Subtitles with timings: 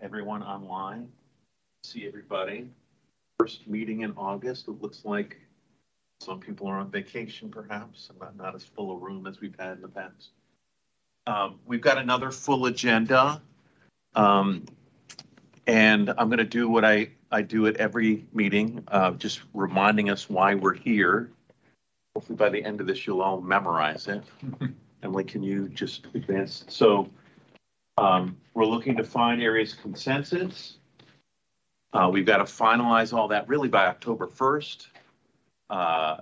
[0.00, 1.08] everyone online.
[1.84, 2.68] See everybody.
[3.38, 4.68] First meeting in August.
[4.68, 5.38] It looks like
[6.20, 9.56] some people are on vacation perhaps, and not, not as full a room as we've
[9.58, 10.30] had in the past.
[11.26, 13.40] Um, we've got another full agenda.
[14.14, 14.66] Um,
[15.66, 20.28] and I'm gonna do what I, I do at every meeting, uh, just reminding us
[20.28, 21.30] why we're here.
[22.14, 24.22] Hopefully by the end of this, you'll all memorize it.
[25.02, 26.64] Emily, can you just advance?
[26.68, 27.08] So
[28.00, 30.78] um, we're looking to find areas of consensus.
[31.92, 34.86] Uh, we've got to finalize all that really by October 1st.
[35.68, 36.16] Uh,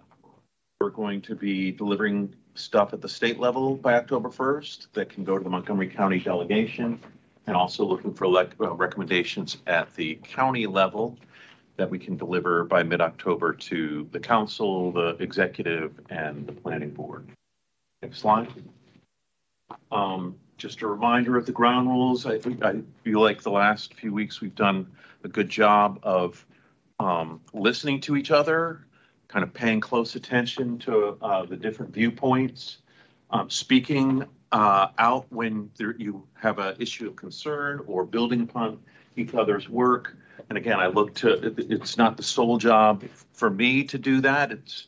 [0.80, 5.23] we're going to be delivering stuff at the state level by October 1st that can
[5.23, 6.98] go to the Montgomery County delegation
[7.46, 11.16] and also looking for elect, uh, recommendations at the county level
[11.76, 17.29] that we can deliver by mid-October to the council, the executive, and the planning board.
[18.02, 18.49] Next slide.
[19.93, 22.26] Um, just a reminder of the ground rules.
[22.26, 24.90] I I feel like the last few weeks we've done
[25.24, 26.45] a good job of
[27.00, 28.84] um, listening to each other,
[29.28, 32.78] kind of paying close attention to uh, the different viewpoints,
[33.30, 38.80] um, speaking uh, out when there, you have an issue of concern or building upon
[39.16, 40.16] each other's work.
[40.48, 44.50] And again, I look to it's not the sole job for me to do that.
[44.52, 44.87] It's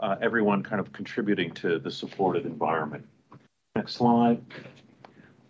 [0.00, 3.06] uh, everyone kind of contributing to the supported environment.
[3.76, 4.42] Next slide.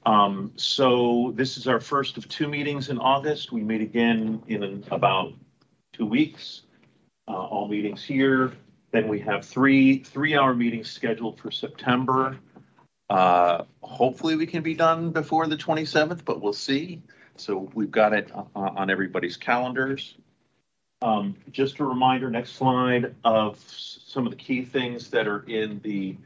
[0.05, 3.53] Um, so this is our first of two meetings in August.
[3.53, 5.33] We meet again in about
[5.93, 6.63] two weeks.
[7.29, 8.53] Uh, all meetings here.
[8.91, 12.37] Then we have three, three-hour meetings scheduled for September.
[13.09, 17.01] Uh, hopefully we can be done before the 27th, but we'll see.
[17.37, 20.17] So we've got it uh, on everybody's calendars.
[21.01, 25.81] Um, just a reminder, next slide, of some of the key things that are in
[25.83, 26.17] the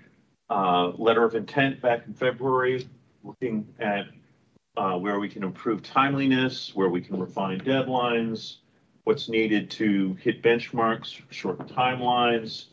[0.50, 2.88] uh, letter of intent back in February,
[3.26, 4.06] looking at
[4.76, 8.58] uh, where we can improve timeliness, where we can refine deadlines,
[9.04, 12.66] what's needed to hit benchmarks, shorten timelines,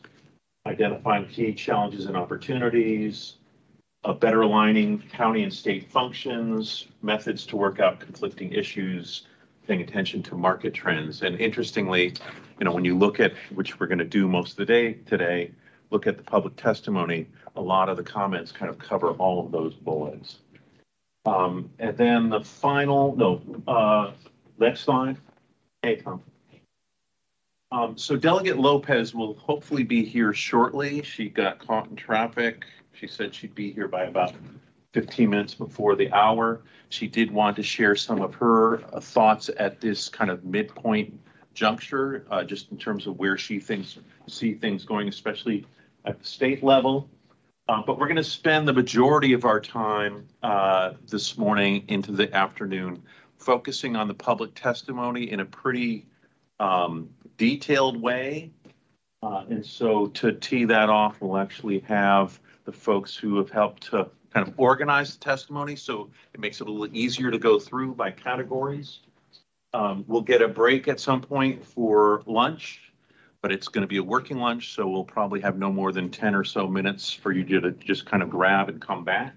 [0.66, 3.36] identifying key challenges and opportunities,
[4.04, 9.26] uh, better aligning county and state functions, methods to work out conflicting issues,
[9.66, 11.22] paying attention to market trends.
[11.22, 12.14] And interestingly,
[12.58, 14.94] you know, when you look at, which we're going to do most of the day
[15.06, 15.50] today,
[15.90, 17.26] look at the public testimony,
[17.56, 20.38] a lot of the comments kind of cover all of those bullets.
[21.24, 24.12] Um, and then the final, no, uh,
[24.58, 25.16] next slide.
[25.82, 26.22] Tom.
[27.70, 31.02] Um, so Delegate Lopez will hopefully be here shortly.
[31.02, 32.64] She got caught in traffic.
[32.92, 34.32] She said she'd be here by about
[34.92, 36.62] 15 minutes before the hour.
[36.88, 41.18] She did want to share some of her uh, thoughts at this kind of midpoint
[41.52, 43.98] juncture, uh, just in terms of where she thinks,
[44.28, 45.66] see things going, especially
[46.04, 47.08] at the state level.
[47.66, 52.12] Uh, but we're going to spend the majority of our time uh, this morning into
[52.12, 53.02] the afternoon
[53.38, 56.06] focusing on the public testimony in a pretty
[56.60, 57.08] um,
[57.38, 58.50] detailed way.
[59.22, 63.84] Uh, and so to tee that off, we'll actually have the folks who have helped
[63.90, 65.74] to kind of organize the testimony.
[65.74, 69.00] So it makes it a little easier to go through by categories.
[69.72, 72.92] Um, we'll get a break at some point for lunch,
[73.44, 74.72] but it's going to be a working lunch.
[74.72, 78.06] So we'll probably have no more than 10 or so minutes for you to just
[78.06, 79.34] kind of grab and come back.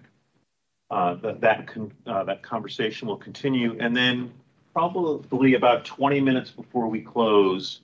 [0.89, 3.75] Uh, that, that, con- uh, that conversation will continue.
[3.81, 4.31] And then
[4.71, 7.81] probably about 20 minutes before we close,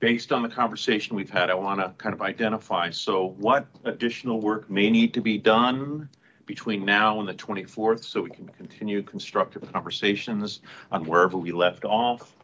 [0.00, 4.42] based on the conversation we've had, I want to kind of identify, so what additional
[4.42, 6.10] work may need to be done
[6.44, 10.60] between now and the 24th so we can continue constructive conversations
[10.92, 12.35] on wherever we left off?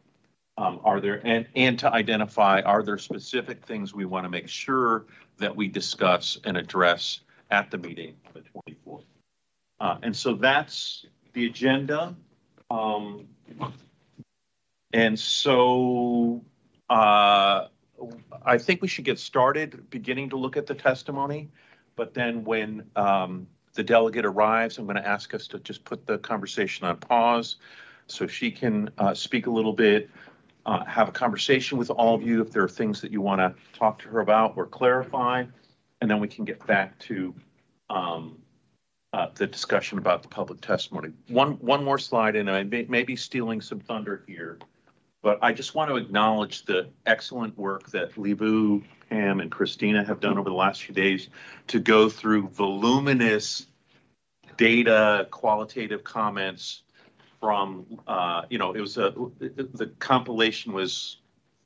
[0.63, 4.49] Um, are there, and, and to identify, are there specific things we want to make
[4.49, 5.07] sure
[5.39, 7.19] that we discuss and address
[7.51, 8.43] at the meeting the
[8.87, 9.03] 24th?
[9.81, 12.15] Uh, and so that's the agenda.
[12.71, 13.27] Um,
[14.93, 16.45] and so
[16.89, 17.67] uh,
[18.47, 21.51] I think we should get started beginning to look at the testimony.
[21.97, 26.07] But then when um, the delegate arrives, I'm going to ask us to just put
[26.07, 27.57] the conversation on pause
[28.07, 30.09] so she can uh, speak a little bit,
[30.67, 33.41] uh, have a conversation with all of you if there are things that you want
[33.41, 35.45] to talk to her about or clarify.
[36.01, 37.35] And then we can get back to
[37.91, 38.39] um,
[39.13, 41.11] uh, the discussion about the public testimony.
[41.29, 44.59] One, one more slide, and I may, may be stealing some thunder here.
[45.23, 50.19] But I just want to acknowledge the excellent work that Libu, Pam, and Christina have
[50.19, 51.29] done over the last few days
[51.69, 53.67] to go through voluminous
[54.57, 56.82] data, qualitative comments
[57.43, 61.17] from, uh, you know, it was a, the compilation was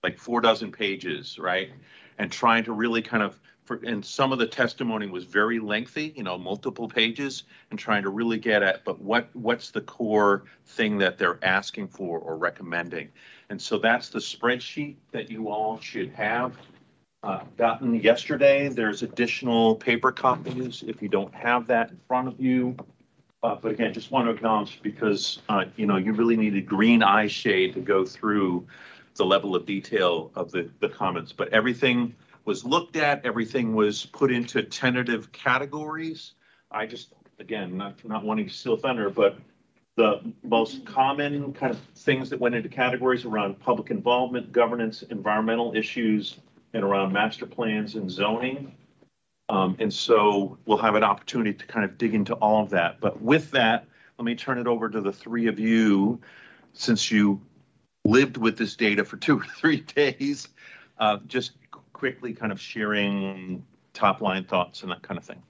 [0.03, 1.69] like four dozen pages, right?
[2.17, 6.15] And trying to really kind of, for, and some of the testimony was very lengthy,
[6.17, 10.45] you know, multiple pages, and trying to really get at, but what, what's the core
[10.65, 13.11] thing that they're asking for or recommending?
[13.51, 16.57] And so that's the spreadsheet that you all should have
[17.23, 18.69] uh, gotten yesterday.
[18.69, 22.77] There's additional paper copies if you don't have that in front of you.
[23.43, 27.03] Uh, But again, just want to acknowledge because, uh, you know, you really needed green
[27.03, 28.67] eye shade to go through
[29.15, 31.33] the level of detail of the, the comments.
[31.33, 36.33] But everything was looked at, everything was put into tentative categories.
[36.71, 39.39] I just, again, not, not wanting to steal thunder, but
[39.97, 45.75] the most common kind of things that went into categories around public involvement, governance, environmental
[45.75, 46.39] issues,
[46.75, 48.73] and around master plans and zoning.
[49.49, 53.01] Um, and so we'll have an opportunity to kind of dig into all of that.
[53.01, 53.87] But with that,
[54.19, 56.21] let me turn it over to the three of you,
[56.73, 57.41] since you
[58.05, 60.49] lived with this data for two or three days,
[60.99, 61.53] uh, just
[61.93, 65.43] quickly kind of sharing top line thoughts and that kind of thing.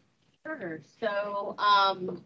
[0.45, 0.81] Sure.
[1.01, 2.23] So, um,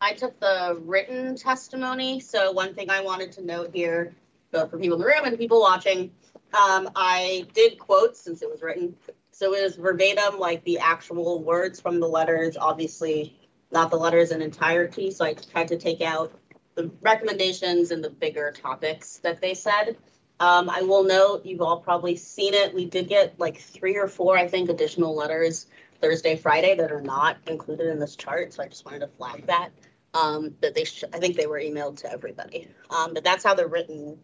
[0.00, 2.20] I took the written testimony.
[2.20, 4.14] So one thing I wanted to note here,
[4.50, 6.10] both for people in the room and people watching,
[6.54, 8.96] um, I did quotes since it was written.
[9.32, 13.38] So it was verbatim, like the actual words from the letters, obviously
[13.70, 15.10] not the letters in entirety.
[15.10, 16.32] So I tried to take out
[16.74, 19.96] the recommendations and the bigger topics that they said.
[20.40, 22.74] Um, I will note, you've all probably seen it.
[22.74, 25.66] We did get like three or four, I think, additional letters
[26.00, 28.54] Thursday, Friday that are not included in this chart.
[28.54, 29.70] So I just wanted to flag that.
[30.12, 32.66] Um, that they, I think they were emailed to everybody.
[32.90, 34.18] Um, but that's how the written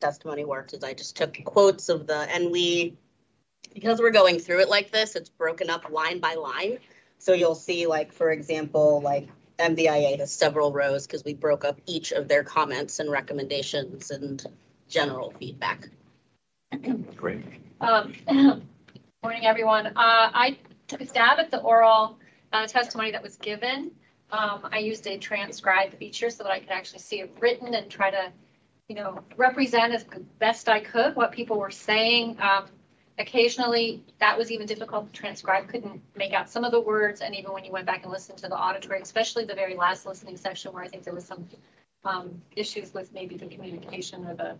[0.00, 2.98] testimony worked is I just took quotes of the, and we,
[3.72, 6.78] because we're going through it like this, it's broken up line by line.
[7.18, 9.28] So you'll see like, for example, like
[9.58, 14.44] MBIA has several rows because we broke up each of their comments and recommendations and
[14.88, 15.88] general feedback.
[17.16, 17.44] Great.
[17.80, 18.14] Um,
[19.22, 19.86] Morning, everyone.
[19.86, 20.58] Uh, I
[20.88, 22.18] took a stab at the oral
[22.52, 23.90] uh, testimony that was given.
[24.32, 27.90] Um, I used a transcribe feature so that I could actually see it written and
[27.90, 28.32] try to,
[28.88, 30.06] you know, represent as
[30.38, 32.38] best I could what people were saying.
[32.40, 32.66] Um,
[33.20, 37.34] Occasionally, that was even difficult to transcribe, couldn't make out some of the words, and
[37.34, 40.38] even when you went back and listened to the auditory, especially the very last listening
[40.38, 41.46] section where I think there was some
[42.02, 44.56] um, issues with maybe the communication or the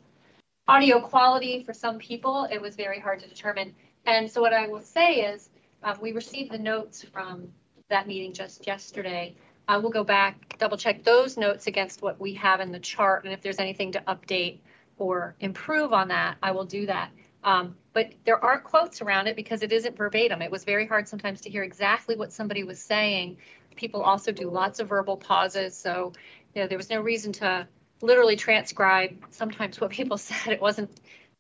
[0.69, 3.75] audio quality for some people, it was very hard to determine.
[4.05, 5.49] And so what I will say is,
[5.83, 7.49] um, we received the notes from
[7.89, 9.35] that meeting just yesterday.
[9.69, 13.25] I will go back, double check those notes against what we have in the chart,
[13.25, 14.59] and if there's anything to update
[14.99, 17.11] or improve on that, I will do that.
[17.43, 20.43] Um, but there are quotes around it because it isn't verbatim.
[20.43, 23.39] It was very hard sometimes to hear exactly what somebody was saying.
[23.77, 26.13] People also do lots of verbal pauses, so
[26.55, 27.67] you know, there was no reason to
[28.03, 30.53] literally transcribe sometimes what people said.
[30.53, 30.91] It wasn't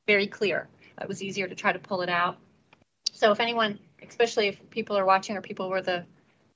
[0.06, 0.68] very clear.
[1.00, 2.38] It was easier to try to pull it out.
[3.12, 6.04] So if anyone, especially if people are watching or people were the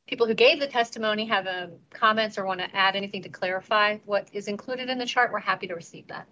[0.06, 3.98] people who gave the testimony have uh, comments or want to add anything to clarify
[4.04, 6.26] what is included in the chart, we're happy to receive that.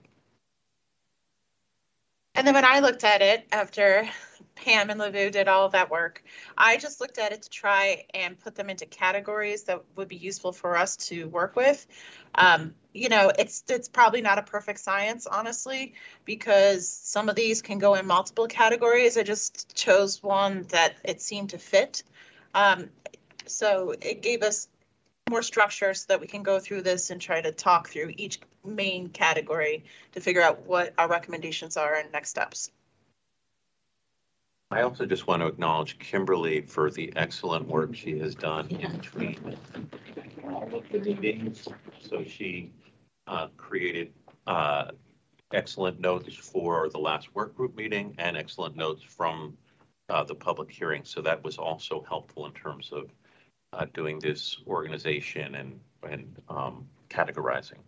[2.34, 4.08] And then when I looked at it after
[4.54, 6.22] Pam and Lavu did all of that work,
[6.56, 10.16] I just looked at it to try and put them into categories that would be
[10.16, 11.86] useful for us to work with.
[12.34, 15.94] Um, you know, it's it's probably not a perfect science, honestly,
[16.24, 19.18] because some of these can go in multiple categories.
[19.18, 22.02] I just chose one that it seemed to fit.
[22.54, 22.90] Um,
[23.46, 24.68] so it gave us
[25.30, 28.38] more structure so that we can go through this and try to talk through each
[28.64, 32.70] main category to figure out what our recommendations are and next steps.
[34.70, 38.92] I also just want to acknowledge Kimberly for the excellent work she has done in
[38.92, 39.56] between
[40.44, 41.68] all of the meetings.
[42.00, 42.70] So she
[43.26, 44.12] uh, created
[44.46, 44.92] uh,
[45.52, 49.56] excellent notes for the last work group meeting and excellent notes from
[50.08, 51.04] uh, the public hearing.
[51.04, 53.10] So that was also helpful in terms of
[53.72, 57.78] uh, doing this organization and, and um, categorizing.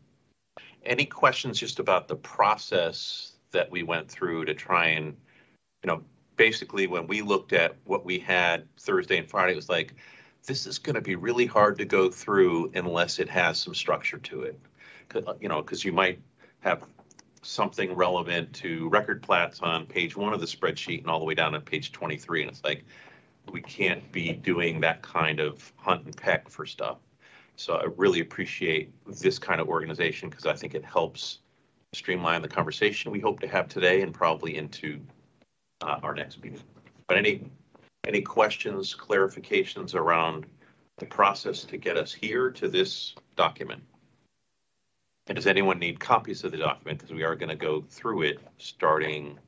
[0.84, 5.16] Any questions just about the process that we went through to try and,
[5.82, 6.02] you know,
[6.36, 9.94] basically when we looked at what we had Thursday and Friday, it was like,
[10.46, 14.18] this is going to be really hard to go through unless it has some structure
[14.18, 14.58] to it.
[15.40, 16.20] You know, because you might
[16.60, 16.82] have
[17.42, 21.34] something relevant to record plats on page one of the spreadsheet and all the way
[21.34, 22.42] down to page 23.
[22.42, 22.84] And it's like,
[23.50, 26.98] we can't be doing that kind of hunt and peck for stuff.
[27.56, 31.38] So I really appreciate this kind of organization because I think it helps
[31.92, 35.00] streamline the conversation we hope to have today and probably into
[35.82, 36.60] uh, our next meeting.
[37.06, 37.50] But any
[38.06, 40.46] any questions, clarifications around
[40.98, 43.82] the process to get us here to this document?
[45.26, 46.98] And does anyone need copies of the document?
[46.98, 49.38] Because we are going to go through it starting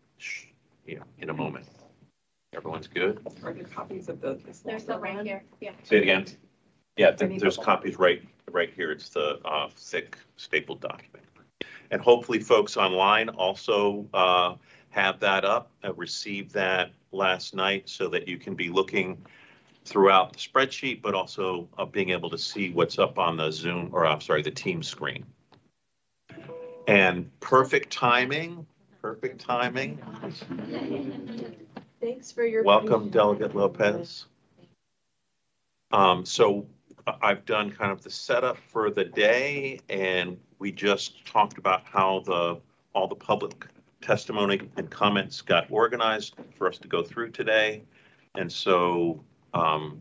[0.87, 1.67] you know, in a moment.
[2.55, 3.21] Everyone's good?
[3.43, 4.38] Are there copies of the?
[4.65, 5.73] There's some right here, yeah.
[5.83, 6.26] Say it again.
[6.97, 8.91] Yeah, there- there's copies right, right here.
[8.93, 11.25] It's the uh, thick stapled document.
[11.91, 14.55] And hopefully folks online also uh,
[14.91, 19.25] have that up, uh, received that last night so that you can be looking
[19.85, 23.91] throughout the spreadsheet, but also uh, being able to see what's up on the Zoom,
[23.93, 25.25] or I'm sorry, the team screen.
[26.88, 28.67] And perfect timing,
[29.03, 30.00] perfect timing.
[32.00, 32.62] Thanks for your.
[32.62, 33.11] Welcome.
[33.11, 34.26] Delegate Lopez.
[35.93, 36.67] Um, so
[37.23, 42.21] I've done kind of the setup for the day and we just talked about how
[42.21, 42.61] the,
[42.95, 43.67] all the public
[44.00, 47.83] testimony and comments got organized for us to go through today.
[48.35, 49.23] And so,
[49.55, 50.00] um,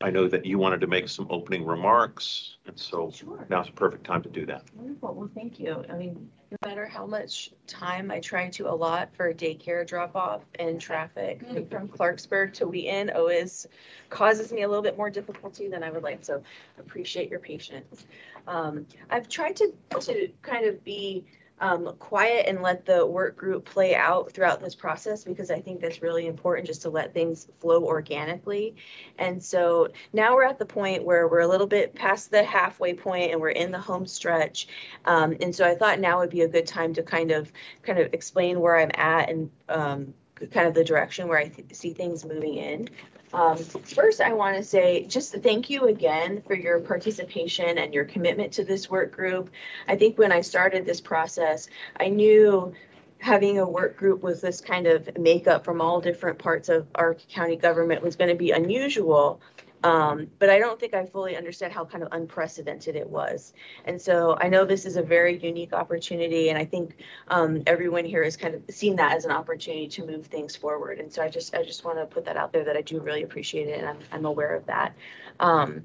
[0.00, 3.44] I know that you wanted to make some opening remarks and so Sure.
[3.50, 4.62] now's the perfect time to do that.
[4.76, 5.12] Wonderful.
[5.12, 5.84] Well, thank you.
[5.90, 10.42] I mean, no matter how much time I try to allot for daycare drop off
[10.60, 13.66] and traffic from Clarksburg to Wheaton always
[14.08, 16.24] causes me a little bit more difficulty than I would like.
[16.24, 16.42] So
[16.78, 18.06] appreciate your patience.
[18.46, 21.24] Um, I've tried to, to kind of be
[21.60, 25.80] um, quiet and let the work group play out throughout this process because I think
[25.80, 28.76] that's really important just to let things flow organically.
[29.18, 32.94] And so now we're at the point where we're a little bit past the halfway
[32.94, 34.68] point and we're in the home stretch.
[35.04, 37.98] Um, and so I thought now would be a good time to kind of kind
[37.98, 40.14] of explain where I'm at and um,
[40.52, 42.88] kind of the direction where I th- see things moving in.
[43.32, 48.04] Um, first, I want to say just thank you again for your participation and your
[48.04, 49.50] commitment to this work group.
[49.86, 51.68] I think when I started this process,
[52.00, 52.72] I knew
[53.18, 57.14] having a work group with this kind of makeup from all different parts of our
[57.14, 59.40] county government was going to be unusual.
[59.84, 63.52] Um, but I don't think I fully understood how kind of unprecedented it was.
[63.84, 66.96] And so I know this is a very unique opportunity, and I think
[67.28, 70.98] um, everyone here has kind of seen that as an opportunity to move things forward.
[70.98, 73.00] And so I just I just want to put that out there that I do
[73.00, 74.94] really appreciate it, and I'm I'm aware of that.
[75.38, 75.84] Um,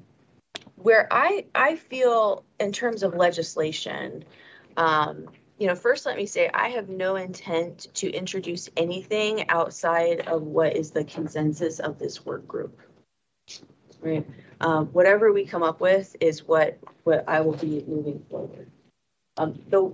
[0.76, 4.24] where I I feel in terms of legislation.
[4.76, 10.26] Um, you know, first let me say I have no intent to introduce anything outside
[10.26, 12.80] of what is the consensus of this work group.
[14.04, 14.26] Right.
[14.60, 18.70] Um, whatever we come up with is what, what I will be moving forward.
[19.38, 19.90] Um, the,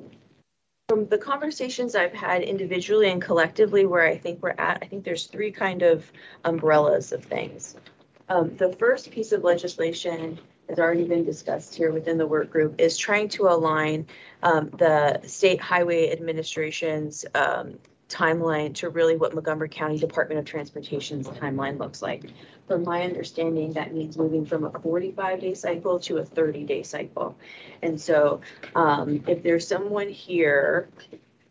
[0.89, 5.05] from the conversations I've had individually and collectively where I think we're at, I think
[5.05, 6.11] there's three kind of
[6.45, 7.77] umbrellas of things.
[8.29, 12.81] Um, the first piece of legislation has already been discussed here within the work group
[12.81, 14.07] is trying to align
[14.43, 17.79] um, the state highway administration's um,
[18.11, 22.25] timeline to really what Montgomery County Department of Transportation's timeline looks like.
[22.67, 27.37] From my understanding, that means moving from a 45-day cycle to a 30-day cycle.
[27.83, 28.41] And so
[28.75, 30.89] um, if there's someone here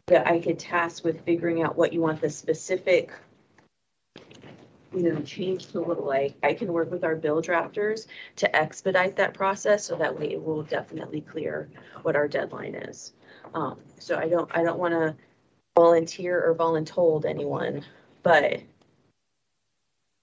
[0.08, 3.12] that I could task with figuring out what you want the specific
[4.92, 9.16] you know, change to look like, I can work with our bill drafters to expedite
[9.18, 11.70] that process so that way it will definitely clear
[12.01, 13.13] what our deadline is.
[13.54, 15.16] Um, so I don't, I don't want to
[15.79, 17.86] volunteer or voluntold anyone,
[18.21, 18.62] but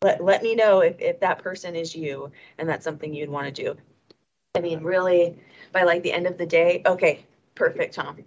[0.02, 3.46] let, let me know if, if that person is you and that's something you'd want
[3.46, 3.74] to do.
[4.54, 5.38] I mean, really,
[5.72, 8.18] by like the end of the day, okay, perfect, Tom.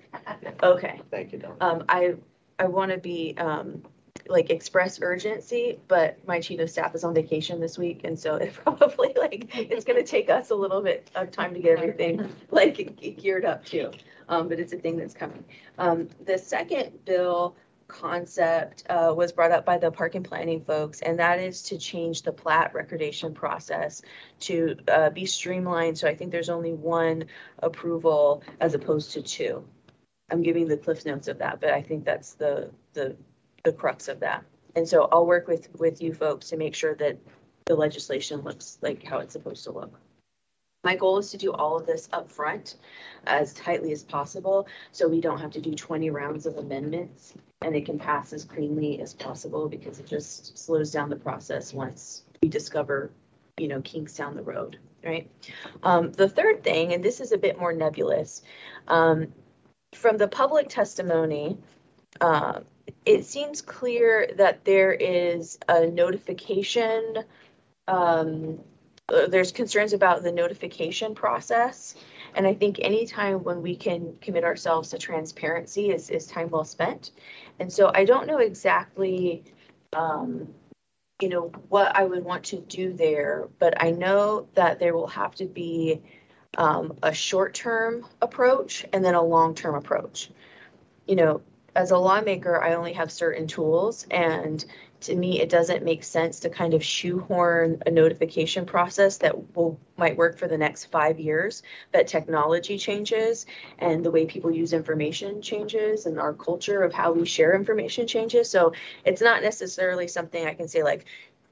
[0.64, 1.00] Okay.
[1.12, 1.56] Thank you, Don.
[1.62, 2.16] Um, I,
[2.58, 3.84] I want to be, um,
[4.28, 8.02] like express urgency, but my chief of staff is on vacation this week.
[8.04, 11.54] And so it probably like, it's going to take us a little bit of time
[11.54, 13.92] to get everything like geared up too.
[14.28, 15.44] Um, but it's a thing that's coming.
[15.78, 17.56] Um, the second bill
[17.88, 21.78] concept, uh, was brought up by the park and planning folks, and that is to
[21.80, 24.04] change the plat recordation process
[24.42, 25.98] to, uh, be streamlined.
[25.98, 27.26] So I think there's only one
[27.58, 29.66] approval as opposed to two.
[30.32, 33.16] I'm giving the cliff notes of that, but I think that's the, the,
[33.64, 34.44] the crux of that.
[34.76, 37.18] And so I'll work with, with you folks to make sure that
[37.66, 40.00] the legislation looks like how it's supposed to look.
[40.84, 42.76] My goal is to do all of this upfront
[43.28, 47.76] as tightly as possible, so we don't have to do twenty rounds of amendments and
[47.76, 52.24] it can pass as cleanly as possible because it just slows down the process once
[52.42, 53.12] we discover,
[53.58, 55.30] you know, kinks down the road, right?
[55.84, 58.42] Um, the third thing, and this is a bit more nebulous,
[58.88, 59.34] um,
[59.94, 61.58] from the public testimony,
[62.22, 62.62] uh,
[63.06, 67.24] it seems clear that there is a notification.
[67.88, 68.60] Um,
[69.14, 71.96] uh, there's concerns about the notification process.
[72.36, 76.50] And I think any time when we can commit ourselves to transparency is, is time
[76.50, 77.12] well spent.
[77.60, 79.44] And so I don't know exactly,
[79.94, 80.48] um,
[81.22, 85.08] you know, what I would want to do there, but I know that there will
[85.08, 86.02] have to be
[86.58, 90.30] um, a short-term approach and then a long-term approach.
[91.08, 91.42] You know,
[91.76, 94.64] as a lawmaker, I only have certain tools and
[95.02, 99.80] to me, it doesn't make sense to kind of shoehorn a notification process that will,
[99.98, 101.64] might work for the next five years.
[101.94, 103.46] That technology changes
[103.78, 108.08] and the way people use information changes and our culture of how we share information
[108.08, 108.50] changes.
[108.50, 108.74] So
[109.06, 111.06] it's not necessarily something I can say like,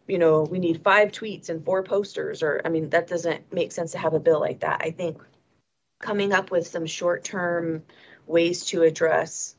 [0.07, 3.71] you know, we need five tweets and four posters, or, I mean, that doesn't make
[3.71, 4.81] sense to have a bill like that.
[4.81, 5.21] I think
[5.99, 7.83] coming up with some short-term
[8.25, 9.55] ways to address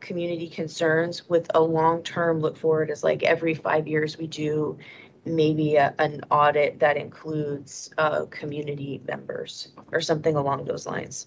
[0.00, 4.78] community concerns with a long-term look forward is like every five years we do
[5.24, 11.26] maybe a, an audit that includes uh, community members or something along those lines.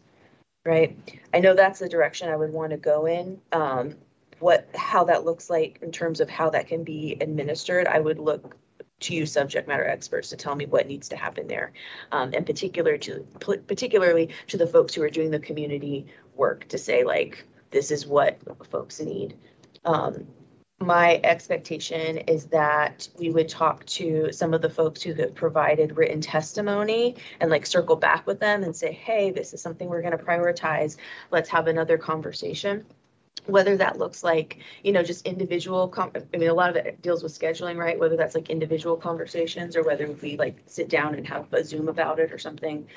[0.66, 0.98] Right?
[1.34, 3.40] I know that's the direction I would want to go in.
[3.52, 3.96] Um,
[4.40, 8.20] what, how that looks like in terms of how that can be administered, I would
[8.20, 8.56] look
[9.02, 11.72] to you subject matter experts to tell me what needs to happen there.
[12.12, 16.06] Um, and particular to, particularly to the folks who are doing the community
[16.36, 19.38] work to say like, this is what folks need.
[19.86, 20.28] Um,
[20.82, 25.98] my expectation is that we would talk to some of the folks who have provided
[25.98, 30.02] written testimony and like circle back with them and say, hey, this is something we're
[30.02, 30.96] going to prioritize.
[31.32, 32.86] Let's have another conversation.
[33.46, 37.24] Whether that looks like, you know, just individual, I mean, a lot of it deals
[37.24, 38.00] with scheduling, right?
[38.00, 41.90] Whether that's like individual conversations or whether we like sit down and have a Zoom
[41.90, 42.88] about it or something.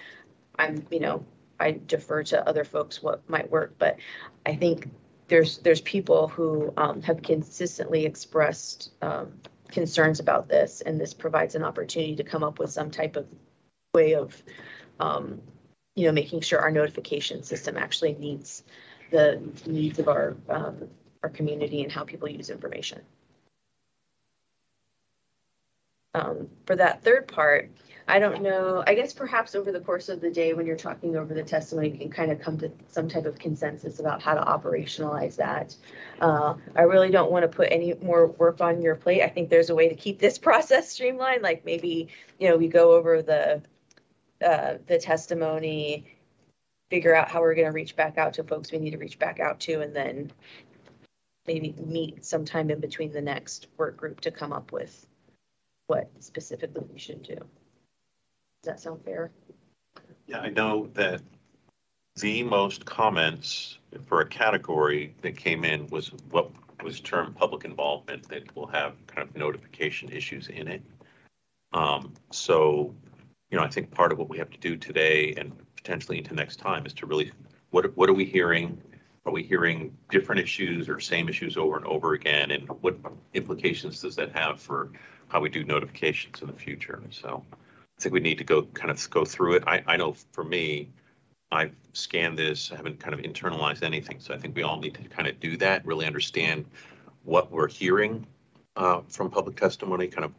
[0.56, 1.24] I'm, you know,
[1.62, 3.96] I defer to other folks what might work, but
[4.44, 4.90] I think
[5.28, 9.32] there's there's people who um, have consistently expressed um,
[9.68, 13.26] concerns about this, and this provides an opportunity to come up with some type of
[13.94, 14.42] way of,
[14.98, 15.40] um,
[15.94, 18.64] you know, making sure our notification system actually meets
[19.10, 20.88] the needs of our um,
[21.22, 23.00] our community and how people use information.
[26.14, 27.70] Um, for that third part,
[28.08, 31.16] I don't know, I guess perhaps over the course of the day, when you're talking
[31.16, 34.34] over the testimony, you can kind of come to some type of consensus about how
[34.34, 35.76] to operationalize that.
[36.20, 39.22] Uh, I really don't want to put any more work on your plate.
[39.22, 42.68] I think there's a way to keep this process streamlined, like maybe, you know, we
[42.68, 43.62] go over the,
[44.44, 46.06] uh, the testimony,
[46.90, 49.18] figure out how we're going to reach back out to folks we need to reach
[49.18, 50.30] back out to, and then
[51.46, 55.06] maybe meet sometime in between the next work group to come up with
[55.86, 57.36] what specifically we should do.
[58.62, 59.32] Does that sound fair?
[60.26, 61.20] Yeah, I know that
[62.16, 66.50] the most comments for a category that came in was what
[66.82, 70.82] was termed public involvement, that will have kind of notification issues in it.
[71.72, 72.94] Um, so,
[73.50, 76.34] you know, I think part of what we have to do today and potentially into
[76.34, 77.32] next time is to really,
[77.70, 78.80] what, what are we hearing?
[79.24, 82.50] Are we hearing different issues or same issues over and over again?
[82.50, 82.96] And what
[83.34, 84.90] implications does that have for
[85.28, 87.00] how we do notifications in the future?
[87.10, 87.44] So
[88.02, 89.64] think we need to go kind of go through it.
[89.66, 90.88] I, I know for me,
[91.50, 94.18] I've scanned this, I haven't kind of internalized anything.
[94.20, 96.64] So I think we all need to kind of do that, really understand
[97.24, 98.26] what we're hearing
[98.76, 100.32] uh, from public testimony, kind of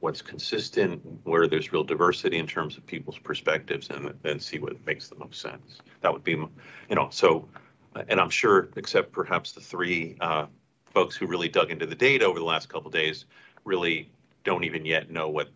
[0.00, 4.84] what's consistent, where there's real diversity in terms of people's perspectives, and then see what
[4.86, 5.80] makes the most sense.
[6.00, 6.48] That would be, you
[6.90, 7.48] know, so,
[8.08, 10.46] and I'm sure, except perhaps the three uh,
[10.92, 13.26] folks who really dug into the data over the last couple days,
[13.64, 14.10] really
[14.44, 15.48] don't even yet know what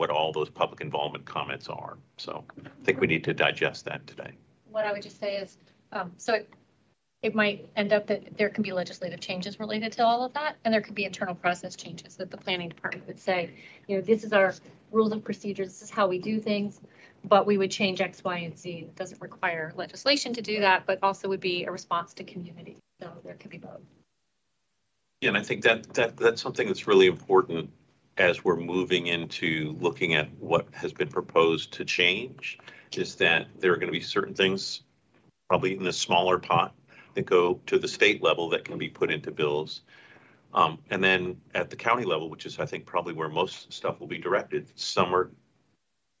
[0.00, 1.98] what all those public involvement comments are.
[2.16, 4.32] So I think we need to digest that today.
[4.70, 5.58] What I would just say is,
[5.92, 6.48] um, so it,
[7.20, 10.56] it might end up that there can be legislative changes related to all of that,
[10.64, 13.50] and there could be internal process changes that the planning department would say,
[13.88, 14.54] you know, this is our
[14.90, 16.80] rules of procedure, this is how we do things,
[17.24, 18.70] but we would change X, Y, and Z.
[18.70, 22.78] It doesn't require legislation to do that, but also would be a response to community.
[23.02, 23.82] So there could be both.
[25.20, 27.68] Yeah, and I think that, that, that's something that's really important
[28.16, 32.58] as we're moving into looking at what has been proposed to change
[32.96, 34.82] is that there are going to be certain things,
[35.48, 36.74] probably in the smaller pot,
[37.14, 39.82] that go to the state level that can be put into bills.
[40.52, 44.00] Um, and then at the county level, which is, I think, probably where most stuff
[44.00, 45.30] will be directed, some are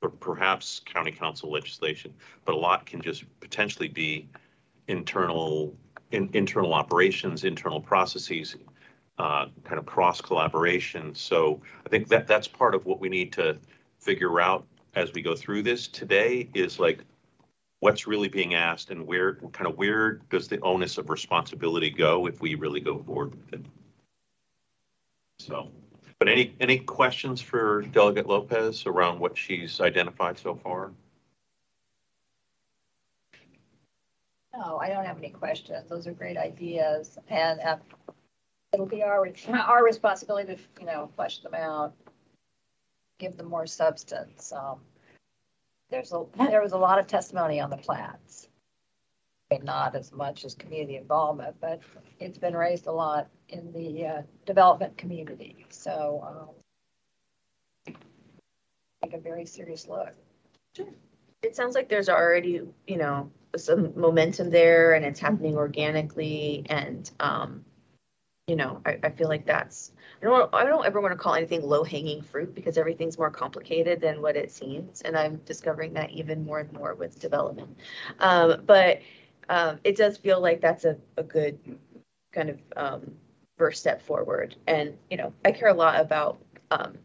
[0.02, 4.28] or perhaps county council legislation, but a lot can just potentially be
[4.88, 5.76] internal
[6.10, 8.56] in, internal operations, internal processes,
[9.20, 11.14] uh, kind of cross collaboration.
[11.14, 13.58] So I think that that's part of what we need to
[13.98, 17.04] figure out as we go through this today is like
[17.80, 22.26] what's really being asked and where kind of where does the onus of responsibility go
[22.26, 23.66] if we really go forward with it.
[25.38, 25.70] So,
[26.18, 30.92] but any any questions for Delegate Lopez around what she's identified so far?
[34.56, 35.90] No, I don't have any questions.
[35.90, 37.18] Those are great ideas.
[37.28, 37.76] And uh,
[38.72, 41.94] it'll be our, our responsibility to, you know, flesh them out,
[43.18, 44.52] give them more substance.
[44.52, 44.80] Um,
[45.90, 48.48] There's a, there was a lot of testimony on the plats.
[49.62, 51.80] not as much as community involvement, but
[52.20, 55.66] it's been raised a lot in the uh, development community.
[55.70, 56.54] So
[57.86, 57.94] um,
[59.02, 60.14] take a very serious look.
[60.76, 60.86] Sure.
[61.42, 67.10] It sounds like there's already, you know, some momentum there and it's happening organically and,
[67.18, 67.64] um,
[68.50, 71.36] you know, I, I feel like that's, I don't, I don't ever want to call
[71.36, 75.02] anything low hanging fruit because everything's more complicated than what it seems.
[75.02, 77.78] And I'm discovering that even more and more with development.
[78.18, 79.02] Um, but,
[79.48, 81.78] um, it does feel like that's a, a good
[82.32, 83.12] kind of, um,
[83.56, 84.56] first step forward.
[84.66, 86.98] And, you know, I care a lot about, um,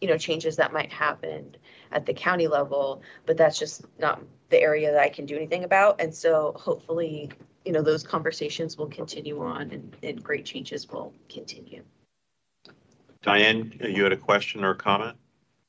[0.00, 1.54] you know, changes that might happen
[1.92, 5.62] at the county level, but that's just not the area that I can do anything
[5.62, 6.00] about.
[6.00, 7.30] And so hopefully,
[7.70, 11.84] you know, those conversations will continue on and, and great changes will continue.
[13.22, 15.16] Diane, you had a question or a comment?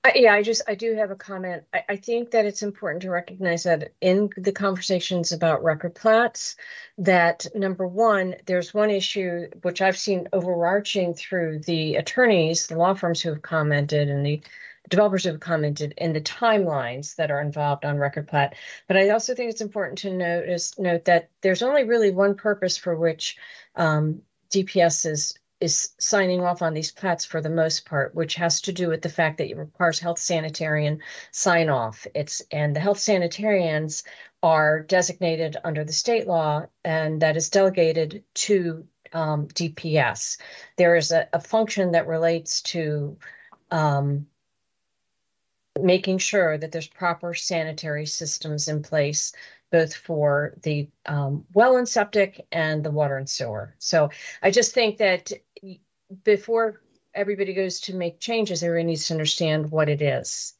[0.04, 1.62] Uh, Yeah, I just, I do have a comment.
[1.72, 6.56] I, I think that it's important to recognize that in the conversations about record plats,
[6.98, 12.96] that number one, there's one issue which I've seen overarching through the attorneys, the law
[12.96, 14.42] firms who have commented and the
[14.90, 18.56] developers have commented in the timelines that are involved on record plat.
[18.88, 22.78] But I also think it's important to notice, note that there's only really one purpose
[22.78, 23.38] for which
[23.76, 28.62] um, DPS is is signing off on these plats for the most part, which has
[28.62, 32.08] to do with the fact that it requires health sanitarian sign off.
[32.16, 34.04] It's and the health sanitarians
[34.42, 40.40] are designated under the state law, and that is delegated to um, DPS.
[40.78, 43.18] There is a, a function that relates to
[43.70, 44.26] um,
[45.80, 49.34] making sure that there's proper sanitary systems in place
[49.72, 53.74] both for the um, well and septic and the water and sewer.
[53.80, 54.10] So
[54.44, 55.32] I just think that
[56.26, 56.82] before
[57.14, 60.56] everybody goes to make changes, everybody needs to understand what it is.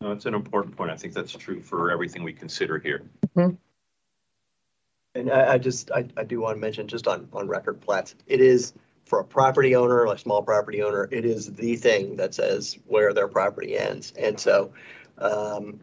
[0.00, 0.90] No, it's an important point.
[0.90, 3.02] I think that's true for everything we consider here.
[3.36, 8.16] And I, I just, I, I do want to mention, just on, on record plats,
[8.26, 8.74] it is
[9.04, 13.12] for a property owner, a small property owner, it is the thing that says where
[13.12, 14.12] their property ends.
[14.18, 14.72] And so,
[15.18, 15.80] um,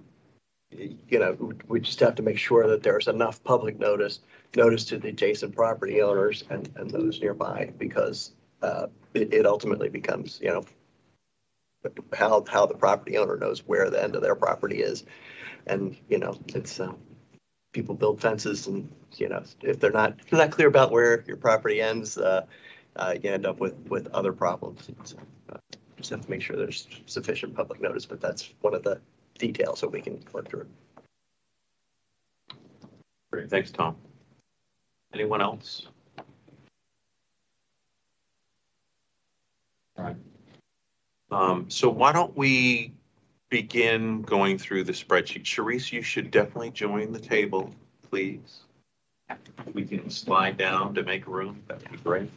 [0.71, 4.21] you know, we just have to make sure that there's enough public notice,
[4.55, 8.31] notice to the adjacent property owners and, and those nearby, because,
[8.61, 10.63] uh, it, it ultimately becomes, you know,
[12.13, 15.03] how, how the property owner knows where the end of their property is.
[15.67, 16.93] And, you know, it's, uh,
[17.73, 21.23] people build fences and, you know, if they're not, if they're not clear about where
[21.27, 22.45] your property ends, uh,
[22.95, 24.89] uh, you end up with, with other problems.
[25.03, 25.17] So,
[25.51, 25.57] uh,
[25.97, 28.99] Just have to make sure there's sufficient public notice, but that's one of the
[29.37, 30.67] details that we can work through.
[33.31, 33.95] Great, thanks, Tom.
[35.13, 35.87] Anyone else?
[39.97, 40.15] All right.
[41.31, 42.93] Um, so why don't we
[43.49, 45.43] begin going through the spreadsheet?
[45.43, 47.73] Sharice, you should definitely join the table,
[48.09, 48.61] please.
[49.73, 51.63] We can slide down to make room.
[51.67, 52.29] That'd be great.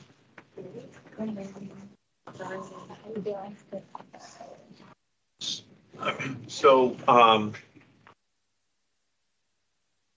[6.47, 7.53] So, um,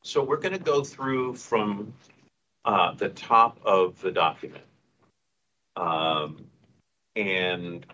[0.03, 1.93] so we're going to go through from,
[2.65, 4.63] uh, the top of the document.
[5.75, 6.45] Um,
[7.15, 7.85] and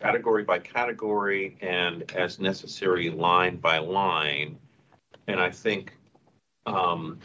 [0.00, 4.58] category by category and as necessary, line by line.
[5.26, 5.96] And I think,
[6.66, 7.20] um,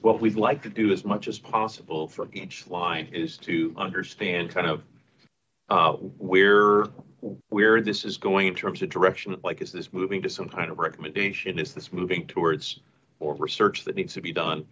[0.00, 4.50] what we'd like to do as much as possible for each line is to understand
[4.50, 4.82] kind of
[5.68, 6.84] uh, where,
[7.48, 10.70] where this is going in terms of direction, like is this moving to some kind
[10.70, 11.58] of recommendation?
[11.58, 12.80] Is this moving towards
[13.20, 14.66] more research that needs to be done?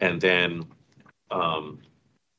[0.00, 0.66] And then,
[1.30, 1.80] um,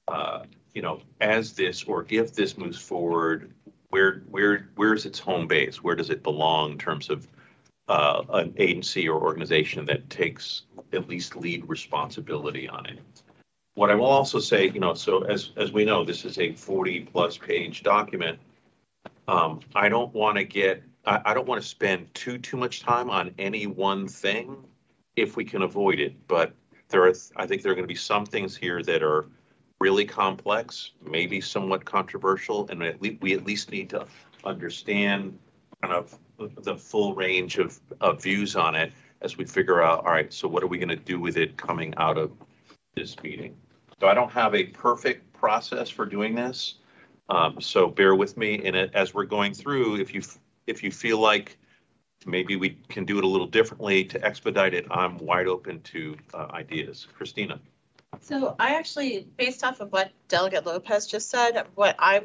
[0.07, 0.43] uh,
[0.73, 3.51] you know, as this or if this moves forward,
[3.89, 5.83] where, where, where's its home base?
[5.83, 7.27] Where does it belong in terms of
[7.87, 12.99] uh, an agency or organization that takes at least lead responsibility on it?
[13.75, 16.49] What I will also say, you know, so as, as we know, this is a
[16.49, 18.39] 40-plus page document.
[19.27, 22.81] Um, I don't want to get, I, I don't want to spend too, too much
[22.81, 24.57] time on any one thing
[25.15, 26.15] if we can avoid it.
[26.27, 26.53] But
[26.89, 29.27] there are, I think there are going to be some things here that are
[29.79, 34.07] really complex, maybe somewhat controversial, and at least, we at least need to
[34.43, 35.37] understand
[35.83, 40.11] kind of the full range of, of views on it as we figure out, all
[40.11, 42.31] right, so what are we going to do with it coming out of
[42.95, 43.55] this meeting?
[43.99, 46.75] So I don't have a perfect process for doing this.
[47.29, 49.99] Um, so bear with me in it as we're going through.
[49.99, 50.21] If you,
[50.67, 51.57] if you feel like
[52.25, 56.15] maybe we can do it a little differently to expedite it, I'm wide open to
[56.33, 57.07] uh, ideas.
[57.13, 57.59] Christina?
[58.21, 62.21] So I actually, based off of what Delegate Lopez just said, what I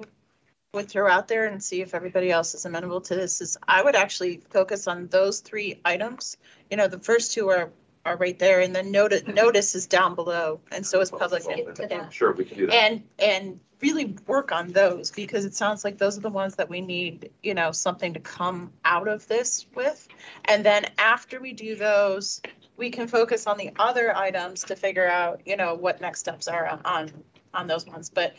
[0.75, 3.83] would throw out there and see if everybody else is amenable to this is I
[3.83, 6.39] would actually focus on those three items.
[6.71, 7.71] You know, the first two are
[8.07, 12.11] are right there and the notice, notice is down below and so is public input.
[12.11, 12.75] Sure, we can do that.
[12.75, 16.71] And, and really work on those because it sounds like those are the ones that
[16.71, 20.09] we need, you know, something to come out of this with.
[20.47, 22.41] And then after we do those,
[22.77, 26.49] we can focus on the other items to figure out, you know, what next steps
[26.49, 27.11] are on- on,
[27.55, 28.11] on those ones.
[28.11, 28.35] But,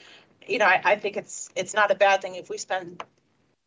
[0.48, 3.04] you know, I, I think it's, it's not a bad thing if we spend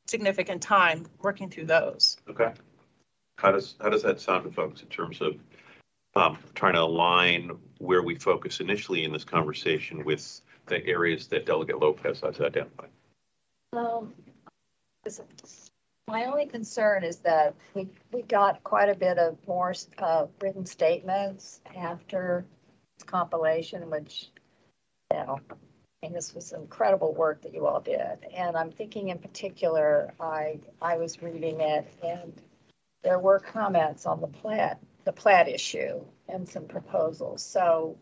[0.07, 2.17] significant time working through those.
[2.29, 2.53] Okay.
[3.39, 5.37] How does, how does that sound to folks in terms of
[6.15, 11.45] um, trying to align where we focus initially in this conversation with the areas that
[11.47, 12.89] Delegate Lopez has identified?
[13.73, 14.15] Um,
[16.09, 20.65] My only concern is that we, we got quite a bit of more, uh, written
[20.65, 22.47] statements after
[22.97, 24.31] this compilation, which,
[25.13, 25.41] you know,
[26.03, 28.19] and this was incredible work that you all did.
[28.35, 32.33] And I'm thinking in particular, I, I was reading it and
[33.03, 37.43] there were comments on the plat, the plat issue and some proposals.
[37.43, 37.97] So,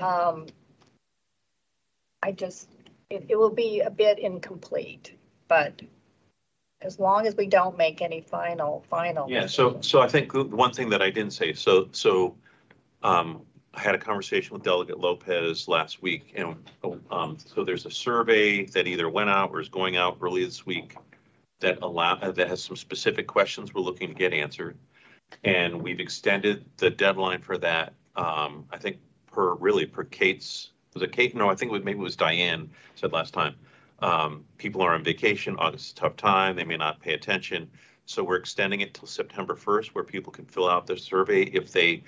[0.00, 0.46] um,
[2.22, 2.68] I just,
[3.08, 5.14] it, it will be a bit incomplete,
[5.48, 5.80] but
[6.82, 9.30] as long as we don't make any final, final.
[9.30, 12.36] Yeah, so, so I think the one thing that I didn't say, so, so,
[13.02, 13.42] um,
[13.74, 16.56] I had a conversation with Delegate Lopez last week and,
[17.10, 20.66] um, so there's a survey that either went out or is going out early this
[20.66, 20.96] week
[21.60, 24.76] that allow, that has some specific questions we're looking to get answered.
[25.44, 28.98] And we've extended the deadline for that, um, I think
[29.30, 31.36] per, really per Kate's, was it Kate?
[31.36, 33.54] No, I think it was, maybe it was Diane said last time.
[34.00, 37.70] Um, people are on vacation, August is a tough time, they may not pay attention.
[38.06, 41.70] So we're extending it till September first where people can fill out their survey if
[41.70, 42.02] they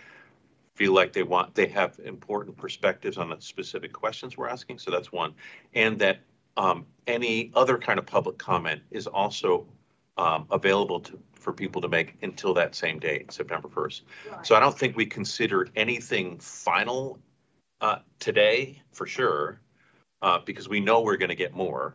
[0.82, 4.80] feel like they want, they have important perspectives on the specific questions we're asking.
[4.80, 5.32] So that's one.
[5.74, 6.18] And that
[6.56, 9.64] um, any other kind of public comment is also
[10.16, 14.02] um, available to, for people to make until that same date, September 1st.
[14.42, 17.20] So I don't think we consider anything final
[17.80, 19.60] uh, today, for sure,
[20.20, 21.94] uh, because we know we're going to get more.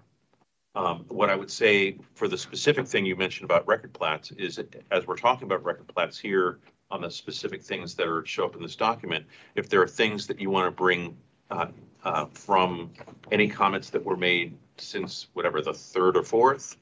[0.75, 4.61] Um, What I would say for the specific thing you mentioned about record plats is,
[4.91, 8.55] as we're talking about record plats here on the specific things that are, show up
[8.55, 11.17] in this document, if there are things that you want to bring
[11.49, 11.67] uh,
[12.03, 12.91] uh, from
[13.31, 16.77] any comments that were made since whatever, the third or fourth,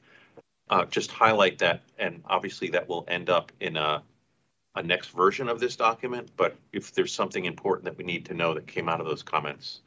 [0.70, 4.02] uh, just highlight that, and obviously that will end up in a,
[4.76, 8.34] a next version of this document, but if there's something important that we need to
[8.34, 9.80] know that came out of those comments,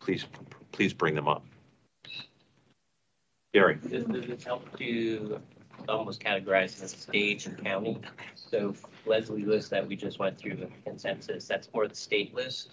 [0.00, 0.26] please,
[0.72, 1.44] please bring them up.
[3.54, 3.78] Gary?
[3.88, 5.40] Does it help to
[5.88, 7.98] almost categorized as state and county?
[8.34, 8.74] So
[9.06, 12.72] Lesley list that we just went through the consensus, that's more the state list.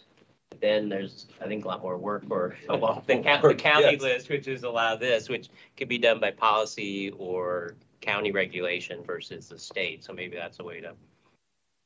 [0.62, 4.02] Then there's, I think, a lot more work for the county, the county Yes.
[4.02, 9.50] list, which is allow this, which could be done by policy or county regulation versus
[9.50, 10.04] the state.
[10.04, 10.94] So maybe that's a way to.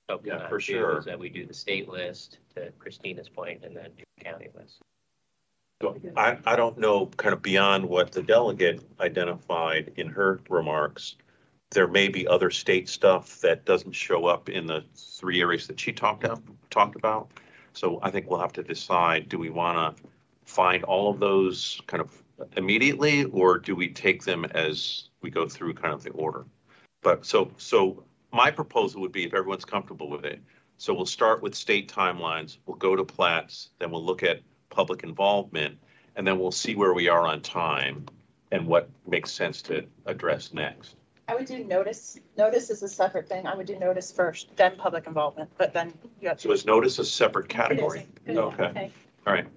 [0.07, 0.97] focus Yeah, for too, sure.
[0.99, 4.49] is That we do the state list to Christina's point and then do the county
[4.57, 4.81] list.
[6.15, 11.15] I, I don't know, kind of beyond what the delegate identified in her remarks.
[11.71, 15.79] There may be other state stuff that doesn't show up in the three areas that
[15.79, 17.29] she talked up, talked about.
[17.73, 20.03] So I think we'll have to decide, do we want to
[20.45, 22.11] find all of those kind of
[22.55, 23.25] immediately?
[23.25, 26.45] Or do we take them as we go through kind of the order?
[27.03, 30.41] But so, so my proposal would be if everyone's comfortable with it.
[30.77, 34.41] So we'll start with state timelines, we'll go to plats, then we'll look at
[34.77, 35.75] public involvement,
[36.15, 38.05] and then we'll see where we are on time
[38.51, 40.95] and what makes sense to address next.
[41.27, 43.47] I would do notice, notice is a separate thing.
[43.47, 46.99] I would do notice first, then public involvement, but then you have So is notice
[46.99, 48.07] a separate category?
[48.25, 48.91] Good, Okay,
[49.25, 49.47] all right.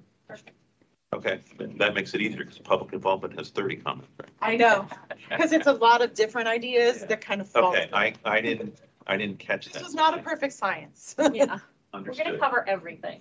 [1.12, 1.40] Okay,
[1.76, 4.09] that makes it easier because public involvement has 30 comments.
[4.18, 4.30] right?
[4.40, 4.88] I know,
[5.28, 7.72] because it's a lot of different ideas that kind of fall.
[7.74, 9.74] Okay, I, I didn't, I didn't catch that.
[9.74, 11.14] This was not a perfect science.
[11.33, 11.59] Yeah,
[11.92, 13.20] we're gonna cover everything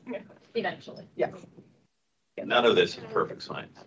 [0.55, 1.05] eventually.
[1.15, 1.31] Yeah.
[2.45, 3.77] None of this is perfect science.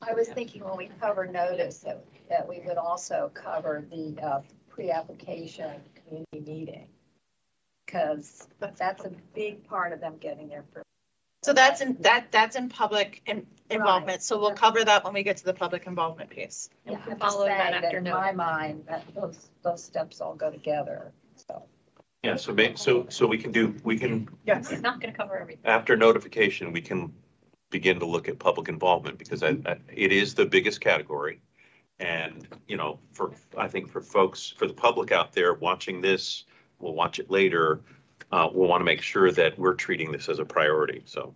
[0.00, 4.40] I was thinking when we cover notice that, that we would also cover the uh,
[4.68, 6.86] pre-application community meeting.
[7.86, 10.62] Because that's a big part of them getting their.
[10.62, 10.82] per-
[11.42, 14.22] So that's in, that, that's in public in- involvement.
[14.22, 16.68] So we'll cover that when we get to the public involvement piece.
[16.86, 20.34] Yeah, I'm just following that saying after In my mind, that those, those steps all
[20.34, 21.62] go together, so.
[22.22, 24.70] Yeah, so ma, so, so we can do, we can, Yes.
[24.70, 25.64] We're not gonna cover everything.
[25.64, 27.12] after notification, we can
[27.70, 31.40] begin to look at public involvement because I, I- it is the biggest category.
[32.00, 36.44] And, you know, for, I think for folks, for the public out there watching this,
[36.78, 37.80] we'll watch it later.
[38.30, 41.02] Uh, we'll want to make sure that we're treating this as a priority.
[41.06, 41.34] So,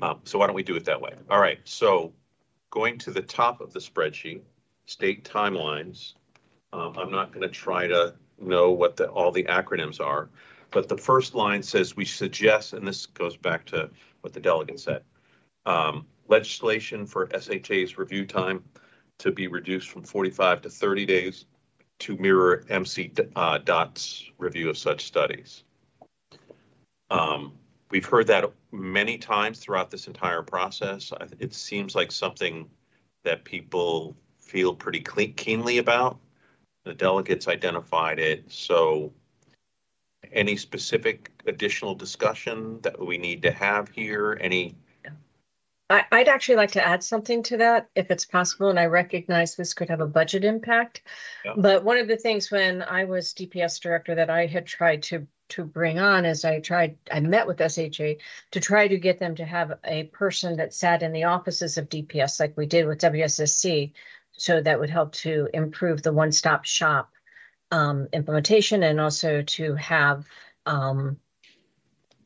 [0.00, 1.12] um, so why don't we do it that way?
[1.30, 1.58] All right.
[1.64, 2.12] So
[2.70, 4.40] going to the top of the spreadsheet,
[4.86, 6.14] state timelines.
[6.72, 10.28] Um, I'm not going to try to know what the, all the acronyms are.
[10.70, 13.88] but the first line says, we suggest, and this goes back to
[14.22, 15.02] what the delegate said.
[15.66, 18.64] Um, legislation for SHA's review time
[19.18, 21.46] to be reduced from forty-five to thirty days
[22.00, 25.64] to mirror MC uh, Dot's review of such studies.
[27.10, 27.52] Um,
[27.90, 31.12] we've heard that many times throughout this entire process.
[31.38, 32.68] It seems like something
[33.22, 36.18] that people feel pretty keenly about.
[36.84, 39.12] The delegates identified it, so
[40.32, 44.38] any specific additional discussion that we need to have here?
[44.40, 44.76] Any,
[45.94, 49.54] I, I'd actually like to add something to that if it's possible, and I recognize
[49.54, 51.02] this could have a budget impact.
[51.44, 51.52] Yeah.
[51.56, 55.28] But one of the things when I was DPS director that I had tried to,
[55.50, 58.14] to bring on is I tried, I met with SHA
[58.50, 61.88] to try to get them to have a person that sat in the offices of
[61.88, 63.92] DPS like we did with WSSC.
[64.32, 67.12] So that would help to improve the one-stop shop
[67.70, 70.26] um, implementation and also to have
[70.66, 71.18] um,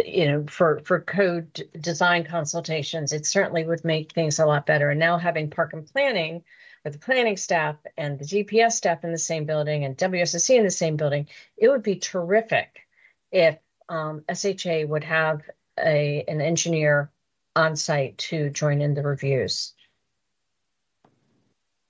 [0.05, 4.91] you know, for, for code design consultations, it certainly would make things a lot better.
[4.91, 6.45] And now having park and planning
[6.85, 10.65] with the planning staff and the DPS staff in the same building and WSSC in
[10.65, 12.87] the same building, it would be terrific
[13.33, 13.59] if
[13.89, 15.43] um, SHA would have
[15.79, 17.11] a, an engineer
[17.57, 19.75] on site to join in the reviews.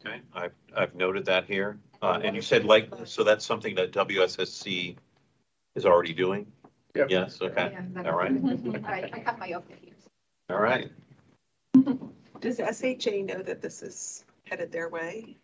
[0.04, 1.78] okay, I've, I've noted that here.
[2.00, 4.96] Uh, and you said like, so that's something that WSSC
[5.74, 6.46] is already doing?
[6.94, 7.10] Yep.
[7.10, 8.32] Yes, okay, all right,
[8.84, 10.08] I, I got my own views.
[10.50, 10.90] all right.
[12.40, 15.36] Does SHA know that this is headed their way?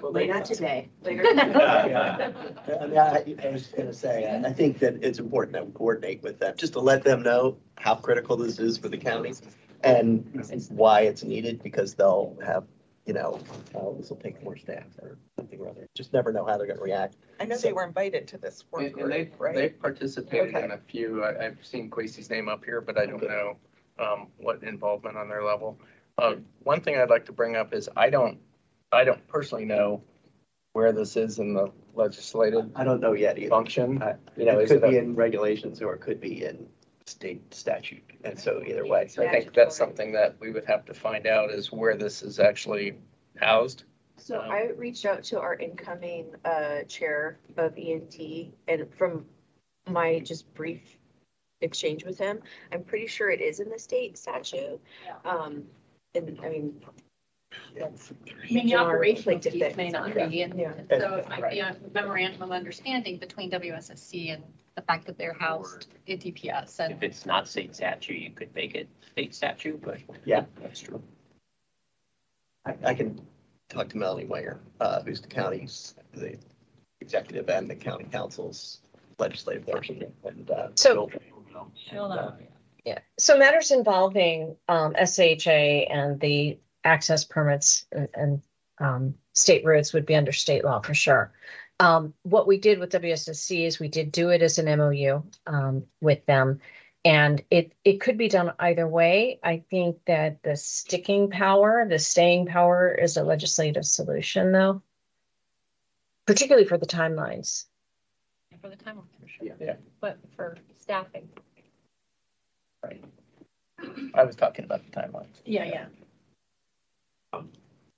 [0.00, 0.88] Not today.
[1.04, 5.72] I mean, I, I was gonna say, I, I think that it's important that we
[5.72, 9.34] coordinate with them, just to let them know how critical this is for the county
[9.82, 10.24] and
[10.70, 12.64] why it's needed, because they'll have,
[13.08, 13.40] you know,
[13.74, 15.88] uh, this will take more staff or something or other.
[15.96, 17.16] Just never know how they're gonna react.
[17.40, 19.54] I know they were invited to this work And and they, group, right?
[19.54, 20.62] they participated Okay.
[20.64, 23.56] in a few, I, I've seen Casey's name up here, but I don't know,
[23.98, 25.80] um, what involvement on their level.
[26.18, 28.38] Uh, one thing I'd like to bring up is I don't,
[28.92, 30.02] I don't personally know
[30.74, 33.48] where this is in the legislative I don't know yet either.
[33.48, 34.02] function.
[34.02, 36.44] Uh, You know, It is could it be a- in regulations or it could be
[36.44, 36.68] in
[37.08, 39.08] state statute, and so either way.
[39.08, 42.22] so I think that's something that we would have to find out is where this
[42.22, 42.98] is actually
[43.36, 43.84] housed.
[44.16, 49.24] So I reached out to our incoming uh, chair of E&T, and from
[49.88, 50.98] my just brief
[51.60, 52.40] exchange with him,
[52.72, 54.80] I'm pretty sure it is in the state statute.
[55.24, 55.64] Um,
[56.14, 56.80] and I mean.
[57.74, 59.76] that's- I mean, the Jar operational conflicted piece things.
[59.76, 60.72] may not be, and Yeah.
[60.90, 64.42] and so it might be a memorandum of understanding between WSSC and
[64.78, 68.54] the fact that they're housed at DPS and If it's not state statute, you could
[68.54, 69.98] make it state statute, but.
[70.24, 70.44] Yeah.
[70.62, 71.02] That's true.
[72.64, 73.20] I, I can
[73.68, 76.38] talk to Melanie Wenger, uh, who's the county's, the
[77.00, 78.80] executive and the county council's
[79.18, 80.68] legislative person, and, uh.
[80.76, 81.10] So-
[81.74, 82.32] she'll- uh,
[82.84, 88.42] Yeah, so matters involving um SHA and the access permits and, and
[88.78, 91.32] um state roads would be under state law for sure.
[91.80, 95.84] Um, what we did with WSSC is we did do it as an MOU um
[96.00, 96.60] with them.
[97.04, 99.38] And it it could be done either way.
[99.42, 104.82] I think that the sticking power, the staying power is a legislative solution though.
[106.26, 107.66] Particularly for the timelines.
[108.60, 111.28] for the time, for sure, Yeah, but for staffing.
[112.84, 113.02] right.
[114.14, 115.40] I was talking about the timelines.
[115.46, 115.86] Yeah,
[117.32, 117.40] yeah.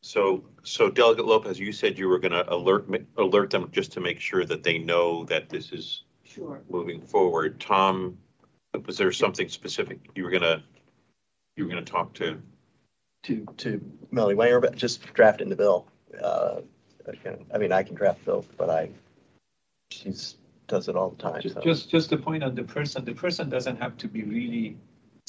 [0.02, 4.18] So, so Delegate Lopez, you said you were gonna alert, alert them just to make
[4.18, 6.62] sure that they know that this is Sure.
[6.70, 7.60] moving forward.
[7.60, 8.16] Tom,
[8.86, 10.62] was there something specific you were gonna,
[11.56, 12.40] you were gonna talk to?
[13.24, 15.86] To, to Melanie Wenger, but just drafting the bill.
[16.22, 16.60] Uh,
[17.52, 18.90] I mean, I can draft bills, but I,
[19.90, 20.36] she's,
[20.68, 21.60] does it all the time, Ju- so.
[21.60, 24.76] Just, just the point on the person, the person doesn't have to be really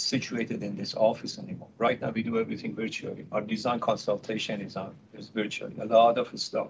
[0.02, 1.70] situated in this office anymore.
[1.78, 3.26] Right now, we do everything virtually.
[3.32, 6.70] Our design consultation is on, is virtually, a lot of stuff.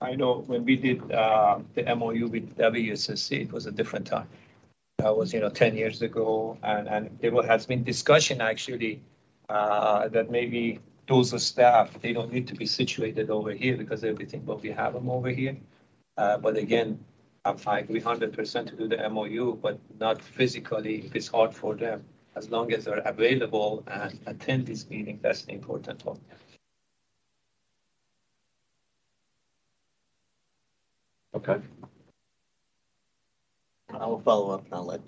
[0.00, 4.28] I know when we did, uh, the MOU with WSSC, it was a different time.
[4.98, 9.00] That was, you know, ten years ago, and, and there has been discussion actually,
[9.48, 14.42] uh, that maybe those staff, they don't need to be situated over here because everything,
[14.42, 15.56] but we have them over here.
[16.16, 17.04] Uh, but again,
[17.44, 21.54] I'm fine, we hundred percent to do the MOU, but not physically, if it's hard
[21.54, 22.04] for them.
[22.36, 26.20] As long as they're available and attend this meeting, that's the important one.
[31.34, 31.56] Okay.
[33.92, 35.00] I will follow up and I'll let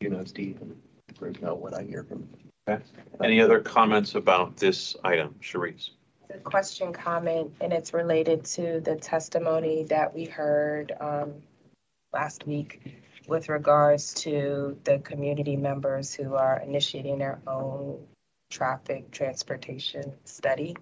[0.00, 0.76] you know, Steve, and
[1.08, 2.28] the group know what I hear from.
[2.68, 2.82] Okay.
[3.22, 5.90] Any other comments about this item, Sharice?
[6.30, 11.32] a question comment and it's related to the testimony that we heard um
[12.12, 12.80] last week.
[13.28, 17.98] With regards to the community members who are initiating their own
[18.50, 20.74] traffic transportation study.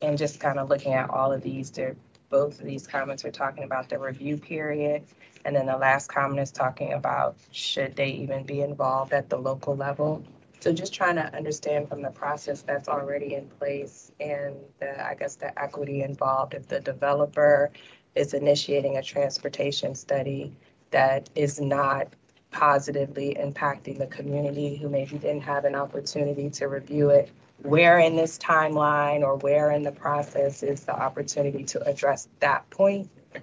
[0.00, 1.94] And just kind of looking at all of these, they're,
[2.30, 5.04] both of these comments are talking about the review period.
[5.44, 9.36] And then the last comment is talking about should they even be involved at the
[9.36, 10.24] local level?
[10.60, 15.14] So just trying to understand from the process that's already in place and the, I
[15.14, 16.54] guess, the equity involved.
[16.54, 17.70] If the developer
[18.14, 20.56] is initiating a transportation study
[20.92, 22.08] that is not
[22.52, 27.30] positively impacting the community who maybe didn't have an opportunity to review it,
[27.62, 32.68] where in this timeline or where in the process is the opportunity to address that
[32.70, 33.08] point?
[33.32, 33.40] The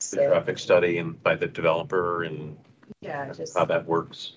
[0.00, 2.56] So, traffic study and by the developer and
[3.00, 3.56] yeah, just.
[3.56, 4.32] how that works.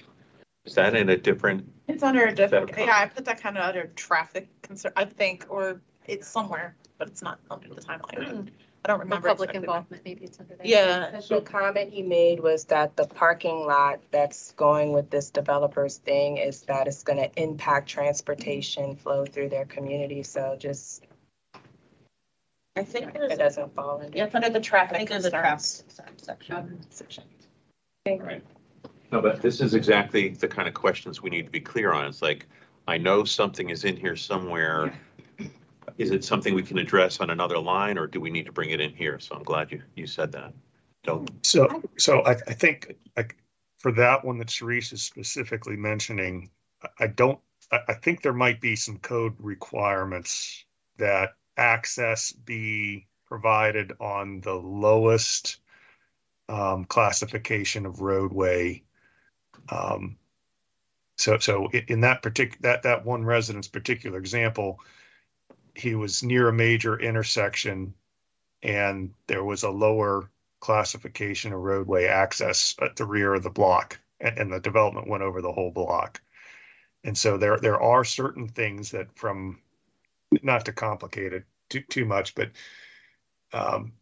[0.65, 2.81] Is that in a different, It's under a different, Better.
[2.85, 7.07] yeah, I put that kind of under traffic concern, I think, or it's somewhere, but
[7.07, 8.17] it's not under the timeline.
[8.17, 8.47] Mm.
[8.83, 9.27] I don't remember.
[9.27, 9.67] public exactly.
[9.67, 10.65] involvement, maybe it's under there.
[10.65, 15.97] Yeah, The comment he made was that the parking lot that's going with this developer's
[15.97, 21.03] thing is that it's gonna impact transportation flow through their community, so just,
[22.75, 24.17] I think it there's, doesn't fall into.
[24.17, 25.83] yeah, it's under the I traffic think there's a concerns.
[26.17, 26.79] section.
[26.89, 27.23] section.
[28.07, 28.43] right?
[29.11, 32.05] No, but this is exactly the kind of questions we need to be clear on.
[32.07, 32.47] It's like,
[32.87, 34.93] I know something is in here somewhere.
[35.97, 38.71] Is it something we can address on another line or do we need to bring
[38.71, 39.19] it in here?
[39.19, 40.53] So I'm glad you, you said that.
[41.03, 43.35] Don't, So, so I, I think, like,
[43.79, 46.49] for that one that Sharice is specifically mentioning,
[46.83, 47.39] I- I don't,
[47.71, 50.65] I, I think there might be some code requirements
[50.97, 55.57] that access be provided on the lowest
[56.49, 58.83] um, classification of roadway.
[59.69, 60.17] Um,
[61.17, 64.79] so, so in that particular, that, that one resident's particular example,
[65.75, 67.93] he was near a major intersection
[68.63, 73.99] and there was a lower classification of roadway access at the rear of the block
[74.19, 76.21] and, and the development went over the whole block.
[77.03, 79.59] And so there, there are certain things that from,
[80.43, 82.51] not to complicate it too, too much, but
[83.53, 83.93] um,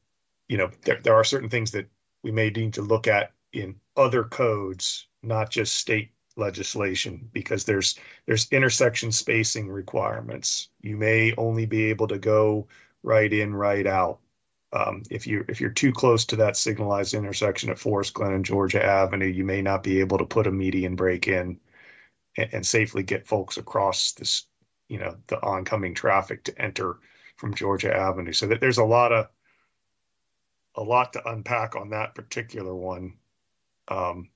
[0.48, 1.88] you know, there, there are certain things that
[2.24, 8.00] we may need to look at in other codes, not just state legislation, because there's,
[8.26, 10.70] there's intersection spacing requirements.
[10.82, 12.68] You may only be able to go
[13.04, 14.20] right in, right out
[14.72, 18.46] um, if you if you're too close to that signalized intersection at Forest Glen and
[18.46, 21.60] Georgia Avenue, you may not be able to put a median break in
[22.38, 24.46] and, and safely get folks across this,
[24.88, 26.98] you know, the oncoming traffic to enter
[27.38, 28.34] from Georgia Avenue.
[28.34, 29.28] So that there's a lot of
[30.76, 33.14] a lot to unpack on that particular one.
[33.88, 34.30] Um,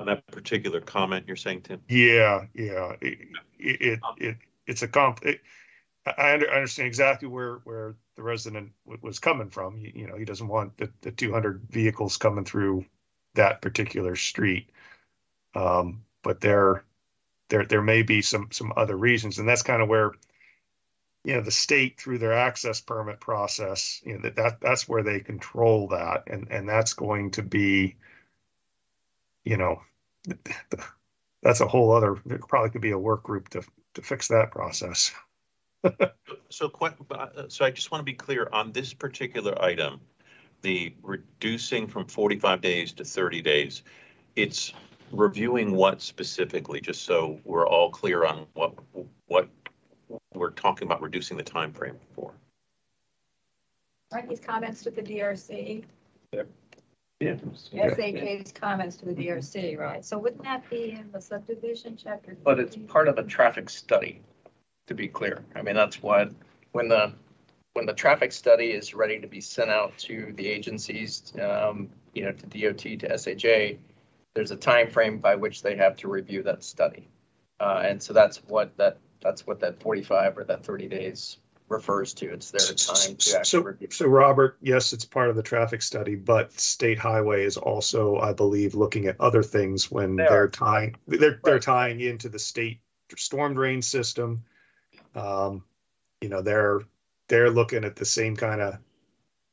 [0.00, 1.80] on that particular comment you're saying, Tim?
[1.88, 3.18] yeah, yeah, it,
[3.58, 4.36] it, it, it
[4.66, 5.24] it's a comp.
[5.24, 5.40] It,
[6.06, 8.72] I understand exactly where where the resident
[9.02, 9.78] was coming from.
[9.78, 12.84] You, you know, he doesn't want the, the 200 vehicles coming through
[13.34, 14.70] that particular street.
[15.54, 16.84] Um, but there,
[17.48, 20.12] there, there may be some some other reasons, and that's kind of where,
[21.24, 25.02] you know, the state through their access permit process, you know, that, that that's where
[25.02, 27.96] they control that, and and that's going to be,
[29.44, 29.82] you know,
[31.42, 32.16] that's a whole other.
[32.26, 33.62] There probably could be a work group to
[33.94, 35.12] to fix that process.
[36.52, 36.68] So,
[37.12, 40.00] uh, so I just want to be clear on this particular item,
[40.62, 43.82] the reducing from 45 days to 30 days.
[44.34, 44.72] It's
[45.12, 48.74] reviewing what specifically, just so we're all clear on what,
[49.28, 49.48] what
[50.34, 52.32] we're talking about reducing the time frame for.
[54.12, 55.84] Aren't these comments to the DRC?
[57.20, 57.36] Yeah.
[57.74, 60.02] SHA's comments to the DRC, right?
[60.02, 62.34] So wouldn't that be in the subdivision chapter?
[62.42, 64.22] But it's part of a traffic study,
[64.86, 65.44] to be clear.
[65.54, 66.32] I mean, that's what,
[66.72, 67.12] when the,
[67.74, 72.24] when the traffic study is ready to be sent out to the agencies, um, you
[72.24, 73.78] know, to DOT, to SHA,
[74.34, 77.06] there's a time frame by which they have to review that study.
[77.60, 81.36] Uh, and so that's what that, that's what that forty-five or that thirty days
[81.70, 82.30] refers to.
[82.30, 83.88] It's their time to actually So, review.
[83.90, 88.32] so Robert, yes, it's part of the traffic study, but State Highway is also, I
[88.32, 92.80] believe, looking at other things when They they're tying, they're, they're tying into the state
[93.16, 94.42] storm drain system.
[95.14, 95.64] Um,
[96.20, 96.80] you know, they're,
[97.28, 98.76] they're looking at the same kind of,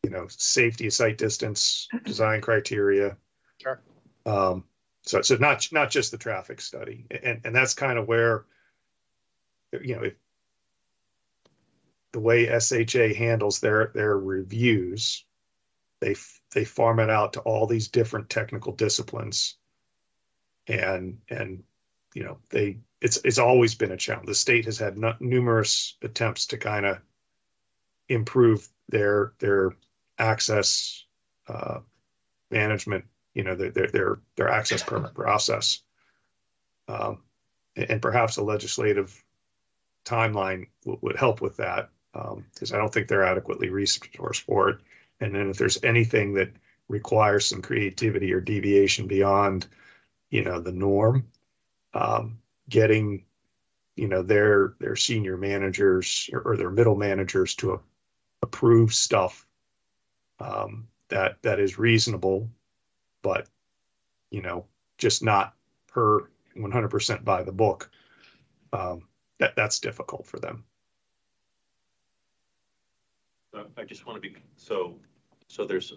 [0.04, 3.16] you know, safety, sight distance, design criteria.
[3.62, 3.80] Sure.
[4.26, 4.64] Um,
[5.04, 8.46] so, so not, not just the traffic study, and, and that's kind of where,
[9.72, 10.14] you know, if
[12.18, 15.24] the way SHA handles their, their reviews,
[16.00, 16.16] they,
[16.52, 19.56] they farm it out to all these different technical disciplines.
[20.66, 21.62] And, and,
[22.16, 24.26] you know, they, it's, it's always been a challenge.
[24.26, 26.98] The state has had nu- numerous attempts to kind of
[28.10, 29.76] improve their, their
[30.18, 31.06] access,
[31.48, 31.82] uh,
[32.50, 33.06] management,
[33.36, 35.84] you know, their, their, their, their access permit process.
[36.88, 37.20] Um,
[37.76, 39.24] and, and perhaps a legislative
[40.04, 44.70] timeline would, would help with that, um, because I don't think they're adequately resourced for
[44.70, 44.80] it.
[45.20, 46.52] And then if there's anything that
[46.88, 49.68] requires some creativity or deviation beyond,
[50.30, 51.28] you know, the norm,
[51.94, 52.40] um,
[52.70, 53.26] getting,
[53.96, 57.80] you know, their, their senior managers or, or their middle managers to a-
[58.42, 59.46] approve stuff
[60.40, 62.50] um, that, that is reasonable,
[63.22, 63.48] but,
[64.30, 64.66] you know,
[64.98, 65.54] just not
[65.88, 67.90] per one hundred percent by the book.
[68.74, 69.08] Um,
[69.40, 70.64] that, that's difficult for them.
[73.78, 74.96] I just want to be, so,
[75.48, 75.94] so there's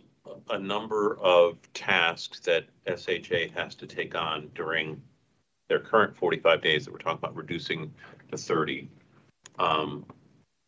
[0.51, 5.01] a- number of tasks that SHA has to take on during
[5.69, 7.93] their current forty-five days that we're talking about reducing
[8.31, 8.89] to thirty.
[9.59, 10.05] Um,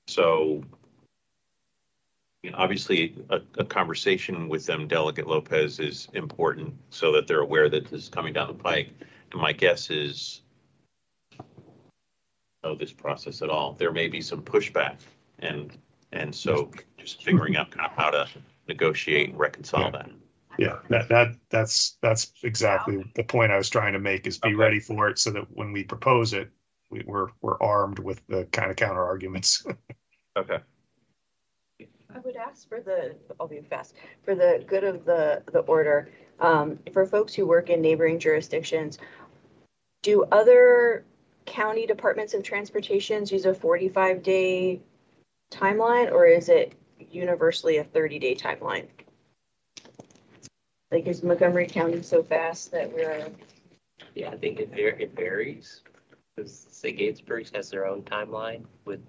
[0.07, 0.63] so
[2.43, 7.41] you know, obviously, a, a conversation with them, Delegate Lopez, is important so that they're
[7.41, 8.91] aware that this is coming down the pike.
[9.33, 10.43] And my guess is
[12.63, 13.73] know this process at all.
[13.73, 14.97] There may be some pushback
[15.41, 15.77] and,
[16.13, 16.71] and so
[17.03, 18.29] just figuring out kind of how to
[18.69, 20.11] negotiate and reconcile that.
[20.59, 24.49] Yeah, that, that, that's, that's exactly the point I was trying to make is be
[24.49, 24.55] Okay.
[24.55, 26.51] ready for it so that when we propose it,
[26.91, 29.65] we, we're, we're armed with the kind of counter arguments.
[30.35, 30.59] Okay.
[32.15, 36.11] I would ask for the, I'll be fast, for the good of the, the order,
[36.41, 38.99] um, for folks who work in neighboring jurisdictions,
[40.03, 41.05] do other
[41.45, 44.81] county departments of transportations use a forty-five day
[45.51, 46.75] timeline, or is it
[47.11, 48.87] universally a thirty-day timeline?
[50.91, 53.31] Like, is Montgomery County so fast that we're,
[54.15, 55.83] Yeah, I think it var- it varies.
[56.37, 59.01] Because say Gaithersburg has their own timeline with,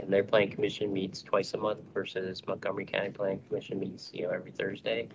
[0.00, 4.22] and their planning commission meets twice a month versus Montgomery County Planning Commission meets, you
[4.24, 5.08] know, every Thursday.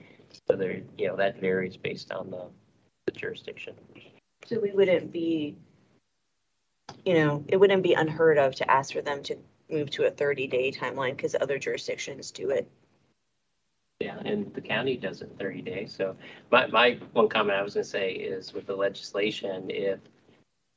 [0.48, 2.50] So there, you know, that varies based on the
[3.06, 3.76] the jurisdiction.
[4.46, 5.56] so we wouldn't be,
[7.06, 9.38] you know, it wouldn't be unheard of to ask for them to
[9.74, 12.70] move to a thirty-day timeline because other jurisdictions do it.
[14.00, 16.16] Yeah, and the county does it thirty days, so
[16.52, 20.00] my, my, one comment I was gonna say is with the legislation, if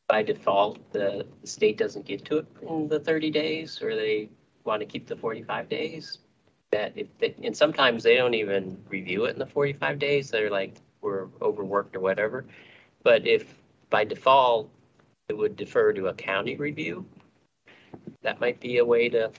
[0.09, 4.29] by default, the, the state doesn't get to it in the thirty days, or they
[4.65, 6.19] want to keep the forty-five days,
[6.71, 10.51] that if, they- and sometimes they don't even review it in the forty-five days, they're
[10.51, 12.45] like, we're overworked or whatever.
[13.03, 13.55] But if
[13.91, 14.71] by default,
[15.29, 17.05] it would defer to a county review,
[18.27, 19.31] that might be a way to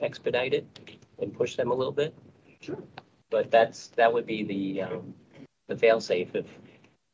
[0.00, 0.66] expedite it
[1.20, 2.12] and push them a little bit.
[2.60, 2.82] Sure.
[3.30, 5.14] But that's, that would be the, um,
[5.68, 6.46] the fail-safe if,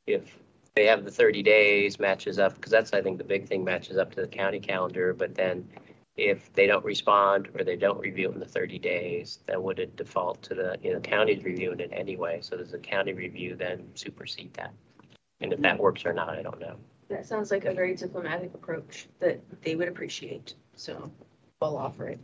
[0.06, 0.38] if
[0.74, 3.98] they have the thirty days matches up, because that's, I think, the big thing matches
[3.98, 5.68] up to the county calendar, but then
[6.16, 9.78] if they don't respond or they don't review it in the thirty days, then would
[9.80, 13.54] it default to the, you know, county's reviewing it anyway, so does the county review
[13.54, 14.72] then supersede that?
[15.40, 16.76] And if that works or not, I don't know.
[17.10, 21.10] That sounds like a very diplomatic approach that they would appreciate, so
[21.60, 22.20] I'll offer it.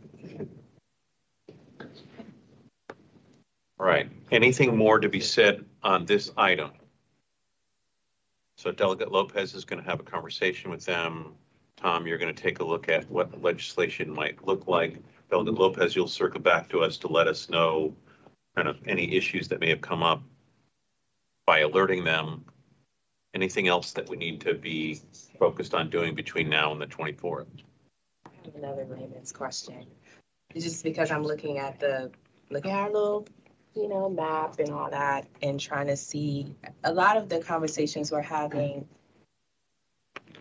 [3.77, 4.09] All right.
[4.31, 6.71] Anything more to be said on this item?
[8.57, 11.33] So Delegate Lopez is going to have a conversation with them.
[11.75, 14.99] Tom, you're going to take a look at what the legislation might look like.
[15.29, 17.93] Delegate Lopez, you'll circle back to us to let us know
[18.55, 20.23] kind of any issues that may have come up
[21.45, 22.45] by alerting them.
[23.33, 25.01] Anything else that we need to be
[25.37, 27.64] focused on doing between now and the 24th?
[28.53, 29.85] Another layman's question.
[30.53, 32.11] Just because I'm looking at the,
[32.49, 33.27] looking at our little,
[33.73, 38.11] you know, map and all that and trying to see, a lot of the conversations
[38.11, 38.87] we're having,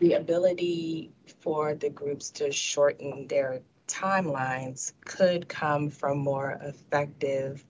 [0.01, 7.65] the ability for the groups to shorten their timelines could come from more effective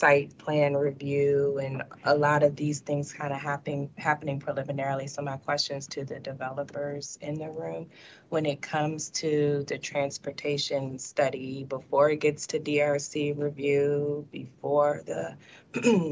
[0.00, 5.06] site plan review and a lot of these things kind of happening, happening preliminarily.
[5.06, 7.86] So my questions to the developers in the room,
[8.30, 15.36] when it comes to the transportation study, before it gets to DRC review, before the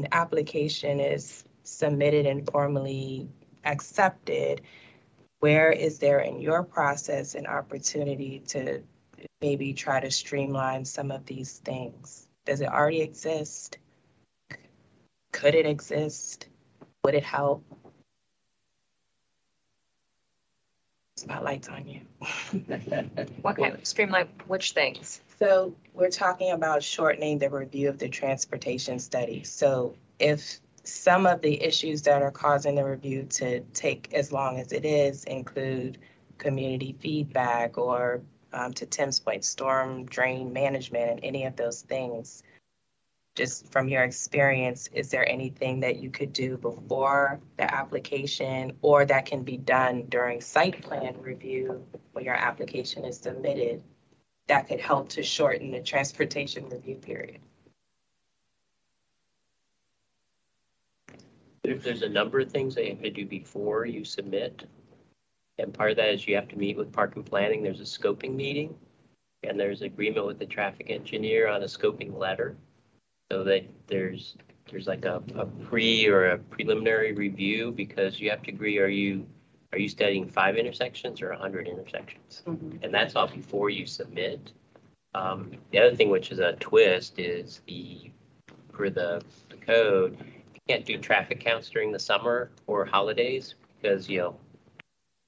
[0.11, 3.27] application is submitted and formally
[3.65, 4.61] accepted,
[5.39, 8.83] where is there in your process an opportunity to
[9.41, 12.28] maybe try to streamline some of these things?
[12.49, 13.77] Does it already exist?
[15.31, 16.47] Could it exist?
[17.03, 17.63] Would it help?
[21.17, 22.01] Spotlight's on you.
[23.43, 25.21] What kind of streamline, which things?
[25.37, 29.43] So we're talking about shortening the review of the transportation study.
[29.43, 34.59] So if some of the issues that are causing the review to take as long
[34.59, 35.99] as it is include
[36.39, 38.21] community feedback or
[38.53, 42.43] um, to Tim's point, storm drain management and any of those things,
[43.35, 49.05] just from your experience, is there anything that you could do before the application or
[49.05, 53.81] that can be done during site plan review when your application is submitted
[54.47, 57.39] that could help to shorten the transportation review period?
[61.63, 64.65] There's, a number of things that you have to do before you submit.
[65.59, 67.61] And part of that is you have to meet with park and planning.
[67.61, 68.75] There's a scoping meeting.
[69.43, 72.57] And there's agreement with the traffic engineer on a scoping letter.
[73.31, 74.35] So that there's,
[74.71, 78.87] there's like a, a pre or a preliminary review because you have to agree, are
[78.87, 79.25] you,
[79.71, 82.41] are you studying five intersections or a hundred intersections?
[82.81, 84.51] And that's all before you submit.
[85.13, 88.11] Um, the other thing, which is a twist, is the,
[88.73, 90.17] for the, the code,
[90.53, 94.35] you can't do traffic counts during the summer or holidays because, you know,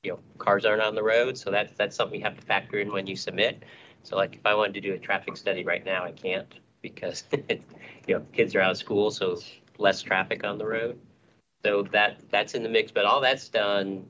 [0.03, 2.79] you know, cars aren't on the road, so that's, that's something you have to factor
[2.79, 3.63] in when you submit.
[4.03, 7.23] So like if I wanted to do a traffic study right now, I can't because,
[7.49, 9.39] you know, kids are out of school, so
[9.77, 10.99] less traffic on the road.
[11.63, 14.05] So that, that's in the mix, but all that's done,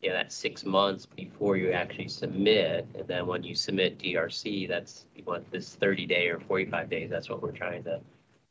[0.00, 2.86] yeah, you know, that's six months before you actually submit.
[2.94, 7.08] And then when you submit DRC, that's, you want this thirty day or forty-five days,
[7.10, 8.00] that's what we're trying to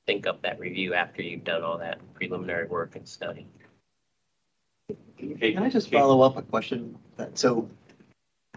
[0.08, 3.48] think up that review after you've done all that preliminary work and study.
[5.18, 6.98] Can I just follow up a question?
[7.18, 7.70] That- So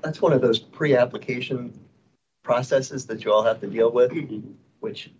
[0.03, 1.79] that's one of those pre-application
[2.43, 4.13] processes that you all have to deal with,
[4.81, 5.11] which,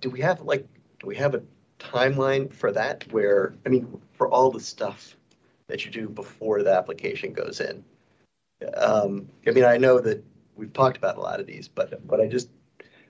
[0.00, 0.66] do we have like,
[1.00, 1.42] do we have a
[1.78, 5.16] timeline for that where, I mean, for all the stuff
[5.66, 7.84] that you do before the application goes in?
[8.74, 10.22] Um, I mean, I know that
[10.54, 12.48] we've talked about a lot of these, but, but I just,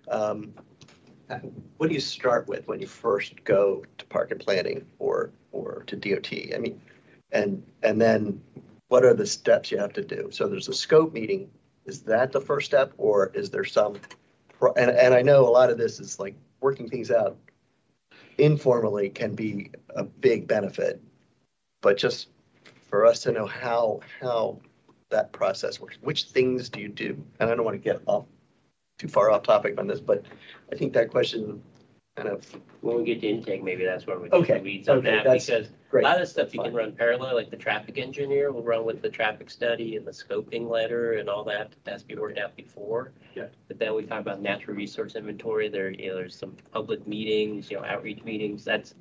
[0.09, 0.55] um,
[1.77, 5.85] what do you start with when you first go to park and planning or, or
[5.87, 6.33] to DOT?
[6.55, 6.81] I mean,
[7.31, 8.43] and, and then
[8.89, 10.29] what are the steps you have to do?
[10.31, 11.51] So there's a scope meeting.
[11.87, 13.97] Is that the first step or is there some?
[14.77, 17.37] And, and I know a lot of this is like working things out
[18.39, 21.01] informally can be a big benefit.
[21.81, 22.29] But just
[22.89, 24.61] for us to know how, how
[25.11, 27.23] that process works, which things do you do?
[27.41, 28.27] And I don't want to get off,
[28.99, 30.25] too far off topic on this, but
[30.71, 31.63] I think that question
[32.17, 32.45] kind of,
[32.83, 35.11] When we get to intake, maybe that's where we get Okay, the weeds on okay,
[35.11, 36.05] that, that's because a great.
[36.05, 39.09] lot of stuff you can run parallel, like the traffic engineer will run with the
[39.09, 42.55] traffic study and the scoping letter and all that, that has to be worked out
[42.55, 43.13] before.
[43.35, 43.47] Yeah.
[43.69, 47.71] But then we talk about natural resource inventory, there, you know, there's some public meetings,
[47.71, 48.95] you know, outreach meetings, that's,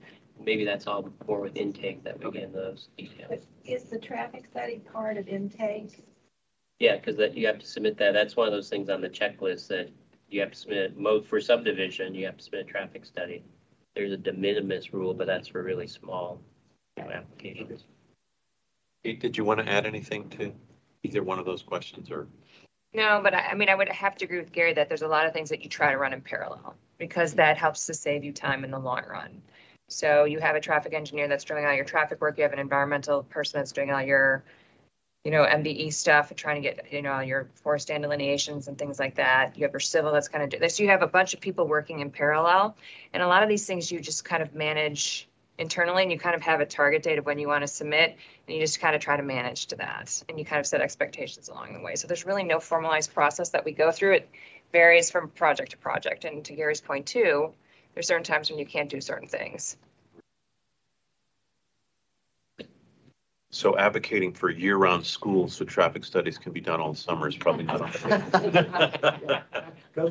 [0.43, 3.45] maybe that's all more with intake that we get in those details.
[3.65, 6.05] Is the traffic study part of intake?
[6.79, 9.09] Yeah, because that, you have to submit that, that's one of those things on the
[9.09, 9.89] checklist that
[10.31, 13.43] you have to submit, mo, for subdivision, you have to submit a traffic study.
[13.95, 16.41] There's a de minimis rule, but that's for really small
[16.97, 17.83] you know, applications.
[19.03, 20.53] Did you want to add anything to
[21.03, 22.27] either one of those questions or?
[22.93, 25.07] No, but I, I mean, I would have to agree with Gary that there's a
[25.07, 28.23] lot of things that you try to run in parallel because that helps to save
[28.23, 29.41] you time in the long run.
[29.89, 32.59] So you have a traffic engineer that's doing all your traffic work, you have an
[32.59, 34.43] environmental person that's doing all your,
[35.23, 38.77] you know, MDE stuff and trying to get, you know, your forest stand delineations and
[38.77, 39.55] things like that.
[39.55, 40.79] You have your civil that's kind of do this.
[40.79, 42.75] You have a bunch of people working in parallel.
[43.13, 45.27] And a lot of these things you just kind of manage
[45.59, 48.17] internally and you kind of have a target date of when you want to submit
[48.47, 50.81] and you just kind of try to manage to that and you kind of set
[50.81, 51.93] expectations along the way.
[51.95, 54.13] So there's really no formalized process that we go through.
[54.13, 54.29] It
[54.71, 56.25] varies from project to project.
[56.25, 57.53] And to Gary's point too,
[57.93, 59.77] there's certain times when you can't do certain things.
[63.53, 67.65] So advocating for year-round schools so traffic studies can be done all summer is probably
[67.65, 67.81] not.
[67.81, 69.43] on the-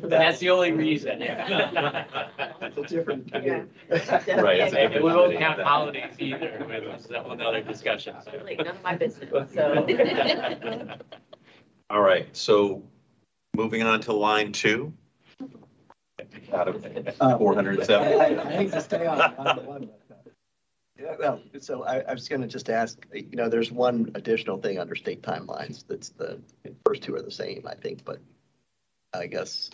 [0.07, 1.23] That's the only reason.
[1.23, 3.31] It's a different.
[3.33, 3.49] Right,
[3.89, 8.15] it's a We won't count holidays either, that's another discussion.
[8.31, 9.87] Really, none of my business, so.
[11.89, 12.83] All right, so
[13.55, 14.93] moving on to line two.
[16.53, 16.85] Out of
[17.39, 18.19] four hundred and seven.
[18.19, 19.19] I I hate to stay on.
[19.19, 20.00] on the one, but, uh,
[21.19, 24.95] Well, so I, I was gonna just ask, you know, there's one additional thing under
[24.95, 26.39] state timelines that's the,
[26.85, 28.19] first two are the same, I think, but
[29.13, 29.69] I guess,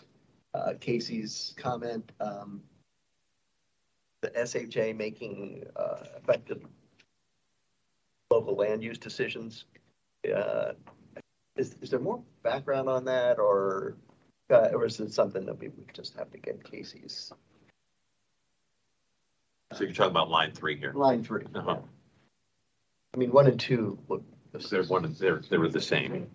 [0.54, 2.62] uh, Casey's comment, um,
[4.22, 6.62] the SHA making, uh, effective
[8.32, 9.66] local land use decisions,
[10.34, 10.74] uh,
[11.56, 13.96] is, is there more background on that or,
[14.50, 17.32] uh, or is it something that we would just have to get Casey's
[19.78, 20.92] So you're talking about line three here.
[20.94, 21.44] line three?
[21.54, 21.78] Uh-huh.
[23.14, 24.24] I mean, one and two look.
[24.72, 26.32] They're one, they're, they were the same.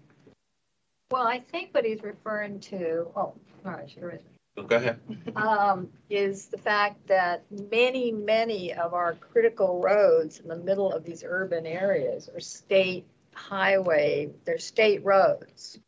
[1.10, 4.20] Well, I think what he's referring to, oh, all right, sure is.
[4.68, 5.00] Go ahead.
[5.36, 11.02] um, is the fact that many, many of our critical roads in the middle of
[11.02, 15.80] these urban areas are state highway, they're state roads.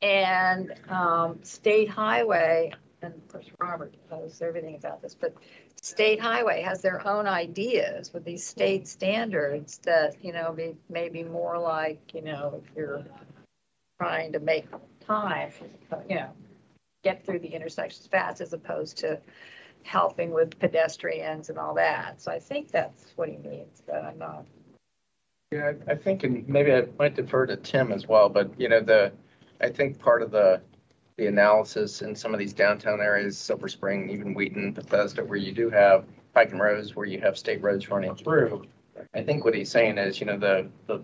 [0.00, 2.72] And, um, state highway
[3.02, 5.34] and of course Robert knows everything about this, but
[5.82, 11.22] state highway has their own ideas with these state standards that, you know, be, maybe
[11.22, 13.04] more like, you know, if you're
[14.00, 14.66] trying to make
[15.00, 15.50] time,
[16.08, 16.30] you know,
[17.04, 19.20] get through the intersections fast as opposed to
[19.82, 22.20] helping with pedestrians and all that.
[22.20, 24.44] So I think that's what he means, but I'm not.
[25.50, 28.80] Yeah, I think, and maybe I might defer to Tim as well, but you know,
[28.80, 29.12] the,
[29.60, 30.60] I think part of the,
[31.18, 35.52] the analysis in some of these downtown areas, Silver Spring, even Wheaton, Bethesda, where you
[35.52, 38.64] do have Pike and Rose, where you have state roads running through.
[39.14, 41.02] I think what he's saying is, you know, the, the,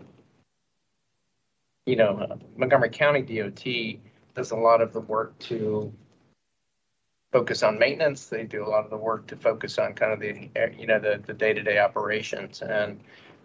[1.85, 3.65] you know, Montgomery County DOT
[4.35, 5.93] does a lot of the work to
[7.33, 8.27] focus on maintenance.
[8.27, 10.49] They do a lot of the work to focus on kind of the,
[10.79, 12.63] you know, the, the day-to-day operations.
[12.63, 13.01] And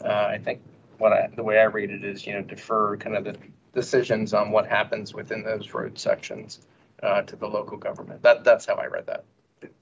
[0.05, 0.61] uh, I think
[0.99, 3.35] what I, the way I read it is, you know, defer kind of the
[3.73, 6.61] decisions on what happens within those road sections
[7.03, 8.21] uh, to the local government.
[8.23, 9.23] That, that's how I read that.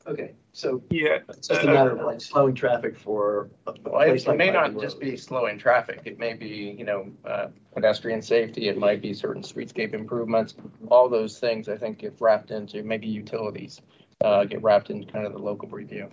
[0.07, 1.19] Okay, so Yeah.
[1.29, 4.37] it's just a matter of like slowing traffic for a Well, it place it like
[4.37, 5.01] may Pike not just Road.
[5.01, 6.01] be slowing traffic.
[6.05, 8.69] It may be, you know, uh, pedestrian safety.
[8.69, 10.55] It might be certain streetscape improvements.
[10.89, 13.79] All those things, I think, get wrapped into, maybe utilities,
[14.23, 16.09] uh, get wrapped into kind of the local review.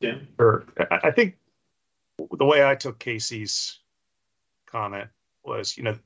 [0.00, 0.14] Yeah.
[0.38, 0.64] Sure.
[0.90, 1.36] I, I think
[2.38, 3.78] the way I took Casey's
[4.66, 5.10] comment
[5.44, 6.00] was, you know, tr-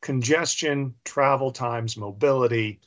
[0.00, 2.80] congestion, travel times, mobility.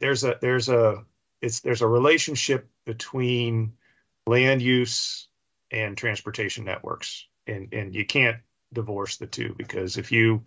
[0.00, 1.04] There's a there's a
[1.40, 3.74] it's there's a relationship between
[4.26, 5.28] land use
[5.70, 8.38] and transportation networks, and and you can't
[8.72, 10.44] divorce the two because if you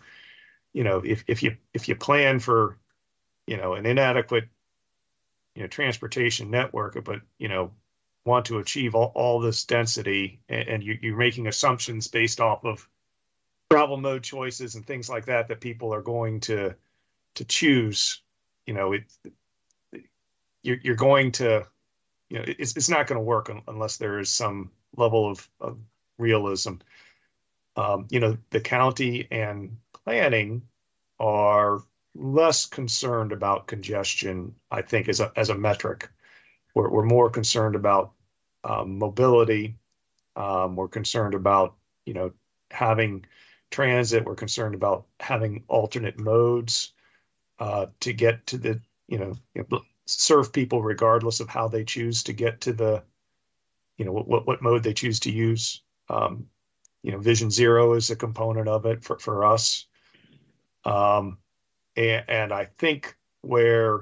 [0.72, 2.78] you know if if you if you plan for
[3.48, 4.48] you know an inadequate
[5.56, 7.72] you know transportation network but you know
[8.26, 12.64] want to achieve all, all this density and, and you, you're making assumptions based off
[12.64, 12.88] of
[13.72, 16.76] travel mode choices and things like that that people are going to
[17.36, 18.22] to choose
[18.66, 19.04] you know it
[20.62, 21.66] you're, you're going to
[22.30, 25.78] you know it's, it's not going to work unless there is some level of, of
[26.18, 26.76] realism
[27.76, 30.62] um, you know the county and planning
[31.20, 31.82] are
[32.16, 36.10] less concerned about congestion i think as a as a metric
[36.76, 38.14] we're, we're more concerned about
[38.64, 39.76] um, mobility.
[40.36, 42.32] Um, we're concerned about, you know,
[42.72, 43.26] having
[43.74, 44.24] transit.
[44.24, 46.94] We're concerned about having alternate modes
[47.58, 52.34] uh, to get to the, you know, serve people regardless of how they choose to
[52.34, 53.04] get to the,
[53.98, 55.82] you know, what what, what mode they choose to use.
[56.08, 56.48] Um,
[57.02, 59.88] you know, Vision Zero is a component of it for for us.
[60.86, 61.40] Um,
[61.96, 64.02] and, and I think where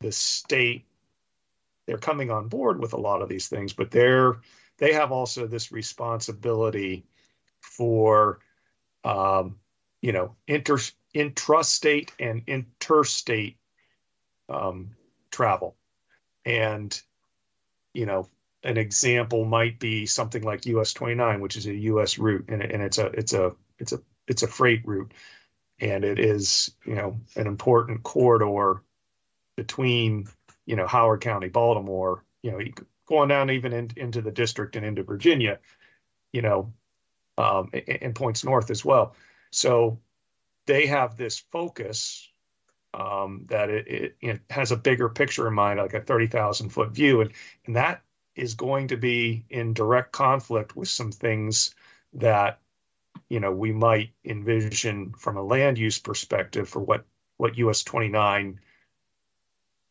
[0.00, 0.84] the state
[1.86, 4.36] they're coming on board with a lot of these things, but they're
[4.78, 7.04] they have also this responsibility
[7.60, 8.38] for
[9.04, 9.56] um,
[10.02, 10.78] you know inter
[11.14, 13.56] intrastate and interstate
[14.48, 14.90] um,
[15.30, 15.76] travel,
[16.44, 17.00] and
[17.92, 18.28] you know
[18.62, 22.82] an example might be something like US 29, which is a US route, and, and
[22.82, 25.12] it's a it's a it's a it's a freight route,
[25.80, 28.82] and it is you know an important corridor
[29.56, 30.26] between
[30.70, 32.60] you know, Howard County, Baltimore, you know,
[33.06, 35.58] going down even in, into the district and into Virginia,
[36.32, 36.72] you know,
[37.40, 39.14] um, and, points north as well.
[39.50, 39.98] So
[40.66, 42.28] they have this focus
[42.92, 46.90] um, that it, it, it has a bigger picture in mind, like a 30,000 foot
[46.90, 47.22] view.
[47.22, 47.32] And,
[47.66, 48.02] and that
[48.34, 51.74] is going to be in direct conflict with some things
[52.14, 52.60] that,
[53.28, 57.04] you know, we might envision from a land use perspective for what,
[57.36, 58.60] what US 29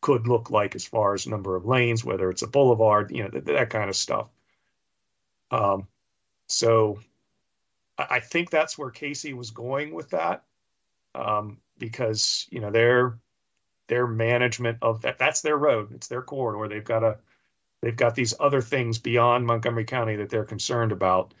[0.02, 3.30] could look like as far as number of lanes, whether it's a boulevard, you know,
[3.30, 4.28] that, that kind of stuff.
[5.50, 5.86] Um,
[6.46, 7.00] so
[8.08, 10.44] I, think that's where Casey was going with that.
[11.14, 13.18] Um, because, you know, their
[13.88, 16.68] their management of that that's their road, it's their corridor.
[16.68, 17.18] They've got a
[17.82, 21.34] they've got these other things beyond Montgomery County that they're concerned about,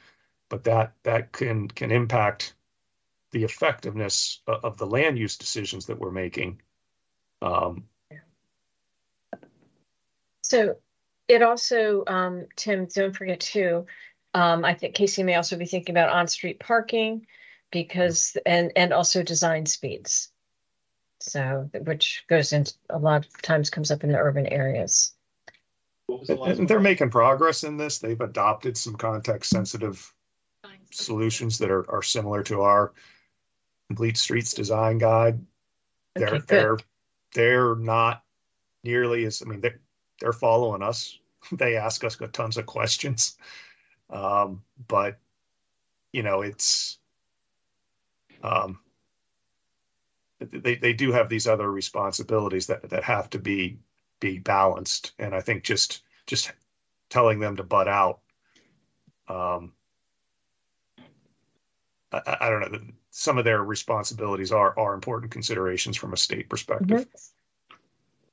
[0.48, 2.54] but that that can can impact
[3.30, 6.60] the effectiveness of, of the land use decisions that we're making.
[7.42, 7.84] Um,
[10.50, 10.78] So
[11.28, 13.86] it also, um, Tim, don't forget too,
[14.34, 17.26] um, I think Casey may also be thinking about on-street parking
[17.70, 20.30] because, and, and also design speeds.
[21.20, 25.12] So, which goes into, a lot of times comes up in the urban areas.
[26.08, 27.98] The And they're making progress in this.
[27.98, 30.12] They've adopted some context sensitive
[30.90, 32.92] solutions that are, are similar to our
[33.88, 35.40] complete streets design guide.
[36.14, 36.78] They're, Okay, they're,
[37.34, 38.24] they're not
[38.82, 39.80] nearly as, I mean, they're,
[40.20, 41.16] they're following us.
[41.52, 43.38] They ask us tons of questions.
[44.10, 45.18] Um, but,
[46.12, 46.98] you know, it's,
[48.42, 48.78] um,
[50.40, 53.78] they, they do have these other responsibilities that, that have to be,
[54.20, 55.12] be balanced.
[55.18, 56.52] And I think just, just
[57.08, 58.20] telling them to butt out.
[59.28, 59.72] Um,
[62.12, 62.80] I, I- don't know,
[63.10, 67.06] some of their responsibilities are, are important considerations from a state perspective.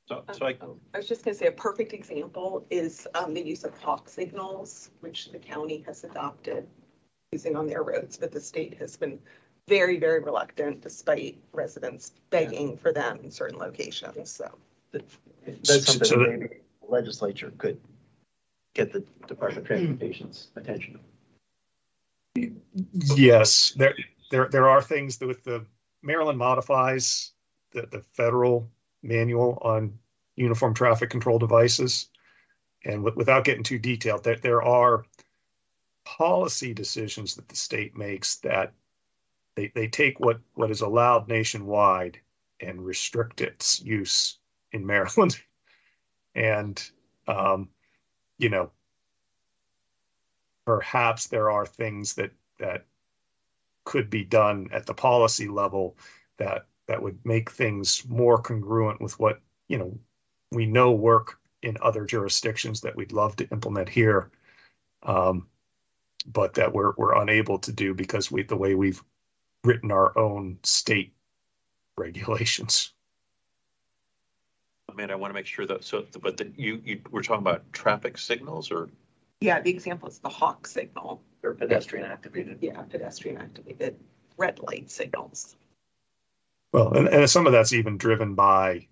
[0.08, 3.34] So, um, so I, um, I was just gonna say a perfect example is um,
[3.34, 6.68] the use of hawk signals, which the county has adopted
[7.34, 9.20] using on their roads, but the state has been
[9.68, 14.58] very, very reluctant despite residents begging for them in certain locations, so.
[14.92, 15.18] That's
[15.64, 17.80] So something that- that maybe the legislature could
[18.74, 19.86] get the Department of hmm.
[19.86, 21.00] Transportation's attention.
[22.94, 23.96] Yes, there,
[24.32, 25.66] there, there are things that with the
[26.02, 27.34] Maryland modifies
[27.72, 28.70] the, the federal
[29.04, 29.98] manual on
[30.36, 32.10] uniform traffic control devices.
[32.86, 35.06] And with, without getting too detailed, there, there are
[36.06, 38.74] policy decisions that the state makes that
[39.56, 42.20] they, they take what, what is allowed nationwide
[42.62, 44.38] and restrict its use
[44.72, 45.40] in Maryland.
[46.36, 46.80] And,
[47.28, 47.70] um,
[48.38, 48.70] you know,
[50.68, 52.30] perhaps there are things that,
[52.60, 52.86] that
[53.86, 55.98] could be done at the policy level
[56.38, 59.98] that that would make things more congruent with what you know
[60.52, 64.30] we know work in other jurisdictions that we'd love to implement here
[65.04, 65.48] um,
[66.32, 69.04] but that we're we're unable to do because we the way we've
[69.64, 71.14] written our own state
[71.98, 72.94] regulations
[74.90, 77.42] I mean, I want to make sure that, so, but that you, you, we're talking
[77.42, 78.90] about traffic signals or?
[79.42, 81.22] Yeah, the example is the hawk signal.
[81.44, 82.58] Or pedestrian activated.
[82.62, 83.96] Yeah, pedestrian activated
[84.38, 85.56] red light signals.
[86.74, 88.88] Well and, and some of that's even driven by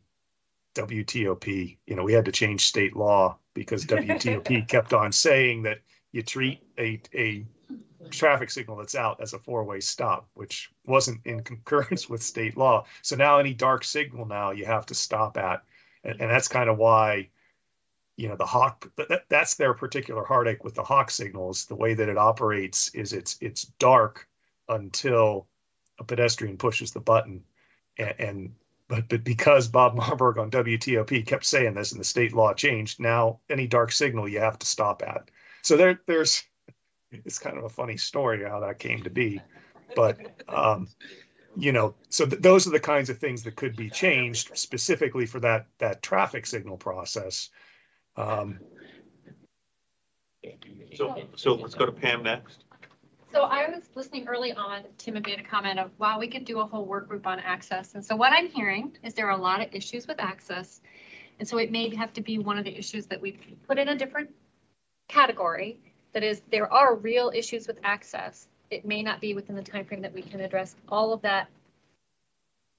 [0.75, 5.79] WTOP you know we had to change state law because WTOP kept on saying that
[6.11, 7.45] you treat a a
[8.09, 12.85] traffic signal that's out as a four-way stop, which wasn't in concurrence with state law.
[13.01, 15.63] So now any dark signal now you have to stop at.
[16.03, 17.29] And, and that's kind of why,
[18.17, 21.65] you know, the hawk, that, that- that's their particular heartache with the hawk signals.
[21.65, 24.27] The way that it operates is it's, it's dark
[24.69, 25.47] until
[25.99, 27.43] a pedestrian pushes the button.
[27.97, 28.55] And, and
[28.87, 32.99] but, but because Bob Marbourg on WTOP kept saying this and the state law changed,
[32.99, 35.29] now any dark signal you have to stop at.
[35.63, 36.43] So there, there's,
[37.11, 39.41] it's kind of a funny story how that came to be.
[39.95, 40.87] But, um,
[41.57, 45.25] you know, so th- those are the kinds of things that could be changed specifically
[45.25, 47.49] for that, that traffic signal process.
[48.17, 48.59] Um,
[50.93, 52.64] So, so let's go to Pam next.
[53.35, 56.45] So I was listening early on, Tim had made a comment of, wow, we could
[56.45, 57.93] do a whole work group on access.
[57.93, 60.79] And so what I'm hearing is there are a lot of issues with access.
[61.37, 63.33] And so it may have to be one of the issues that we
[63.67, 64.29] put in a different
[65.09, 65.77] category.
[66.13, 68.47] That is, there are real issues with access.
[68.71, 71.49] It may not be within the timeframe that we can address all of that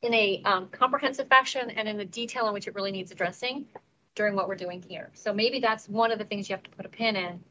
[0.00, 3.66] in a um, comprehensive fashion and in the detail in which it really needs addressing
[4.14, 5.11] during what we're doing here.
[5.12, 7.44] So maybe that's one of the things you have to put a pin in.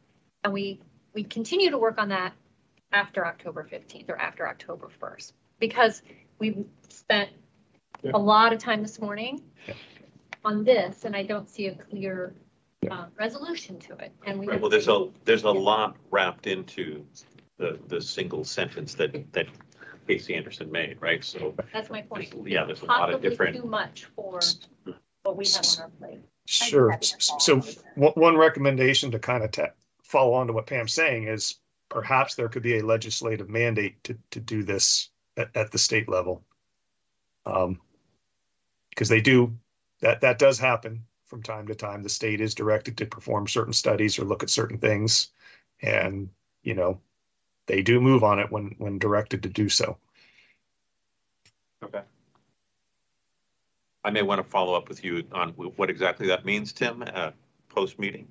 [0.44, 0.82] And we,
[1.14, 2.34] we continue to work on that
[2.92, 5.34] after October 15th or after October 1st.
[5.60, 6.02] Because
[6.40, 7.30] we've spent
[8.14, 9.42] a lot of time this morning
[10.44, 12.36] on this and I don't see a clear
[12.90, 14.12] uh, resolution to it.
[14.26, 14.48] And we.
[14.48, 17.06] Right, well, there's a, there's a lot wrapped into
[17.58, 19.48] the, the single sentence that, that
[20.08, 21.24] Casey Anderson made, right?
[21.24, 22.34] So, That's my point.
[22.46, 23.56] yeah, there's a lot of Possibly different.
[23.58, 24.40] too much for
[25.24, 26.20] what we have on our plate.
[26.46, 26.96] Sure.
[27.02, 27.62] So
[27.96, 29.72] one, one recommendation to kind of ta-
[30.04, 31.56] follow on to what Pam's saying is
[31.96, 36.10] perhaps there could be a legislative mandate to, to do this at, at the state
[36.10, 36.44] level.
[37.46, 37.80] Um,
[38.90, 39.56] because they do,
[40.02, 42.04] that, that does happen from time to time.
[42.04, 45.30] The state is directed to perform certain studies or look at certain things.
[45.82, 46.28] And,
[46.64, 47.00] you know,
[47.66, 49.98] they do move on it when, when directed to do so.
[51.82, 52.02] Okay.
[54.04, 57.32] I may want to follow up with you on what exactly that means, Tim, uh,
[57.70, 58.28] post-meeting.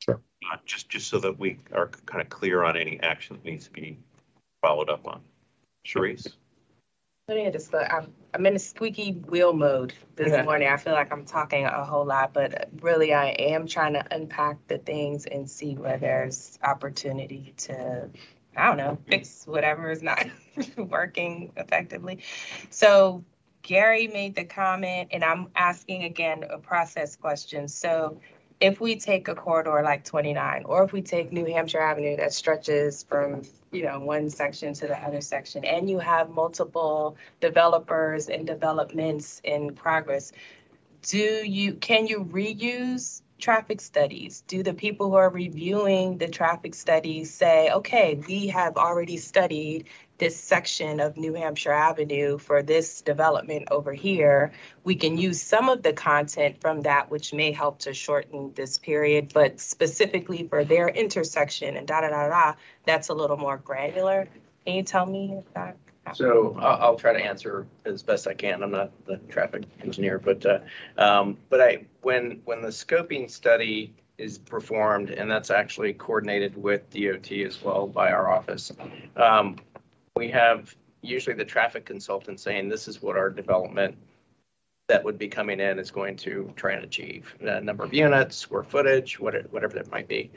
[0.00, 0.20] Sure.
[0.50, 3.66] Uh, just, just so that we are kind of clear on any action that needs
[3.66, 3.98] to be
[4.62, 5.20] followed up on.
[5.86, 6.26] Sharice?
[7.28, 10.42] Yeah, just, uh, I'm, I'm in a squeaky wheel mode this Yeah.
[10.42, 10.68] morning.
[10.68, 14.66] I feel like I'm talking a whole lot, but really I am trying to unpack
[14.66, 18.10] the things and see where there's opportunity to,
[18.56, 20.26] I don't know, fix whatever is not
[20.76, 22.18] working effectively.
[22.70, 23.24] So
[23.62, 27.68] Gary made the comment, and I'm asking again a process question.
[27.68, 28.20] So
[28.60, 32.32] if we take a corridor like 29, or if we take New Hampshire Avenue that
[32.32, 33.42] stretches from,
[33.72, 39.40] you know, one section to the other section, and you have multiple developers and developments
[39.44, 40.32] in progress,
[41.02, 44.44] do you, can you reuse traffic studies?
[44.46, 49.86] Do the people who are reviewing the traffic studies say, okay, we have already studied
[50.20, 54.52] this section of New Hampshire Avenue for this development over here,
[54.84, 58.78] we can use some of the content from that, which may help to shorten this
[58.78, 62.54] period, but specifically for their intersection and da da da da,
[62.84, 64.28] that's a little more granular.
[64.66, 65.76] Can you tell me if that?
[66.14, 68.62] So I'll, try to answer as best I can.
[68.62, 70.58] I'm not the traffic engineer, but, uh,
[70.98, 76.90] um, but I, when, when the scoping study is performed, and that's actually coordinated with
[76.90, 78.70] DOT as well by our office,
[79.16, 79.56] um,
[80.20, 83.96] we have usually the traffic consultant saying, this is what our development
[84.88, 88.36] that would be coming in is going to try and achieve, the number of units,
[88.36, 90.30] square footage, whatever, whatever that might be.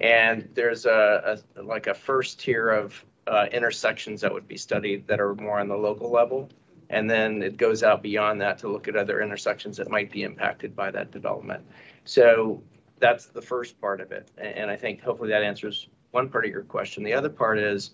[0.00, 5.06] And there's a, a, like a first tier of uh, intersections that would be studied
[5.06, 6.50] that are more on the local level.
[6.90, 10.24] And then it goes out beyond that to look at other intersections that might be
[10.24, 11.62] impacted by that development.
[12.04, 12.60] So
[12.98, 14.32] that's the first part of it.
[14.36, 17.04] And I think hopefully that answers one part of your question.
[17.04, 17.90] The other part is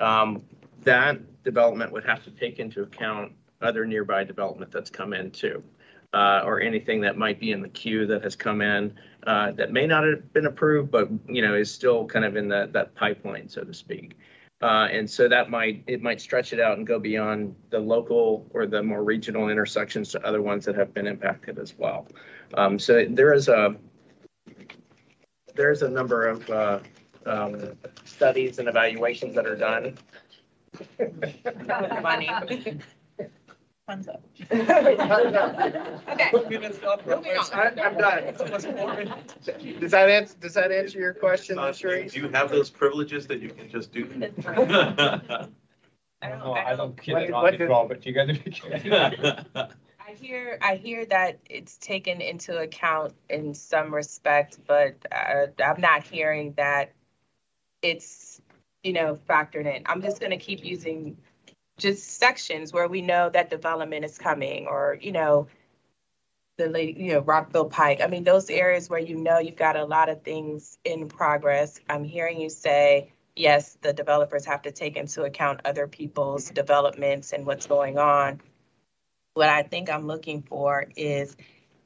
[0.00, 0.42] um,
[0.84, 5.62] that development would have to take into account other nearby development that's come in too.
[6.12, 8.92] Uh, or anything that might be in the queue that has come in,
[9.28, 12.48] uh, that may not have been approved, but, you know, is still kind of in
[12.48, 14.18] that, that pipeline, so to speak.
[14.60, 18.44] Uh, and so that might, it might stretch it out and go beyond the local
[18.50, 22.08] or the more regional intersections to other ones that have been impacted as well.
[22.54, 23.76] Um, so there is a,
[25.54, 26.80] there's a number of, uh,
[27.26, 29.96] um, studies and evaluations that are done.
[32.02, 32.28] Money.
[33.86, 34.22] Thumbs up.
[34.52, 34.72] Okay.
[37.52, 38.34] I- I'm done.
[39.80, 42.12] Does that answer, does that answer your question, Uh, Ms.
[42.12, 44.04] Do you have those privileges that you can just do?
[46.22, 48.34] I don't know, I don't What kill it did- on what the but you gotta
[48.34, 49.32] be careful.
[50.06, 55.80] I hear, I hear that it's taken into account in some respect, but uh, I'm
[55.80, 56.92] not hearing that
[57.82, 58.29] it's,
[58.82, 59.82] you know, factored in.
[59.86, 61.16] I'm just gonna keep using
[61.78, 65.48] just sections where we know that development is coming, or, you know,
[66.58, 68.00] the lady, you know, Rockville Pike.
[68.02, 71.80] I mean, those areas where you know you've got a lot of things in progress.
[71.88, 77.32] I'm hearing you say, yes, the developers have to take into account other people's developments
[77.32, 78.40] and what's going on.
[79.34, 81.36] What I think I'm looking for is,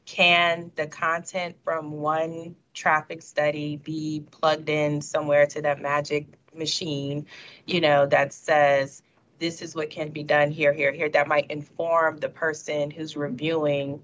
[0.07, 6.27] can the content from one traffic study be plugged in somewhere to that magic
[6.57, 7.27] machine,
[7.67, 9.03] you know, that says,
[9.39, 13.17] this is what can be done here, here, here, that might inform the person who's
[13.17, 14.03] reviewing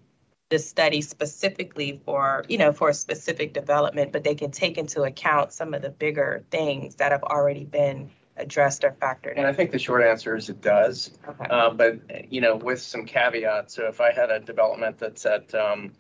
[0.50, 5.02] the study specifically for, you know, for a specific development, but they can take into
[5.04, 9.52] account some of the bigger things that have already been addressed or factored And I
[9.52, 11.10] think the short answer is it does.
[11.28, 11.44] Okay.
[11.48, 15.54] Uh, but, you know, with some caveats, so if I had a development that's at,
[15.54, 15.92] um,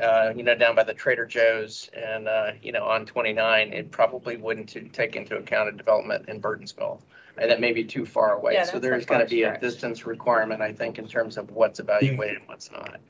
[0.00, 3.90] uh, you know, down by the Trader Joe's and, uh, you know, on twenty-nine, it
[3.90, 7.00] probably wouldn't to take into account a development in Burtonsville.
[7.38, 8.54] And that may be too far away.
[8.54, 9.60] Yeah, So that's a there's gonna far be a stretch.
[9.62, 13.00] distance requirement, I think, in terms of what's evaluated and what's not.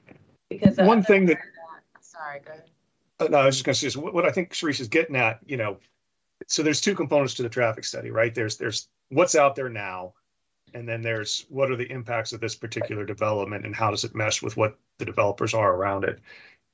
[0.49, 2.64] Because the One other thing that- part that- Sorry, go ahead.
[3.18, 5.16] Uh, No, I was just gonna say, is what, what I think Sharice is getting
[5.16, 5.79] at, you know,
[6.47, 8.35] so there's two components to the traffic study, right?
[8.35, 10.14] There's, there's what's out there now.
[10.75, 14.14] And then there's what are the impacts of this particular development and how does it
[14.14, 16.18] mesh with what the developers are around it?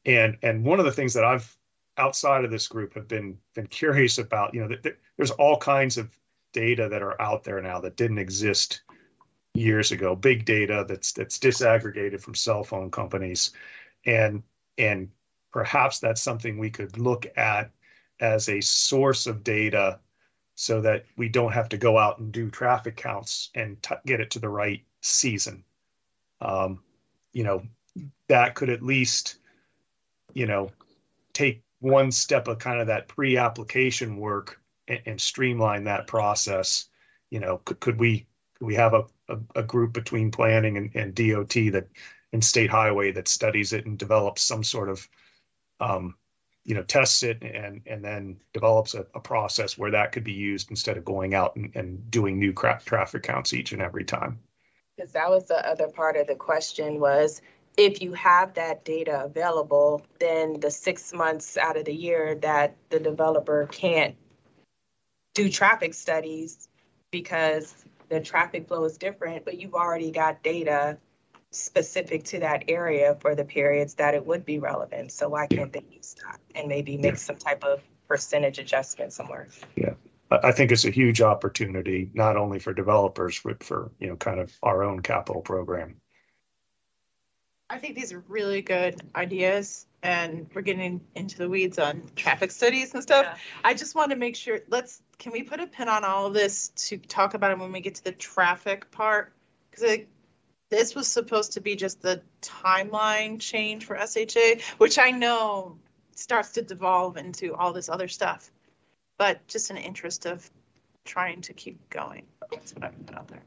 [0.04, 1.56] And, and one of the things that I've,
[1.96, 4.76] outside of this group, have been, been curious about, you know,
[5.16, 6.16] there's all kinds of
[6.52, 8.82] data that are out there now that didn't exist
[9.54, 13.52] years ago, big data that's, that's disaggregated from cell phone companies.
[14.06, 14.42] And,
[14.78, 15.10] and
[15.52, 17.70] perhaps that's something we could look at
[18.20, 19.98] as a source of data
[20.54, 24.20] so that we don't have to go out and do traffic counts and t- get
[24.20, 25.62] it to the right season.
[26.40, 26.82] Um,
[27.32, 27.62] you know,
[28.28, 29.38] that could at least,
[30.38, 30.70] you know,
[31.32, 36.88] take one step of kind of that pre-application work and, and streamline that process.
[37.30, 38.26] You know, could, could we
[38.56, 41.88] could we have a, a, a group between planning and, and DOT that
[42.32, 45.08] and state highway that studies it and develops some sort of
[45.80, 46.14] um,
[46.64, 50.32] you know, tests it and and then develops a, a process where that could be
[50.32, 54.38] used instead of going out and, and doing new traffic counts each and every time.
[54.96, 57.40] Because that was the other part of the question was,
[57.78, 62.76] if you have that data available, then the six months out of the year that
[62.90, 64.16] the developer can't
[65.34, 66.68] do traffic studies
[67.12, 67.72] because
[68.08, 70.98] the traffic flow is different, but you've already got data
[71.52, 75.12] specific to that area for the periods that it would be relevant.
[75.12, 79.46] So why can't they use that and maybe make some type of percentage adjustment somewhere?
[79.76, 79.94] Yeah.
[80.30, 84.40] I think it's a huge opportunity, not only for developers, but for, you know, kind
[84.40, 86.00] of our own capital program.
[87.70, 92.50] I think these are really good ideas and we're getting into the weeds on traffic
[92.50, 93.26] studies and stuff.
[93.26, 93.36] Yeah.
[93.64, 96.34] I just want to make sure, let's, can we put a pin on all of
[96.34, 99.32] this to talk about it when we get to the traffic part?
[99.70, 100.06] Because
[100.70, 105.78] this was supposed to be just the timeline change for SHA, which I know
[106.14, 108.50] starts to devolve into all this other stuff.
[109.18, 110.48] But just in interest of
[111.04, 113.42] trying to keep going, that's what I put out there.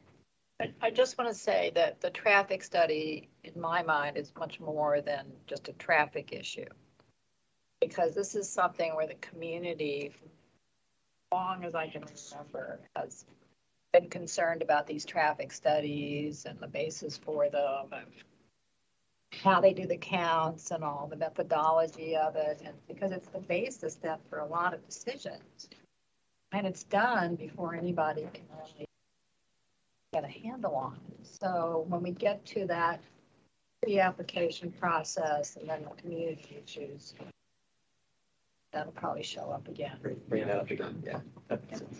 [0.81, 5.01] I, just want to say that the traffic study, in my mind, is much more
[5.01, 6.65] than just a traffic issue.
[7.79, 10.29] Because this is something where the community, as
[11.31, 13.25] long as I can remember, has
[13.93, 17.87] been concerned about these traffic studies and the basis for them.
[17.91, 18.05] and
[19.41, 23.39] How they do the counts and all the methodology of it, and because it's the
[23.39, 25.69] basis then for a lot of decisions.
[26.51, 28.85] And it's done before anybody can really
[30.13, 31.25] get a handle on it.
[31.25, 32.99] So when we get to that
[33.81, 37.13] pre-application process and then the community issues,
[38.73, 39.97] that'll probably show up again.
[40.27, 41.19] Bring it up again, yeah.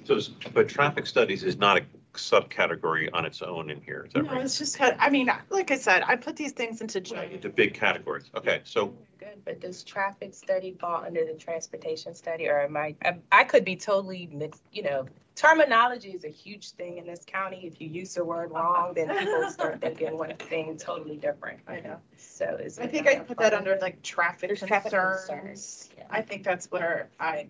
[0.03, 4.13] So, it's- but traffic studies is not a subcategory on its own in here, is
[4.13, 4.43] that No, right?
[4.45, 7.33] it's just, kind of- I mean, like I said, I put these things into giant.
[7.33, 8.29] Into big categories.
[8.35, 12.95] Okay, so Good, but does traffic study fall under the transportation study or am I,
[13.03, 15.05] I- I could be totally mixed, you know,
[15.35, 17.65] terminology is a huge thing in this county.
[17.65, 21.59] If you use the word wrong, then people start thinking one thing totally different.
[21.67, 21.97] I know.
[22.17, 22.77] So is.
[22.79, 25.25] I think I put that under like traffic There's traffic concerns.
[25.27, 26.03] concerns, yeah.
[26.09, 27.47] I think that's where I,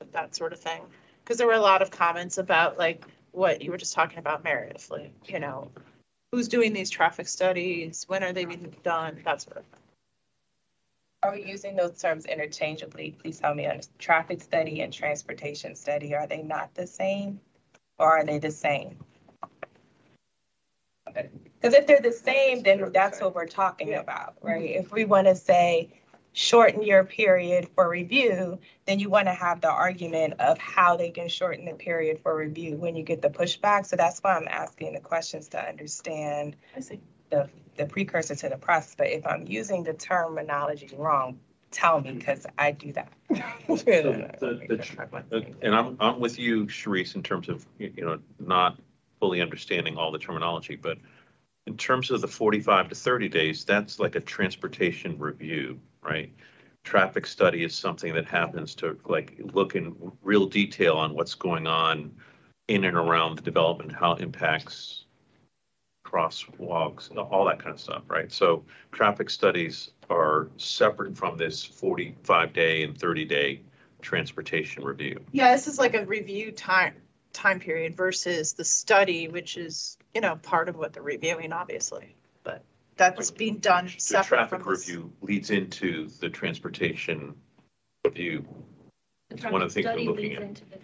[0.00, 0.82] put that sort of thing.
[1.24, 4.44] Because there were a lot of comments about like what you were just talking about
[4.44, 5.70] Meredith, like, you know,
[6.30, 8.04] who's doing these traffic studies?
[8.08, 9.20] When are they being done?
[9.24, 9.80] That sort of thing.
[11.22, 13.16] Are we using those terms interchangeably?
[13.20, 13.98] Please help me understand.
[13.98, 17.40] Traffic study and transportation study, are they not the same?
[17.98, 18.96] Or are they the same?
[21.06, 24.70] Because if they're the same, then that's what we're talking about, right?
[24.70, 26.01] If we want to say
[26.32, 31.10] shorten your period for review, then you want to have the argument of how they
[31.10, 33.86] can shorten the period for review when you get the pushback.
[33.86, 36.56] So that's why I'm asking the questions to understand
[37.30, 38.94] the, the precursor to the process.
[38.96, 41.38] But if I'm using the terminology wrong,
[41.70, 42.18] tell me, mm-hmm.
[42.18, 43.12] because I do that.
[43.30, 44.60] the,
[45.28, 48.78] the, and I'm, I'm with you, Sharice, in terms of, you you know, not
[49.20, 50.98] fully understanding all the terminology, but
[51.66, 56.32] in terms of the 45 to 30 days, that's like a transportation review, right?
[56.84, 61.66] Traffic study is something that happens to like look in real detail on what's going
[61.66, 62.12] on
[62.68, 65.04] in and around the development, how it impacts
[66.04, 68.30] crosswalks, all that kind of stuff, right?
[68.30, 73.60] So traffic studies are separate from this 45 day and 30 day
[74.02, 75.20] transportation review.
[75.32, 76.94] Yeah, this is like a review time,
[77.32, 82.16] time period versus the study, which is, you know, part of what they're reviewing, obviously.
[82.96, 84.88] But that's being done The separate from traffic this.
[84.88, 87.34] review leads into the transportation
[88.04, 88.46] review.
[89.30, 90.42] It's one of the things we're Study looking leads at.
[90.42, 90.78] into the-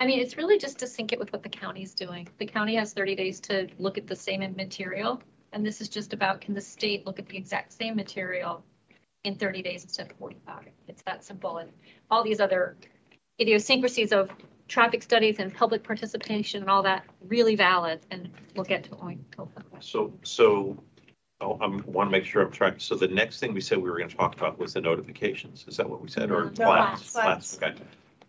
[0.00, 2.28] I mean, it's really just to sync it with what the county's doing.
[2.38, 5.20] The county has thirty days to look at the same material.
[5.52, 8.62] And this is just about, can the state look at the exact same material
[9.24, 10.68] in thirty days instead of forty-five?
[10.86, 11.58] It's that simple.
[11.58, 11.72] And
[12.10, 12.76] all these other
[13.40, 14.30] idiosyncrasies of
[14.68, 18.00] traffic studies and public participation and all that, really valid.
[18.12, 19.90] And we'll get to it when we go for the question.
[19.90, 20.84] So, so
[21.40, 22.80] oh, I want to make sure I'm tracking.
[22.80, 25.64] So the next thing we said we were going to talk about was the notifications.
[25.68, 26.30] Is that what we said?
[26.30, 27.12] Or No, plats?
[27.12, 27.56] plats.
[27.56, 27.74] Plats, okay.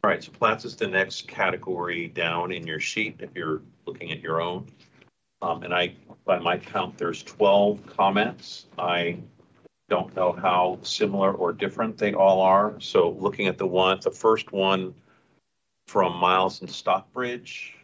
[0.03, 4.11] All right, so plats is the next category down in your sheet if you're looking
[4.11, 4.67] at your own.
[5.41, 5.93] Um, and I,
[6.25, 8.65] by my count, there's 12 comments.
[8.77, 9.17] I
[9.89, 12.79] don't know how similar or different they all are.
[12.79, 14.93] So looking at the one, the first one
[15.87, 17.75] from Miles and Stockbridge,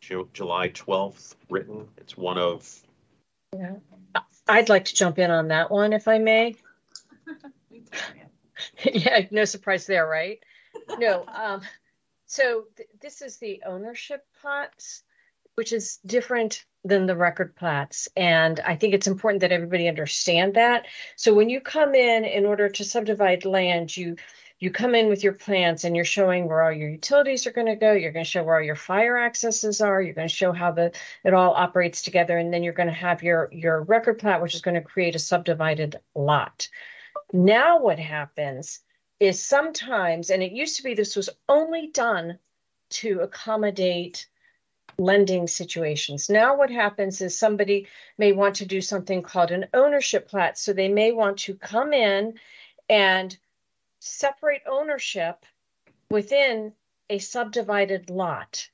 [0.00, 1.86] Ju- July 12th written.
[1.96, 2.82] It's one of
[4.46, 6.56] I'd like to jump in on that one if I may.
[8.84, 10.38] Yeah, no surprise there, right?
[10.98, 11.62] No, um,
[12.26, 15.02] so th- this is the ownership plats,
[15.56, 18.08] which is different than the record plats.
[18.16, 20.86] And I think it's important that everybody understand that.
[21.16, 24.16] So when you come in, in order to subdivide land, you
[24.64, 27.66] you come in with your plans and you're showing where all your utilities are going
[27.66, 27.92] to go.
[27.92, 30.00] You're going to show where all your fire accesses are.
[30.00, 30.90] You're going to show how the
[31.22, 34.54] it all operates together, and then you're going to have your your record plat, which
[34.54, 36.70] is going to create a subdivided lot.
[37.30, 38.80] Now, what happens
[39.20, 42.38] is sometimes, and it used to be this was only done
[43.00, 44.26] to accommodate
[44.96, 46.30] lending situations.
[46.30, 47.86] Now, what happens is somebody
[48.16, 50.56] may want to do something called an ownership plat.
[50.56, 52.38] So they may want to come in
[52.88, 53.36] and
[54.04, 55.44] separate ownership
[56.10, 56.72] within
[57.08, 58.68] a subdivided lot,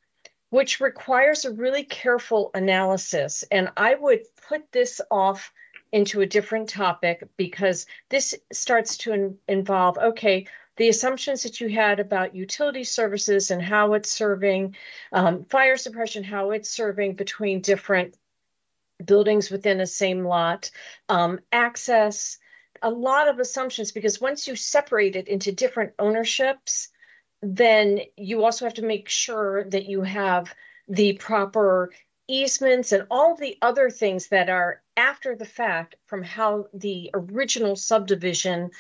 [0.51, 3.45] which requires a really careful analysis.
[3.51, 5.53] And I would put this off
[5.93, 10.47] into a different topic because this starts to in- involve, okay,
[10.77, 14.77] the assumptions that you had about utility services and how it's serving,
[15.13, 18.17] um, fire suppression, how it's serving between different
[19.05, 20.71] buildings within the same lot,
[21.09, 22.39] um, access,
[22.83, 26.89] a lot of assumptions because once you separate it into different ownerships,
[27.43, 30.55] then you also have to make sure that you have
[30.89, 31.91] the proper
[32.29, 37.77] easements and all the other things that are after the fact from how the original
[37.77, 38.71] subdivision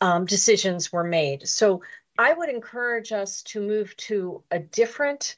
[0.00, 1.46] um, decisions were made.
[1.46, 1.82] So
[2.18, 5.36] I would encourage us to move to a different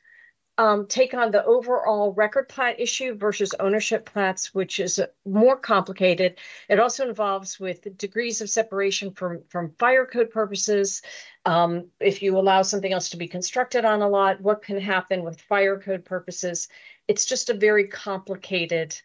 [0.59, 6.39] um, take on the overall record plat issue versus ownership plats, which is more complicated.
[6.69, 11.03] It also involves with degrees of separation from from fire code purposes.
[11.45, 15.25] Um, if you allow something else to be constructed on a lot, what can happen
[15.25, 16.69] with fire code purposes?
[17.07, 19.01] It's just a very complicated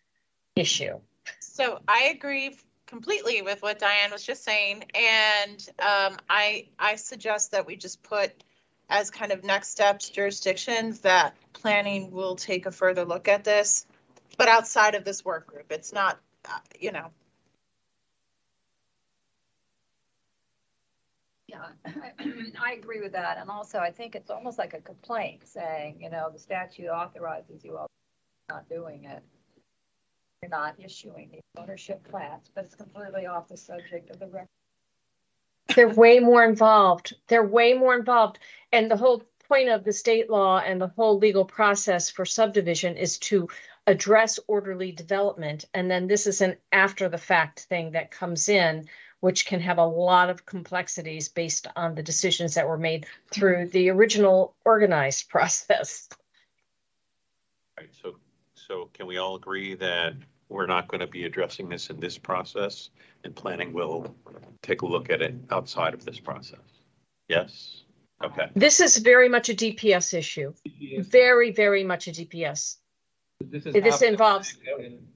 [0.56, 1.00] issue.
[1.40, 2.58] So I agree
[2.88, 8.04] completely with what Diane was just saying, and um, I I suggest that we just
[8.04, 8.44] put
[8.92, 13.88] as kind of next steps jurisdictions that planning will take a further look at this,
[14.38, 17.10] but outside of this work group, it's not, uh, you know.
[21.48, 21.68] Yeah,
[22.62, 23.38] I agree with that.
[23.38, 27.64] And also, I think it's almost like a complaint saying, you know, the statute authorizes
[27.64, 27.88] you all
[28.50, 29.24] not doing it.
[30.42, 34.48] You're not issuing the ownership plats, but it's completely off the subject of the record.
[35.76, 37.16] They're way more involved.
[37.28, 38.40] They're way more involved.
[38.72, 42.98] And the whole point of the state law and the whole legal process for subdivision
[42.98, 43.50] is to
[43.88, 45.66] address orderly development.
[45.74, 48.88] And then this is an after the fact thing that comes in,
[49.20, 53.68] which can have a lot of complexities based on the decisions that were made through
[53.68, 56.10] the original organized process.
[57.78, 58.18] Right, so,
[58.54, 60.14] so can we all agree that
[60.52, 62.90] we're not going to be addressing this in this process
[63.24, 64.14] and planning will
[64.62, 66.60] take a look at it outside of this process?
[67.28, 67.84] Yes?
[68.24, 68.48] Okay.
[68.56, 70.54] This is very much a DPS issue.
[71.00, 72.78] Very, very much a DPS.
[73.40, 73.74] This is.
[73.74, 74.58] This involves-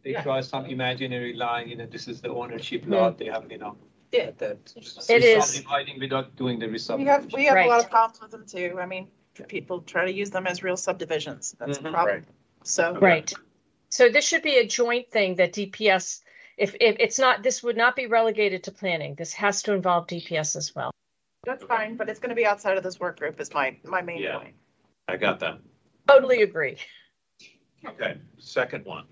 [0.03, 3.59] They draw some imaginary line, you know, this is the ownership lot, they have, you
[3.59, 3.77] know.
[4.11, 4.31] Yeah.
[4.37, 4.73] That.
[5.09, 5.45] It is.
[5.45, 7.05] Subdividing without doing the We resubdivision.
[7.07, 8.79] have, we have a lot of problems with them too.
[8.79, 9.09] I mean,
[9.49, 11.55] people try to use them as real subdivisions.
[11.59, 11.93] That's the Mhm.
[11.93, 12.25] problem.
[12.63, 12.97] So.
[12.97, 13.31] Right.
[13.95, 16.19] So this should be a joint thing that DPS,
[16.57, 19.15] if, if it's not, this would not be relegated to planning.
[19.15, 20.91] This has to involve DPS as well.
[21.45, 24.21] That's fine, but it's gonna be outside of this work group is my, my main
[24.21, 24.37] Yeah.
[24.37, 24.55] point.
[25.07, 25.59] I got that.
[26.09, 26.75] Totally agree.
[27.85, 29.05] Okay, second one.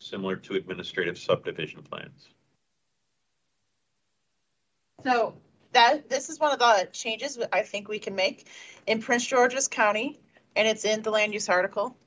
[0.00, 2.30] Similar to administrative subdivision plans.
[5.04, 5.36] So
[5.72, 8.48] that, this is one of the changes I think we can make
[8.86, 10.18] in Prince George's County,
[10.56, 11.98] and it's in the land use article.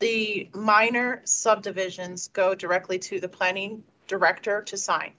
[0.00, 5.12] The minor subdivisions go directly to the planning director to sign.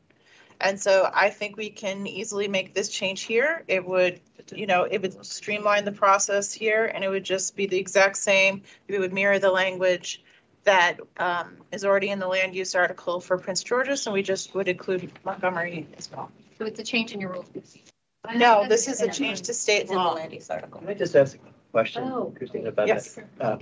[0.62, 3.64] And so I think we can easily make this change here.
[3.68, 4.22] It would,
[4.54, 8.18] you know, it would streamline the process here, and it would just be the exact
[8.18, 8.64] same.
[8.88, 10.24] We would mirror the language
[10.64, 14.56] that um, is already in the land use article for Prince George's, and we just
[14.56, 16.32] would include Montgomery as well.
[16.58, 17.48] So it's a change in your rules.
[18.36, 20.14] No, this is a change to state It's in the law.
[20.14, 20.80] land use article.
[20.80, 21.40] Can I just ask a
[21.72, 22.34] question, Oh.
[22.36, 22.96] Christina, about that?
[22.96, 23.20] Yes.
[23.40, 23.58] Uh,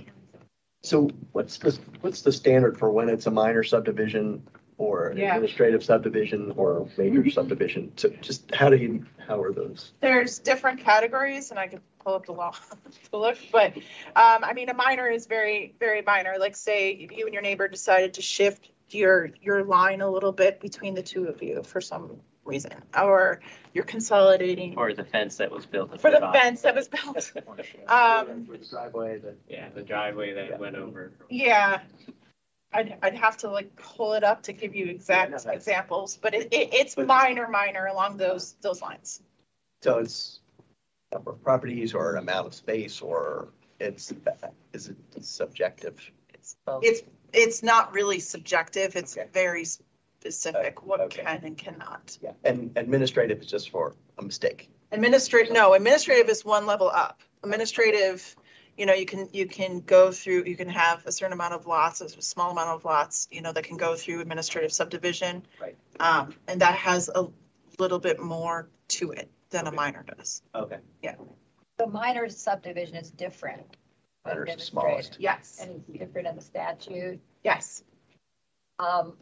[0.84, 4.42] So what's the, what's the standard for when it's a minor subdivision
[4.76, 5.34] or an Yeah.
[5.34, 7.92] administrative subdivision or major subdivision?
[7.96, 9.92] So just how do you, how are those?
[10.00, 12.54] There's different categories, and I could pull up the law
[13.10, 16.34] to look, but, um, I mean, a minor is very, very minor.
[16.38, 20.60] Like, say you and your neighbor decided to shift your, your line a little bit
[20.60, 23.40] between the two of you for some reason, or
[23.72, 26.00] you're consolidating Or the fence that was built.
[26.00, 26.34] for the top.
[26.34, 27.32] fence that was built.
[27.88, 29.36] Um, For the Driveway that.
[29.48, 31.12] Yeah, the driveway that went over.
[31.28, 31.80] Yeah.
[32.72, 35.56] I'd, I'd have to like pull it up to give you Yeah, no, exact that's-
[35.56, 39.22] examples, but it, it, it's But- minor, minor along those, those lines.
[39.82, 40.40] So it's
[41.12, 43.48] number of properties or an amount of space or
[43.78, 44.12] it's,
[44.72, 46.00] is it subjective?
[46.32, 46.82] It's both.
[46.84, 47.02] It's,
[47.32, 49.28] it's not really subjective, it's Okay.
[49.32, 49.64] very
[50.34, 51.22] specific, what Okay.
[51.22, 52.16] can and cannot.
[52.22, 52.32] Yeah.
[52.44, 54.70] And administrative is just for a mistake.
[54.92, 57.20] Administrative, no, administrative is one level up.
[57.42, 58.34] Administrative,
[58.78, 61.66] you know, you can, you can go through, you can have a certain amount of
[61.66, 65.44] lots, a small amount of lots, you know, that can go through administrative subdivision.
[65.60, 65.76] Right.
[66.00, 67.26] Um, and that has a
[67.78, 70.42] little bit more to it than a minor does.
[70.54, 70.78] Okay.
[71.02, 71.16] Yeah.
[71.76, 73.76] The minor subdivision is different.
[74.24, 75.16] than Minor's the smallest.
[75.20, 77.20] Yes, And it's different in the statute.
[77.42, 77.82] yes.
[78.78, 79.16] Um,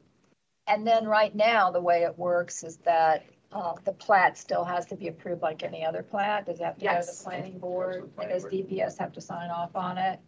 [0.67, 4.87] and then right now, the way it works is that, uh, the plat still has
[4.87, 6.47] to be approved like any other plat.
[6.47, 7.19] Does it have to go to Yes.
[7.19, 7.95] the planning board?
[8.01, 10.21] Goes the And does planning DPS have to sign off on it?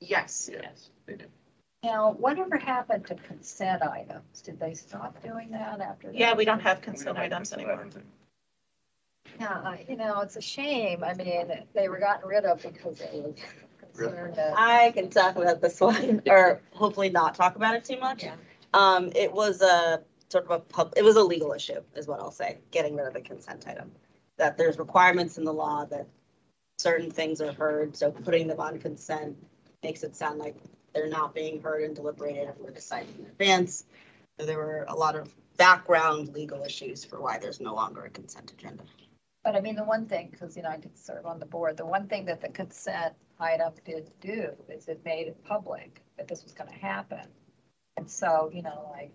[0.00, 0.50] Yes.
[0.52, 0.90] Yes.
[1.06, 1.24] They do.
[1.82, 4.42] Now, whatever happened to consent items?
[4.42, 6.10] Did they stop doing that after?
[6.12, 6.36] Yeah, that?
[6.36, 7.88] we don't have consent items anymore.
[9.40, 11.04] Yeah, you know, it's a shame.
[11.04, 13.34] I mean, they were gotten rid of because it was
[13.80, 14.54] concerned that.
[14.56, 18.24] I can talk about this one, or hopefully not talk about it too much.
[18.24, 18.34] Yeah.
[18.76, 22.20] Um, it was a sort of a pub, it was a legal issue, is what
[22.20, 23.90] I'll say, getting rid of the consent item.
[24.36, 26.06] That there's requirements in the law that
[26.76, 29.34] certain things are heard, so putting them on consent
[29.82, 30.56] makes it sound like
[30.92, 33.84] they're not being heard and deliberated and we're deciding in advance.
[34.38, 38.10] So there were a lot of background legal issues for why there's no longer a
[38.10, 38.84] consent agenda.
[39.42, 41.78] But I mean, the one thing, because, you know, I did serve on the board,
[41.78, 46.28] the one thing that the consent item did do is it made it public that
[46.28, 47.26] this was gonna happen.
[47.96, 49.12] And so, you know, like,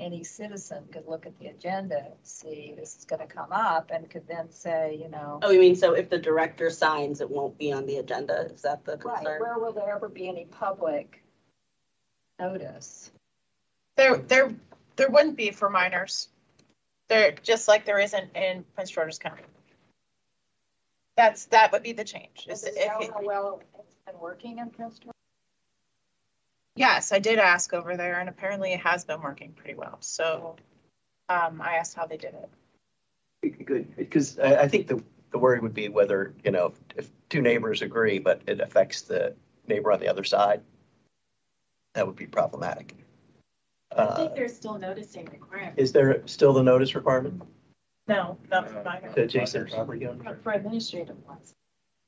[0.00, 4.26] any citizen could look at the agenda, see this is gonna come up, and could
[4.26, 7.72] then say, you know, Oh, you mean, so if the director signs, it won't be
[7.72, 8.50] on the agenda?
[8.52, 9.08] Is that the concern?
[9.12, 9.40] right, concern?
[9.40, 11.22] where will there ever be any public
[12.40, 13.12] notice?
[13.96, 14.52] There, there,
[14.96, 16.28] there wouldn't be for minors.
[17.08, 19.44] There, just like there isn't in Prince George's County.
[21.16, 22.46] That's, that would be the change.
[22.48, 25.12] is Is if it- how well it's been working in Princeton?
[26.76, 29.96] Yes, I did ask over there and apparently it has been working pretty well.
[30.00, 30.56] So,
[31.28, 33.64] um, I asked how they did it.
[33.64, 37.42] Good, because I, I think the, the worry would be whether, you know, if two
[37.42, 39.34] neighbors agree, but it affects the
[39.68, 40.62] neighbor on the other side.
[41.94, 42.94] That would be problematic.
[43.96, 45.74] I Uh, think there's still noticing requirement.
[45.78, 47.42] Is there still the notice requirement
[48.08, 49.14] No, not for minors.
[49.14, 50.36] to adjacent property owners?
[50.42, 51.54] for administrative ones.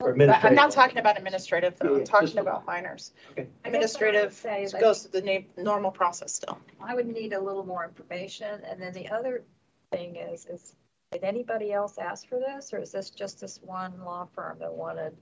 [0.01, 0.75] Or But I'm not administrative?
[0.75, 1.87] talking about administrative, though.
[1.87, 3.13] Yeah, I'm yeah, talking about minors.
[3.33, 3.47] Okay.
[3.65, 6.59] I guess I would Administrative say is goes through the na- normal process still.
[6.81, 9.43] I would need a little more information, and then the other
[9.91, 10.75] thing is, is
[11.13, 14.75] did anybody else ask for this, or is this just this one law firm that
[14.75, 15.17] wanted?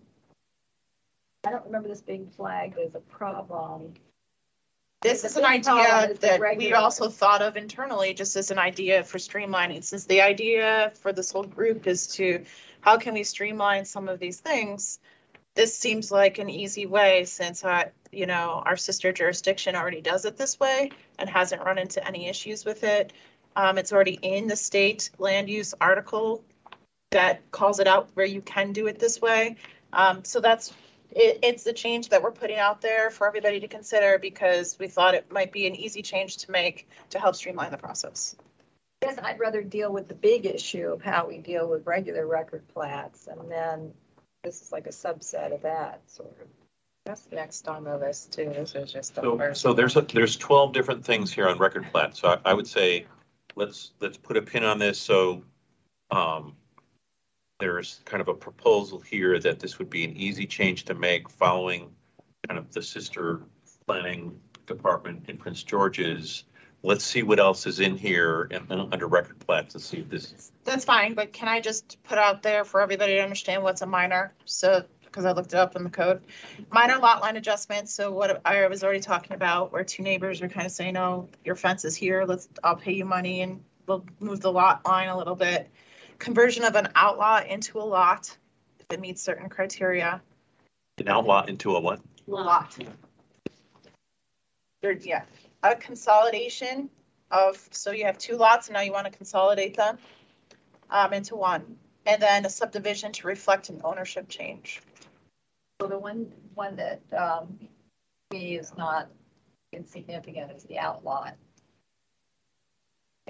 [1.46, 3.94] I don't remember this being flagged as a problem.
[5.02, 9.18] This is an idea that we also thought of internally, just as an idea for
[9.18, 12.46] streamlining, since the idea for this whole group is to,
[12.84, 14.98] how can we streamline some of these things?
[15.54, 20.26] This seems like an easy way, since I, you know, our sister jurisdiction already does
[20.26, 23.14] it this way and hasn't run into any issues with it.
[23.56, 26.44] Um, it's already in the state land use article
[27.12, 29.56] that calls it out where you can do it this way.
[29.94, 30.74] Um, so that's
[31.10, 34.88] it, it's the change that we're putting out there for everybody to consider because we
[34.88, 38.36] thought it might be an easy change to make to help streamline the process.
[39.02, 42.66] Guess I'd rather deal with the big issue of how we deal with regular record
[42.68, 43.92] plats, and then
[44.42, 46.48] this is like a subset of that, sort of.
[47.04, 48.46] That's next on the list too.
[48.46, 49.60] This is just the So, first.
[49.60, 52.66] so there's, a there's twelve different things here on record plat, so I, I would
[52.66, 53.06] say,
[53.56, 55.42] let's, let's put a pin on this, so,
[56.10, 56.56] um,
[57.60, 61.28] there's kind of a proposal here that this would be an easy change to make
[61.30, 61.90] following
[62.48, 63.42] kind of the sister
[63.86, 66.44] planning department in Prince George's.
[66.84, 70.10] Let's see what else is in here and, and under record plats and see if
[70.10, 73.80] this, That's fine, but can I just put out there for everybody to understand what's
[73.80, 74.34] a minor?
[74.44, 76.20] So, because I looked it up in the code.
[76.70, 80.48] Minor lot line adjustments, so what I was already talking about, where two neighbors are
[80.48, 84.04] kind of saying, oh, your fence is here, let's, I'll pay you money and we'll
[84.20, 85.70] move the lot line a little bit.
[86.18, 88.36] Conversion of an outlot into a lot,
[88.78, 90.20] if it meets certain criteria.
[90.98, 92.00] an outlot into a what?
[92.26, 92.76] Lot.
[94.82, 95.22] There, yeah,
[95.64, 96.90] a consolidation
[97.30, 99.98] of, so you have two lots and now you want to consolidate them
[100.90, 101.76] um, into one.
[102.06, 104.82] And then a subdivision to reflect an ownership change.
[105.80, 107.58] So the one, one that, um,
[108.30, 109.08] me is not
[109.72, 111.34] insignificant is the outlot.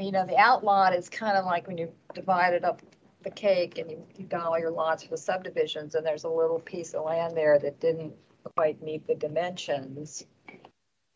[0.00, 2.82] You know, the outlot is kind of like when you divided up
[3.22, 6.28] the cake and you, you got all your lots for the subdivisions, and there's a
[6.28, 8.12] little piece of land there that didn't
[8.56, 10.26] quite meet the dimensions.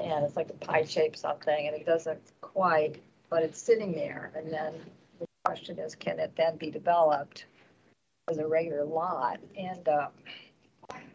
[0.01, 4.31] And it's like a pie shaped something, and it doesn't quite, but it's sitting there,
[4.37, 4.75] and then
[5.19, 7.47] the question is, can it then be developed
[8.31, 9.41] as a regular lot?
[9.57, 10.09] And, uh,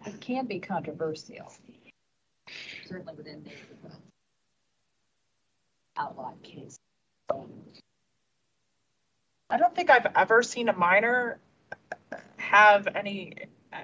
[0.06, 1.52] it can be controversial.
[2.86, 3.92] Certainly within the
[5.98, 6.78] outlot case.
[9.50, 11.40] I don't think I've ever seen a minor
[12.38, 13.34] have any,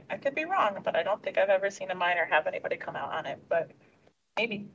[0.10, 2.76] I could be wrong, but I don't think I've ever seen a minor have anybody
[2.76, 3.72] come out on it, but
[4.38, 4.68] maybe.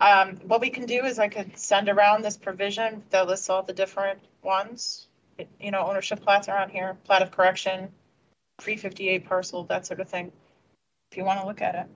[0.00, 3.62] Um, what we can do is I could send around this provision that lists all
[3.62, 5.08] the different ones.
[5.38, 7.92] It- You know, ownership plats are on here, plat of correction,
[8.60, 10.32] three fifty-eight parcel, that sort of thing.
[11.10, 11.86] If you want to look at it.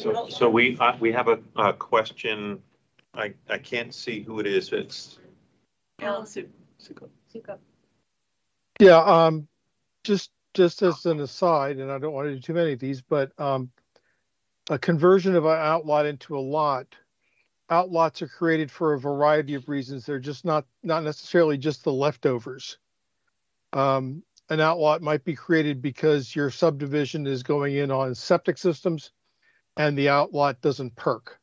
[0.00, 2.62] So, so we, uh, we have a, a question,
[3.14, 5.18] I, I can't see who it is, it's,
[6.00, 7.08] Alan Suka.
[8.78, 9.48] Yeah, um,
[10.04, 13.00] just, just as an aside, and I don't want to do too many of these,
[13.00, 13.70] but, um,
[14.70, 16.86] a conversion of an outlot into a lot,
[17.70, 20.04] outlots are created for a variety of reasons.
[20.04, 22.78] They're just not, not necessarily just the leftovers.
[23.72, 29.10] Um, an outlot might be created because your subdivision is going in on septic systems
[29.76, 31.38] and the outlot doesn't perk.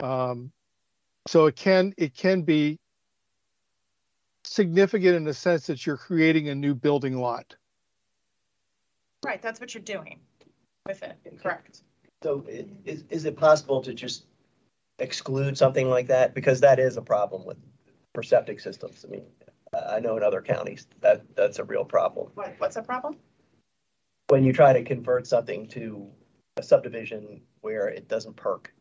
[0.00, 0.52] Um,
[1.26, 2.78] so it can, it can be
[4.44, 7.56] significant in the sense that you're creating a new building lot.
[9.24, 10.20] Right, that's what you're doing
[10.86, 11.82] with it, correct.
[12.22, 14.24] So i- is, is it possible to just
[14.98, 16.34] exclude something like that?
[16.34, 17.58] Because that is a problem with
[18.14, 19.04] for septic systems.
[19.06, 19.26] I mean,
[19.74, 22.30] I I know in other counties that, that's a real problem.
[22.34, 23.16] What, what's the problem?
[24.28, 26.08] When you try to convert something to
[26.56, 28.72] a subdivision where it doesn't perk.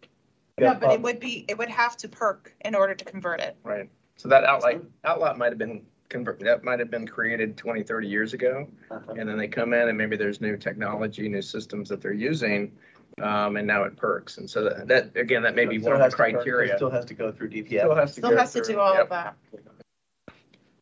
[0.57, 3.41] You No, but it would be, it would have to perk in order to convert
[3.41, 3.57] it.
[3.64, 3.90] Right.
[4.16, 8.07] So that outlot, outlot might have been converted, that might have been created 20, 30
[8.07, 8.68] years ago.
[8.90, 9.14] Uh-huh.
[9.18, 12.72] And then they come in and maybe there's new technology, new systems that they're using.
[13.21, 14.37] Um, and now it perks.
[14.37, 16.33] And so that, that, again, that may be one of the has to perk, it
[16.33, 16.75] criteria.
[16.75, 17.97] Still has to go through Still DPS.
[17.97, 19.03] has to Still go has to do all yep.
[19.03, 19.35] of that.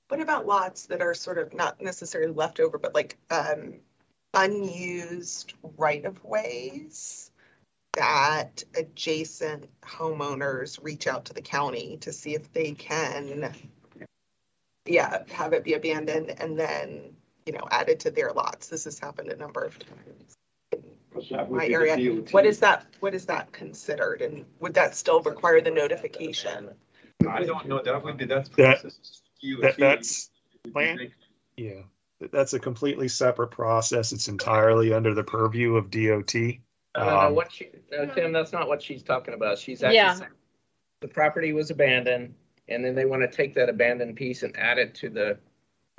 [0.07, 3.75] What about lots that are sort of not necessarily leftover, but like um
[4.33, 7.31] unused right of ways?
[7.93, 13.53] That adjacent homeowners reach out to the county to see if they can.
[14.85, 17.15] Yeah, have it be abandoned and then,
[17.45, 18.67] you know, added to their lots.
[18.67, 20.35] This has happened a number of times.
[21.31, 22.33] That would My be the area, DOT.
[22.33, 26.69] what is that, what is that considered and would that still require the notification?
[27.27, 28.49] I don't know, that would be, that's.
[28.49, 29.21] That- process.
[29.61, 30.29] That, that's,
[30.71, 31.11] plan-
[31.57, 31.81] yeah,
[32.19, 34.11] That- that's a completely separate process.
[34.13, 36.33] It's entirely under the purview of DOT.
[36.35, 36.51] No,
[36.97, 39.57] no, no, Um, what she, no, Tim, that's not what she's talking about.
[39.59, 39.89] She's Yeah.
[40.11, 40.31] actually saying
[41.01, 42.33] the property was abandoned
[42.69, 45.37] and then they want to take that abandoned piece and add it to the,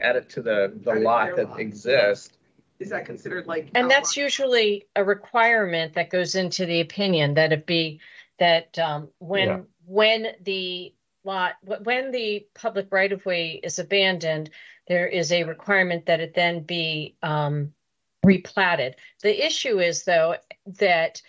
[0.01, 1.61] add it to the, the Add it to lot their that lot.
[1.61, 2.31] exists.
[2.79, 3.71] Is that considered like?
[3.75, 8.01] And that's outright- usually a requirement that goes into the opinion that it be,
[8.39, 9.27] that um, Yeah.
[9.27, 10.95] when, when the
[11.25, 14.51] lot, when the public right of way is abandoned,
[14.89, 17.73] there is a requirement that it then be um,
[18.27, 18.95] replatted.
[19.23, 20.37] The issue is though,
[20.67, 21.23] that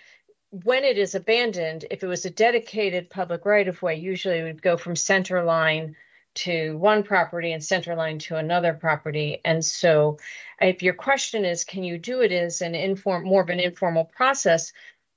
[0.49, 4.43] when it is abandoned, if it was a dedicated public right of way, usually it
[4.43, 5.95] would go from center line
[6.35, 9.41] to one property and center line to another property.
[9.43, 10.17] And so
[10.61, 14.05] if your question is, can you do it as an inform, more of an informal
[14.05, 14.73] process?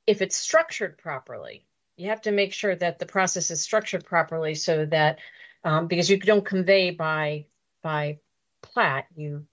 [0.06, 1.64] If it's structured properly,
[1.96, 5.18] you have to make sure that the process is structured properly so that,
[5.64, 7.46] um, because you don't convey by,
[7.82, 8.18] by
[8.62, 9.46] plat, you,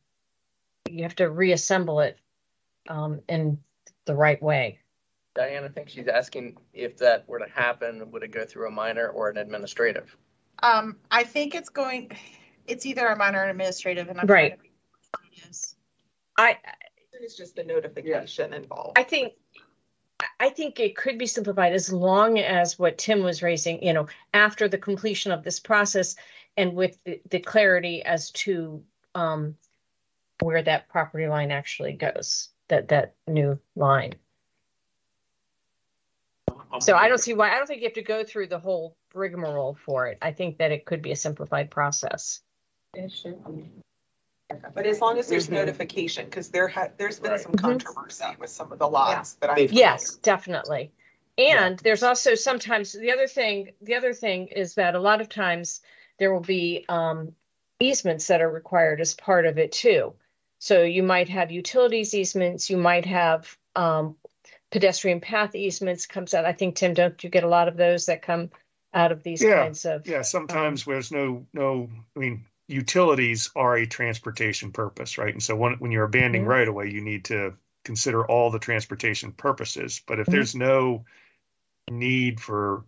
[0.89, 2.17] you have to reassemble it,
[2.87, 3.59] um, in
[4.05, 4.79] the right way.
[5.33, 8.71] Diana I think she's asking if that were to happen, would it go through a
[8.71, 10.15] minor or an administrative?
[10.63, 12.11] Um, I think it's going,
[12.67, 14.27] it's either a minor or administrative and I'm.
[14.27, 14.51] Right.
[14.51, 15.75] to think it is.
[16.37, 16.57] I,
[17.13, 18.97] It's just the notification involved.
[18.97, 19.33] I think,
[20.39, 24.07] I think it could be simplified as long as what Tim was raising, you know,
[24.33, 26.15] after the completion of this process
[26.57, 28.83] and with the, the clarity as to,
[29.13, 29.55] um,
[30.41, 34.15] where that property line actually goes, that, that new line.
[36.79, 38.97] So I don't see why, I don't think you have to go through the whole
[39.15, 40.17] rigmarole for it.
[40.21, 42.41] I think that it could be a simplified process.
[42.93, 43.69] It should be.
[44.73, 45.53] But as long as there's Mhm.
[45.53, 47.39] notification, because there had, there's been Right.
[47.39, 47.61] some Mhm.
[47.61, 50.91] controversy with some of the lots that I've Yes, definitely.
[51.37, 55.29] And there's also sometimes, the other thing, the other thing is that a lot of
[55.29, 55.81] times
[56.19, 57.35] there will be um
[57.79, 60.13] easements that are required as part of it too.
[60.59, 64.15] So you might have utilities easements, you might have um
[64.71, 66.45] pedestrian path easements comes out.
[66.45, 68.51] I think, Tim, don't you get a lot of those that come
[68.95, 70.07] out of these Yeah, kinds of?
[70.07, 75.33] Yeah, sometimes there's no, no, I mean, utilities are a transportation purpose, right?
[75.33, 76.49] And so when, when you're abandoning Mhm.
[76.49, 77.53] right away, you need to
[77.83, 80.01] consider all the transportation purposes.
[80.07, 80.31] But if Mhm.
[80.31, 81.05] there's no
[81.89, 82.85] need for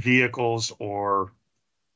[0.00, 1.32] vehicles or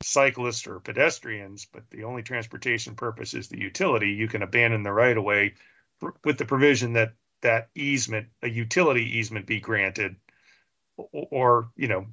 [0.02, 4.92] cyclists or pedestrians, but the only transportation purpose is the utility, you can abandon the
[4.92, 5.54] right of way
[6.24, 10.16] with the provision that that easement, a utility easement be granted.
[10.98, 12.06] Or, or, you know,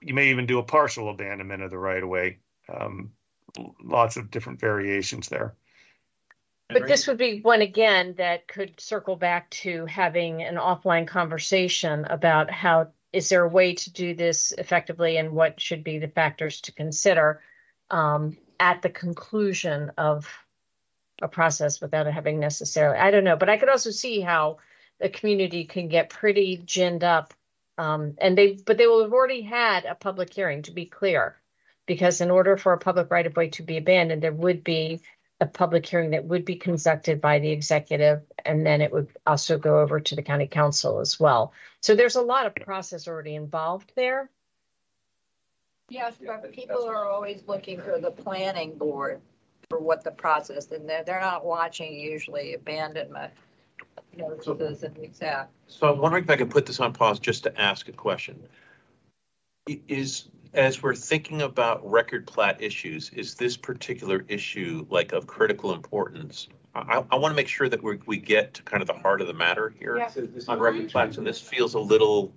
[0.00, 2.38] you may even do a partial abandonment of the right of way.
[2.68, 3.12] Um,
[3.82, 5.54] lots of different variations there.
[6.68, 12.04] But this would be one again that could circle back to having an offline conversation
[12.04, 16.08] about how, is there a way to do this effectively and what should be the
[16.08, 17.42] factors to consider
[17.90, 20.28] um, at the conclusion of
[21.20, 24.58] a process without it having necessarily, I don't know, but I could also see how
[25.00, 27.34] the community can get pretty ginned up.
[27.80, 31.36] Um, and they, but they will have already had a public hearing, to be clear.
[31.86, 35.00] Because in order for a public right of way to be abandoned, there would be
[35.40, 39.56] a public hearing that would be conducted by the executive, and then it would also
[39.56, 41.54] go over to the county council as well.
[41.80, 44.28] So there's a lot of process already involved there.
[45.88, 49.22] Yes, but people are always looking for the planning board
[49.70, 53.32] for what the process, and they're, they're not watching usually abandonment
[54.16, 55.52] notices and exact.
[55.66, 58.42] So I'm wondering if I can put this on pause just to ask a question.
[59.88, 65.72] Is, as we're thinking about record plat issues, is this particular issue like of critical
[65.74, 66.48] importance?
[66.74, 69.20] I, I want to make sure that we, we get to kind of the heart
[69.20, 70.06] of the matter here
[70.48, 72.32] on record plats, and this feels a little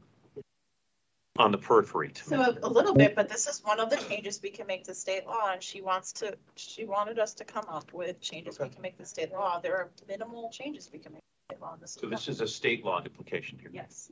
[1.38, 2.38] on the periphery to me.
[2.38, 4.84] So a- a little bit, but this is one of the changes we can make
[4.86, 8.60] to state law, and she wants to, she wanted us to come up with changes
[8.60, 9.60] we can make to state law.
[9.60, 11.33] There are minimal changes we can make to state
[11.64, 11.76] law.
[11.80, 13.70] This So this is a state law implication here.
[13.74, 14.12] Yes.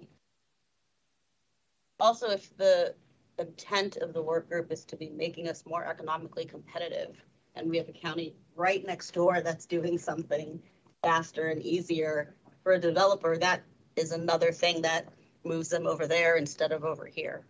[2.00, 2.96] Also, if the
[3.38, 7.22] intent of the work group is to be making us more economically competitive,
[7.56, 10.62] and we have a county right next door that's doing something
[11.04, 13.64] faster and easier for a developer, that
[13.96, 15.08] is another thing that
[15.44, 17.46] moves them over there instead of over here.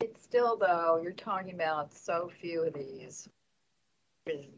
[0.00, 3.28] It's still though, you're talking about so few of these.
[4.28, 4.48] Mm.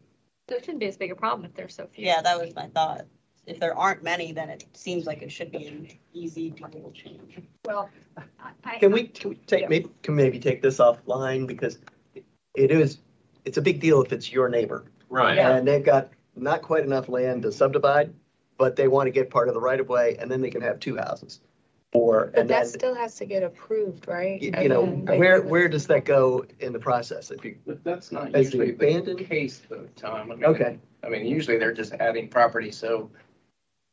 [0.48, 2.06] So it shouldn't be as big a problem if there's so few.
[2.06, 3.06] Yeah, that was my thought.
[3.48, 7.40] If there aren't many, then it seems like it should be an easy, doable change.
[7.64, 7.88] Well,
[8.64, 8.78] I.
[8.78, 11.78] Can we, can we take, maybe, can maybe take this offline because
[12.54, 12.98] it is,
[13.46, 14.84] it's a big deal if it's your neighbor.
[15.08, 15.38] Right.
[15.38, 18.12] And they've got not quite enough land to subdivide,
[18.58, 20.60] but they want to get part of the right of way and then they can
[20.60, 21.40] have two houses.
[21.94, 24.42] Or, But and then, that still has to get approved, right?
[24.42, 27.30] you you know, mean, where, where does that go in the process?
[27.30, 30.30] If you, But that's not usually the abandoned- case though, Tom.
[30.30, 33.10] I mean, okay, I mean, usually they're just adding property so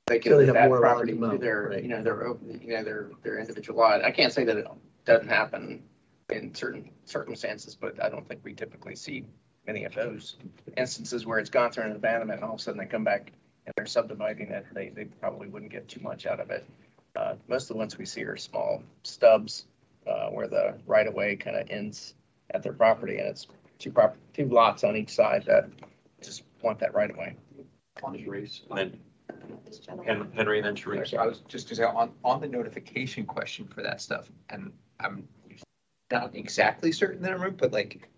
[0.07, 1.83] they can So they have that more land property to mow, to their, right.
[1.83, 4.03] you know, their, open- you know, their, their individual lot.
[4.03, 4.67] I can't say that it
[5.05, 5.83] doesn't happen
[6.29, 9.25] in certain circumstances, but I don't think we typically see
[9.65, 10.35] many of those
[10.77, 13.31] instances where it's gone through an abandonment and all of a sudden they come back
[13.65, 14.65] and they're subdividing it.
[14.73, 16.65] They, they probably wouldn't get too much out of it.
[17.15, 19.65] Uh, most of the ones we see are small stubs,
[20.05, 22.13] uh, where the right of way kind of ends
[22.51, 23.47] at their property and it's
[23.79, 25.69] two prop, two lots on each side that
[26.21, 27.35] just want that right of way.
[28.01, 28.99] Sharice, and then
[30.05, 31.09] Hen- Henry, and then Sharice.
[31.09, 34.71] So I was just gonna say, on, on the notification question for that stuff, and
[34.99, 35.27] I'm
[36.11, 38.09] not exactly certain that I'm right, but like,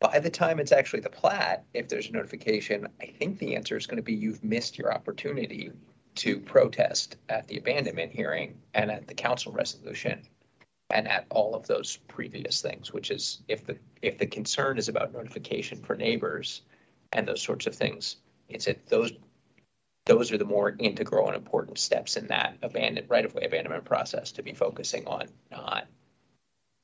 [0.00, 3.76] by the time it's actually the plat, if there's a notification, I think the answer
[3.76, 5.70] is gonna be you've missed your opportunity
[6.16, 10.22] to protest at the abandonment hearing and at the council resolution
[10.90, 14.88] and at all of those previous things, which is if the, if the concern is
[14.88, 16.62] about notification for neighbors
[17.12, 18.16] and those sorts of things,
[18.48, 19.12] it's at those
[20.06, 24.42] those are the more integral and important steps in that abandoned, right-of-way abandonment process to
[24.42, 25.86] be focusing on, not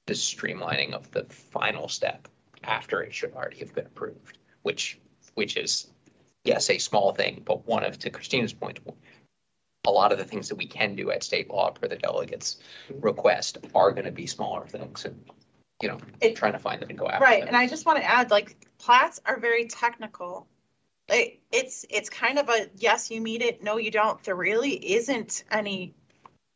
[0.07, 2.29] the streamlining of the final step
[2.65, 4.99] after it should already have been approved, which,
[5.35, 5.89] which is,
[6.45, 8.81] yes, a small thing, but one of, to Christina's point,
[9.87, 12.59] a lot of the things that we can do at state law per the delegates
[13.01, 15.31] request are gonna be smaller things and,
[15.81, 17.49] you know, It- trying to find them and go after Right, them.
[17.49, 20.49] and I just want to add, like, plats are very technical.
[21.13, 24.23] It, it's, it's kind of a, yes, you meet it, no, you don't.
[24.25, 25.95] There really isn't any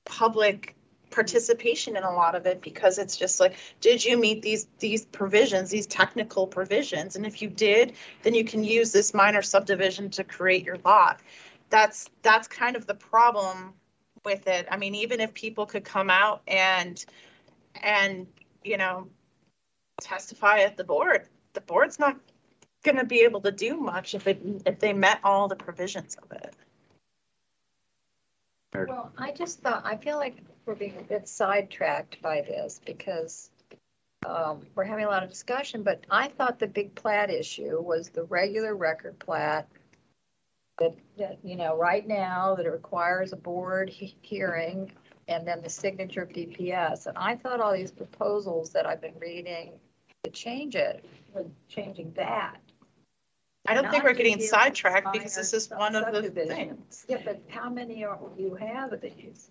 [0.04, 0.74] public
[1.10, 5.04] participation in a lot of it because it's just like, did you meet these, these
[5.04, 7.16] provisions, these technical provisions?
[7.16, 7.92] And if you did,
[8.22, 11.20] then you can use this minor subdivision to create your lot.
[11.70, 13.74] That's, that's kind of the problem
[14.24, 14.66] with it.
[14.70, 17.04] I mean, even if people could come out and,
[17.82, 18.26] and,
[18.64, 19.08] you know,
[20.00, 22.16] testify at the board, the board's not
[22.86, 26.32] gonna be able to do much if it, if they met all the provisions of
[26.32, 26.54] it.
[28.74, 33.50] Well, I just thought, I feel like we're being a bit sidetracked by this because
[34.26, 38.10] um, we're having a lot of discussion, but I thought the big plat issue was
[38.10, 39.68] the regular record plat
[40.78, 44.92] that, that, you know, right now that it requires a board he- hearing
[45.28, 47.06] and then the signature of DPS.
[47.06, 49.72] And I thought all these proposals that I've been reading
[50.24, 52.58] to change it, were changing that.
[53.68, 56.56] I don't think we're getting sidetracked because this is one of the subdivisions.
[56.56, 57.06] things.
[57.08, 59.50] Yeah, but how many are, you have of these?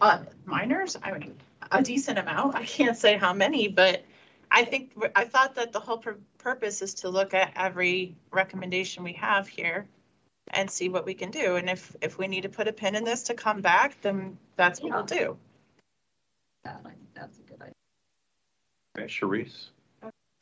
[0.00, 1.34] Uh, minors, I mean,
[1.72, 2.54] a decent amount.
[2.54, 4.04] I can't say how many, but
[4.50, 9.04] I think, I thought that the whole pur- purpose is to look at every recommendation
[9.04, 9.86] we have here
[10.52, 11.56] and see what we can do.
[11.56, 14.38] And if, if we need to put a pin in this to come back, then
[14.56, 15.36] that's what we'll do.
[17.14, 17.72] That's a good idea.
[18.98, 19.70] Okay, Sharice,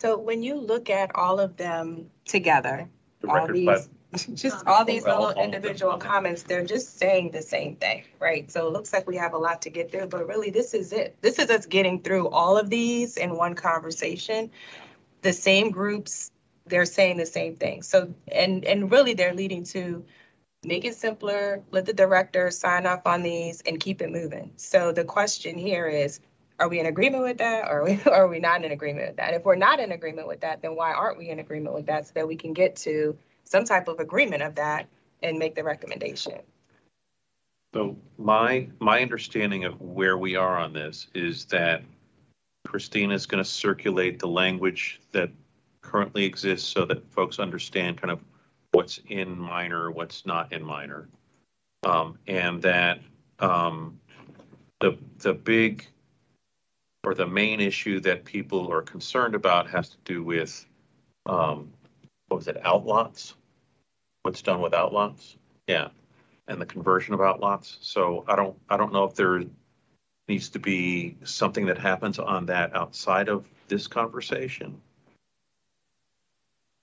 [0.00, 2.88] So when you look at all of them together,
[3.20, 3.88] the all record plat.
[4.12, 5.44] these, just all these little of them.
[5.44, 8.50] individual comments, they're just saying the same thing, right?
[8.50, 10.92] So it looks like we have a lot to get through, but really this is
[10.92, 11.16] it.
[11.22, 14.50] This is us getting through all of these in one conversation.
[15.22, 16.30] The same groups
[16.66, 17.82] they're saying the same thing.
[17.82, 20.04] So, and, and really they're leading to
[20.64, 24.52] make it simpler, let the director sign off on these and keep it moving.
[24.56, 26.20] So the question here is,
[26.58, 29.16] are we in agreement with that or are we, are we not in agreement with
[29.16, 29.34] that?
[29.34, 32.06] If we're not in agreement with that, then why aren't we in agreement with that
[32.06, 34.86] so that we can get to some type of agreement of that
[35.22, 36.40] and make the recommendation?
[37.74, 41.82] So my, my understanding of where we are on this is that
[42.66, 45.30] Christina is going to circulate the language that
[45.82, 48.20] currently exists so that folks understand kind of
[48.72, 51.08] what's in minor, what's not in minor.
[51.84, 53.00] Um, and that,
[53.38, 54.00] um,
[54.80, 55.86] the, the big
[57.06, 60.66] or the main issue that people are concerned about has to do with,
[61.26, 61.72] um,
[62.26, 63.34] what was it, outlots?
[64.22, 65.36] What's done with outlots?
[65.68, 65.90] Yeah,
[66.48, 67.76] and the conversion of outlots.
[67.80, 69.44] So I don't, I don't know if there
[70.26, 74.80] needs to be something that happens on that outside of this conversation.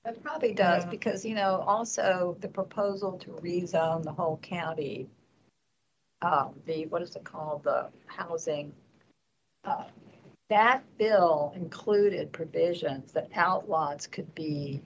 [0.06, 5.10] It probably does, because, you know, also the proposal to rezone the whole county,
[6.22, 8.72] um, the, what is it called, the housing,
[9.66, 9.84] uh,
[10.50, 14.82] that bill included provisions that outlots could be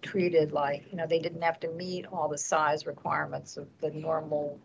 [0.00, 3.90] treated like, you know, they didn't have to meet all the size requirements of the
[3.90, 4.58] normal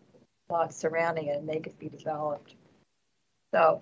[0.50, 2.56] lots surrounding it, and they could be developed.
[3.54, 3.82] So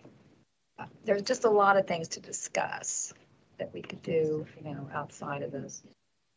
[0.79, 3.13] uh, there's just a lot of things to discuss
[3.57, 5.83] that we could do, you know, outside of this.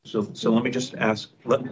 [0.04, 1.62] So, so let me just ask, let,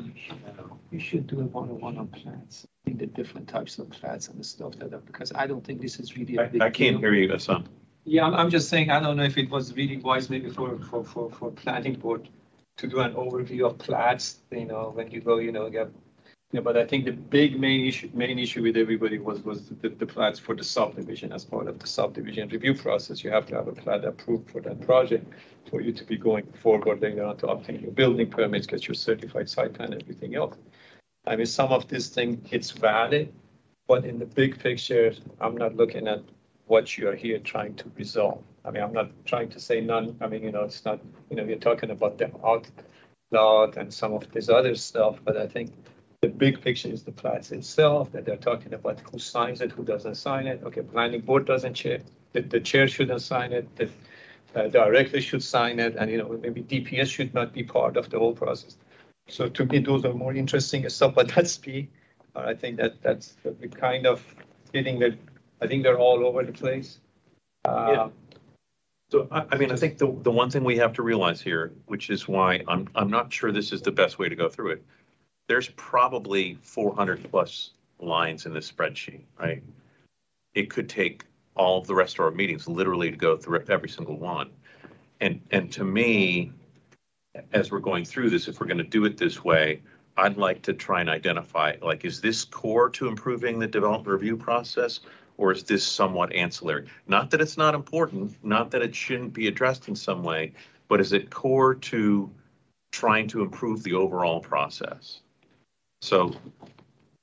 [0.91, 4.73] You should do a one-on-one on plats, the different types of plats and the stuff
[4.79, 6.37] that, are- because I don't think this is really.
[6.37, 7.01] a I, big I can't deal.
[7.01, 7.69] hear you, Hassan.
[8.09, 11.03] Yeah, I'm, just saying, I don't know if it was really wise maybe for, for,
[11.03, 12.29] for, for planning board
[12.77, 15.89] to do an overview of plats, you know, when you go, you know, get.
[16.53, 19.89] Yeah, but I think the big main issue, main issue with everybody was, was the,
[19.89, 23.25] the plats for the subdivision as part of the subdivision review process.
[23.25, 25.27] You have to have a plat approved for that project
[25.69, 28.95] for you to be going forward later on to obtain your building permits, get your
[28.95, 30.57] certified site plan, everything else.
[31.27, 33.33] I mean, some of this thing, it's valid,
[33.89, 36.23] but in the big picture, I'm not looking at
[36.67, 38.43] what you are here trying to resolve.
[38.65, 41.37] I mean, I'm not trying to say none, I mean, you know, it's not, you
[41.37, 42.69] know, we're talking about the art
[43.33, 45.73] outlot and some of this other stuff, but I think
[46.23, 49.85] the big picture is the plats itself, that they're talking about who signs it, who
[49.85, 50.63] doesn't sign it.
[50.65, 52.01] Okay, planning board doesn't chair,
[52.33, 53.89] the, the chair shouldn't sign it, the
[54.55, 58.11] uh, director should sign it, and, you know, maybe DPS should not be part of
[58.11, 58.77] the whole process.
[59.29, 61.89] So to me, those are more interesting stuff, but that's me.
[62.35, 64.23] I think that that's the kind of
[64.73, 65.17] feeling that,
[65.61, 67.01] I think they're all over the place.
[67.65, 68.09] Uh, Yeah.
[69.11, 71.73] So I, I mean, I think the, the one thing we have to realize here,
[71.87, 74.73] which is why I'm, I'm not sure this is the best way to go through
[74.73, 74.85] it.
[75.49, 77.71] There's probably four hundred plus
[78.01, 79.63] lines in this spreadsheet, right?
[80.55, 81.25] It could take
[81.55, 84.51] all of the rest of our meetings literally to go through every single one.
[85.21, 86.53] And, and to me,
[87.53, 89.81] as we're going through this, if we're going to do it this way,
[90.17, 94.37] I'd like to try and identify, like, is this core to improving the development review
[94.37, 95.01] process?
[95.39, 96.87] Or is this somewhat ancillary?
[97.07, 100.53] Not that it's not important, not that it shouldn't be addressed in some way,
[100.89, 102.31] but is it core to
[102.93, 105.21] trying to improve the overall process?
[106.01, 106.35] So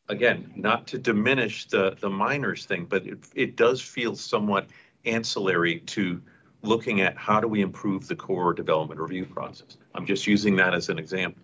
[0.10, 4.68] again, not to diminish the, the minors thing, but it, it does feel somewhat
[5.06, 6.22] ancillary to
[6.62, 9.78] looking at how do we improve the core development review process?
[9.96, 11.43] I'm just using that as an example.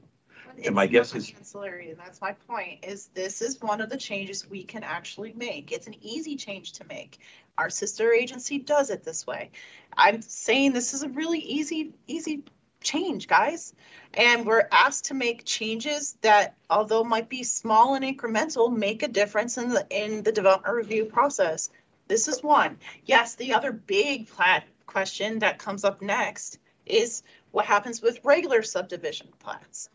[0.65, 3.97] And my guess is- Ancillary, and that's my point, is this is one of the
[3.97, 5.71] changes we can actually make.
[5.71, 7.19] It's an easy change to make.
[7.57, 9.51] Our sister agency does it this way.
[9.97, 12.43] I'm saying this is a really easy, easy
[12.81, 13.73] change, guys.
[14.13, 19.07] And we're asked to make changes that although might be small and incremental, make a
[19.07, 21.69] difference in the, in the development review process.
[22.07, 22.77] This is one.
[23.05, 27.21] Yes, the other big plat question that comes up next is
[27.51, 29.89] what happens with regular subdivision plats?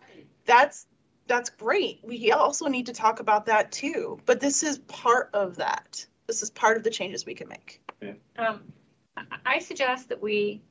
[0.46, 0.86] That's,
[1.26, 2.00] that's great.
[2.02, 6.04] We also need to talk about that too, but this is part of that.
[6.26, 7.80] This is part of the changes we can make.
[8.38, 8.60] Um,
[9.16, 10.62] I, I suggest that we,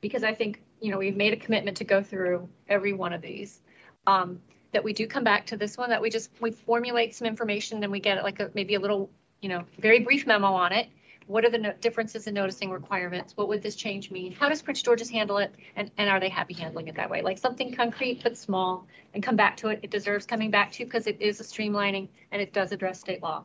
[0.00, 3.20] because I think, you know, we've made a commitment to go through every one of
[3.20, 3.60] these.
[4.06, 4.40] Um,
[4.72, 7.82] that we do come back to this one, that we just, we formulate some information
[7.82, 9.10] and we get like a, maybe a little,
[9.40, 10.88] you know, very brief memo on it.
[11.28, 13.36] What are the no- differences in noticing requirements?
[13.36, 14.32] What would this change mean?
[14.32, 15.54] How does Prince George's handle it?
[15.76, 17.22] And, and are they happy handling it that way?
[17.22, 19.80] Like something concrete but small and come back to it.
[19.82, 23.22] It deserves coming back to because it is a streamlining and it does address state
[23.22, 23.44] law.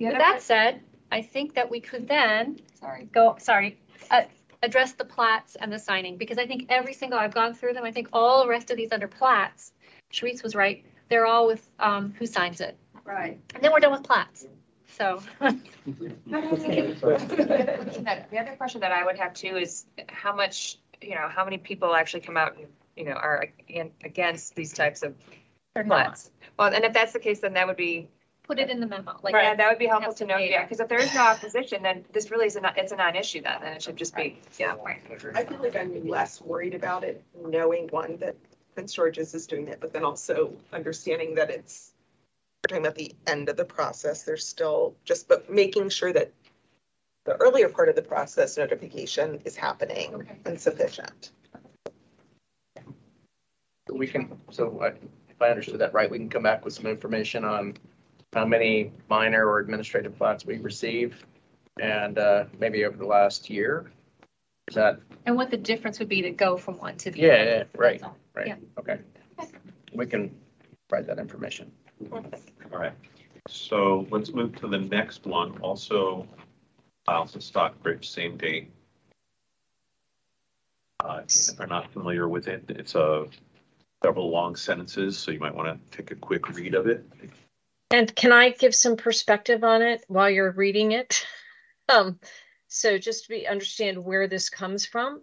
[0.00, 0.80] With that said,
[1.10, 3.78] I think that we could then, sorry, go, sorry,
[4.10, 4.22] uh,
[4.62, 7.84] address the plats and the signing, because I think every single, I've gone through them,
[7.84, 9.72] I think all the rest of these under plats,
[10.12, 12.76] Sharice was right, they're all with, um, who signs it.
[13.04, 13.40] Right.
[13.54, 14.46] And then we're done with plats,
[14.98, 15.22] so.
[15.86, 16.14] The
[18.38, 21.94] other question that I would have too is how much, you know, how many people
[21.94, 22.66] actually come out and
[22.96, 25.14] you know, are ag- against these types of
[25.74, 26.04] They're not.
[26.06, 26.30] plats.
[26.58, 28.08] Well, and if that's the case, then that would be,
[28.42, 29.34] Put it in the memo, like.
[29.34, 31.20] yeah, that would be helpful to to know, be- yeah, because if there is no
[31.20, 34.16] opposition, then this really is a, non- it's a non-issue then, then it should just
[34.16, 34.74] be, yeah.
[35.34, 38.36] I feel like I'm less worried about it, knowing one, that
[38.74, 41.92] Prince George's is doing it, but then also understanding that it's,
[42.64, 46.32] we're talking about the end of the process, there's still just, but making sure that
[47.24, 50.36] the earlier part of the process notification is happening Okay.
[50.44, 51.30] and sufficient.
[53.90, 54.88] We can, so I-
[55.28, 57.74] if I understood that right, we can come back with some information on
[58.32, 61.24] how many minor or administrative plats we receive
[61.80, 63.90] and uh, maybe over the last year.
[64.68, 67.28] Is that, And what the difference would be to go from one to the yeah,
[67.34, 67.44] other.
[67.44, 68.16] yeah, right, That's all.
[68.34, 68.56] right, Yeah.
[68.78, 68.98] okay.
[69.94, 70.34] We can
[70.88, 71.72] provide that information.
[72.12, 72.92] All right,
[73.48, 76.26] so let's move to the next one, also
[77.06, 78.70] Miles and Stockbridge, same date.
[81.00, 83.26] Uh, if you're not familiar with it, it's a
[84.02, 87.04] several long sentences, so you might want to take a quick read of it.
[87.90, 91.26] And can I give some perspective on it while you're reading it?
[91.90, 92.20] Um,
[92.66, 95.22] so just to be understand where this comes from.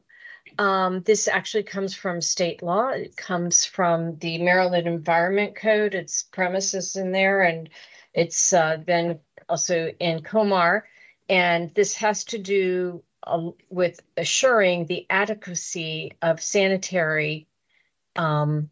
[0.57, 2.89] Um, this actually comes from state law.
[2.89, 5.95] It comes from the Maryland Environment Code.
[5.95, 7.69] Its premises in there, and
[8.13, 9.19] it's uh, been
[9.49, 10.85] also in COMAR.
[11.27, 17.47] And this has to do uh, with assuring the adequacy of sanitary
[18.15, 18.69] um,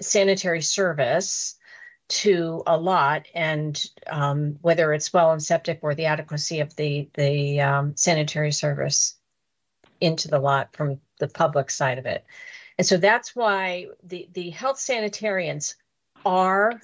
[0.00, 1.56] sanitary service
[2.08, 7.08] to a lot and um, whether it's well and septic or the adequacy of the
[7.14, 9.16] the um, sanitary service
[10.00, 12.24] into the lot from the public side of it.
[12.78, 15.74] And so that's why the the health sanitarians
[16.24, 16.80] are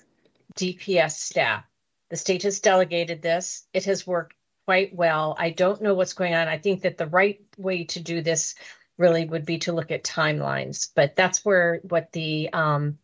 [0.56, 1.64] DPS staff.
[2.10, 3.66] The state has delegated this.
[3.72, 4.34] It has worked
[4.66, 5.36] quite well.
[5.38, 6.48] I don't know what's going on.
[6.48, 8.55] I think that the right way to do this
[8.98, 12.98] really would be to look at timelines, but that's where what the um,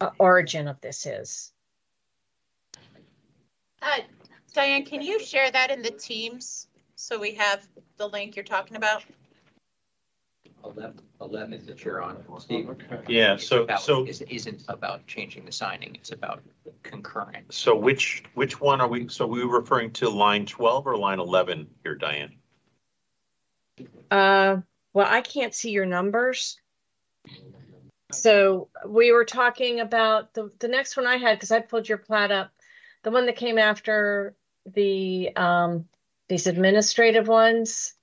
[0.00, 1.52] uh, origin of this is.
[3.82, 4.00] Uh,
[4.54, 7.66] Diane, can you share that in the Teams so we have
[7.96, 9.04] the link you're talking about?
[10.64, 12.68] Eleven, eleven that you're on, Steve.
[13.06, 16.42] Yeah, It's so, about- so, is- Isn't about changing the signing, it's about
[16.82, 17.52] concurrent.
[17.52, 21.20] so which, which one are we, so we were referring to line twelve or line
[21.20, 22.34] eleven here, Diane?
[24.10, 24.58] Uh,
[24.92, 26.58] well, I can't see your numbers.
[28.12, 31.98] So we were talking about the, the next one I had, because I pulled your
[31.98, 32.52] plat up,
[33.02, 34.34] the one that came after
[34.66, 35.86] the, um,
[36.28, 37.94] these administrative ones.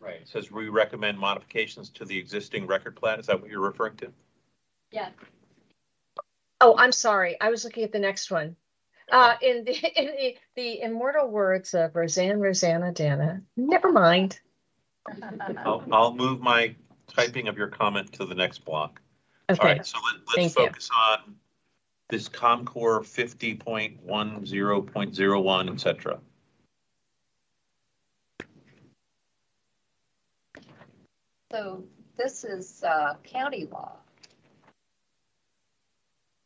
[0.00, 0.20] Right.
[0.22, 3.20] It says we recommend modifications to the existing record plan.
[3.20, 4.12] Is that what you're referring to?
[4.90, 5.10] Yeah.
[6.60, 7.40] Oh, I'm sorry.
[7.40, 8.56] I was looking at the next one.
[9.12, 14.40] Uh, in the, in the, the immortal words of Roseanne, Rosanna, Dana, never mind.
[15.64, 16.74] I'll, I'll move my
[17.08, 19.00] typing of your comment to the next block.
[19.48, 20.66] All Okay, right, so let, let's Thank you.
[20.66, 21.34] focus on
[22.08, 26.20] this COMCOR fifty point one zero point zero one, et cetera.
[31.50, 31.84] So
[32.16, 33.96] this is, uh, county law.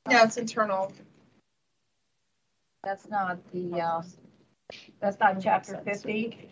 [0.08, 0.92] No, it's internal.
[2.82, 4.02] That's not the, uh,
[5.00, 6.50] that's not chapter fifty.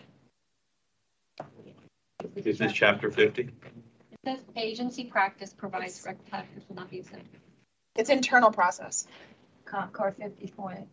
[2.37, 3.43] Is this chapter fifty?
[3.43, 7.35] It says agency practice provides rec factors will not be exempt.
[7.97, 9.07] It's internal process.
[9.67, 10.89] COMCOR fifty point.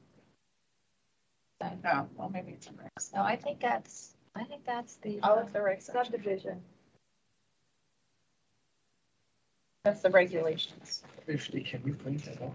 [1.84, 3.14] No, well, maybe it's in regs.
[3.14, 5.20] No, I think that's, I think that's the.
[5.24, 6.04] Oh, it's the reg section.
[6.06, 6.62] Subdivision.
[9.84, 11.04] That's the regulations.
[11.26, 12.54] Can we print that out?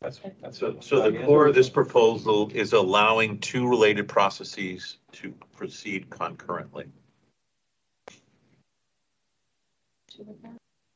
[0.00, 0.58] That's, that's.
[0.58, 6.86] So, so the core of this proposal is allowing two related processes to proceed concurrently.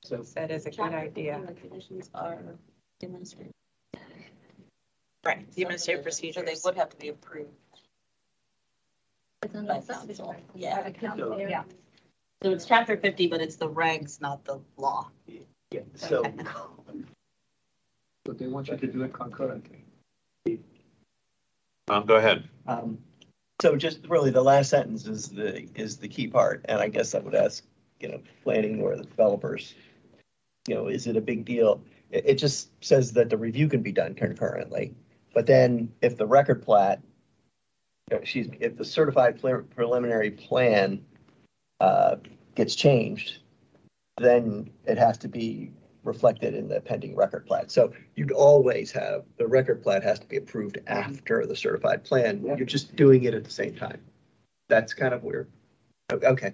[0.04, 1.42] So that is a good idea.
[1.60, 2.38] Conditions are
[3.00, 3.52] demonstrated.
[5.24, 7.50] Right, the administrative procedure, they would have to be approved.
[9.42, 10.26] It's in the subdivision.
[10.54, 10.88] Yeah.
[11.36, 11.64] Yeah.
[12.42, 15.10] So it's chapter fifty, but it's the regs, not the law.
[15.70, 16.22] Yeah, so,
[18.26, 19.84] So they want you to do it concurrently.
[21.88, 22.48] Um, go ahead.
[22.66, 22.98] um,
[23.62, 27.14] so just really the last sentence is the, is the key part, and I guess
[27.14, 27.64] I would ask,
[28.00, 29.74] you know, planning or the developers,
[30.68, 31.80] you know, is it a big deal?
[32.10, 34.94] It, it just says that the review can be done concurrently,
[35.34, 37.00] but then if the record plat,
[38.10, 41.02] excuse me, if the certified pre- preliminary plan
[41.80, 42.16] uh,
[42.54, 43.38] gets changed,
[44.18, 45.70] then it has to be
[46.04, 47.70] reflected in the pending record plat.
[47.70, 52.42] So you'd always have, the record plat has to be approved after the certified plan.
[52.44, 54.00] You're just doing it at the same time.
[54.68, 55.48] That's kind of weird.
[56.10, 56.52] o- okay.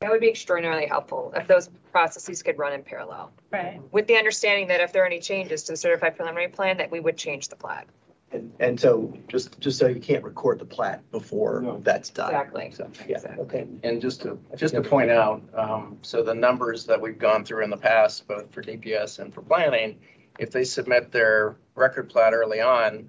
[0.00, 3.32] That would be extraordinarily helpful if those processes could run in parallel.
[3.50, 3.80] Right.
[3.92, 6.90] With the understanding that if there are any changes to the certified preliminary plan, that
[6.90, 7.86] we would change the plat.
[8.36, 12.28] And, and so just, just so you can't record the plat before that's done.
[12.34, 12.70] Exactly.
[12.72, 13.66] So, yeah, okay.
[13.82, 17.64] And just to, just to point out, um, so the numbers that we've gone through
[17.64, 19.98] in the past, both for DPS and for planning,
[20.38, 23.08] if they submit their record plat early on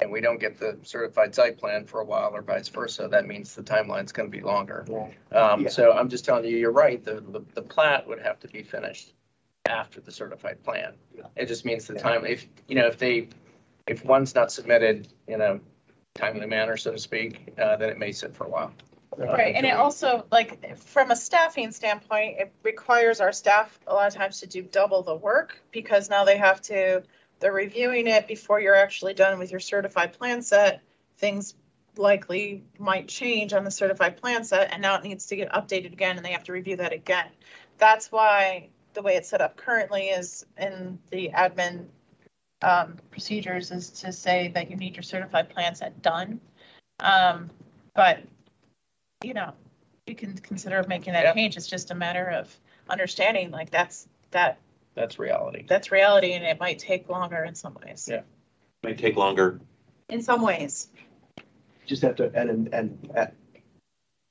[0.00, 3.26] and we don't get the certified site plan for a while or vice versa, that
[3.26, 4.86] means the timeline's gonna be longer.
[5.32, 5.68] Um, Yeah.
[5.68, 8.62] so I'm just telling you, you're right, the, the, the plat would have to be
[8.62, 9.12] finished
[9.66, 10.94] after the certified plan.
[11.36, 13.28] It just means the time, if, you know, if they,
[13.90, 15.60] if one's not submitted in a
[16.14, 18.72] timely manner, so to speak, uh, then it may sit for a while.
[19.16, 24.06] Right, and it also, like, from a staffing standpoint, it requires our staff a lot
[24.06, 27.02] of times to do double the work because now they have to,
[27.40, 30.82] they're reviewing it before you're actually done with your certified plan set.
[31.16, 31.54] Things
[31.96, 35.92] likely might change on the certified plan set and now it needs to get updated
[35.92, 37.26] again and they have to review that again.
[37.76, 41.86] That's why the way it's set up currently is in the admin
[42.62, 46.40] um, procedures is to say that you need your certified plan set done.
[47.00, 47.50] Um,
[47.94, 48.20] but
[49.22, 49.52] you know,
[50.06, 51.34] you can consider making that Yeah.
[51.34, 51.56] change.
[51.56, 52.54] It's just a matter of
[52.88, 54.58] understanding, like, that's, that,
[54.94, 55.64] That's reality.
[55.68, 58.08] that's reality and it might take longer in some ways.
[58.10, 58.22] Yeah.
[58.82, 59.60] May take longer.
[60.08, 60.88] In some ways.
[61.86, 63.36] Just have to, and, and, and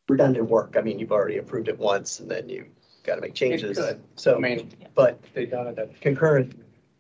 [0.08, 0.76] redundant work.
[0.78, 2.66] I mean, you've already approved it once and then you
[3.04, 3.80] gotta make changes.
[4.16, 6.54] So, I mean, but They done it at concurrent,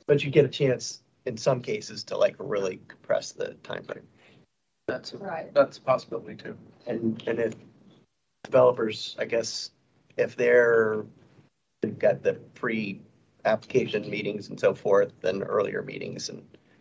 [0.07, 4.05] but you get a chance in some cases to like really compress the timeframe.
[4.87, 5.53] that's, Right.
[5.53, 6.57] that's a possibility too.
[6.87, 7.53] And, and if
[8.45, 9.71] developers, I guess,
[10.15, 11.05] if they're,
[11.81, 16.39] they've got the pre-application meetings and so forth, then earlier meetings, and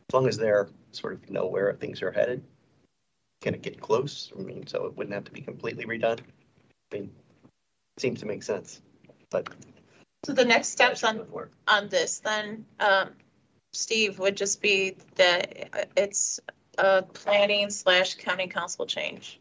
[0.09, 2.45] as long as they're sort of know where things are headed,
[3.43, 4.33] can it get close?
[4.39, 6.21] I mean, so it wouldn't have to be completely redone.
[6.21, 7.11] I mean,
[7.99, 8.81] seems to make sense,
[9.31, 9.49] but.
[10.25, 11.27] So the next steps on,
[11.67, 13.11] on this then, um,
[13.81, 16.41] Steve, would just be that it's
[16.79, 19.39] a planning slash county council change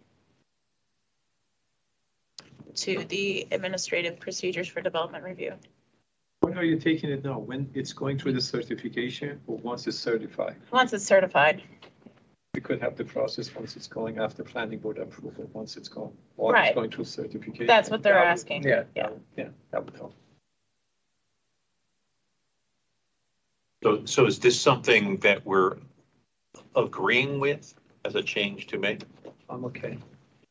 [2.76, 5.54] to the administrative procedures for development review.
[6.42, 7.40] When are you taking it now?
[7.40, 10.58] When it's going through the certification or once it's certified?
[10.72, 11.64] Once it's certified.
[12.54, 16.14] We could have the process once it's going after planning board approval, once it's gone,
[16.38, 16.68] or Right.
[16.68, 17.66] it's going through certification.
[17.68, 18.64] That's what they're That would- asking.
[18.64, 18.84] Yeah.
[18.96, 19.10] Yeah.
[19.38, 20.14] Yeah, that would help.
[23.86, 25.78] So, so is this something that we're
[26.76, 29.04] agreeing with as a change to make?
[29.48, 30.00] I'm okay.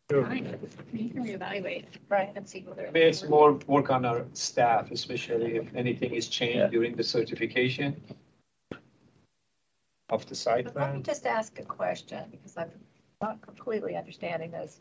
[0.08, 2.30] You can reevaluate Right.
[2.36, 2.86] and see whether.
[2.86, 6.38] I mean, it's more work on our staff, especially if anything is Yeah.
[6.38, 8.00] changed during the certification
[10.10, 11.02] of the site But Let me plan.
[11.02, 12.70] just ask a question, because I'm
[13.20, 14.78] not completely understanding this.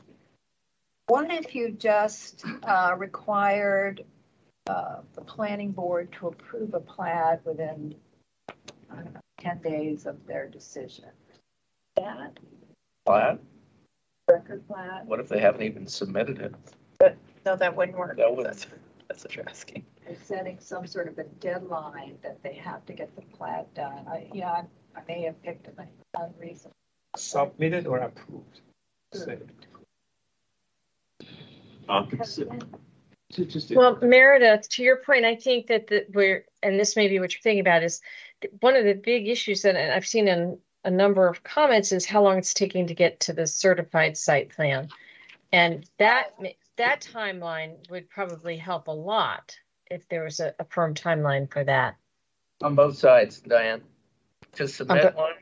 [1.08, 4.06] What if you just uh, required
[4.68, 8.03] uh, the planning board to approve a plat within, I don't know,
[9.40, 11.06] 10 days of their decision?
[11.96, 12.38] That
[13.06, 13.40] Plat,
[14.30, 15.06] record plat?
[15.06, 17.18] what if they haven't even submitted it?
[17.46, 18.18] No, that wouldn't work.
[18.18, 18.68] That would- That's
[19.10, 19.86] that's what you're asking.
[20.08, 24.06] Is setting some sort of a deadline that they have to get the plat done?
[24.08, 24.64] I, you know, I
[24.96, 25.88] I may have picked an
[26.18, 26.76] unreasonable.
[27.16, 28.62] Submitted or approved?
[29.14, 29.38] Say.
[31.90, 32.10] Um,
[33.34, 37.08] Ju- just- Well, Meredith, to your point, I think that the, we're, and this may
[37.08, 38.02] be what you're thinking about, is
[38.60, 42.22] one of the big issues that I've seen in a number of comments is how
[42.24, 44.90] long it's taking to get to the certified site plan.
[45.52, 46.32] And that,
[46.78, 49.58] that timeline would probably help a lot
[49.90, 51.96] if there was a, a firm timeline for that.
[52.62, 53.82] On both sides, Diane,
[54.54, 54.72] to Okay.
[54.72, 55.34] submit one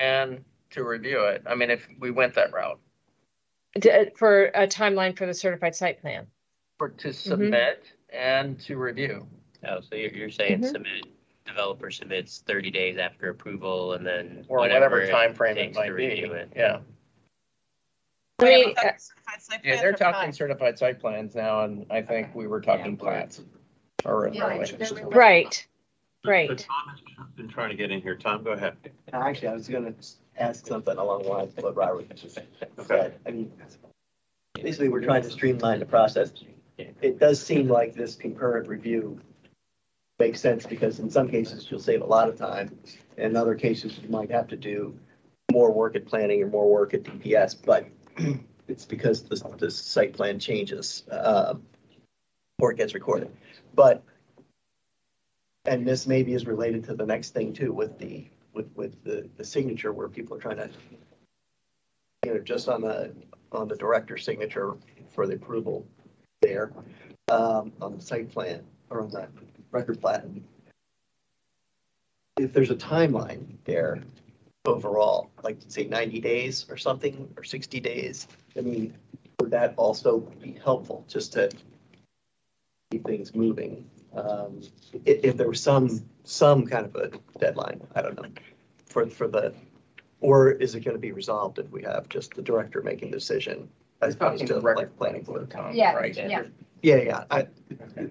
[0.00, 1.42] and to review it.
[1.46, 2.78] I mean, if we went that route,
[3.78, 6.26] D- For a timeline for the certified site plan.
[6.78, 9.26] For to submit and to review.
[9.68, 10.70] Oh, so you're, you're saying Mhm.
[10.70, 11.06] submit,
[11.44, 15.76] developer submits thirty days after approval and then Or whatever whatever it timeframe it takes
[15.76, 16.52] to might be, review it.
[16.54, 16.80] yeah.
[18.40, 18.92] I mean, uh,
[19.64, 20.34] Yeah, they're talking five.
[20.36, 23.42] certified site plans now, and I think we were talking plats.
[24.04, 25.66] Or, Yeah, or- Right,
[26.24, 26.48] right.
[26.58, 27.00] Tom has
[27.34, 28.14] Been trying to get in here.
[28.14, 28.76] Tom, go ahead.
[29.12, 29.92] Actually, I was gonna
[30.36, 32.48] ask something along the lines of what Robert just Okay.
[32.84, 33.18] said.
[33.26, 33.52] I mean,
[34.54, 36.32] basically, we're trying to streamline the process.
[36.78, 39.20] It does seem like this concurrent review
[40.18, 42.78] makes sense because in some cases you'll save a lot of time.
[43.16, 44.96] In other cases, you might have to do
[45.52, 47.88] more work at planning or more work at DPS, but
[48.68, 51.62] it's because the, the site plan changes, um,
[52.60, 53.30] or it gets recorded.
[53.74, 54.04] But,
[55.64, 59.28] and this maybe is related to the next thing too, with the, with, with the,
[59.36, 60.70] the signature where people are trying to,
[62.24, 63.12] you know, just on the,
[63.50, 64.74] on the director signature
[65.08, 65.86] for the approval
[66.40, 66.72] there.
[67.28, 69.28] um, on the site plan or on the
[69.70, 70.24] record plat.
[72.38, 74.02] If there's a timeline there
[74.64, 78.94] overall, like say ninety days or something, or sixty days, I mean,
[79.40, 81.50] would that also be helpful, just to
[82.90, 83.88] keep things moving?
[84.14, 84.62] Um,
[85.04, 88.28] if, if there was some, some kind of a deadline, I don't know,
[88.86, 89.52] for, for the,
[90.20, 93.68] or is it gonna be resolved if we have just the director making the decision?
[94.00, 95.52] As opposed to like planning board?
[95.72, 96.16] Yeah, Right.
[96.16, 96.42] yeah.
[96.82, 97.48] Yeah, yeah, I,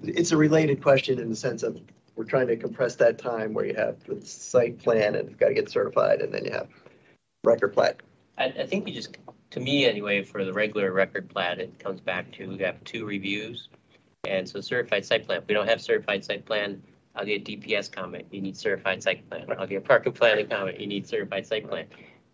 [0.03, 1.80] it's a related question in the sense of,
[2.18, 5.49] we're trying to compress that time where you have the site plan and you've got
[5.49, 6.68] to get certified, and then you have
[7.45, 8.01] record plat.
[8.38, 9.15] I, I think you just,
[9.51, 13.05] to me anyway, for the regular record plat, it comes back to, we have two
[13.05, 13.69] reviews.
[14.27, 16.81] And so certified site plan, if we don't have certified site plan,
[17.15, 19.45] I'll get DPS comment, you need certified site plan.
[19.57, 21.85] I'll get park and planning comment, you need certified site plan.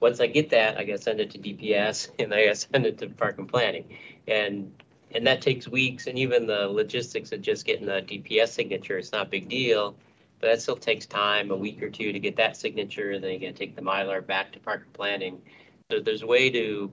[0.04, 2.98] Once I get that, I gotta send it to DPS and I gotta send it
[2.98, 3.98] to park and planning.
[4.28, 4.74] And,
[5.12, 9.14] and that takes weeks and even the logistics of just getting the DPS signature, it's
[9.14, 9.96] not a big deal.
[10.42, 13.40] But that still takes time, a week or two to get that signature, then you
[13.40, 15.42] gotta take the Mylar back to park and planning.
[15.90, 16.92] So there's a way to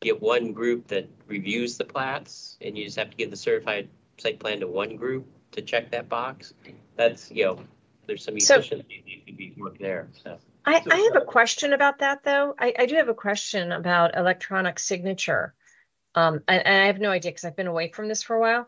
[0.00, 3.88] get one group that reviews the plats and you just have to give the certified
[4.18, 6.52] site plan to one group to check that box.
[6.96, 7.60] That's, you know,
[8.08, 10.36] there's some So- efficiency that could be worked there, so.
[10.64, 12.54] I, I have a question about that, though.
[12.58, 15.54] I, I do have a question about electronic signature.
[16.14, 18.40] Um, and, and I have no idea because I've been away from this for a
[18.40, 18.66] while.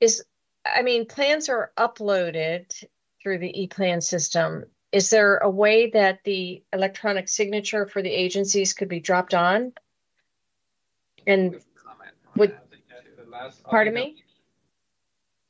[0.00, 0.24] Is,
[0.64, 2.84] I mean, plans are uploaded
[3.22, 4.64] through the e-plan system.
[4.92, 9.72] Is there a way that the electronic signature for the agencies could be dropped on?
[11.26, 11.60] And
[12.36, 12.56] would,
[13.64, 14.22] pardon me?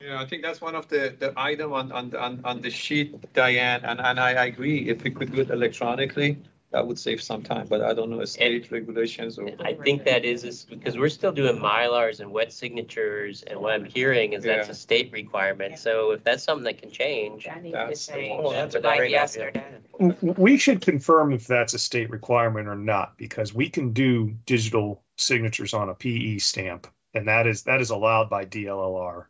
[0.01, 3.33] Yeah, I think that's one of the, the item on, on, on, on the sheet,
[3.33, 6.39] Diane, and, and I agree, if we could do it electronically,
[6.71, 9.49] that would save some time, but I don't know, if state regulations or.
[9.59, 13.73] I think that is, is because we're still doing Mylars and wet signatures, and what
[13.73, 14.73] I'm hearing is that's Yeah.
[14.73, 15.79] a state requirement.
[15.81, 17.47] So if that's something that can change.
[17.47, 19.53] That's- Oh, that's a great idea.
[19.99, 24.37] W- We should confirm if that's a state requirement or not, because we can do
[24.47, 26.87] digital signatures on a PE stamp.
[27.15, 29.25] And that is, that is allowed by DLLR.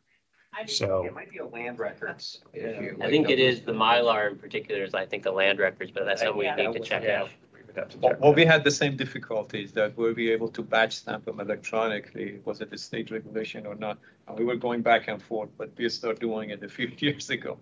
[0.66, 2.96] So, It might be a land records issue.
[3.00, 6.04] I think it is the Mylar in particular is, I think, the land records, but
[6.04, 7.30] that's something we need to check out.
[8.00, 11.38] Well, well, we had the same difficulties that were we able to batch stamp them
[11.38, 13.98] electronically, was it a state regulation or not?
[14.26, 17.30] And we were going back and forth, but we started doing it a few years
[17.30, 17.56] ago.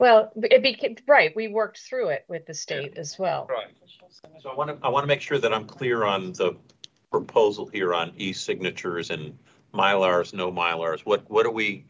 [0.00, 3.46] well, it became, right, we worked through it with the state as well.
[3.48, 3.68] Right.
[4.40, 6.56] So I want to, I want to make sure that I'm clear on the
[7.10, 9.38] proposal here on e-signatures and
[9.72, 11.00] Mylars, no Mylars.
[11.00, 11.84] What, what are we,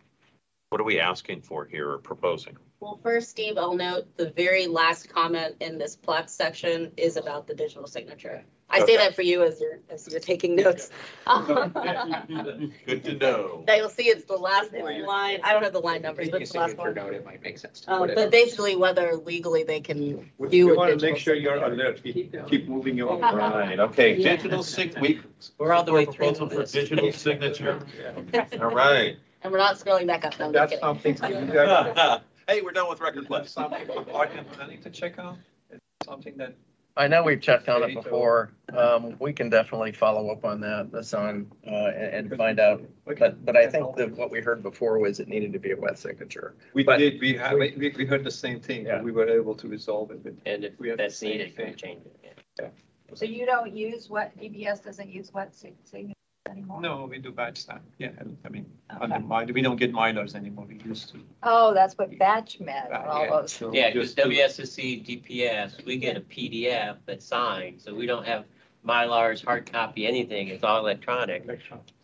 [0.71, 2.57] what are we asking for here or proposing?
[2.81, 7.47] Well, first, Steve, I'll note the very last comment in this plat section is about
[7.47, 8.43] the digital signature.
[8.69, 10.91] I say that for you as you're, as you're taking notes.
[11.25, 13.65] Good to know.
[13.67, 16.51] Now you'll see it's the last line, I don't have the line numbers, but it's
[16.51, 17.07] the last Signature one.
[17.07, 20.73] note, it might make sense to Uh, but basically whether legally they can We do.
[20.73, 23.21] a want to make sure you're alert, we keep moving you on.
[23.37, 24.35] Right, okay, Yeah.
[24.37, 25.21] digital sig, we.
[25.59, 27.79] We're all the way through Proposal for digital signature.
[28.61, 29.17] All right.
[29.47, 31.17] And we're not scrolling back up, no, I'm just That's kidding.
[31.19, 33.53] something you guys, Hey, we're done with record that's plats.
[33.53, 35.37] something for park and planning to check out.
[35.71, 36.57] It's Something that
[36.97, 38.51] I know we've checked on it before.
[38.77, 42.83] Um, we can definitely follow up on that, that's on, uh, and, and find out.
[43.05, 45.77] But, but I think that what we heard before was it needed to be a
[45.77, 46.57] wet signature.
[46.75, 48.97] We But- did, we have, we, we heard the same thing, Yeah.
[48.97, 50.25] but we were able to resolve it.
[50.25, 51.67] with- And if We have the that's same needed, we thing.
[51.67, 52.39] can change it.
[52.61, 52.69] yeah.
[53.15, 56.15] So you don't use what, DPS doesn't use what sig- signature
[56.51, 56.81] anymore?
[56.81, 58.11] No, we do batch stamp, yeah,
[58.45, 58.67] I mean,
[59.01, 61.21] under mine, we don't get minors anymore, we used to.
[61.43, 63.31] Oh, that's what batch meant, on all Yeah.
[63.31, 63.53] those.
[63.53, 64.31] So Yeah, because just do.
[64.31, 68.45] WSSC, DPS, we get a PDF that's signed, so we don't have
[68.87, 71.45] Mylars, hard copy, anything, it's all electronic.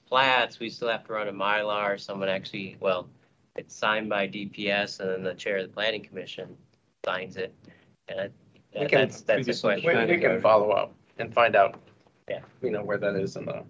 [0.08, 3.08] Plats, we still have to run a Mylar, someone actually, well,
[3.56, 6.56] it's signed by DPS and then the chair of the planning commission
[7.04, 7.54] signs it.
[8.08, 8.30] And I-
[8.80, 10.08] We can- that's, that's a We, question.
[10.08, 11.78] we can follow up and find out.
[12.28, 12.40] Yeah.
[12.62, 13.62] You know, where that is in the.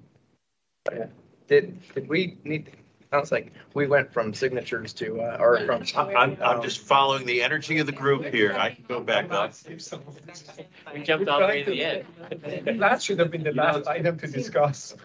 [0.90, 1.06] Yeah.
[1.48, 2.72] Did, did we need,
[3.12, 5.84] sounds like we went from signatures to, uh, or from.
[5.96, 8.54] I'm, I'm, I'm just following the energy of the group here.
[8.58, 9.52] I can go back up.
[10.94, 12.80] We jumped all the way to the end.
[12.80, 14.96] That should have been the last item to discuss.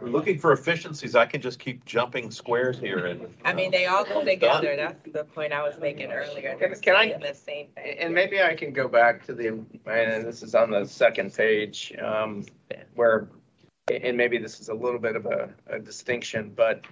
[0.00, 1.14] We're looking for efficiencies.
[1.14, 3.32] I can just keep jumping squares here and.
[3.44, 4.74] I mean, they all go together.
[4.76, 6.56] That's the point I was making earlier.
[6.58, 7.96] They're Can I- saying the same thing.
[7.98, 9.48] And maybe I can go back to the,
[9.86, 12.44] and this is on the second page, um,
[12.94, 13.28] where,
[13.90, 16.82] and maybe this is a little bit of a, a distinction, but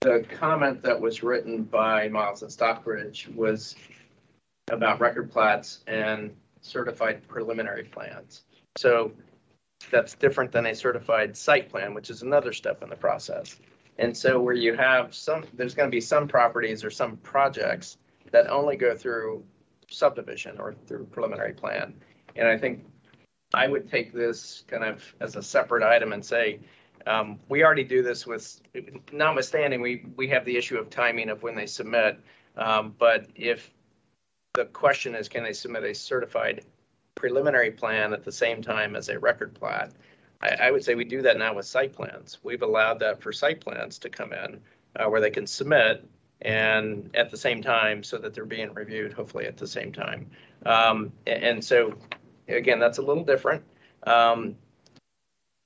[0.00, 3.74] the comment that was written by Miles and Stockbridge was
[4.70, 8.42] about record plats and certified preliminary plans.
[8.76, 9.12] So
[9.90, 13.56] that's different than a certified site plan, which is another step in the process.
[13.98, 17.98] And so where you have some, there's gonna be some properties or some projects
[18.30, 19.44] that only go through
[19.88, 21.94] subdivision or through preliminary plan.
[22.34, 22.84] And I think
[23.56, 26.60] I would take this kind of as a separate item and say,
[27.06, 28.60] um, we already do this with,
[29.12, 32.20] notwithstanding, we, we have the issue of timing of when they submit.
[32.56, 33.70] Um, but if
[34.54, 36.64] the question is, can they submit a certified
[37.14, 39.92] preliminary plan at the same time as a record plat?
[40.42, 42.38] I, I would say we do that now with site plans.
[42.42, 44.60] We've allowed that for site plans to come in,
[44.96, 46.06] uh, where they can submit
[46.42, 50.30] and at the same time, so that they're being reviewed, hopefully at the same time.
[50.66, 51.94] Um, a- and so,
[52.48, 53.62] again, that's a little different.
[54.04, 54.56] Um,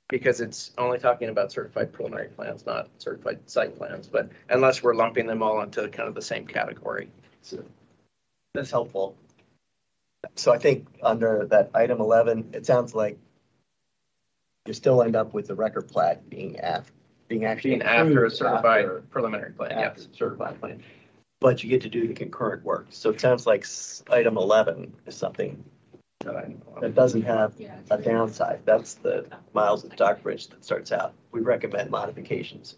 [0.09, 4.94] because it's only talking about certified preliminary plans, not certified site plans, but unless we're
[4.94, 7.09] lumping them all into kind of the same category.
[7.43, 7.65] So
[8.55, 9.16] That's helpful.
[10.35, 13.19] So I think under that item eleven, it sounds like
[14.66, 16.90] you still end up with the record plat being af,
[17.28, 17.70] being actually.
[17.70, 20.09] Being after a certified after- preliminary plan, after yes.
[20.12, 20.82] Certified plan.
[21.40, 22.89] But you get to do the concurrent work.
[22.90, 23.65] So it sounds like
[24.11, 25.62] item eleven is something
[26.24, 26.82] that I know of.
[26.82, 27.55] that doesn't have
[27.90, 28.60] a downside.
[28.64, 31.14] That's the Miles and Stockbridge that starts out.
[31.32, 32.76] We recommend modifications.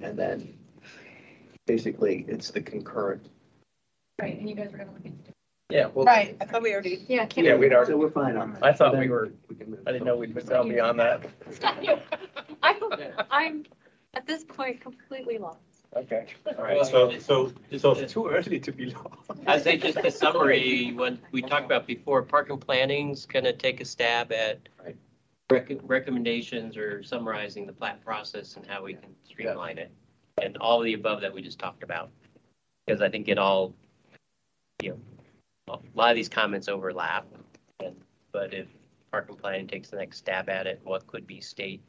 [0.00, 0.54] And then
[1.66, 3.28] basically it's the concurrent.
[4.20, 5.32] Right, and you guys were gonna look into.
[5.70, 6.04] Yeah, well.
[6.04, 7.04] Right, I thought we already.
[7.08, 7.26] Yeah.
[7.26, 7.44] Kim.
[7.44, 8.64] Yeah, we'd already, So we're fine on that.
[8.64, 11.24] I thought So we were, we can move I didn't know we'd gone beyond that.
[12.62, 12.78] I'm,
[13.30, 13.64] I'm
[14.14, 15.71] at this point completely lost.
[15.94, 16.26] Okay.
[16.58, 19.30] All right, So, so, so It's too early to be lost.
[19.46, 23.80] I say just a summary, what we talked about before, park and planning's gonna take
[23.80, 24.58] a stab at
[25.50, 29.90] rec- recommendations or summarizing the plat process and how we can streamline it.
[30.40, 32.10] And all of the above that we just talked about.
[32.86, 33.74] Because I think it all,
[34.82, 34.98] you
[35.68, 37.26] know, a lot of these comments overlap.
[37.80, 38.02] and-
[38.32, 38.66] But if
[39.10, 41.82] park and planning takes the next stab at it, what could be state?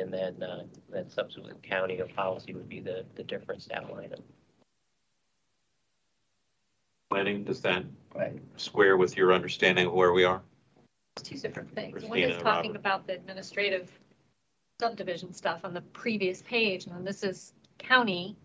[0.00, 4.12] And then, uh, then subsequent county or policy would be the, the difference to outline
[4.12, 4.22] it.
[7.16, 7.84] planning, does that
[8.56, 10.42] square with your understanding of where we are?
[11.22, 12.02] Two different things.
[12.02, 12.80] One Christina, is talking Robert.
[12.80, 13.90] about the administrative
[14.80, 18.36] subdivision stuff on the previous page, and then this is county.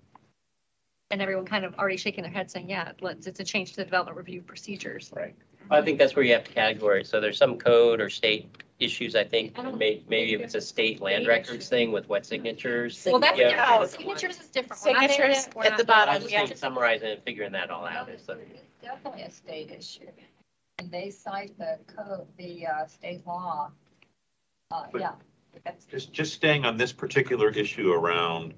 [1.09, 3.75] And everyone kind of already shaking their head saying, yeah, let's, it's a change to
[3.77, 5.11] the development review procedures.
[5.13, 5.35] Right.
[5.69, 7.07] I think that's where you have to categorize.
[7.07, 9.57] So there's some code or state issues, I think.
[9.57, 13.05] I don't- May, maybe if it's a state land records thing with wet signatures.
[13.05, 13.49] Well, that's, Yeah.
[13.49, 14.81] yeah, signatures is different.
[14.83, 15.55] We're not there Signatures yet.
[15.55, 15.85] We're at the there.
[15.85, 16.45] bottom, I'm just yeah.
[16.45, 18.09] saying summarizing and figuring that all out.
[18.09, 20.07] is the- It's definitely a state issue.
[20.79, 23.71] And they cite the code, the, uh, state law.
[24.71, 25.11] Uh, But- yeah.
[25.63, 28.53] That's, Just, just staying on this particular issue around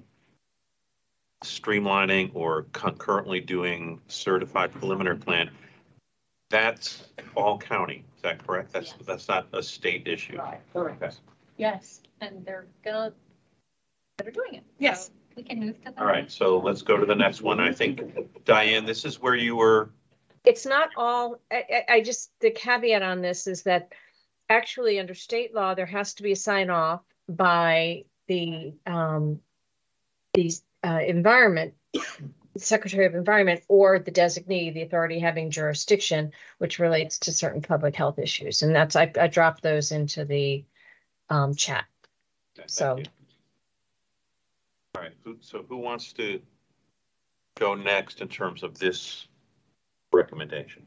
[1.44, 5.50] streamlining or concurrently doing certified preliminary plan,
[6.54, 7.02] that's
[7.34, 8.72] all county, is that correct?
[8.72, 9.06] That's, Yes.
[9.06, 10.38] that's not a state issue?
[10.38, 10.60] right.
[10.76, 11.10] Okay.
[11.56, 13.12] Yes, and they're gonna,
[14.18, 14.62] they're doing it.
[14.78, 15.06] Yes.
[15.06, 15.90] So We can move to.
[15.90, 17.58] the All right, so let's go to the next one.
[17.58, 18.00] I think,
[18.44, 19.90] Diane, this is where you were,
[20.44, 23.92] It's not all, I, I, I just, the caveat on this is that
[24.48, 29.40] actually under state law, there has to be a sign off by the, um,
[30.34, 30.52] the,
[30.86, 31.74] uh, environment,
[32.56, 37.96] Secretary of Environment or the designee, the authority having jurisdiction, which relates to certain public
[37.96, 38.62] health issues.
[38.62, 40.64] And that's, I, I dropped those into the,
[41.30, 41.84] um, chat.
[42.56, 43.04] Thank So- you.
[44.96, 46.40] All right, so who wants to
[47.56, 49.26] go next in terms of this
[50.12, 50.86] recommendation?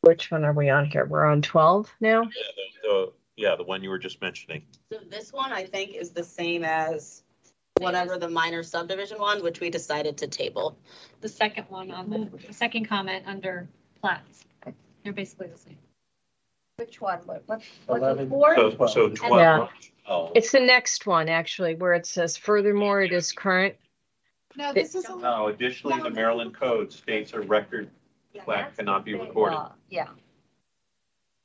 [0.00, 1.04] Which one are we on here?
[1.04, 2.22] We're on twelve now?
[2.22, 2.28] Yeah,
[2.82, 4.62] the, the- yeah, the one you were just mentioning.
[4.90, 7.22] So this one, I think, is the same as
[7.80, 10.76] whatever the minor subdivision one, which we decided to table.
[11.20, 13.68] The second one on the, the second comment under
[14.00, 14.44] plats.
[15.04, 15.78] They're basically the same.
[16.76, 17.18] Which one?
[17.24, 18.26] What, what, what's Eleven.
[18.26, 18.28] it
[18.76, 18.88] for?
[18.88, 19.56] So, so Yeah.
[19.56, 19.70] twelve.
[20.08, 23.74] Oh, It's the next one, actually, where it says furthermore, it is current.
[24.56, 27.90] No, this is, a- no, additionally, the Maryland code states a record
[28.44, 29.56] plat cannot be recorded.
[29.56, 30.08] Uh, Yeah.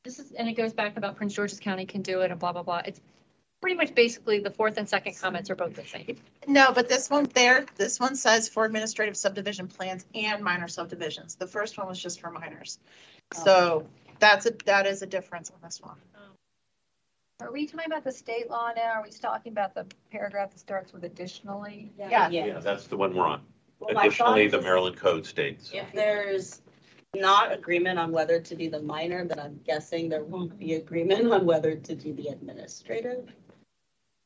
[0.04, 2.52] This is, and it goes back about Prince George's County can do it and blah,
[2.52, 2.82] blah, blah.
[2.86, 3.00] It's
[3.62, 6.18] pretty much basically the fourth and second comments are both the same.
[6.48, 11.36] no, but this one there, this one says for administrative subdivision plans and minor subdivisions.
[11.36, 12.80] The first one was just for minors.
[13.34, 13.88] So
[14.20, 15.98] that's a, that is a difference on this one.
[17.40, 18.92] Are we talking about the state law now?
[18.94, 21.92] Are we talking about the paragraph that starts with additionally?
[21.98, 22.30] Yeah.
[22.30, 23.42] Yeah, that's the one we're on.
[23.80, 25.72] Well, I Additionally, it the was- Maryland code states.
[25.74, 26.62] If there's
[27.16, 31.32] not agreement on whether to do the minor, then I'm guessing there won't be agreement
[31.32, 33.28] on whether to do the administrative.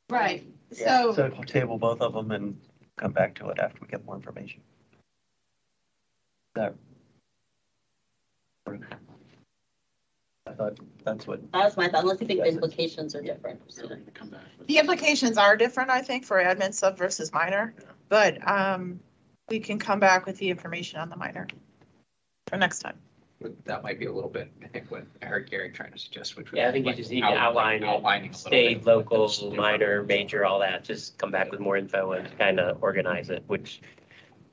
[0.10, 2.60] Right, So so, we'll table both of them and
[2.96, 4.62] come back to it after we get more information.
[6.54, 6.76] That.
[10.48, 11.52] I thought that's what.
[11.52, 13.62] That was my thought, unless you think the implications are different.
[13.68, 13.90] so.
[14.68, 17.74] The implications are different, I think, for admin sub versus minor,
[18.08, 19.00] but um,
[19.50, 21.48] we can come back with the information on the minor
[22.48, 22.98] for next time.
[23.42, 26.00] But That might be a little bit, I think, what I heard Gary trying to
[26.00, 26.52] suggest, which.
[26.52, 28.78] was Yeah, I think you like just need to outline Outlining a it, little state,
[28.80, 28.88] bit.
[28.88, 29.58] local, That's different.
[29.58, 33.44] minor, major, all that, just come back with more info and kind of organize it,
[33.48, 33.82] which,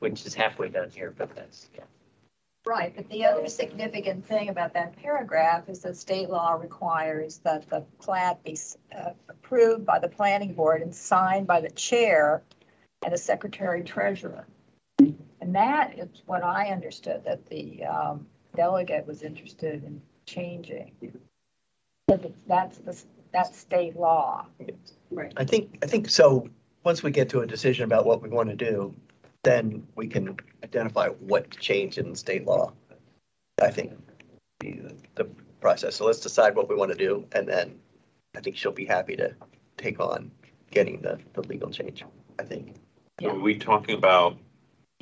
[0.01, 1.85] which is halfway done here, but that's, yeah.
[2.65, 7.69] Right, but the other significant thing about that paragraph is that state law requires that
[7.69, 8.57] the plat be
[8.97, 12.43] uh, approved by the planning board and signed by the chair
[13.05, 14.47] and the secretary treasurer.
[14.99, 20.93] And that is what I understood that the um, delegate was interested in changing.
[21.01, 24.47] Because it's- That's the, that's state law.
[25.11, 25.33] Right.
[25.37, 26.49] I think, I think so,
[26.85, 28.95] once we get to a decision about what we want to do,
[29.43, 32.73] then we can identify what change in state law.
[33.61, 33.93] I think
[34.61, 35.25] be the, the
[35.61, 35.97] process.
[35.97, 37.79] So let's decide what we want to do and then
[38.37, 39.35] I think she'll be happy to
[39.77, 40.31] take on
[40.71, 42.05] getting the, the legal change,
[42.39, 42.75] I think.
[43.21, 44.39] So Are we talking about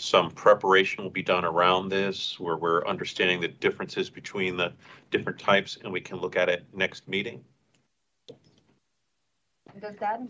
[0.01, 4.73] some preparation will be done around this, where we're understanding the differences between the
[5.11, 7.45] different types, and we can look at it next meeting?
[9.81, 10.21] Does that,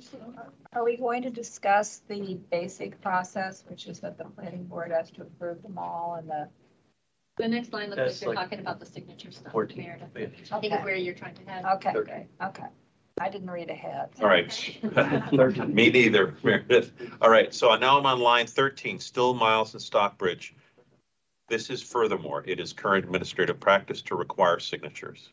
[0.74, 5.10] are we going to discuss the basic process, which is that the planning board has
[5.12, 6.48] to approve them all and the
[7.38, 9.52] The next line looks like That's you're like talking about the signature stuff.
[9.52, 10.08] 14, Meredith.
[10.14, 10.56] yeah.
[10.56, 11.64] I think is where you're trying to head.
[11.64, 12.28] Okay, Thirteen.
[12.42, 12.64] okay.
[13.20, 14.08] I didn't read ahead.
[14.20, 14.78] All right.
[15.68, 16.92] Me neither, Meredith.
[17.20, 20.54] All right, so now I'm on line thirteen, still Miles and Stockbridge.
[21.48, 25.30] This is furthermore, it is current administrative practice to require signatures.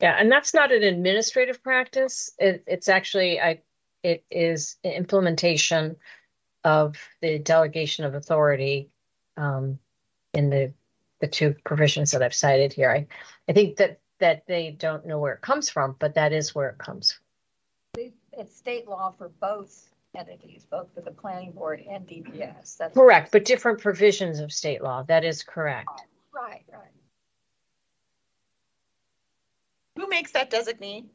[0.00, 2.30] Yeah, and that's not an administrative practice.
[2.38, 3.62] It, it's actually, I,
[4.02, 5.96] it is implementation
[6.62, 8.90] of the delegation of authority
[9.36, 9.78] um,
[10.34, 10.72] in the,
[11.20, 12.90] the two provisions that I've cited here.
[12.90, 13.06] I,
[13.48, 16.70] I think that, that they don't know where it comes from, but that is where
[16.70, 18.12] it comes from.
[18.32, 22.76] It's state law for both entities, both for the planning board and DPS.
[22.76, 25.02] That's Correct, but different provisions of state law.
[25.02, 25.88] That is correct.
[26.32, 26.88] Right, right.
[29.96, 31.06] Who makes that designee?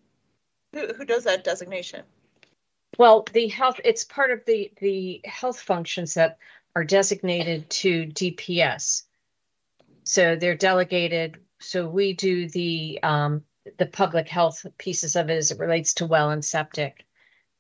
[0.74, 2.04] Who, who does that designation?
[2.98, 6.38] Well, the health, it's part of the, the health functions that
[6.76, 9.04] are designated to DPS.
[10.04, 13.44] So they're delegated, so we do the, um,
[13.78, 17.06] the public health pieces of it as it relates to well and septic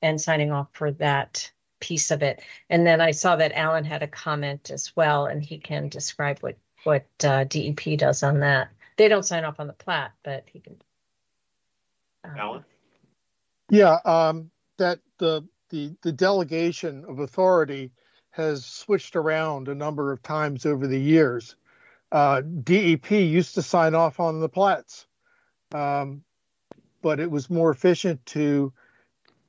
[0.01, 1.49] and signing off for that
[1.79, 2.41] piece of it.
[2.69, 6.39] And then I saw that Alan had a comment as well, and he can describe
[6.39, 8.69] what, what, uh, DEP does on that.
[8.97, 10.75] They don't sign off on the plat, but he can.
[12.25, 12.65] uh, Alan?
[13.69, 17.91] Yeah, um, that the, the, the delegation of authority
[18.31, 21.55] has switched around a number of times over the years.
[22.13, 25.07] Uh, DEP used to sign off on the plats.
[25.73, 26.23] Um,
[27.01, 28.71] but it was more efficient to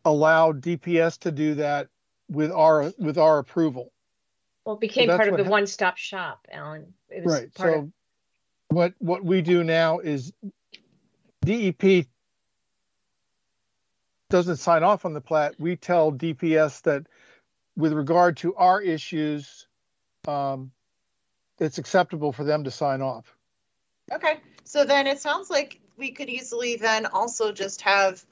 [0.07, 1.89] allow DPS to do that
[2.31, 3.93] with our, with our approval.
[4.65, 6.95] Well, it became that's part of the hap- one-stop shop, Alan.
[7.11, 7.93] It was Right, part of- so
[8.71, 10.33] what, what we do now is
[11.45, 12.07] DEP
[14.31, 15.55] doesn't sign off on the plat.
[15.59, 17.07] We tell DPS that
[17.77, 19.67] with regard to our issues,
[20.27, 20.73] um,
[21.59, 23.37] it's acceptable for them to sign off.
[24.13, 28.25] Okay, so then it sounds like we could easily then also just have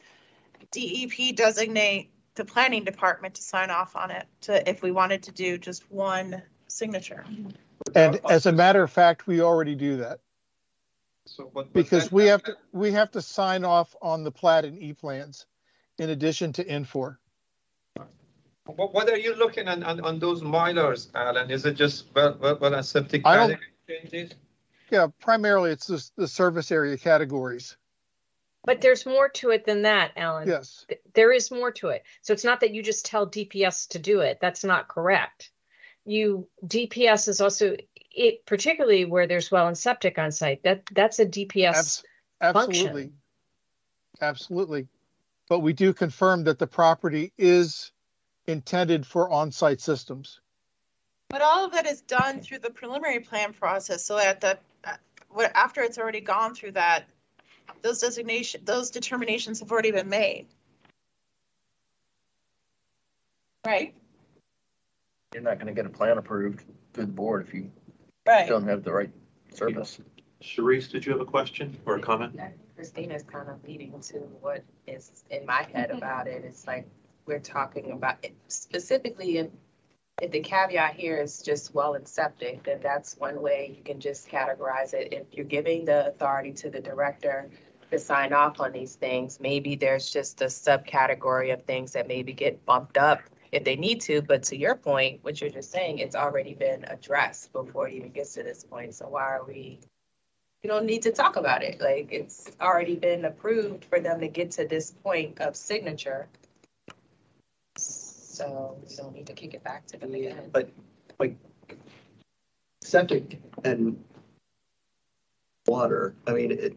[0.70, 5.32] DEP designate the planning department to sign off on it, to, if we wanted to
[5.32, 7.24] do just one signature.
[7.94, 10.20] And as a matter of fact, we already do that
[11.26, 11.66] So what?
[11.66, 14.78] what because that- we have to, we have to sign off on the plat and
[14.78, 15.46] E-plans
[15.98, 16.94] in addition to Infor.
[16.94, 17.16] What,
[18.66, 21.50] what are you looking on, on, on those Mylars, Alan?
[21.50, 24.30] Is it just well, well, well, and septic I don't- category changes?
[24.90, 27.76] Yeah, primarily it's the, the service area categories.
[28.64, 30.46] But there's more to it than that, Alan.
[30.46, 30.86] Yes.
[31.14, 32.04] There is more to it.
[32.20, 34.38] So it's not that you just tell DPS to do it.
[34.40, 35.50] That's not correct.
[36.04, 37.74] You, DPS is also,
[38.10, 41.74] it particularly where there's well and septic on site, that, that's a DPS.
[41.74, 42.04] Abs-
[42.40, 42.84] Absolutely.
[42.84, 43.12] function.
[44.20, 44.88] Absolutely.
[45.48, 47.90] But we do confirm that the property is
[48.46, 50.40] intended for on-site systems.
[51.28, 54.96] But all of that is done through the preliminary plan process, so at the, uh,
[55.30, 57.04] what, after it's already gone through that,
[57.80, 60.46] those designation, those determinations have already been made.
[63.64, 63.94] Right,
[65.32, 67.70] You're not gonna get a plan approved through the board if you
[68.26, 68.48] right.
[68.48, 69.10] don't have the right
[69.54, 70.00] service.
[70.42, 72.34] Sharice, did you have a question or a comment?
[72.38, 76.44] I think Christina's kind of leading to what is in my head about it.
[76.44, 76.88] It's like
[77.26, 79.48] we're talking about it specifically if,
[80.20, 84.00] if the caveat here is just well and septic, then that's one way you can
[84.00, 85.12] just categorize it.
[85.12, 87.50] If you're giving the authority to the director
[87.92, 89.38] to sign off on these things.
[89.38, 93.20] Maybe there's just a subcategory of things that maybe get bumped up
[93.52, 96.84] if they need to, but to your point, what you're just saying, it's already been
[96.88, 99.78] addressed before it even gets to this point, so why are we?
[100.62, 104.28] You don't need to talk about it, like, it's already been approved for them to
[104.28, 106.28] get to this point of signature.
[108.42, 110.50] So we don't need to kick it back to them again.
[110.52, 110.70] But
[111.18, 111.36] like
[112.82, 114.02] septic and
[115.66, 116.76] water, I mean, it,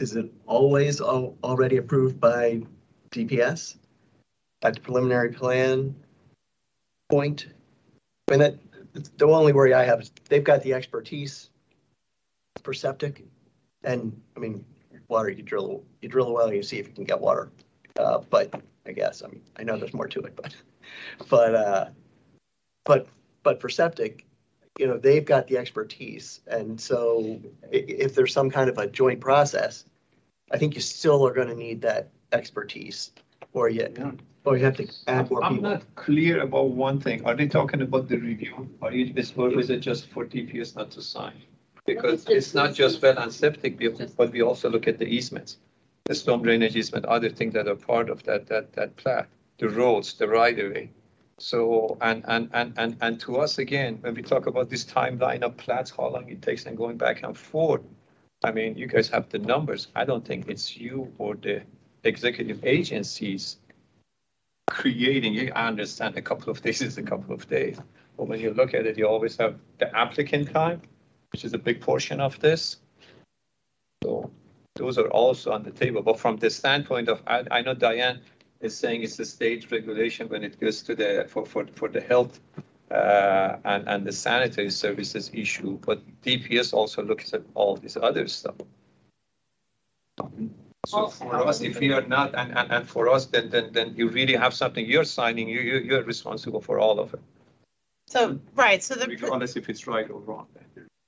[0.00, 2.62] is it always al- already approved by
[3.10, 3.76] DPS?
[4.62, 5.94] At the preliminary plan
[7.10, 7.48] point?
[8.28, 11.50] I mean, that, the only worry I have is they've got the expertise
[12.62, 13.24] for septic.
[13.82, 14.64] And, I mean,
[15.08, 17.50] water, you drill, you drill a well, you see if you can get water.
[17.98, 18.54] Uh, but
[18.86, 20.54] I guess, I mean, I know there's more to it, but,
[21.28, 21.86] but, uh,
[22.84, 23.06] but,
[23.42, 24.26] but for septic,
[24.78, 26.40] you know, they've got the expertise.
[26.46, 27.40] And so
[27.70, 29.84] if there's some kind of a joint process,
[30.50, 33.12] I think you still are gonna need that expertise
[33.52, 33.86] or you,
[34.44, 35.70] or you have to add more I'm people.
[35.70, 37.24] not clear about one thing.
[37.24, 38.68] Are they talking about the review?
[38.82, 41.40] Are you, is, or is it just for DPS not to sign?
[41.86, 45.58] Because it's not just well and septic, we- but we also look at the easements.
[46.06, 49.28] The storm drainage easement, other things that are part of that, that, that plat,
[49.58, 50.90] the roads, the right of way.
[51.38, 55.42] So, and, and, and, and, and to us, again, when we talk about this timeline
[55.42, 57.82] of plats, how long it takes and going back and forth.
[58.44, 59.88] I mean, you guys have the numbers.
[59.96, 61.62] I don't think it's you or the
[62.04, 63.56] executive agencies
[64.74, 67.78] creating, I understand a couple of days is a couple of days.
[68.16, 70.82] But when you look at it, you always have the applicant time,
[71.32, 72.78] which is a big portion of this.
[74.02, 74.30] So
[74.74, 76.02] those are also on the table.
[76.02, 78.20] But from the standpoint of, I, I know Diane
[78.64, 82.00] is saying it's a state regulation when it goes to the, for, for, for the
[82.00, 82.40] health
[82.90, 88.26] uh, and, and the sanitary services issue, but DPS also looks at all this other
[88.26, 88.56] stuff.
[90.86, 93.94] So for us, if we are not, and, and, and for us, then, then, then
[93.96, 97.20] you really have something you're signing, you, you, you're responsible for all of it,
[98.06, 99.06] So, right, so the.
[99.06, 100.46] regardless if it's right or wrong.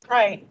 [0.09, 0.47] Right.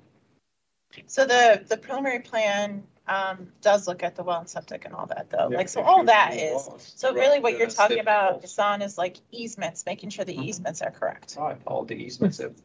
[1.07, 5.05] So the, the preliminary plan, um, does look at the well and septic and all
[5.07, 6.69] that though, Yeah, like, so all that is.
[6.95, 8.41] So right, really what you're talking about.
[8.41, 10.41] Hassan, is like easements, making sure Mm-hmm.
[10.41, 11.35] the easements are correct.
[11.37, 12.63] Right, all the easements, everything.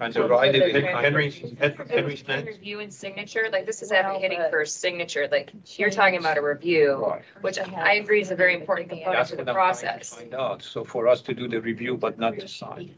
[0.00, 2.46] And So the right, for the of way- trans- Henry, Hen- Henry's next.
[2.46, 6.38] Review and signature, like this is Well, advocating but- for signature, like you're talking about
[6.38, 7.22] a review, Right.
[7.42, 9.80] which I agree is a very important component That's to the what I'm trying to
[9.82, 10.14] process.
[10.16, 10.62] find out.
[10.62, 12.94] So for us to do the review, but not to sign.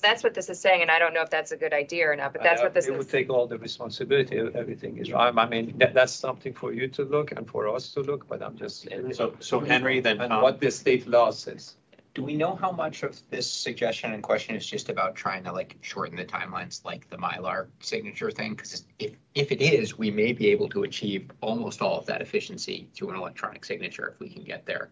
[0.00, 2.16] That's what this is saying, and I don't know if that's a good idea or
[2.16, 3.06] not, but that's Uh, what this They would is.
[3.06, 7.02] take all the responsibility, everything is, I I mean, that, that's something for you to
[7.04, 8.88] look and for us to look, but I'm just.
[9.12, 10.42] So, so Henry, then And Tom.
[10.42, 11.76] what the state law says.
[12.14, 15.52] Do we know how much of this suggestion and question is just about trying to
[15.52, 18.54] like shorten the timelines, like the Mylar signature thing?
[18.54, 22.20] Because if, if it is, we may be able to achieve almost all of that
[22.20, 24.90] efficiency through an electronic signature if we can get there.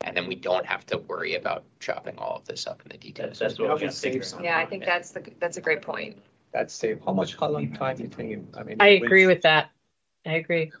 [0.00, 2.98] And then we don't have to worry about chopping all of this up in the
[2.98, 3.38] details.
[3.38, 4.42] That's what we're Save out.
[4.42, 6.18] Yeah, I think that's the, that's a great point.
[6.52, 6.98] That's safe.
[7.04, 8.76] How much, how long time you think, I mean?
[8.80, 9.70] I agree with that.
[10.24, 10.72] I agree.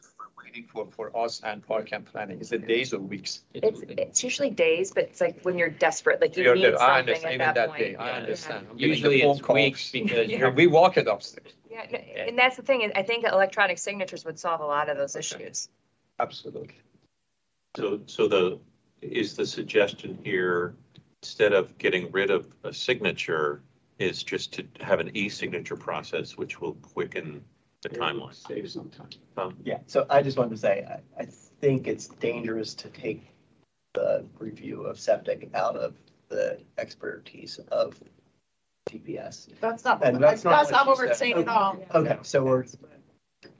[0.54, 3.42] Waiting for, for us and park and planning, is it days or weeks?
[3.54, 6.80] It's, it's usually days, but it's like when you're desperate, like you You're need there.
[6.80, 8.00] I something understand, at even that that day, point.
[8.00, 8.16] I Yeah.
[8.18, 8.66] understand.
[8.70, 10.38] I'm getting the Usually phone it's weeks because Yeah.
[10.38, 13.78] you're we walk it upstairs, Yeah, no, and that's the thing, is I think electronic
[13.78, 15.68] signatures would solve a lot of those issues.
[16.20, 16.76] absolutely.
[17.76, 18.60] So, so the,
[19.02, 20.76] is the suggestion here,
[21.24, 23.62] instead of getting rid of a signature,
[23.98, 27.44] is just to have an e-signature process, which will quicken
[27.84, 28.34] the timeline?
[28.34, 29.08] Save some time.
[29.36, 31.26] Um, Yeah, so I just wanted to say, I, I
[31.60, 33.30] think it's dangerous to take
[33.94, 35.94] the review of septic out of
[36.28, 37.94] the expertise of
[38.90, 39.48] DPS.
[39.60, 41.16] That's not, And that's that's not not what what you we're said.
[41.18, 41.76] saying at all.
[41.94, 42.64] Okay, so we're,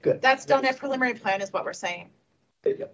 [0.01, 0.21] good.
[0.21, 2.09] That's done at preliminary plan is what we're saying.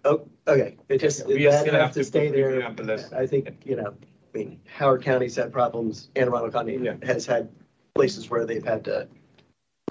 [0.05, 2.59] Oh, okay, it just, We that still has have to to stay put there.
[2.59, 3.11] and bless.
[3.13, 3.93] I think, you know,
[4.33, 6.95] I mean, Howard County's had problems, Anne Arundel County Yeah.
[7.03, 7.49] has had
[7.95, 9.07] places where they've had to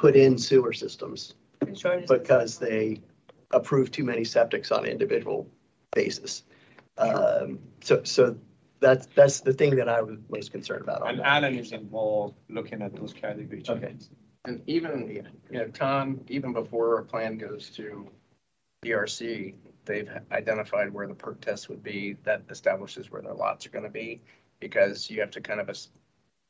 [0.01, 1.35] put in sewer systems
[2.09, 2.99] because they
[3.51, 5.47] approve too many septics on an individual
[5.93, 6.43] basis.
[6.97, 8.37] Um, so, so
[8.81, 11.07] that's, that's the thing that I was most concerned about.
[11.07, 11.27] And that.
[11.27, 13.69] Alan is involved looking at those categories.
[13.69, 13.95] Okay.
[14.47, 15.07] And even,
[15.51, 18.09] you know, Tom, even before a plan goes to
[18.83, 19.55] DRC,
[19.85, 23.91] they've identified where the perc test would be that establishes where their lots are gonna
[23.91, 24.23] be.
[24.61, 25.91] Because you have to kind of, es-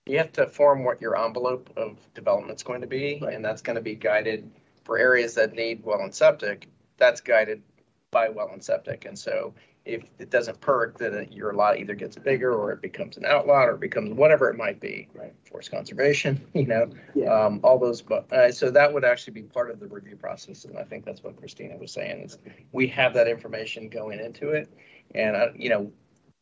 [0.07, 3.81] you have to form what your envelope of development's going to be, and that's gonna
[3.81, 4.51] be guided
[4.85, 7.63] for areas that need well and septic, that's guided
[8.11, 9.05] by well and septic.
[9.05, 9.55] And so
[9.85, 13.69] if it doesn't perc, then your lot either gets bigger or it becomes an outlot
[13.69, 15.09] or it becomes whatever it might be.
[15.15, 15.33] Right.
[15.49, 17.33] Forest conservation, you know, Yeah.
[17.33, 20.65] um, all those, but, uh, so that would actually be part of the review process.
[20.65, 22.39] And I think that's what Christina was saying is
[22.73, 24.69] we have that information going into it.
[25.15, 25.93] And, uh, you know,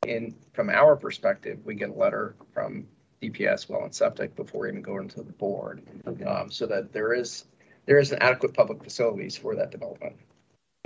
[0.07, 2.87] in, from our perspective, we get a letter from
[3.23, 5.83] DPS Well and Septic before even going to the board.
[6.27, 7.45] Um, so that there is,
[7.87, 10.17] there is an adequate public facilities for that development.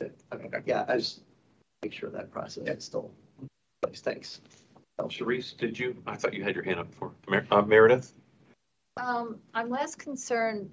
[0.00, 0.62] Okay.
[0.64, 1.20] Yeah, I just
[1.82, 3.10] make sure that process is still,
[3.40, 3.48] in
[3.82, 4.00] place.
[4.00, 4.40] thanks.
[5.00, 7.12] Sharice, did you, I thought you had your hand up before.
[7.28, 8.12] Mer- uh, Meredith?
[8.96, 10.70] Um, I'm less concerned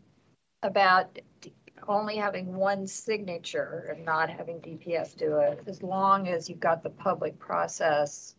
[0.61, 1.53] about d-
[1.87, 6.83] only having one signature and not having DPS do it, as long as you've got
[6.83, 8.35] the public process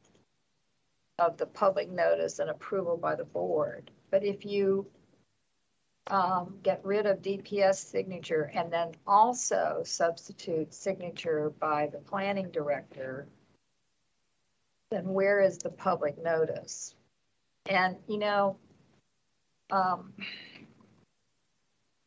[1.20, 3.90] of the public notice and approval by the board.
[4.10, 4.86] But if you
[6.06, 13.28] um, get rid of DPS signature and then also substitute signature by the planning director,
[14.90, 16.94] then where is the public notice?
[17.66, 18.56] And, you know,
[19.70, 20.14] um,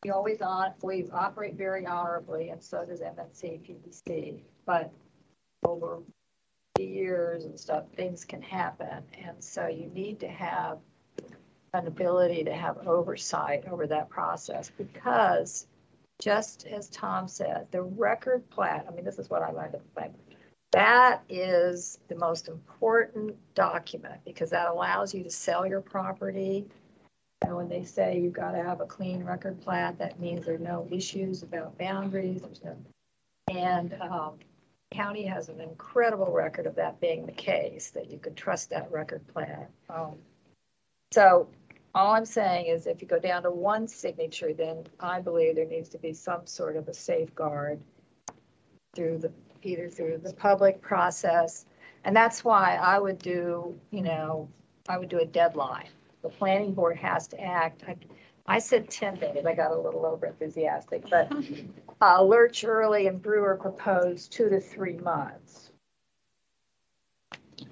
[0.02, 4.92] we always on, we operate very honorably and so does M-NCPPC, but
[5.64, 6.02] over
[6.78, 9.02] years and stuff, things can happen.
[9.24, 10.78] And so you need to have
[11.72, 15.66] an ability to have oversight over that process because
[16.20, 19.82] just as Tom said, the record plat, I mean, this is what I learned at
[19.82, 20.14] the bank.
[20.72, 26.66] That is the most important document because that allows you to sell your property.
[27.42, 30.56] And when they say you've got to have a clean record plat, that means there
[30.56, 32.42] are no issues about boundaries.
[32.42, 32.76] There's no,
[33.52, 34.34] and um,
[34.94, 38.90] county has an incredible record of that being the case, that you can trust that
[38.92, 39.66] record plan.
[39.90, 40.16] Um,
[41.12, 41.48] so
[41.94, 45.66] all I'm saying is if you go down to one signature, then I believe there
[45.66, 47.80] needs to be some sort of a safeguard
[48.94, 51.66] through the, either through the public process.
[52.04, 54.48] And that's why I would do, you know,
[54.88, 55.88] I would do a deadline.
[56.22, 57.82] The planning board has to act.
[57.86, 57.96] I,
[58.46, 59.46] I said 10 days.
[59.46, 61.32] I got a little over enthusiastic, but
[62.04, 65.70] uh, Lerch Early and Brewer proposed two to three months.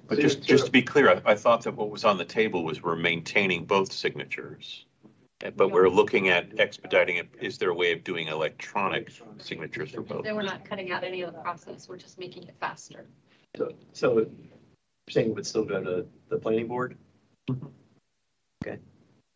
[0.07, 2.63] But just, just to be clear, I, I thought that what was on the table
[2.63, 4.85] was we're maintaining both signatures.
[5.45, 7.29] Uh, But we're looking at expediting it.
[7.41, 10.23] Is there a way of doing electronic signatures for both?
[10.23, 13.05] Then we're not cutting out any of the process, we're just making it faster.
[13.55, 14.27] So, so you're
[15.09, 16.97] saying it would still go to the planning board?
[17.51, 17.61] Okay.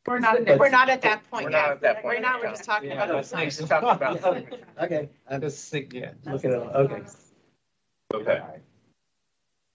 [0.07, 1.71] We're not, we're not at that point We're not yet.
[1.71, 3.15] at that point We're we're just talking Yeah, about.
[3.15, 3.57] that's nice.
[3.57, 4.57] Just talking about signature.
[4.81, 7.01] Okay, I'm just thinking, yeah, looking at, okay.
[8.13, 8.41] Okay.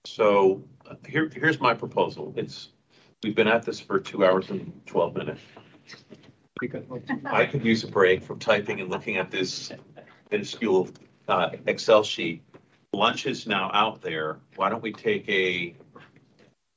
[0.07, 2.33] So uh, here, here's my proposal.
[2.35, 2.71] It's,
[3.23, 5.41] we've been at this for two hours and 12 minutes.
[7.27, 9.71] I could use a break from typing and looking at this
[10.31, 10.89] minuscule
[11.29, 12.43] uh, Excel sheet.
[12.95, 14.39] Lunch is now out there.
[14.57, 15.75] Why don't we take a,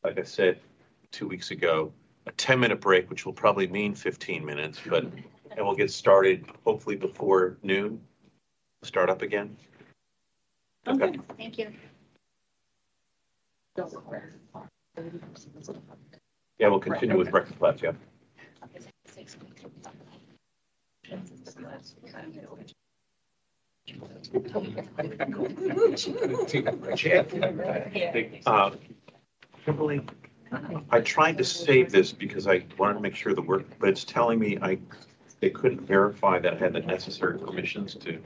[0.03, 0.59] like I said,
[1.11, 1.93] two weeks ago,
[2.27, 6.95] a 10-minute break, which will probably mean 15 minutes, but, and we'll get started hopefully
[6.95, 8.01] before noon.
[8.83, 9.55] Start up again.
[10.87, 11.17] Okay.
[11.37, 11.73] Thank you.
[16.57, 17.91] Yeah, we'll continue with breakfast plats, yeah.
[28.45, 28.71] Uh,
[29.65, 30.01] Kimberly,
[30.89, 34.03] I tried to save this because I wanted to make sure the work, but it's
[34.03, 34.77] telling me I,
[35.39, 38.21] they couldn't verify that I had the necessary permissions to,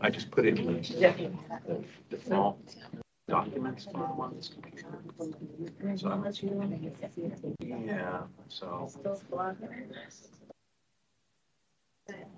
[0.00, 2.76] I just put it in the default
[3.28, 3.84] documents.
[3.84, 3.90] So,
[7.60, 8.90] Yeah, so.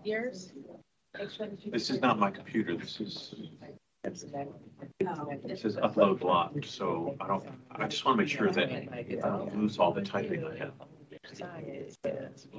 [0.05, 0.53] Yours?
[1.73, 3.35] This is not my computer, this is,
[4.13, 9.03] this is upload block, so I don't, I just want to make sure that I
[9.21, 10.73] don't lose all the typing I have.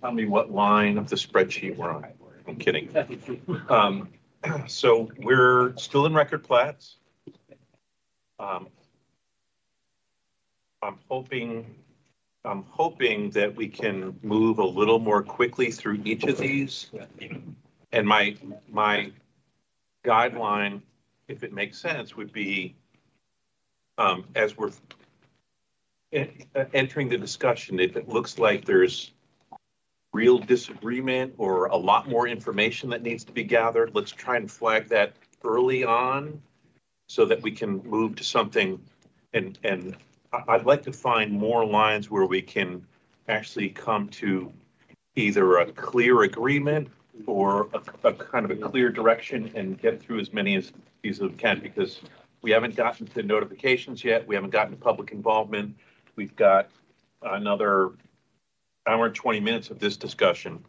[0.00, 2.06] Tell me what line of the spreadsheet we're on.
[2.46, 2.88] I'm kidding.
[3.68, 4.08] Um,
[4.66, 6.96] so we're still in record plats.
[8.38, 8.68] Um,
[10.82, 11.74] I'm hoping,
[12.44, 16.90] I'm hoping that we can move a little more quickly through each of these.
[17.92, 18.36] And my,
[18.70, 19.10] my
[20.04, 20.82] guideline,
[21.28, 22.74] if it makes sense, would be,
[23.98, 24.72] um, as we're
[26.72, 29.12] entering the discussion, if it looks like there's
[30.14, 34.50] real disagreement or a lot more information that needs to be gathered, let's try and
[34.50, 35.12] flag that
[35.44, 36.40] early on
[37.08, 38.80] so that we can move to something.
[39.34, 39.96] And, and
[40.48, 42.84] I'd like to find more lines where we can
[43.28, 44.50] actually come to
[45.14, 46.88] either a clear agreement
[47.26, 50.72] or a, a kind of a clear direction and get through as many as
[51.02, 52.00] these as we can, because
[52.42, 55.76] we haven't gotten to notifications yet, we haven't gotten to public involvement.
[56.16, 56.70] We've got
[57.22, 57.90] another
[58.88, 60.64] hour and twenty minutes of this discussion.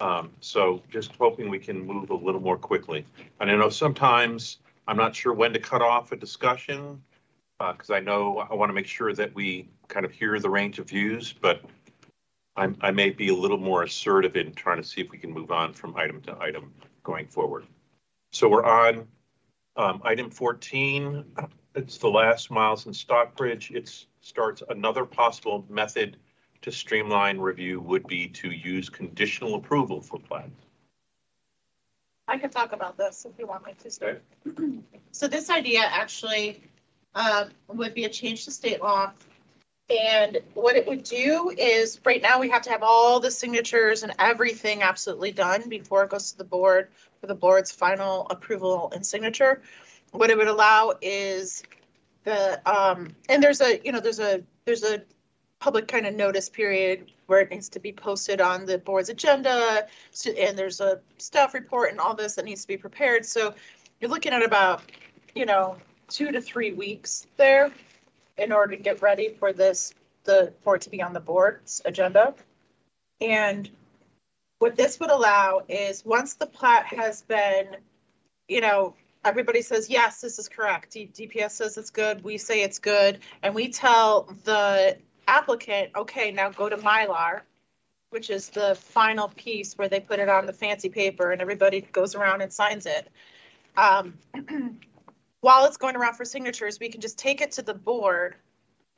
[0.00, 3.06] Um, so just hoping we can move a little more quickly.
[3.40, 7.02] And I know sometimes, I'm not sure when to cut off a discussion,
[7.60, 10.50] uh, because I know I want to make sure that we kind of hear the
[10.50, 11.62] range of views, but
[12.56, 15.30] I'm, I may be a little more assertive in trying to see if we can
[15.30, 17.66] move on from item to item going forward.
[18.32, 19.06] So we're on,
[19.76, 21.24] um, item fourteen.
[21.74, 23.70] It's the last Miles and Stockbridge.
[23.70, 26.16] It starts another possible method
[26.62, 30.58] to streamline review would be to use conditional approval for plans.
[32.26, 33.90] I can talk about this if you want me to.
[33.90, 34.22] start.
[35.12, 36.62] So this idea actually
[37.14, 39.12] uh, would be a change to state law.
[39.88, 44.02] And what it would do is, right now, we have to have all the signatures
[44.02, 46.88] and everything absolutely done before it goes to the board
[47.20, 49.62] for the board's final approval and signature.
[50.10, 51.62] What it would allow is
[52.24, 55.02] the, um, and there's a, you know, there's a, there's a
[55.60, 59.86] public kind of notice period where it needs to be posted on the board's agenda.
[60.10, 63.24] So, and there's a staff report and all this that needs to be prepared.
[63.24, 63.54] So
[64.00, 64.82] you're looking at about,
[65.34, 65.76] you know,
[66.08, 67.70] two to three weeks there
[68.38, 71.82] in order to get ready for this, the, for it to be on the board's
[71.84, 72.34] agenda.
[73.20, 73.68] And
[74.58, 77.76] what this would allow is, once the plat has been,
[78.48, 80.92] you know, everybody says, yes, this is correct.
[80.92, 84.96] D- DPS says it's good, we say it's good, and we tell the
[85.28, 87.40] applicant, okay, now go to Mylar,
[88.10, 91.80] which is the final piece where they put it on the fancy paper and everybody
[91.80, 93.08] goes around and signs it.
[93.76, 94.14] Um,
[95.46, 98.34] while it's going around for signatures, we can just take it to the board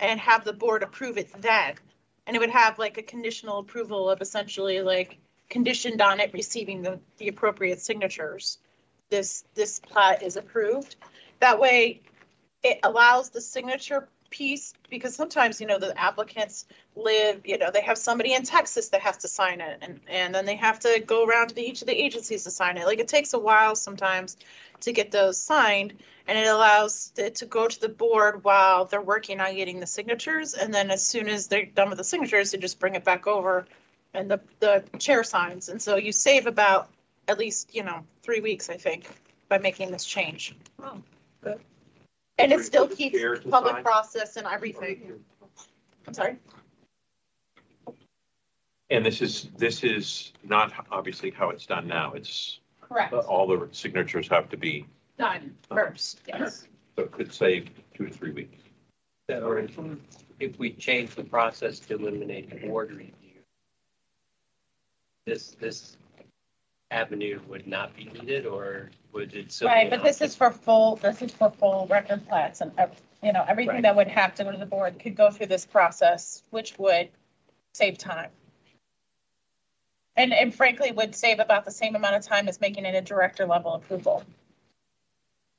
[0.00, 1.74] and have the board approve it then.
[2.26, 5.18] And it would have like a conditional approval of essentially like
[5.50, 8.56] conditioned on it receiving the, the appropriate signatures.
[9.10, 10.96] This, this plat is approved.
[11.40, 12.00] That way,
[12.62, 16.66] it allows the signature piece, because sometimes, you know, the applicants
[16.96, 20.34] live, you know, they have somebody in Texas that has to sign it, and, and
[20.34, 22.86] then they have to go around to the- each of the agencies to sign it.
[22.86, 24.36] Like, it takes a while sometimes
[24.80, 25.94] to get those signed,
[26.26, 29.86] and it allows it to go to the board while they're working on getting the
[29.86, 33.04] signatures, and then as soon as they're done with the signatures, they just bring it
[33.04, 33.66] back over,
[34.14, 36.88] and the, the chair signs, and so you save about
[37.28, 39.08] at least, you know, three weeks, I think,
[39.48, 40.54] by making this change.
[40.82, 41.02] Oh,
[41.42, 41.60] good.
[42.38, 43.84] And it still keeps Chair to public sign?
[43.84, 45.20] process and everything.
[46.06, 46.36] I'm sorry?
[48.90, 52.12] And this is, this is not obviously how it's done now.
[52.14, 53.12] It's, Correct.
[53.12, 54.86] Uh, all the signatures have to be,
[55.18, 56.68] Done uh, first, yes.
[56.96, 58.62] so it could save two to three weeks.
[59.28, 59.58] Or
[60.40, 63.12] if we change the process to eliminate board review,
[65.26, 65.98] this, this
[66.90, 69.68] avenue would not be needed, or would it still?
[69.68, 70.26] be Right, an but this option?
[70.26, 73.82] is for full, this is for full record plats and, ev- you know, everything Right.
[73.82, 77.10] that would have to go to the board could go through this process, which would
[77.74, 78.30] save time.
[80.16, 83.00] And, and frankly, would save about the same amount of time as making it a
[83.00, 84.24] director level approval.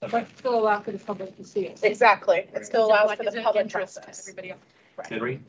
[0.01, 1.79] But still allow for the public to see it.
[1.83, 4.29] Exactly, it still allows What for is the of public interest to process.
[4.29, 5.09] Everybody else.
[5.09, 5.41] Henry?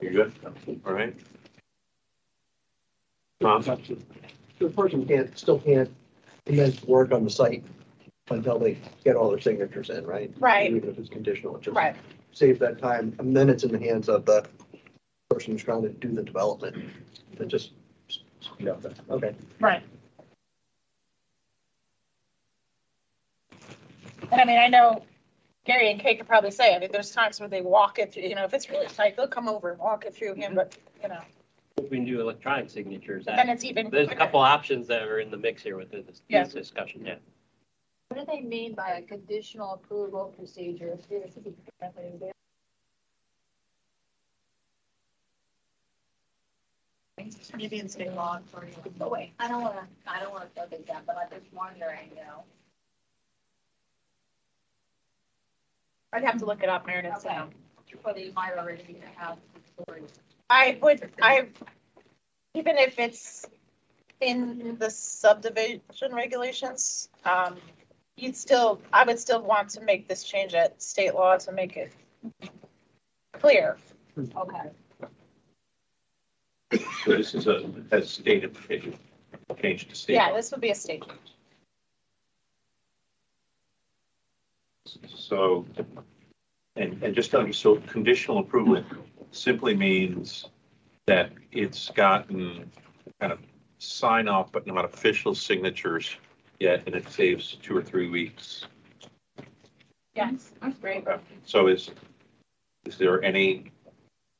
[0.00, 0.32] You're good?
[0.84, 1.16] All right.
[3.40, 3.62] Tom?
[4.60, 5.90] The person can't, still can't
[6.44, 7.64] commence work on the site
[8.30, 10.30] until they get all their signatures in, right?
[10.38, 10.70] Right.
[10.70, 11.96] Even if it's conditional, it just Right,
[12.32, 14.46] saves that time, and then it's in the hands of the
[15.30, 16.76] person who's trying to do the development.
[17.38, 17.72] It just,
[18.40, 19.34] speed up that, okay.
[19.60, 19.82] right.
[24.30, 25.02] And I mean, I know
[25.64, 28.24] Gary and Kate could probably say, I mean, there's times where they walk it, through.
[28.24, 30.76] you know, if it's really tight, they'll come over and walk it through him, but,
[31.02, 31.20] you know,
[31.84, 33.90] If we can do electronic signatures, then it's even.
[33.90, 34.18] there's a quicker.
[34.18, 36.44] couple options that are in the mix here with this, Yeah.
[36.44, 37.16] this discussion, yeah.
[38.08, 40.98] What do they mean by a conditional approval procedure?
[47.56, 48.72] Maybe in state law for you.
[49.00, 52.10] Oh, wait, I don't wanna, I don't wanna look at that, but I'm just wondering,
[52.10, 52.44] you know.
[56.12, 57.24] I'd have to look it up, Meredith.
[57.24, 57.40] Okay.
[58.02, 59.38] Whether you might already have.
[60.50, 61.46] I would, I,
[62.54, 63.46] even if it's
[64.20, 67.56] in the subdivision regulations, um,
[68.16, 71.76] you'd still, I would still want to make this change at state law to make
[71.76, 71.92] it
[73.32, 73.78] clear.
[74.18, 74.70] Okay.
[77.04, 78.98] So this is a, a state application,
[79.62, 80.14] change to state.
[80.14, 80.36] Yeah, law.
[80.36, 81.04] this would be a state.
[84.88, 85.14] Change.
[85.14, 85.64] So,
[86.74, 88.82] and, and just to under, so conditional approval
[89.32, 90.48] simply means
[91.06, 92.70] that it's gotten
[93.20, 93.40] kind of
[93.78, 96.16] sign off, but not official signatures
[96.58, 98.66] yet, and it saves two or three weeks.
[100.14, 101.06] Yes, that's great.
[101.06, 101.90] Uh, so is,
[102.84, 103.70] is there any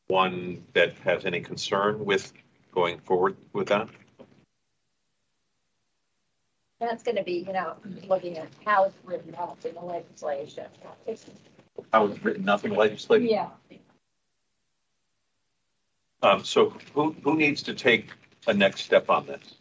[0.08, 2.32] one that has any concern with
[2.72, 3.88] going forward with that?
[6.80, 7.76] That's gonna be, you know,
[8.08, 10.64] looking at how it's written out in the legislation.
[11.92, 13.28] How it's written, nothing legislative?
[13.28, 13.48] Yeah.
[16.22, 18.10] Um, so who, who needs to take
[18.46, 19.54] a next step on this?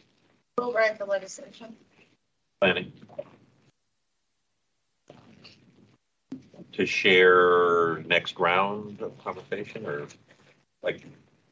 [0.58, 1.74] We'll write the legislation.
[2.60, 2.92] Planning?
[6.72, 10.06] To share next round of conversation or
[10.82, 11.02] like,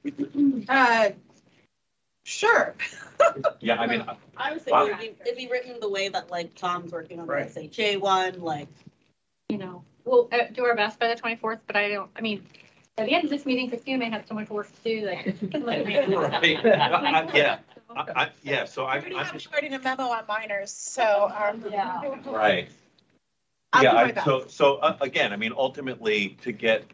[0.69, 1.11] Uh,
[2.25, 2.75] sure.
[3.61, 4.05] yeah, I mean,
[4.37, 4.87] I was Wow.
[4.87, 7.51] thinking it'd be, it'd be written the way that like Tom's working on the Right.
[7.51, 8.69] SHA one, like,
[9.49, 12.47] you know, we'll uh, do our best by the twenty-fourth, but I don't, I mean,
[12.99, 15.37] at the end of this meeting, Christina may have so much work to do, like.
[15.53, 16.65] Right.
[16.67, 17.59] I- I- yeah,
[17.91, 20.71] I, I, yeah, so I, I already I'm have just, writing a memo on minors,
[20.71, 21.65] so, um.
[21.71, 22.17] Yeah.
[22.27, 22.69] right.
[23.73, 24.25] I'll Yeah, my I, best.
[24.27, 26.85] so, so, uh, again, I mean, ultimately, to get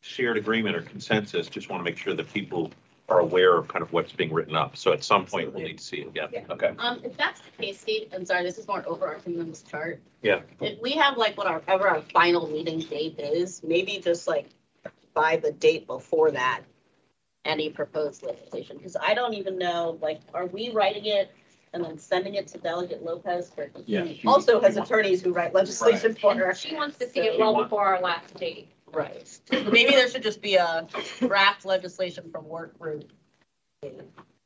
[0.00, 2.72] shared agreement or consensus, just want to make sure that people
[3.08, 4.76] are aware of kind of what's being written up.
[4.76, 6.46] So at some point, we'll need to see it again.
[6.48, 6.72] Okay.
[6.78, 10.00] um, if that's the case, Steve, I'm sorry, this is more overarching than this chart.
[10.22, 10.40] Yeah.
[10.60, 14.46] If we have like whatever our final meeting date is, maybe just like
[15.14, 16.62] by the date before that,
[17.44, 21.30] any proposed legislation, because I don't even know, like, are we writing it
[21.72, 23.70] and then sending it to Delegate Lopez for?
[23.86, 24.04] Yeah.
[24.04, 26.50] He Also has attorneys who write legislation for her.
[26.50, 28.68] And she wants to see it well before our last date.
[28.92, 29.38] Right.
[29.52, 30.86] Maybe there should just be a
[31.20, 33.10] draft legislation from work group.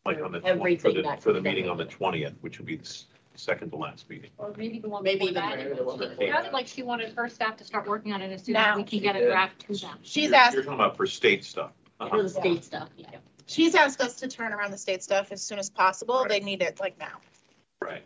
[0.05, 2.59] Like on the, tw- for Everything the, that for the meeting on the twentieth, which
[2.59, 3.07] would be the s-
[3.39, 4.31] second to last meeting.
[4.39, 5.77] Or maybe the one Maybe before even that.
[5.77, 8.23] the one She- before It sounded like she wanted her staff to start working on
[8.23, 8.73] it as soon Now.
[8.73, 9.99] as we can get a draft to them.
[10.03, 11.73] She's You're- asked, You're talking about for state stuff.
[12.01, 12.11] Uh-huh.
[12.17, 13.07] For the state stuff, yeah.
[13.47, 16.21] she's asked us to turn around the state stuff as soon as possible.
[16.21, 16.29] Right.
[16.29, 17.21] They need it like now.
[17.81, 18.03] Right.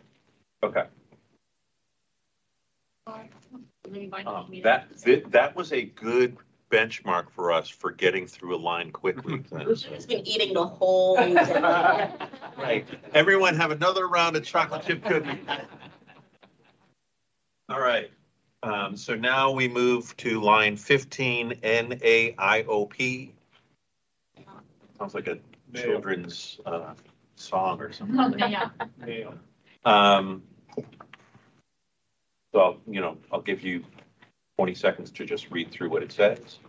[0.63, 0.83] Okay.
[3.07, 3.27] Um,
[4.63, 6.37] that, that, that was a good
[6.69, 9.41] benchmark for us for getting through a line quickly.
[9.75, 12.11] She's been eating the whole day.
[12.57, 12.85] Right.
[13.13, 15.39] Everyone have another round of chocolate chip cookie.
[17.69, 18.11] All right.
[18.63, 23.31] Um, so now we move to line fifteen, NAIOP.
[24.97, 25.37] Sounds like a
[25.73, 26.93] children's, uh,
[27.35, 28.39] song or something.
[29.07, 29.31] Yeah.
[29.85, 30.43] Um,
[32.53, 33.85] so, I'll, you know, I'll give you
[34.59, 36.59] twenty seconds to just read through what it says.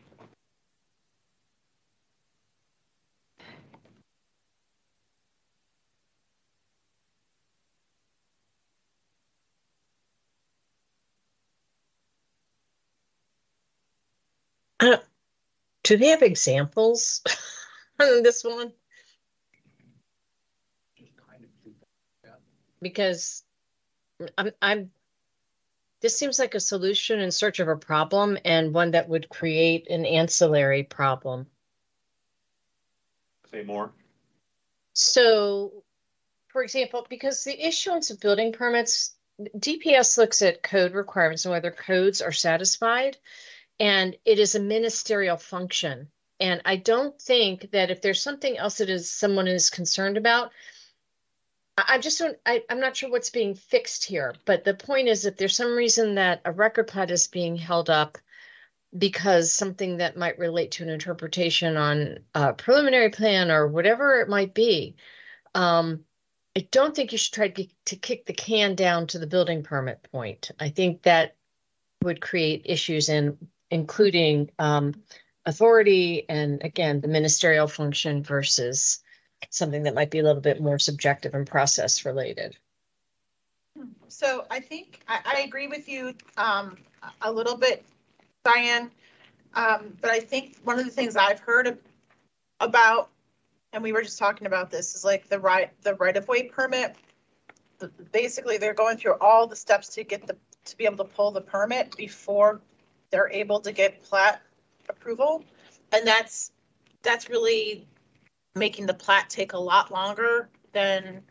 [14.78, 14.99] Uh,
[15.83, 17.23] do they have examples
[18.01, 18.73] on this one?
[22.81, 23.43] Because
[24.39, 24.91] I'm, I'm,
[26.00, 29.88] this seems like a solution in search of a problem and one that would create
[29.90, 31.46] an ancillary problem.
[33.50, 33.92] Say more.
[34.94, 35.84] So,
[36.48, 41.70] for example, because the issuance of building permits, DPS looks at code requirements and whether
[41.70, 43.16] codes are satisfied.
[43.78, 46.08] And it is a ministerial function.
[46.38, 50.52] And I don't think that if there's something else that is someone is concerned about,
[51.89, 54.34] I, just don't, I, I'm not sure what's being fixed here.
[54.44, 57.91] But the point is, if there's some reason that a record plat is being held
[57.91, 58.18] up
[58.97, 64.28] because something that might relate to an interpretation on a preliminary plan or whatever it
[64.28, 64.97] might be,
[65.55, 66.05] um,
[66.57, 69.62] I don't think you should try to, to kick the can down to the building
[69.62, 70.50] permit point.
[70.59, 71.36] I think that
[72.02, 73.36] would create issues in
[73.70, 74.94] including um,
[75.47, 79.02] authority and again the ministerial function versus
[79.49, 82.57] something that might be a little bit more subjective and process related.
[84.09, 86.77] So I think, I, I agree with you, um,
[87.23, 87.85] a- little bit,
[88.44, 88.91] Diane.
[89.55, 91.78] Um, but I think one of the things I've heard
[92.60, 93.09] about,
[93.73, 96.44] and we were just talking about this, is like the right, the right of way
[96.44, 96.97] permit.
[98.12, 100.36] Basically, they're going through all the steps to get the,
[100.67, 102.60] to be able to pull the permit before
[103.10, 104.43] they're able to get plat
[104.89, 105.44] approval.
[105.93, 106.52] And that's,
[107.02, 107.86] that's really
[108.54, 111.22] making the plat take a lot longer than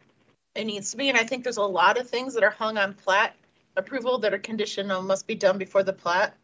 [0.56, 1.10] it needs to be.
[1.10, 3.36] And I think there's a lot of things that are hung on plat
[3.76, 6.36] approval that are conditional, must be done before the plat,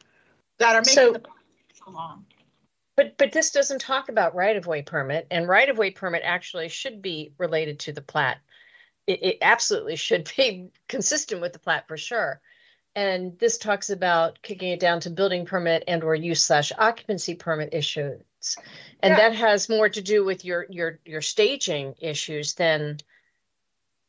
[0.60, 1.38] that are So- making the plat
[1.68, 2.26] take so long.
[2.98, 7.80] But, but this doesn't talk about right-of-way permit, and right-of-way permit actually should be related
[7.82, 8.38] to the plat.
[9.06, 12.40] It, it absolutely should be consistent with the plat for sure.
[12.96, 17.36] And this talks about kicking it down to building permit and or use slash occupancy
[17.36, 17.74] permit
[19.02, 19.30] And Yeah.
[19.30, 23.00] that has more to do with your, your, your staging issues than,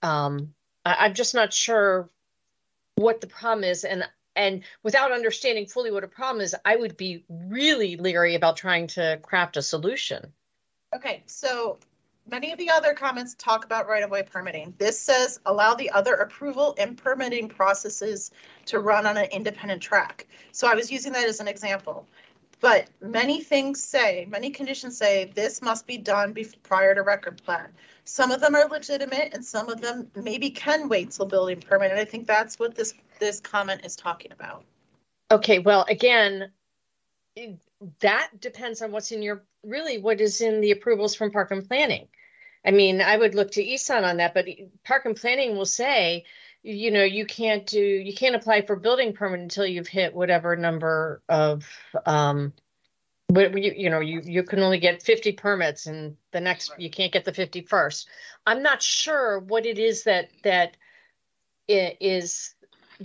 [0.02, 2.08] um, I, I'm just not sure
[2.97, 3.84] what the problem is.
[3.84, 8.58] And and without understanding fully what a problem is, I would be really leery about
[8.58, 10.32] trying to craft a solution.
[10.94, 11.78] Okay, so
[12.28, 14.74] many of the other comments talk about right-of-way permitting.
[14.76, 18.31] This says allow the other approval and permitting processes
[18.66, 20.26] to run on an independent track.
[20.52, 22.06] So I was using that as an example.
[22.60, 27.43] But many things say, many conditions say this must be done bef- prior to record
[27.44, 27.68] plan.
[28.05, 31.91] Some of them are legitimate and some of them maybe can wait till building permit.
[31.91, 34.65] And I think that's what this, this comment is talking about.
[35.31, 36.51] Okay, well, again,
[38.01, 41.67] that depends on what's in your, really what is in the approvals from Park and
[41.67, 42.09] Planning.
[42.65, 44.47] I mean, I would look to Ehsan on that, but
[44.85, 46.25] Park and Planning will say,
[46.66, 50.56] you know, you can't do, you can't apply for building permit until you've hit whatever
[50.56, 51.64] number of,
[52.04, 52.52] um,
[53.28, 56.90] but you, you know, you, you can only get fifty permits and the next, you
[56.90, 58.08] can't get the fifty-first.
[58.46, 60.76] I'm not sure what it is that, that
[61.70, 61.96] i-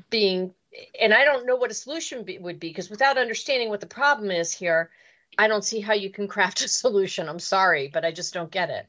[0.09, 0.53] being,
[0.99, 3.87] and I don't know what a solution be, would be, because without understanding what the
[3.87, 4.89] problem is here,
[5.37, 7.29] I don't see how you can craft a solution.
[7.29, 8.87] I'm sorry, but I just don't get it.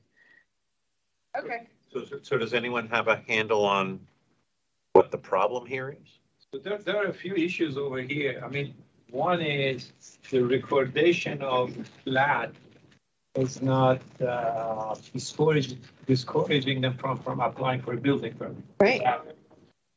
[1.36, 1.68] Okay.
[1.92, 4.00] So, so does anyone have a handle on
[4.92, 6.18] what the problem here is?
[6.52, 8.42] So there, there are a few issues over here.
[8.44, 8.74] I mean,
[9.10, 9.92] one is
[10.30, 12.52] the recordation of plat
[13.34, 18.64] is not uh, discouraging, discouraging them from, from applying for a building permit.
[18.80, 19.02] Right.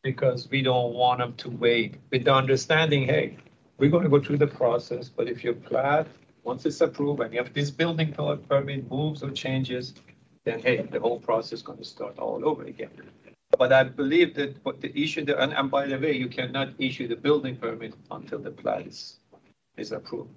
[0.04, 3.38] Because we don't want them to wait with the understanding, hey,
[3.78, 6.08] we're going to go through the process, but if your plat,
[6.44, 9.96] once it's approved and if this building permit moves or changes,
[10.46, 12.92] then hey, the whole process is going to start all over again.
[13.58, 16.70] But I believe that what the issue, there- and, and by the way, you cannot
[16.80, 19.20] issue the building permit until the plat is,
[19.78, 20.30] is approved.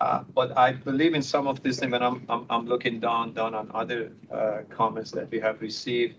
[0.00, 3.54] Uh, but I believe in some of this, and I'm, I'm, I'm looking down, down
[3.54, 6.16] on other, uh, comments that we have received.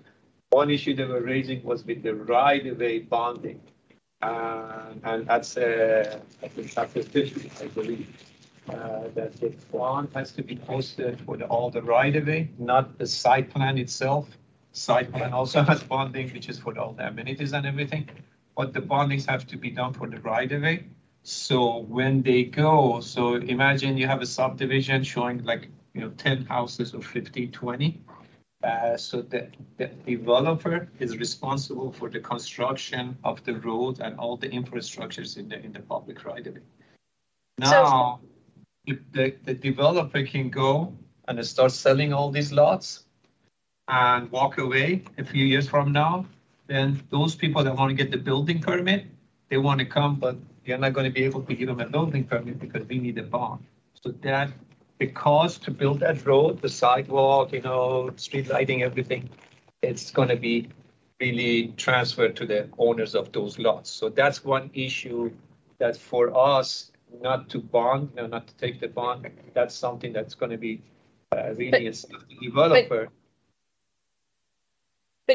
[0.51, 3.61] One issue they were raising was with the right-of-way bonding.
[4.21, 8.07] Uh, and that's, uh, I think chapter fifty, I believe.
[8.69, 13.07] Uh, that the bond has to be posted for the, all the right-of-way, not the
[13.07, 14.29] site plan itself.
[14.73, 18.09] Site plan also has bonding, which is for all the amenities and everything.
[18.55, 20.85] But the bondings have to be done for the right-of-way.
[21.23, 26.45] So when they go, so imagine you have a subdivision showing like, you know, ten
[26.45, 28.01] houses or 50, 20.
[28.63, 34.37] Uh, so the, the developer is responsible for the construction of the road and all
[34.37, 36.61] the infrastructures in the, in the public right of way.
[37.57, 38.19] Now,
[38.85, 40.93] if the, the developer can go
[41.27, 43.05] and start selling all these lots
[43.91, 46.25] and walk away a few years from now,
[46.67, 49.05] then those people that want to get the building permit,
[49.49, 51.85] they want to come, but you're not going to be able to give them a
[51.85, 53.63] building permit because we need a bond.
[54.01, 54.49] So that,
[54.99, 59.29] the cost to build that road, the sidewalk, you know, street lighting, everything,
[59.81, 60.69] it's going to be
[61.19, 63.89] really transferred to the owners of those lots.
[63.89, 65.31] So that's one issue
[65.79, 70.13] that for us, not to bond, you know, not to take the bond, that's something
[70.13, 70.81] that's going to be
[71.33, 71.93] uh, really a
[72.41, 73.05] developer.
[73.05, 73.20] But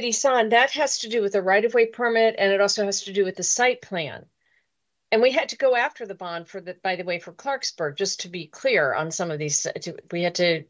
[0.02, 3.25] Ehsan, that has to do with the right-of-way permit and it also has to do
[3.25, 4.26] with the site plan.
[5.12, 7.97] And we had to go after the bond for the, by the way, for Clarksburg,
[7.97, 9.66] just to be clear on some of these,
[10.10, 10.65] we had to,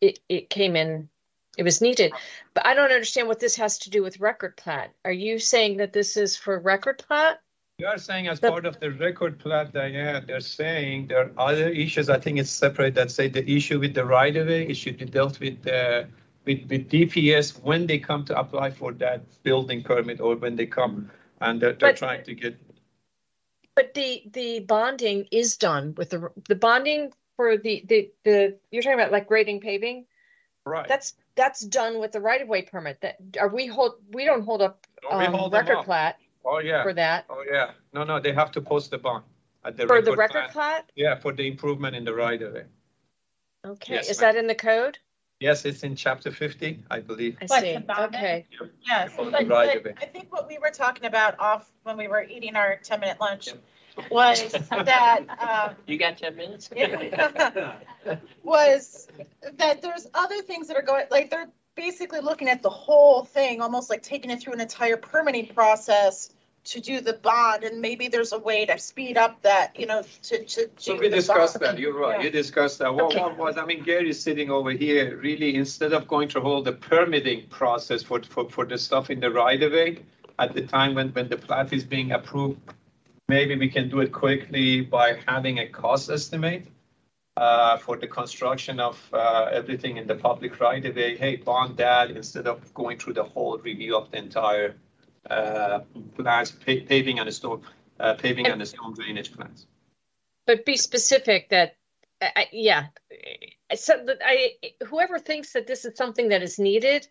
[0.00, 1.08] it, it came in,
[1.56, 2.12] it was needed.
[2.54, 4.92] But I don't understand what this has to do with record plat.
[5.04, 7.40] Are you saying that this is for record plat?
[7.78, 11.68] You are saying as part of the record plat, Diane, they're saying there are other
[11.68, 14.76] issues, I think it's separate, that say the issue with the right of way, it
[14.76, 16.04] should be dealt with, uh,
[16.48, 20.64] with, with DPS when they come to apply for that building permit or when they
[20.66, 21.10] come
[21.42, 22.56] and they're, they're But- trying to get,
[23.76, 28.82] But the, the bonding is done with the, the bonding for the, the, the, you're
[28.82, 30.06] talking about like grading paving?
[30.64, 30.88] right.
[30.88, 33.00] That's, that's done with the right of way permit.
[33.02, 35.84] That are we hold, we don't hold up um, hold record up.
[35.84, 36.82] plat Oh, yeah.
[36.82, 37.26] for that.
[37.28, 37.72] Oh, yeah.
[37.92, 39.22] No, no, they have to post the bond.
[39.64, 40.50] at For the record record plan.
[40.50, 40.92] plat?
[40.96, 42.64] Yeah, for the improvement in the right of way.
[43.66, 44.98] Okay, Yes, is that in the code?
[45.40, 47.38] Yes, it's in chapter fifty, I believe.
[47.40, 48.44] I What, see, the okay.
[48.84, 49.98] Yes, For the but, right but of.
[50.02, 53.20] I think what we were talking about off when we were eating our ten minute
[53.20, 53.48] lunch
[54.10, 56.70] was that, um, You got ten minutes?
[58.42, 59.08] was
[59.58, 63.60] that there's other things that are going, like, they're basically looking at the whole thing,
[63.60, 66.30] almost like taking it through an entire permitting process
[66.68, 70.02] to do the bond, and maybe there's a way to speed up that, you know,
[70.22, 70.68] to, to.
[70.76, 71.76] So do we the discussed bond.
[71.76, 72.24] that, you're right, Yeah.
[72.26, 72.94] you discussed that.
[72.94, 73.20] What, Okay.
[73.20, 76.72] what was, I mean, Gary's sitting over here, really, instead of going through all the
[76.72, 79.98] permitting process for, for, for the stuff in the right of way,
[80.38, 82.60] at the time when, when the plat is being approved,
[83.28, 86.66] maybe we can do it quickly by having a cost estimate
[87.38, 91.16] uh, for the construction of uh, everything in the public right of way.
[91.16, 94.74] Hey, bond that instead of going through the whole review of the entire
[95.30, 95.80] uh,
[96.16, 97.62] plans, paving and storm,
[98.00, 99.66] uh, paving and the storm drainage plans.
[100.46, 101.76] But be specific that,
[102.20, 102.86] I, I- yeah.
[103.74, 104.52] So that I,
[104.86, 107.06] whoever thinks that this is something that is needed,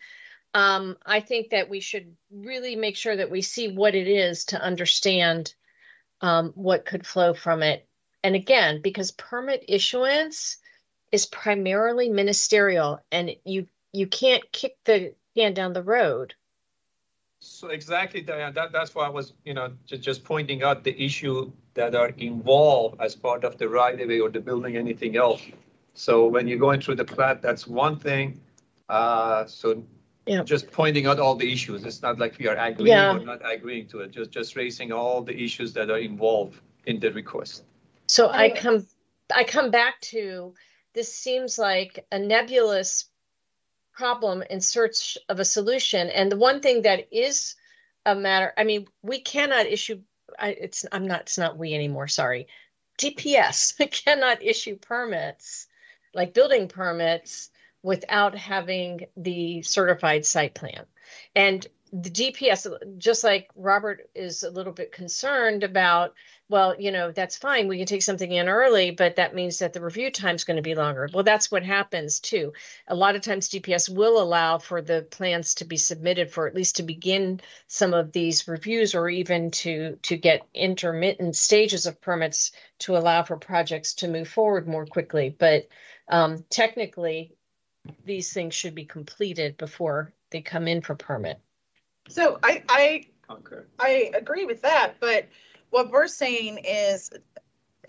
[0.54, 4.46] um, I think that we should really make sure that we see what it is
[4.46, 5.54] to understand
[6.22, 7.88] um, what could flow from it.
[8.24, 10.58] And again, because permit issuance
[11.12, 16.34] is primarily ministerial and you, you can't kick the can down the road.
[17.40, 21.00] So exactly, Diane, that, that's why I was, you know, just, just pointing out the
[21.02, 25.18] issue that are involved as part of the right of way or the building, anything
[25.18, 25.42] else.
[25.94, 28.42] So when you're going through the plat, that's one thing.
[28.90, 29.84] Uh, so
[30.26, 30.44] Yeah.
[30.44, 31.86] just pointing out all the issues.
[31.86, 33.16] It's not like we are agreeing Yeah.
[33.16, 37.00] or not agreeing to it, just, just raising all the issues that are involved in
[37.00, 37.64] the request.
[38.08, 38.86] So I come,
[39.34, 40.54] I come back to,
[40.94, 43.06] this seems like a nebulous
[43.98, 46.10] problem in search of a solution.
[46.10, 47.56] And the one thing that is
[48.06, 50.02] a matter, I mean, we cannot issue,
[50.38, 52.48] I, it's, I'm not, it's not we anymore, sorry.
[53.00, 55.68] DPS cannot issue permits,
[56.14, 57.50] like building permits,
[57.82, 60.86] without having the certified site plan.
[61.36, 66.14] And the DPS, just like Robert is a little bit concerned about,
[66.50, 67.68] well, you know, that's fine.
[67.68, 70.58] We can take something in early, but that means that the review time is going
[70.58, 71.10] to be longer.
[71.14, 72.54] Well, that's what happens too.
[72.88, 76.56] A lot of times DPS will allow for the plans to be submitted for at
[76.56, 82.02] least to begin some of these reviews or even to to get intermittent stages of
[82.02, 85.36] permits to allow for projects to move forward more quickly.
[85.38, 85.68] But
[86.10, 87.36] um, technically,
[88.06, 91.40] these things should be completed before they come in for permit.
[92.10, 93.58] So I, I Okay.
[93.80, 95.28] I agree with that, but
[95.70, 97.12] what we're saying is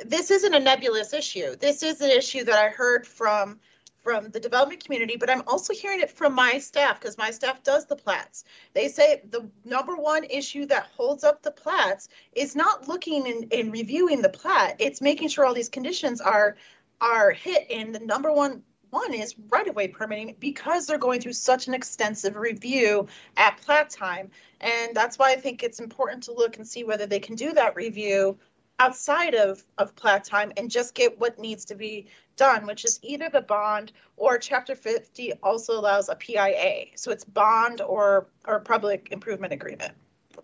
[0.05, 1.57] this isn't a nebulous issue.
[1.57, 3.61] This is an issue that I heard from
[4.03, 7.63] from the development community, but I'm also hearing it from my staff because my staff
[7.63, 8.45] does the plats.
[8.73, 13.53] They say the number one issue that holds up the plats is not looking and,
[13.53, 14.77] and reviewing the plat.
[14.79, 16.57] It's making sure all these conditions are
[17.01, 17.67] are hit.
[17.71, 21.69] And the number one one is right of way permitting because they're going through such
[21.69, 24.31] an extensive review at plat time.
[24.61, 27.53] And that's why I think it's important to look and see whether they can do
[27.53, 28.39] that review
[28.79, 33.01] outside of, of plat time and just get what needs to be done, which is
[33.03, 36.87] either the bond or chapter fifty also allows a PIA.
[36.95, 39.93] So it's bond or, or public improvement agreement.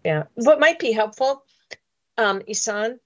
[0.04, 1.44] Yeah, what might be helpful,
[2.18, 2.98] um, Ehsan.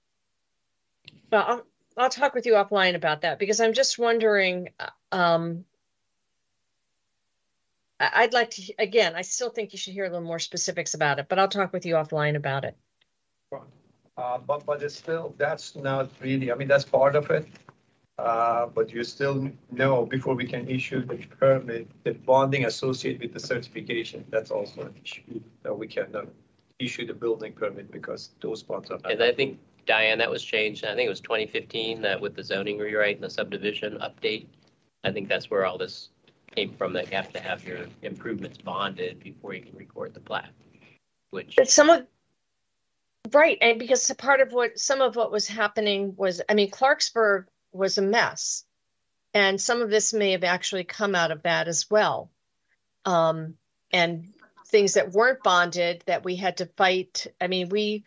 [1.30, 1.66] Well,
[1.98, 4.70] I'll, I'll talk with you offline about that because I'm just wondering,
[5.12, 5.64] um,
[8.00, 10.94] I, I'd like to, again, I still think you should hear a little more specifics
[10.94, 12.76] about it, but I'll talk with you offline about it.
[14.16, 17.46] Uh, but, but it's still, that's not really, I mean, that's part of it.
[18.18, 23.32] Uh, but you still know before we can issue the permit, the bonding associated with
[23.32, 25.40] the certification, that's also an issue.
[25.62, 26.26] That we cannot
[26.80, 28.98] issue the building permit because those bonds are.
[28.98, 32.20] not- And I think, Diane, that was changed, I think it was twenty fifteen, that
[32.20, 34.46] with the zoning rewrite and the subdivision update.
[35.02, 36.10] I think that's where all this
[36.54, 40.20] came from, that you have to have your improvements bonded before you can record the
[40.20, 40.50] plat.
[41.30, 42.06] Which, But some of,
[43.32, 47.46] right, and because part of what, some of what was happening was, I mean, Clarksburg
[47.72, 48.64] was a mess.
[49.34, 52.30] And some of this may have actually come out of that as well.
[53.04, 53.54] Um,
[53.92, 54.32] and
[54.66, 57.26] things that weren't bonded that we had to fight.
[57.40, 58.04] I mean, we,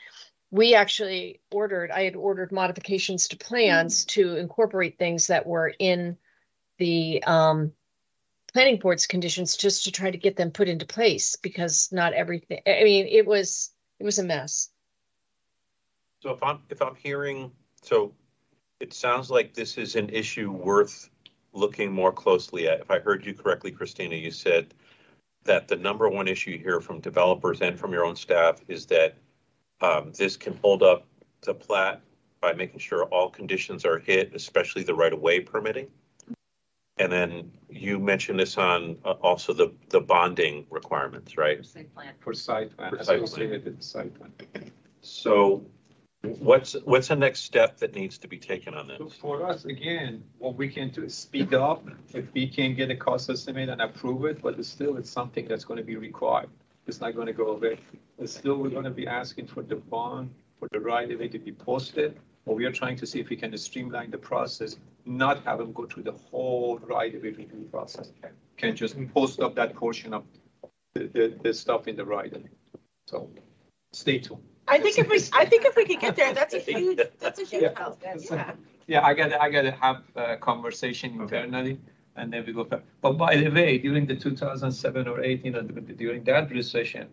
[0.52, 6.18] we actually ordered, I had ordered modifications to plans to incorporate things that were in
[6.78, 7.72] the, um,
[8.54, 12.60] planning board's conditions just to try to get them put into place because not everything,
[12.68, 14.70] I mean, it was, it was a mess.
[16.20, 18.14] So if I'm, if I'm hearing, so
[18.82, 21.10] it sounds like this is an issue worth
[21.54, 24.74] looking more closely at, if I heard you correctly, Christina, you said
[25.46, 29.16] that the number one issue here from developers and from your own staff is that
[29.82, 31.06] um, this can hold up
[31.42, 32.02] the plat
[32.40, 35.88] by making sure all conditions are hit, especially the right-of-way permitting.
[36.98, 41.66] And then you mentioned this on uh, also the, the bonding requirements, right?
[41.66, 42.14] Site plan.
[42.20, 43.24] For site plan, For site plan.
[43.24, 44.32] associated with the site plan.
[45.02, 45.66] So
[46.22, 49.16] what's, what's the next step that needs to be taken on So this?
[49.16, 52.96] for us, again, what we can do is speed up, if we can get a
[52.96, 56.50] cost estimate and approve it, but it's still, it's something that's gonna be required.
[56.88, 57.80] It's not gonna go away.
[58.18, 61.40] It's still, we're gonna be asking for the bond, for the right of way to
[61.40, 62.20] be posted.
[62.46, 65.74] But we are trying to see if we can streamline the process, not have them
[65.74, 68.12] go through the whole right of way review process.
[68.58, 70.24] Can just post up that portion of
[70.94, 72.34] the, the, the stuff in the right.
[73.08, 73.30] So
[73.94, 74.42] stay tuned.
[74.68, 77.40] I think if we, I think if we could get there, that's a huge, that's
[77.40, 78.02] a huge help.
[78.04, 78.54] Yeah.
[78.88, 81.80] Yeah, I gotta, I gotta have a conversation internally
[82.16, 82.84] and then we go back.
[83.02, 87.08] But by the way, during the two thousand seven or eight, you during that recession,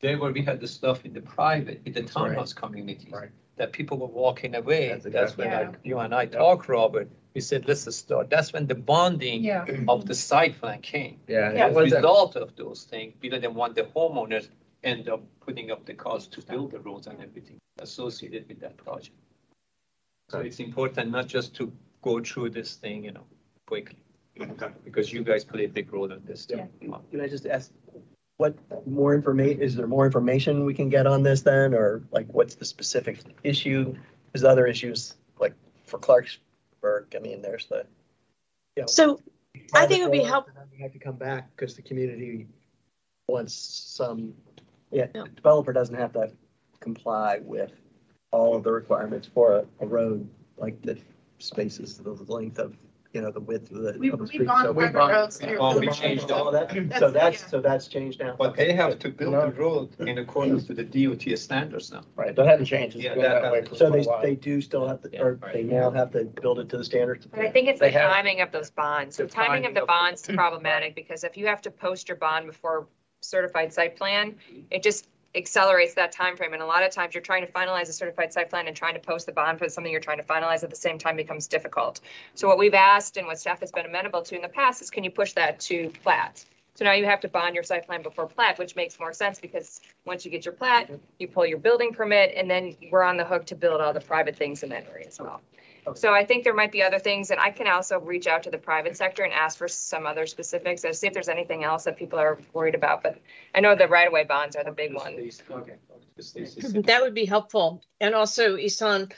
[0.00, 3.12] there where we had the stuff in the private, in the townhouse communities.
[3.12, 3.30] Right.
[3.56, 4.88] That people were walking away.
[4.88, 5.66] That's That's exactly when right.
[5.68, 7.08] like you and I talked, Robert.
[7.34, 8.28] We said, let's start.
[8.28, 9.64] That's when the bonding Yeah.
[9.88, 11.20] of the site plan came.
[11.26, 11.52] Yeah.
[11.52, 14.48] As a result of those things, we didn't want the homeowners
[14.84, 18.76] end up putting up the cost to build the roads and everything associated with that
[18.76, 19.16] project.
[20.28, 23.26] So it's important not just to go through this thing, you know,
[23.66, 23.98] quickly,
[24.84, 26.68] because you guys play a big role in this too.
[26.80, 27.72] Can I just ask,
[28.36, 28.54] what
[28.86, 32.54] more information, is there more information we can get on this then, or like what's
[32.54, 33.94] the specific issue?
[34.32, 37.86] There's other issues, like for Clarksburg, I mean, there's the.
[38.76, 39.20] you know, So
[39.74, 40.52] I think it would be helpful.
[40.54, 42.46] help, roads, You have to come back because the community
[43.28, 44.34] wants some,
[44.90, 46.30] yeah, the developer doesn't have to
[46.80, 47.72] comply with
[48.32, 50.98] all of the requirements for a, a road, like the
[51.38, 52.76] spaces, the length of,
[53.16, 53.96] you know, the width of the.
[53.98, 54.46] We've- of the we've street.
[54.46, 57.10] gone So we've private gone- roads through- Oh, we changed all all that, That's- so
[57.10, 57.48] that's, yeah.
[57.48, 58.36] so that's changed now.
[58.38, 62.02] But they have to build the road in accordance to the DOT standards now.
[62.14, 62.96] Right, that hadn't changed.
[62.96, 63.68] It's Yeah, been that that way hasn't.
[63.70, 65.52] for So they, they do still have to, or Yeah.
[65.54, 67.24] they now have to build it to the standards?
[67.26, 69.16] But I think it's They the have- timing of those bonds.
[69.16, 71.70] The The timing timing of the of- bonds is problematic because if you have to
[71.70, 72.86] post your bond before
[73.22, 74.36] certified site plan,
[74.70, 76.54] it just accelerates that time frame.
[76.54, 78.94] And a lot of times you're trying to finalize a certified site plan and trying
[78.94, 81.46] to post the bond for something you're trying to finalize at the same time becomes
[81.46, 82.00] difficult.
[82.34, 84.90] So what we've asked and what staff has been amenable to in the past is
[84.90, 86.44] can you push that to plat?
[86.74, 89.40] So now you have to bond your site plan before plat, which makes more sense
[89.40, 93.16] because once you get your plat, you pull your building permit and then we're on
[93.16, 95.40] the hook to build all the private things in that area as well.
[95.94, 98.50] So I think there might be other things, and I can also reach out to
[98.50, 101.84] the private sector and ask for some other specifics, and see if there's anything else
[101.84, 103.20] that people are worried about, but
[103.54, 105.30] I know the right-of-way bonds are the big one.
[105.50, 105.74] Okay.
[106.82, 107.82] That would be helpful.
[108.00, 109.12] And also, Ehsan,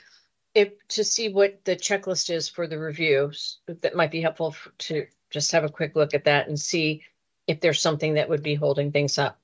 [0.53, 4.67] if, to see what the checklist is for the reviews, that might be helpful f-
[4.79, 7.03] to just have a quick look at that and see
[7.47, 9.39] if there's something that would be holding things up.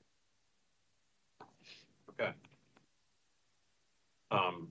[2.10, 2.30] Okay.
[4.30, 4.70] Um,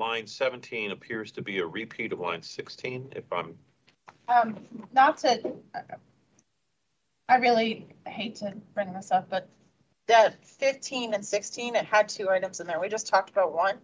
[0.00, 3.54] line seventeen appears to be a repeat of line sixteen, if I'm,
[4.26, 4.58] um,
[4.92, 5.52] not to,
[7.28, 9.48] I really hate to bring this up, but
[10.08, 12.80] that fifteen and sixteen, it had two items in there.
[12.80, 13.78] We just talked about one.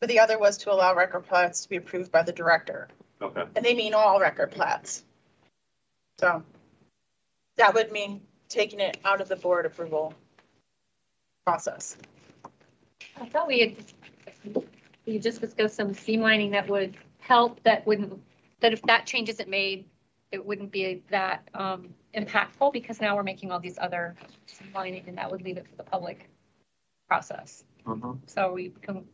[0.00, 2.86] But the other was to allow record plats to be approved by the director,
[3.20, 3.42] okay.
[3.56, 5.02] and they mean all record plats.
[6.20, 6.44] So
[7.56, 10.14] that would mean taking it out of the board approval
[11.44, 11.96] process.
[13.20, 13.76] I thought we
[14.54, 14.64] had,
[15.08, 18.20] we just discussed some streamlining that would help, that wouldn't,
[18.60, 19.86] that if that change isn't made,
[20.30, 24.14] it wouldn't be that um, impactful because now we're making all these other
[24.46, 26.28] streamlining and that would leave it for the public
[27.08, 27.64] process.
[28.26, 29.06] So we can,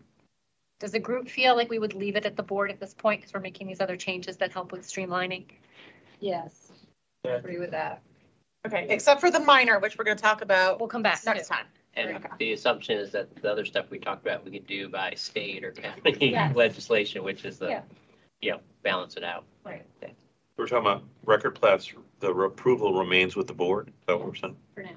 [0.81, 3.21] does the group feel like we would leave it at the board at this point
[3.21, 5.45] because we're making these other changes that help with streamlining?
[6.19, 6.73] Yes.
[7.25, 7.37] Yeah.
[7.37, 8.03] Agree with that.
[8.67, 11.21] Okay, except for the minor, which we're gonna talk about We'll come back.
[11.21, 11.27] to.
[11.27, 11.67] next time.
[11.97, 15.15] And the assumption is that the other stuff we talked about, we could do by
[15.15, 16.55] state or county Yes.
[16.57, 17.83] legislation, which is the, Yeah.
[18.41, 19.45] you know, balance it out.
[19.65, 19.85] Right,
[20.57, 24.35] We're talking about record plats, the approval remains with the board, is that what we're
[24.35, 24.57] saying?
[24.75, 24.91] for now.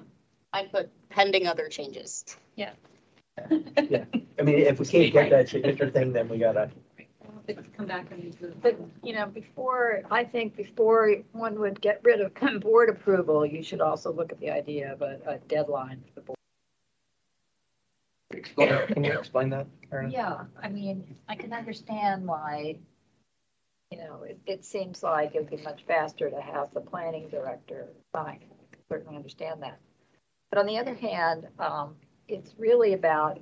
[0.52, 2.24] I put pending other changes.
[2.56, 2.70] Yeah.
[3.88, 4.04] Yeah.
[4.38, 6.70] I mean, if we can't get that signature thing, then we gotta,
[7.76, 8.36] Come back and.
[8.60, 13.62] But, you know, before, I think before one would get rid of board approval, you
[13.62, 16.37] should also look at the idea of a, a deadline for the board.
[18.38, 19.66] Explain, can you explain that?
[19.92, 20.10] Erin?
[20.10, 22.78] Yeah, I mean, I can understand why,
[23.90, 27.88] you know, it, it seems like it'd be much faster to have the planning director
[28.14, 28.40] sign.
[28.42, 29.78] I can Certainly understand that.
[30.50, 33.40] But on the other hand, um, it's really about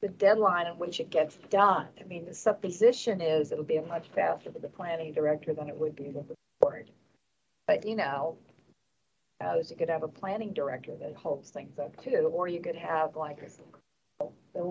[0.00, 1.86] the deadline in which it gets done.
[2.00, 5.68] I mean, the supposition is it'll be a much faster with the planning director than
[5.68, 6.86] it would be with the board.
[6.86, 6.90] board.
[7.66, 8.36] But, you know,
[9.40, 12.76] as you could have a planning director that holds things up too, or you could
[12.76, 13.38] have like
[14.54, 14.68] a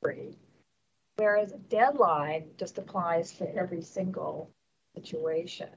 [0.00, 0.36] free.
[1.16, 4.50] Whereas a deadline just applies to every single
[4.96, 5.68] situation.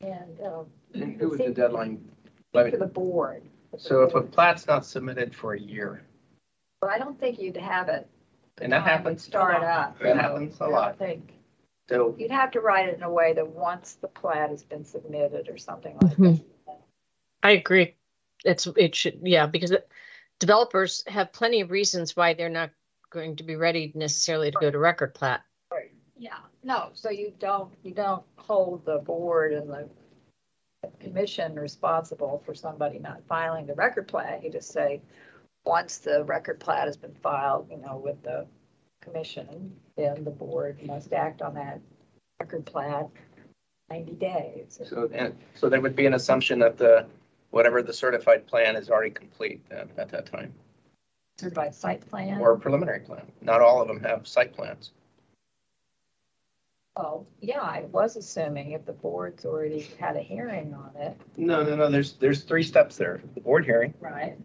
[0.00, 2.10] And, um, And who would the deadline?
[2.52, 3.42] for the board.
[3.76, 6.02] So if a plat's not submitted for a year,
[6.80, 8.08] But I don't think you'd have it.
[8.60, 9.22] and that happens.
[9.22, 9.64] a Start lot.
[9.64, 9.98] up.
[9.98, 10.98] That happens a I lot.
[10.98, 11.32] don't think,
[11.88, 14.84] So you'd have to write it in a way that once the plat has been
[14.84, 16.40] submitted or something like that.
[17.44, 17.94] I agree.
[18.44, 19.88] It's, it should, yeah, because it-
[20.40, 22.70] developers have plenty of reasons why they're not
[23.10, 25.42] going to be ready necessarily to go to record plat.
[26.16, 29.88] Yeah, no, so you don't, you don't hold the board and the
[31.00, 34.42] commission responsible for somebody not filing the record plat.
[34.42, 35.00] You just say,
[35.64, 38.46] once the record plat has been filed, you know, with the
[39.00, 41.80] commission, then the board must act on that
[42.40, 43.08] record plat
[43.90, 44.80] ninety days.
[44.84, 47.06] So, and, so there would be an assumption that the,
[47.54, 50.52] whatever the certified plan is already complete at that time,
[51.38, 52.40] Certified site plan.
[52.40, 53.30] or preliminary plan.
[53.42, 54.90] Not all of them have site plans.
[56.96, 61.62] Oh, yeah, I was assuming if the board's already had a hearing on it, No,
[61.62, 63.20] no, no, there's, there's three steps there.
[63.34, 64.36] The board hearing, right?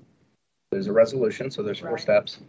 [0.71, 1.99] there's a resolution, so there's four Right.
[1.99, 2.39] steps.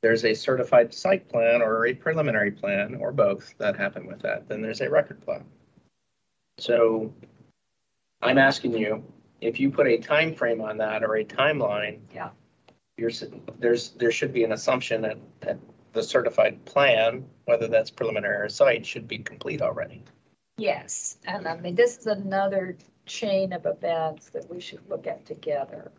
[0.00, 4.48] There's a certified site plan or a preliminary plan, or both, that happen with that.
[4.48, 5.44] Then there's a record plan.
[6.58, 7.12] So
[8.22, 9.04] I'm asking you,
[9.40, 11.98] if you put a time frame on that or a timeline.
[12.14, 12.30] Yeah.
[12.96, 13.10] You're,
[13.58, 15.58] there's, there should be an assumption that, that
[15.92, 20.02] the certified plan, whether that's preliminary or site, should be complete already.
[20.56, 22.76] Yes, and I mean, this is another
[23.06, 25.92] chain of events that we should look at together.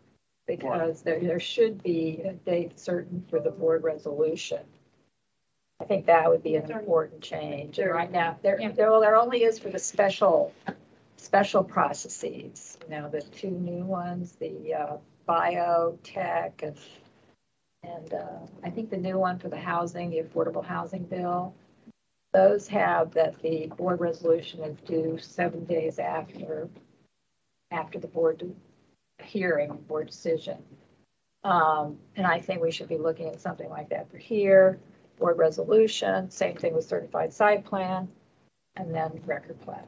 [0.46, 4.58] Because there, there should be a date certain for the board resolution.
[5.80, 7.78] I think that would be an important change.
[7.78, 10.52] And right now, there, there, well, there only is for the special,
[11.20, 12.78] special processes.
[12.88, 14.96] You know, the two new ones, the uh,
[15.28, 16.78] biotech and,
[17.82, 21.54] and uh, I think the new one for the housing, the affordable housing bill.
[22.32, 26.68] Those have that the board resolution is due seven days after,
[27.70, 28.54] after the board
[29.22, 30.58] hearing, board decision.
[31.42, 34.78] Um, and I think we should be looking at something like that for here,
[35.18, 38.08] board resolution, same thing with certified site plan,
[38.76, 39.84] and then record plan.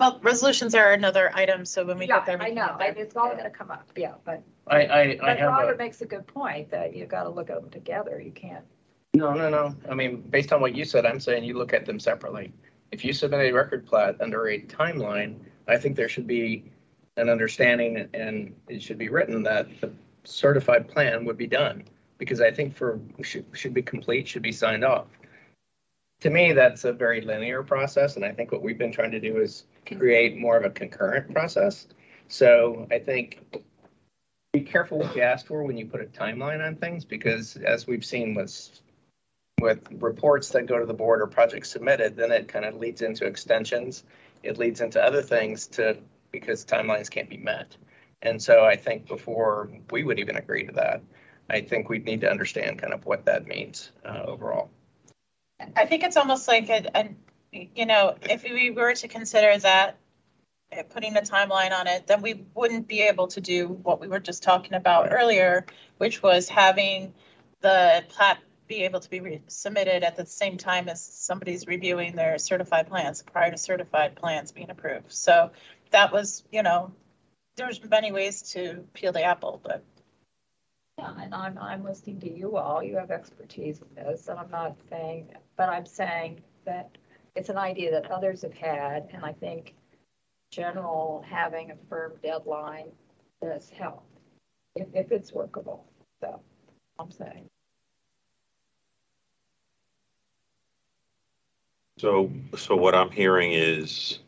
[0.00, 2.38] Well, resolutions are another item, so when we Yeah, get there.
[2.38, 2.88] we I can know, get there.
[2.88, 5.52] and it's all gonna come up, yeah, but, I, I, I but have a.
[5.52, 8.64] Robert makes a good point that you gotta look at them together, you can't.
[9.14, 9.76] No, no, no.
[9.88, 12.52] I mean, based on what you said, I'm saying you look at them separately.
[12.90, 15.36] If you submit a record plat under a timeline,
[15.68, 16.64] I think there should be
[17.16, 19.92] an understanding and it should be written that the
[20.24, 21.84] certified plan would be done.
[22.18, 25.06] Because I think for, should, should be complete, should be signed off.
[26.22, 29.20] To me, that's a very linear process and I think what we've been trying to
[29.20, 31.86] do is create more of a concurrent process.
[32.28, 33.40] So I think
[34.52, 37.86] be careful what you ask for when you put a timeline on things because as
[37.86, 38.80] we've seen with
[39.60, 43.02] with reports that go to the board or projects submitted, then it kind of leads
[43.02, 44.04] into extensions.
[44.42, 45.96] It leads into other things to,
[46.32, 47.76] because timelines can't be met.
[48.20, 51.02] And so I think before we would even agree to that,
[51.48, 54.70] I think we'd need to understand kind of what that means uh, overall.
[55.76, 57.08] I think it's almost like a, a,
[57.74, 59.98] you know, if we were to consider that,
[60.76, 64.08] uh, putting a timeline on it, then we wouldn't be able to do what we
[64.08, 65.66] were just talking about earlier,
[65.98, 67.14] which was having
[67.60, 72.16] the plat be able to be re- submitted at the same time as somebody's reviewing
[72.16, 75.12] their certified plans, prior to certified plans being approved.
[75.12, 75.50] So
[75.90, 76.92] that was, you know,
[77.56, 79.84] there's many ways to peel the apple, but
[80.98, 84.50] Yeah, and I'm, I'm listening to you all, you have expertise in this, and I'm
[84.50, 86.96] not saying, but I'm saying that
[87.36, 89.74] it's an idea that others have had, and I think
[90.50, 92.86] general, having a firm deadline
[93.42, 94.04] does help,
[94.76, 95.84] if, if it's workable,
[96.20, 96.40] so,
[96.98, 97.48] I'm saying.
[101.98, 104.20] So, so what I'm hearing is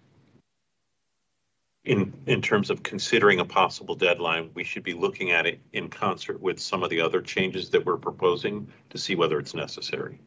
[1.85, 5.89] in, in terms of considering a possible deadline, we should be looking at it in
[5.89, 10.19] concert with some of the other changes that we're proposing to see whether it's necessary.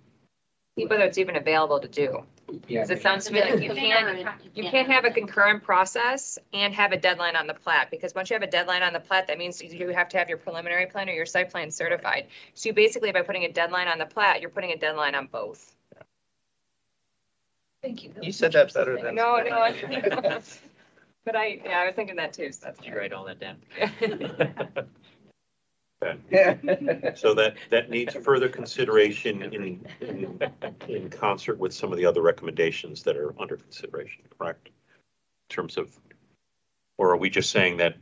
[0.78, 2.24] See whether it's even available to do.
[2.68, 2.82] Yeah.
[2.82, 6.74] Because it sounds to me like you can't, you can't have a concurrent process and
[6.74, 9.28] have a deadline on the plat, because once you have a deadline on the plat,
[9.28, 12.28] that means you have to have your preliminary plan or your site plan certified.
[12.54, 15.28] So you basically, by putting a deadline on the plat, you're putting a deadline on
[15.28, 15.76] both.
[17.82, 18.12] Thank you.
[18.22, 19.16] You said that better than.
[19.16, 19.58] No, no.
[19.60, 20.42] I-
[21.26, 22.84] But I, yeah, I was thinking that too, so that's.
[22.84, 23.58] You write all that down.
[27.16, 30.40] So that, that needs further consideration in, in,
[30.88, 34.70] in concert with some of the other recommendations that are under consideration, correct?
[35.50, 36.00] terms of,
[36.98, 37.98] or are we just saying that,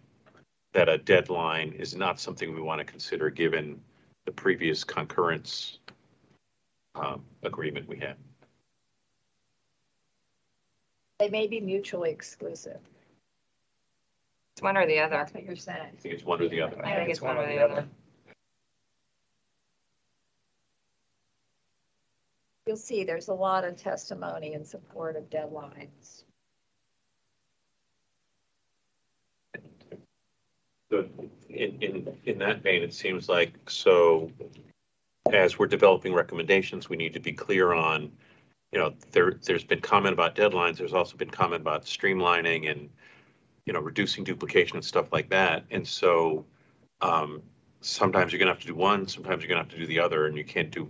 [0.74, 3.82] that a deadline is not something we want to consider given
[4.26, 5.80] the previous concurrence
[6.96, 8.16] um, agreement we had?
[11.20, 12.80] They may be mutually exclusive.
[14.58, 15.18] It's one or the other.
[15.18, 15.78] That's what you're saying.
[15.94, 16.84] I think it's one or the other.
[16.84, 17.86] I think it's one or the other.
[22.66, 26.24] You'll see, there's a lot of testimony in support of deadlines.
[30.90, 31.06] So
[31.50, 34.32] in, in, in that vein, it seems like, so
[35.32, 38.12] as we're developing recommendations, we need to be clear on,
[38.72, 42.90] you know, there, there's been comment about deadlines, there's also been comment about streamlining and,
[43.68, 45.66] you know, reducing duplication and stuff like that.
[45.70, 46.46] And so
[47.02, 47.44] um,
[47.82, 50.26] sometimes you're gonna have to do one, sometimes you're gonna have to do the other,
[50.26, 50.90] and you can't do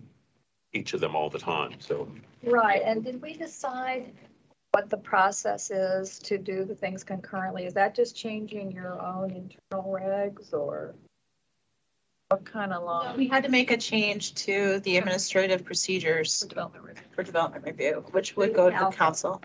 [0.73, 2.07] each of them all the time, so.
[2.43, 4.13] Right, and did we decide
[4.73, 7.65] what the process is to do the things concurrently?
[7.65, 10.93] Is that just changing your own internal regs or
[12.29, 13.15] what kind of law?
[13.15, 17.03] We had to make a change to the administrative procedures Development review.
[17.11, 19.41] for development review, which would go to the council.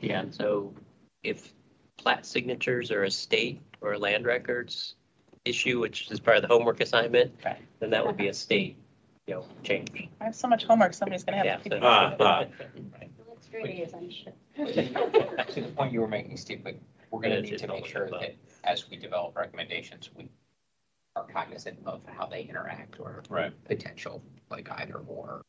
[0.00, 0.72] Yeah, so
[1.24, 1.52] if
[2.00, 4.94] plat signatures or a state or land records
[5.44, 7.32] issue, which is part of the homework assignment,
[7.78, 8.76] then that would be a state,
[9.26, 10.08] you know, change.
[10.20, 11.72] I have so much homework, somebody's gonna Yeah, have to keep.
[11.74, 12.44] so- Ah, ah.
[15.50, 16.74] To the point you were making, Steve, but
[17.10, 20.28] we're gonna need to make sure that as we develop recommendations, we
[21.16, 23.52] are cognizant of how they interact or Right.
[23.64, 25.42] potential, like either or.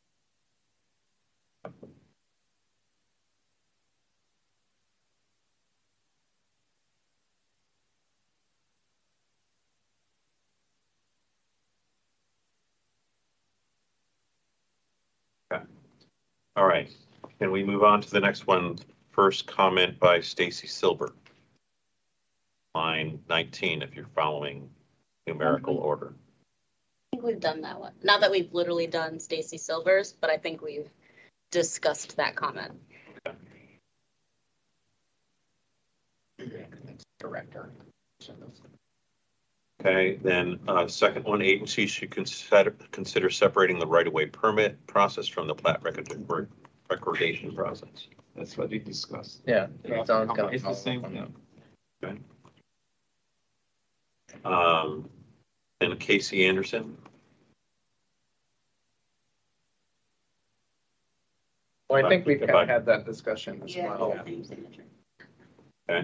[16.58, 16.90] All right,
[17.40, 18.78] can we move on to the next one?
[19.12, 21.14] First comment by Stacy Silver.
[22.76, 24.70] Line 19, if you're following
[25.28, 26.14] numerical order.
[27.14, 27.94] I think we've done that one.
[28.04, 30.90] Not that we've literally done Stacy Silver's, but I think we've
[31.52, 32.74] discussed that comment.
[37.20, 37.70] Director.
[39.84, 45.48] Okay, then, uh, second one, agencies should consider, consider separating the right-of-way permit process from
[45.48, 46.08] the plat record,
[46.88, 48.08] recordation process.
[48.36, 49.42] That's what we discussed.
[49.48, 49.68] Yeah.
[49.88, 51.32] John's gonna It's the same up
[52.04, 52.20] Okay.
[54.46, 55.10] Um,
[55.82, 56.96] and Casey Anderson,
[61.90, 62.68] Well, I think we've Goodbye.
[62.68, 63.90] had that discussion as Yeah.
[63.90, 64.14] well.
[64.14, 64.42] okay,
[65.90, 66.02] all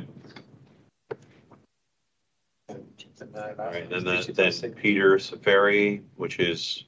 [3.58, 6.86] right, and then, then Peter Safari, which is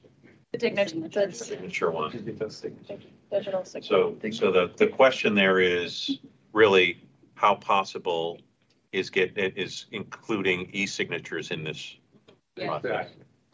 [0.52, 2.10] The signature, the signature one.
[2.10, 2.98] digital signature.
[3.80, 6.18] So, so the, the question there is
[6.52, 7.00] really
[7.34, 8.40] how possible
[8.92, 11.96] is get, is including e-signatures in this
[12.56, 13.08] process?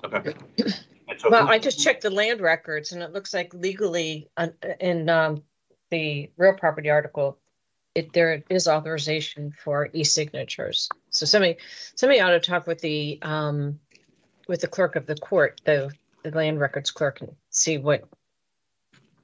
[0.05, 0.34] Okay.
[1.08, 4.28] And so Well, who- I just checked the land records and it looks like legally
[4.36, 4.48] uh,
[4.80, 5.42] in um,
[5.90, 7.38] the real property article,
[7.97, 10.91] it, there is authorization for e-signatures.
[11.08, 11.57] So somebody,
[11.94, 13.81] somebody ought to talk with the, um,
[14.49, 15.91] with the clerk of the court, the,
[16.23, 18.05] the land records clerk and see what,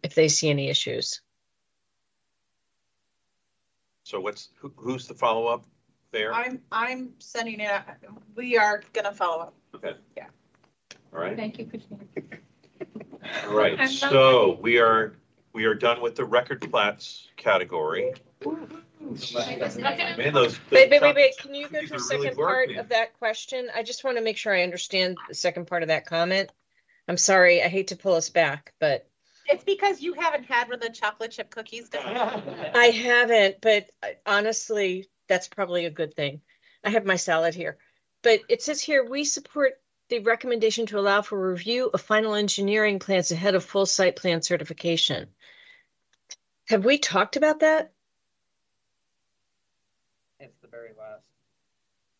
[0.02, 1.20] if they see any issues.
[4.04, 5.66] So what's, who, who's the follow-up
[6.10, 6.32] there?
[6.32, 7.84] I'm, I'm sending it, out.
[8.34, 9.54] we are gonna follow up.
[9.74, 9.92] Okay.
[10.16, 10.26] Yeah.
[11.12, 12.08] All right, Thank you, Christine.
[13.46, 15.18] all right, so we are,
[15.52, 18.14] we are done with the record plats category.
[18.44, 20.58] Man, those.
[20.70, 22.78] Wait, wait, wait, wait, can you go to the are really second part working.
[22.78, 23.68] of that question?
[23.74, 26.50] I just want to make sure I understand the second part of that comment.
[27.08, 29.08] I'm sorry, I hate to pull us back, but
[29.48, 31.90] It's because you haven't had one of the chocolate chip cookies.
[31.94, 36.40] I haven't, but uh, honestly, that's probably a good thing.
[36.84, 37.76] I have my salad here.
[38.22, 39.74] But it says here, we support
[40.08, 44.42] the recommendation to allow for review of final engineering plans ahead of full site plan
[44.42, 45.28] certification.
[46.68, 47.92] Have we talked about that?
[50.38, 51.22] It's the very last.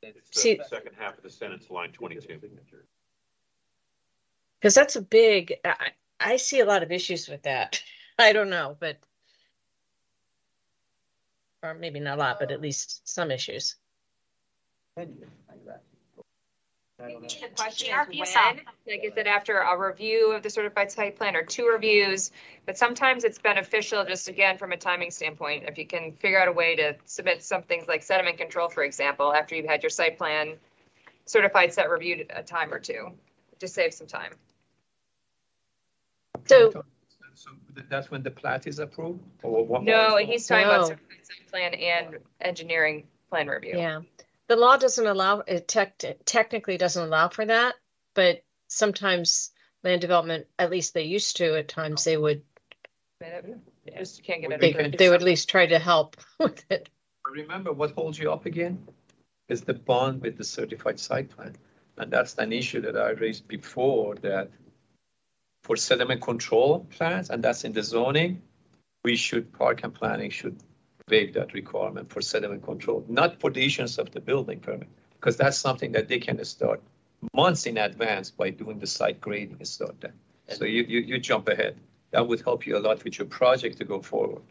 [0.03, 2.41] It's See- the second half of the sentence, line twenty-two.
[4.61, 5.71] Because that's a big, I,
[6.21, 7.83] I I see a lot of issues with that.
[8.19, 8.97] I don't know, but
[11.63, 13.77] or maybe not a lot, but at least some issues.
[17.03, 21.35] The question is when, like, is it after a review of the certified site plan
[21.35, 22.31] or two reviews?
[22.65, 26.47] But sometimes it's beneficial, just again, from a timing standpoint, if you can figure out
[26.47, 29.91] a way to submit some things like sediment control, for example, after you've had your
[29.91, 30.55] site plan
[31.25, 33.11] certified set reviewed a time or two,
[33.59, 34.35] just save some time.
[36.47, 36.85] So So
[37.89, 39.83] that's when the plat is approved or what?
[39.83, 43.79] No, he's talking about certified site plan and engineering plan review.
[43.79, 44.03] Yeah,
[44.53, 47.75] the law doesn't allow, it tech, technically doesn't allow for that,
[48.15, 49.51] but sometimes
[49.83, 52.43] land development, at least they used to, at times they would,
[53.97, 54.61] Just can't get it.
[54.61, 56.91] they, they would at least try to help with it.
[57.25, 58.87] Remember what holds you up again?
[59.49, 61.57] Is the bond with the certified site plan.
[61.97, 64.51] And that's an issue that I raised before that
[65.65, 68.43] for sediment control plans, and that's in the zoning,
[69.03, 70.63] we should, park and planning should
[71.09, 74.89] waive that requirement for sediment control, not for the issuance of the building permit.
[75.15, 76.83] Because that's something that they can start
[77.33, 80.15] months in advance by doing the site grading and start that.
[80.49, 81.77] So you, you, you jump ahead.
[82.11, 84.43] That would help you a lot with your project to go forward.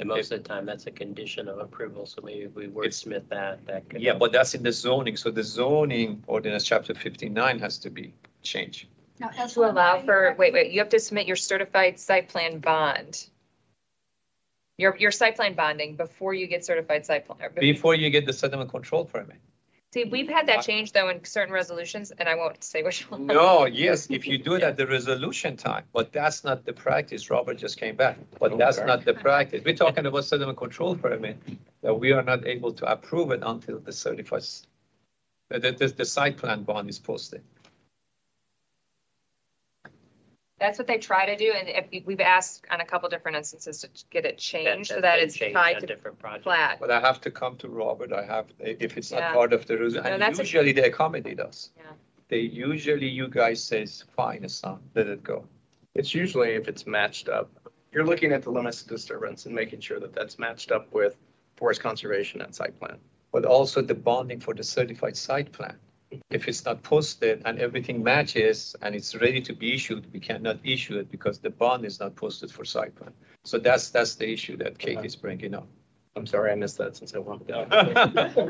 [0.00, 3.28] And most of the time, that's a condition of approval, so maybe if we wordsmith
[3.28, 4.02] that, that could.
[4.02, 8.12] Yeah, but that's in the zoning, so the zoning ordinance chapter fifty-nine has to be
[8.42, 8.88] changed.
[9.20, 13.28] Now, To allow for, wait, wait, you have to submit your certified site plan bond.
[14.78, 17.38] Your, your site plan bonding before you get certified site plan.
[17.42, 19.36] or Before you get the sediment control permit.
[19.92, 23.10] See, we've had that uh, change though in certain resolutions, and I won't say which
[23.10, 23.26] one.
[23.26, 27.28] No, yes, if you do it at the resolution time, but that's not the practice.
[27.28, 29.62] Robert just came back, but that's not the practice.
[29.62, 31.36] We're talking about sediment control permit,
[31.82, 34.44] that we are not able to approve it until the certified,
[35.50, 37.42] the, the, the site plan bond is posted.
[40.62, 43.80] That's what they try to do, and if, we've asked on a couple different instances
[43.80, 46.44] to get it changed so that it's changed tied on to Different projects.
[46.44, 46.78] plat.
[46.78, 49.32] But I have to come to Robert, I have, if it's not Yeah.
[49.32, 51.70] part of the rules, No, and that's a- usually they accommodate us.
[51.76, 51.82] Yeah.
[52.28, 55.48] They, usually you guys says, fine, it's not, let it go.
[55.96, 57.50] It's usually if it's matched up.
[57.90, 61.16] You're looking at the limits of disturbance and making sure that that's matched up with
[61.56, 62.98] forest conservation and site plan.
[63.32, 65.76] But also the bonding for the certified site plan.
[66.30, 70.58] If it's not posted and everything matches and it's ready to be issued, we cannot
[70.64, 73.12] issue it because the bond is not posted for site plan.
[73.44, 75.66] So that's, that's the issue that Kate is bringing up.
[76.14, 77.70] I'm sorry, I missed that since I walked out.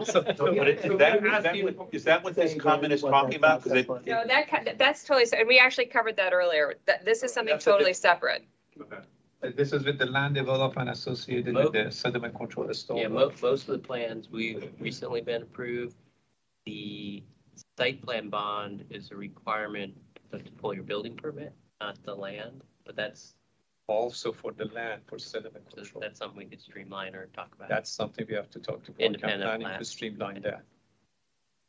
[0.07, 3.36] So, but it- is that, is that what- is that what this comment is talking
[3.36, 3.62] about?
[3.62, 6.74] 'Cause it, No, that, ki- that's totally, se- and we actually covered that earlier.
[6.86, 8.44] That, this is something That's a totally separate.
[8.81, 12.99] Uh, This is with the land development associated with the sediment control storm.
[13.00, 15.94] Yeah, mo- most of the plans, we've recently been approved.
[16.66, 17.23] The
[17.78, 19.94] site plan bond is a requirement
[20.32, 23.34] to pull your building permit, not the land, but that's,
[23.89, 26.00] Also for the land, for sediment control.
[26.00, 27.68] that's something we could streamline or talk about.
[27.68, 28.92] That's something we have to talk to.
[28.92, 29.89] Park and Independent Planning To plans.
[29.89, 30.62] streamline that.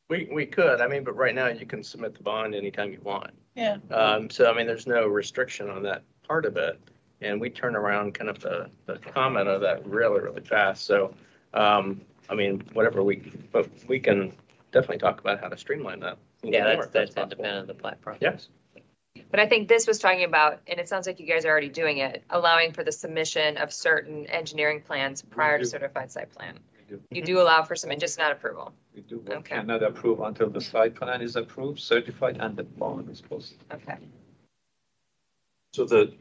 [0.09, 2.99] We, we could, I mean, but right now you can submit the bond anytime you
[3.03, 3.31] want.
[3.55, 3.77] Yeah.
[3.91, 6.80] Um, so I mean, there's no restriction on that part of it.
[7.22, 10.85] And we turn around kind of the, the comment of that really, really fast.
[10.85, 11.13] So,
[11.53, 14.33] um, I mean, whatever we, but we can
[14.74, 16.18] definitely talk about how to streamline that.
[16.43, 17.32] Yeah, that's, More, if that's possible.
[17.32, 18.18] independent of the platform.
[18.19, 18.50] Yes.
[19.32, 21.69] But I think this was talking about, and it sounds like you guys are already
[21.69, 26.60] doing it, allowing for the submission of certain engineering plans prior to certified site plan.
[26.90, 27.02] We do.
[27.11, 28.74] You do allow for some, and just not approval.
[28.93, 29.56] We do, we Okay.
[29.56, 33.60] cannot approve until the site plan is approved, certified, and the bond is posted.
[33.72, 33.98] Okay.
[35.74, 36.14] so the,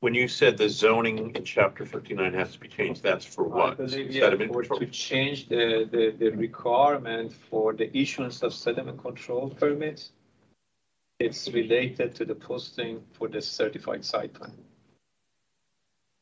[0.00, 3.56] when you said the zoning in chapter fifty-nine has to be changed, that's for I
[3.56, 3.76] what?
[3.76, 4.80] believe, yeah, Sediment for- control?
[4.80, 10.12] to change the, the, the requirement for the issuance of sediment control permits.
[11.20, 14.52] It's related to the posting for the certified site plan,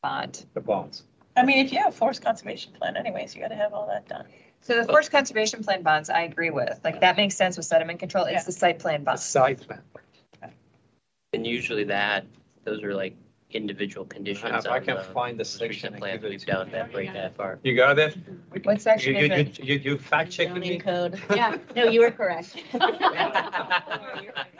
[0.03, 0.45] Bond.
[0.53, 1.03] the bonds.
[1.35, 4.07] I mean, if you have a forest conservation plan anyways, you gotta have all that
[4.07, 4.25] done.
[4.59, 7.99] So the forest conservation plan bonds, I agree with, like, that makes sense with sediment
[7.99, 9.19] control, it's the site plan The bond.
[9.19, 9.81] site plan.
[11.33, 12.25] And usually that,
[12.65, 13.15] those are like
[13.55, 16.25] individual conditions If I on can the find the most section recent and plans give
[16.25, 16.53] it we've to you.
[16.53, 17.59] done that break that far.
[17.63, 18.17] You got it?
[18.63, 19.59] What section You, is you, it?
[19.59, 20.77] you, you fact checking me?
[20.79, 21.21] code.
[21.35, 22.55] Yeah, no, you were correct.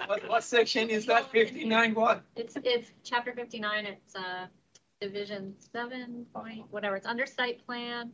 [0.07, 1.31] What, what section is that?
[1.31, 2.21] Fifty-nine what?
[2.35, 4.47] It's, it's chapter fifty-nine, it's, uh,
[4.99, 8.11] division seven point, whatever, it's under site plan.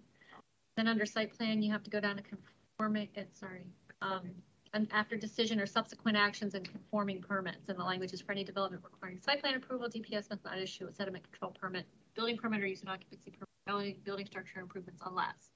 [0.76, 3.66] Then under site plan, you have to go down to conforming, it's, sorry,
[4.02, 4.30] um,
[4.74, 7.70] and after decision or subsequent actions and conforming permits.
[7.70, 10.88] And the language is for any development requiring site plan approval, DPS must not issue
[10.88, 15.02] a sediment control permit, building permit or use an occupancy permit, building, building structure improvements
[15.06, 15.52] unless.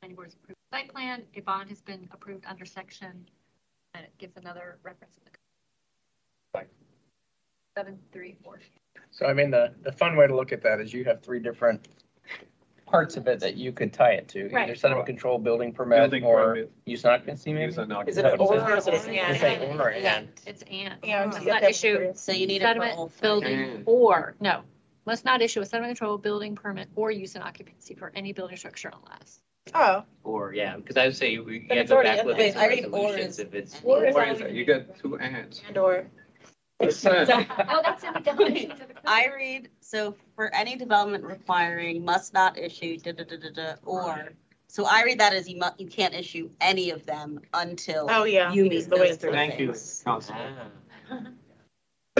[0.00, 3.26] Planning board's approved site plan, a bond has been approved under section,
[3.94, 5.30] and it gives another reference in the.
[6.58, 6.68] Right.
[7.76, 8.60] Seven, three, four.
[9.10, 11.40] So I mean, the, the fun way to look at that is you have three
[11.40, 11.88] different
[12.86, 14.46] parts of it that you could tie it to.
[14.46, 14.78] Either Right.
[14.78, 16.70] sediment control, building permit, Building or permit.
[16.86, 17.66] use an occupancy maybe?
[17.66, 18.54] Use an Is it an occupancy.
[18.54, 19.36] or or is it It's a- and.
[19.36, 20.28] is it or and?
[20.46, 20.94] It's and.
[21.02, 24.62] Yeah, I'm Must not issue So you need it for sediment all building or, no,
[25.04, 28.56] must not issue a sediment control building permit or use an occupancy for any building
[28.56, 29.40] structure unless.
[29.74, 32.20] Oh, Or, yeah, because I would say you But have it's to go already back
[32.20, 32.52] in with there.
[32.52, 33.80] the I read or resolutions is- if it's.
[33.82, 34.50] or is What is it?
[34.52, 35.60] You got two ends.
[35.66, 36.06] and or.
[36.80, 39.02] Oh, that's in the definitions of the code.
[39.06, 43.74] I read, so for any development requiring must not issue da da da da da
[43.84, 44.32] or.
[44.68, 48.06] So I read that as you mu, you can't issue any of them until.
[48.10, 48.52] Oh, yeah.
[48.52, 49.30] You meet The way those through.
[49.30, 50.02] three Thank you, things.
[50.04, 50.34] council.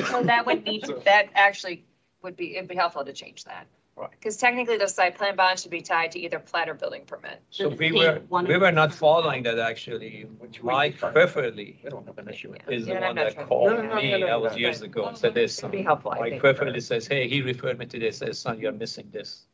[0.08, 1.84] So that would need, that actually
[2.22, 3.66] would be, it'd be helpful to change that.
[3.96, 4.10] Right.
[4.10, 7.40] Because technically the site plan bond should be tied to either plat or building permit.
[7.48, 10.26] So we were, we were not following that actually.
[10.62, 13.24] Mike preferably I don't have an issue with is the Yeah, and I'm one not
[13.28, 14.58] that trying- called No, no, no, me, no, no, that was no.
[14.58, 15.58] years ago, and said this.
[15.60, 16.42] It'd be helpful, I Mike think.
[16.42, 19.46] preferably says, hey, he referred me to this, says, son, you're missing this.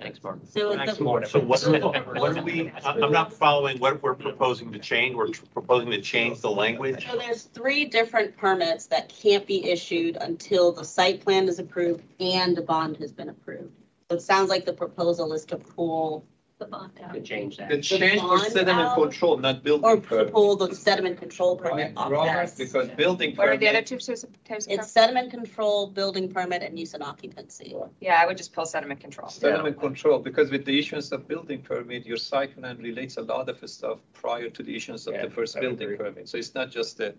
[0.00, 0.38] Thanks, Mark.
[0.50, 1.26] So Thanks, the, Mark.
[1.26, 5.14] So what, what are we, I- I'm not following what we're proposing to change.
[5.16, 7.06] We're proposing to change the language.
[7.08, 12.04] so there's three different permits that can't be issued until the site plan is approved
[12.20, 13.72] and the bond has been approved.
[14.10, 16.24] So it sounds like the proposal is to pull
[16.58, 17.14] The bond out.
[17.14, 17.68] To change that.
[17.68, 18.96] The change for bond sediment out?
[18.96, 20.32] control, not or building to permit.
[20.32, 22.56] pull the sediment control permit off Robert, that.
[22.58, 24.72] because building What are the other permit, two types of types of?
[24.72, 27.76] It's sediment control, building permit, and use and occupancy.
[28.00, 29.28] Yeah, I would just pull sediment control.
[29.28, 33.48] sediment control, because with the issuance of building permit, your site plan relates a lot
[33.48, 35.96] of stuff prior to the issuance of Yeah, the first I would building agree.
[35.96, 36.28] permit.
[36.28, 37.14] So it's not just the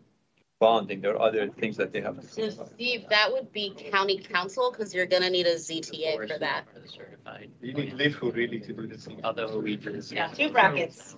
[0.59, 2.23] bonding, there are other things that they have.
[2.23, 6.65] So Steve, that would be county council, because you're gonna need a ZTA for that.
[6.85, 7.49] Certified.
[7.61, 9.07] You need live who really to do this.
[9.23, 10.11] Although we just.
[10.11, 11.15] Yeah, two brackets.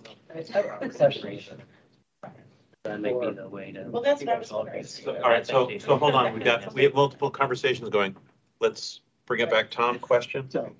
[2.83, 3.83] That might be the way to.
[3.89, 4.83] Well, that's what I was wondering.
[4.83, 8.15] So- All right, so, so hold on, we've got, we have multiple conversations going.
[8.59, 9.69] Let's bring it back.
[9.69, 10.49] Tom, question?
[10.49, 10.71] So,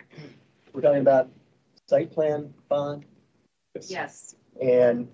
[0.73, 1.29] we're talking about
[1.87, 3.05] site plan bond,
[3.87, 4.35] Yes.
[4.59, 5.07] and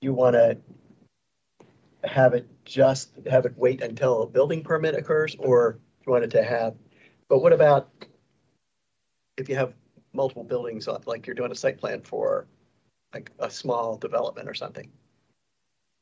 [0.00, 0.56] you want to
[2.04, 6.30] have it just, have it wait until a building permit occurs, or you want it
[6.30, 6.74] to have,
[7.28, 7.88] but what about
[9.36, 9.74] if you have
[10.12, 12.46] multiple buildings, uh, like you're doing a site plan for
[13.14, 14.90] like a small development or something?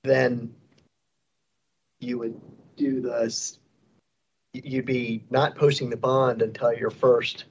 [0.04, 0.54] Then
[2.00, 2.40] you would
[2.76, 3.58] do this,
[4.54, 7.44] you'd be not posting the bond until your first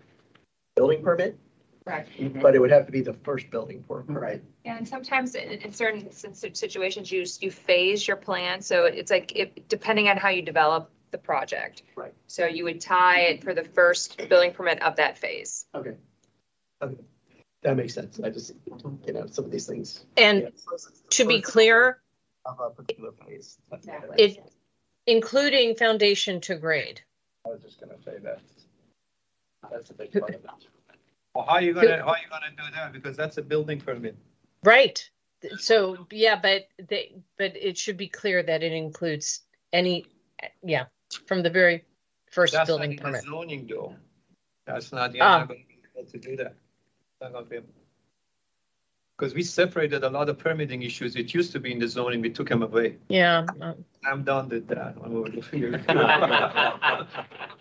[0.76, 1.38] building permit,
[1.86, 2.10] Correct.
[2.20, 2.42] Mhm.
[2.42, 4.44] but it would have to be the first building permit, right?
[4.66, 9.36] And sometimes in, in certain si- situations, you, you phase your plan, so it's like,
[9.36, 11.84] it, depending on how you develop the project.
[11.96, 12.14] Right.
[12.28, 15.66] So you would tie it for the first building permit of that phase.
[15.74, 15.96] Okay.
[16.82, 16.96] Okay,
[17.64, 18.20] that makes sense.
[18.24, 18.54] I just,
[19.06, 20.06] you know, some of these things.
[20.16, 20.52] And
[21.12, 22.02] to be clear,
[22.46, 23.58] Of a particular phase.
[24.18, 24.38] it,
[25.08, 27.02] including foundation to grade.
[27.46, 28.40] I was just gonna say that.
[29.72, 30.50] That's a big part of it.
[31.36, 32.92] Well, how are you gonna, how are you gonna do that?
[32.94, 34.16] Because that's a building permit.
[34.64, 35.08] Right.
[35.58, 39.42] So, yeah, but they, but it should be clear that it includes
[39.72, 40.06] any,
[40.64, 40.86] yeah,
[41.28, 41.86] from the very
[42.30, 43.24] first That's not building in the permit.
[43.24, 43.96] Zoning though.
[44.66, 45.40] That's not, you're Ah.
[45.40, 46.56] not gonna be able to do that.
[47.22, 47.68] Not gonna be able.
[49.18, 51.16] Because we separated a lot of permitting issues.
[51.18, 52.98] It used to be in the zoning, we took them away.
[53.10, 53.46] Yeah.
[54.10, 54.96] I'm done with that.
[55.04, 55.30] I'm over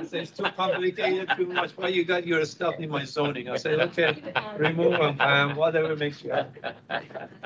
[0.00, 1.72] It's too complicated, too much.
[1.76, 3.48] Why you got your stuff in my zoning?
[3.48, 4.22] I said, okay,
[4.58, 6.60] remove them, um, whatever makes you happy.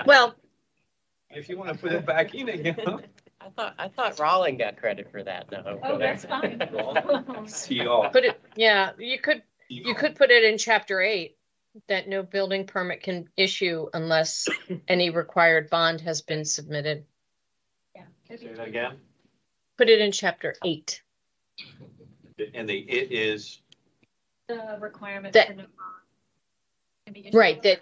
[0.07, 0.35] Well,
[1.31, 2.77] If you want to put it back in again.
[3.43, 5.81] I thought, I thought Rolling got credit for that, no.
[5.83, 6.59] Oh, that's fine.
[6.59, 8.09] CR.
[8.13, 11.39] put it, yeah, you could, you could put it in chapter eight,
[11.89, 14.47] that no building permit can issue unless
[14.89, 17.05] any required bond has been submitted.
[17.95, 18.03] Yeah.
[18.29, 18.97] Say that again?
[19.79, 21.03] Put it in chapter eight.
[22.55, 23.61] And the it is,
[24.49, 25.71] The requirement That- for no bond.
[27.07, 27.35] can be issued.
[27.35, 27.81] Right, that,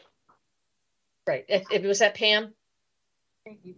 [1.27, 2.55] right, if, if it was that Pam?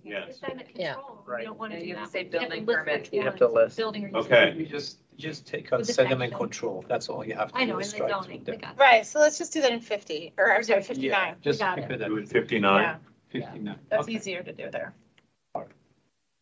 [0.03, 0.31] yes.
[0.31, 0.97] It's sediment Yeah.
[1.25, 1.43] Right.
[1.43, 2.01] You don't want Yeah, to do you that.
[2.01, 3.13] have to say building list permit.
[3.13, 3.77] You have to list.
[3.77, 4.19] Building or.
[4.21, 4.53] Okay.
[4.57, 6.85] You just, just take out With sediment control.
[6.89, 7.61] That's all you have to do.
[7.61, 8.71] I know, in is the strike zoning, through we them.
[8.77, 8.79] got.
[8.81, 11.05] Right, so let's just do that in fifty, or I'm sorry, 59.
[11.11, 11.37] Yeah, fifty-nine.
[11.43, 11.93] just got keep it.
[11.93, 12.99] it at Do it fifty-nine,
[13.33, 14.13] Yeah, that's Okay.
[14.15, 14.93] easier to do there.
[15.57, 15.67] okay.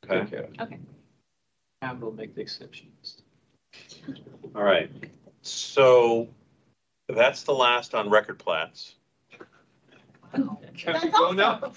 [0.08, 0.60] Take care of it.
[0.62, 0.78] Okay.
[1.82, 3.22] And we'll make the exceptions.
[4.54, 4.90] All right,
[5.42, 6.28] so
[7.08, 8.94] that's the last on record plats.
[10.32, 10.58] Can
[11.02, 11.72] we go now?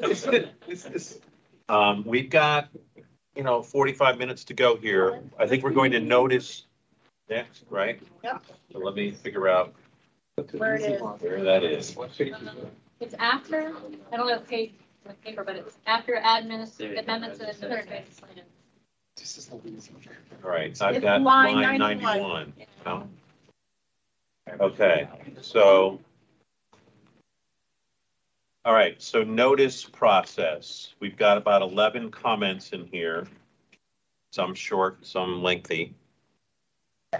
[0.00, 0.26] This
[0.86, 1.20] is-
[1.68, 2.68] Um, we've got,
[3.34, 5.20] you know, forty-five minutes to go here.
[5.38, 6.66] I think we're going to notice
[7.28, 8.00] next, right?
[8.22, 8.38] Yeah.
[8.72, 9.74] So let me figure out
[10.52, 11.00] Where it is.
[11.00, 11.96] where that is.
[11.96, 12.72] What page is it?
[13.00, 13.74] It's after,
[14.12, 14.72] I don't know the page,
[15.04, 18.04] the paper, but it's after admin amendments and administrative plan.
[19.26, 19.96] This is the reason.
[20.44, 21.98] All right, I've It's got line line 91.
[21.98, 22.52] ninety-one.
[22.86, 23.08] No?
[24.60, 25.08] Okay,
[25.40, 25.98] so.
[28.64, 30.94] All right, so notice process.
[31.00, 33.26] We've got about eleven comments in here.
[34.30, 35.96] Some short, some lengthy.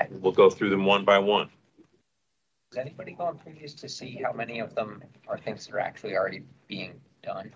[0.08, 1.48] We'll go through them one by one.
[2.70, 6.14] Has anybody gone previous to see how many of them are things that are actually
[6.14, 7.50] already being done?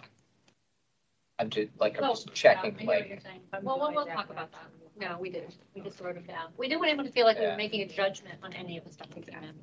[1.41, 3.41] I'm just, like, I'm just checking, yeah, I hear what like, you're saying.
[3.63, 4.67] Well, we'll, we'll talk about that.
[5.01, 5.57] No, we didn't.
[5.75, 6.51] We just wrote them down.
[6.59, 7.57] We didn't want anyone to feel like we were Yeah.
[7.57, 9.55] making a judgment on any of the stuff that came in.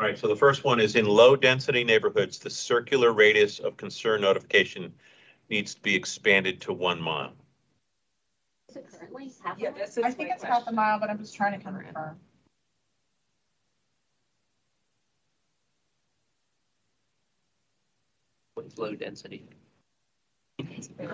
[0.00, 4.22] All right, so the first one is in low-density neighborhoods, the circular radius of concern
[4.22, 4.92] notification
[5.48, 7.34] needs to be expanded to one mile.
[8.68, 9.58] Is it currently half?
[9.58, 10.74] Yeah, this is I think my it's half a question.
[10.74, 12.18] mile, but I'm just trying to confirm.
[18.54, 19.44] What's low density?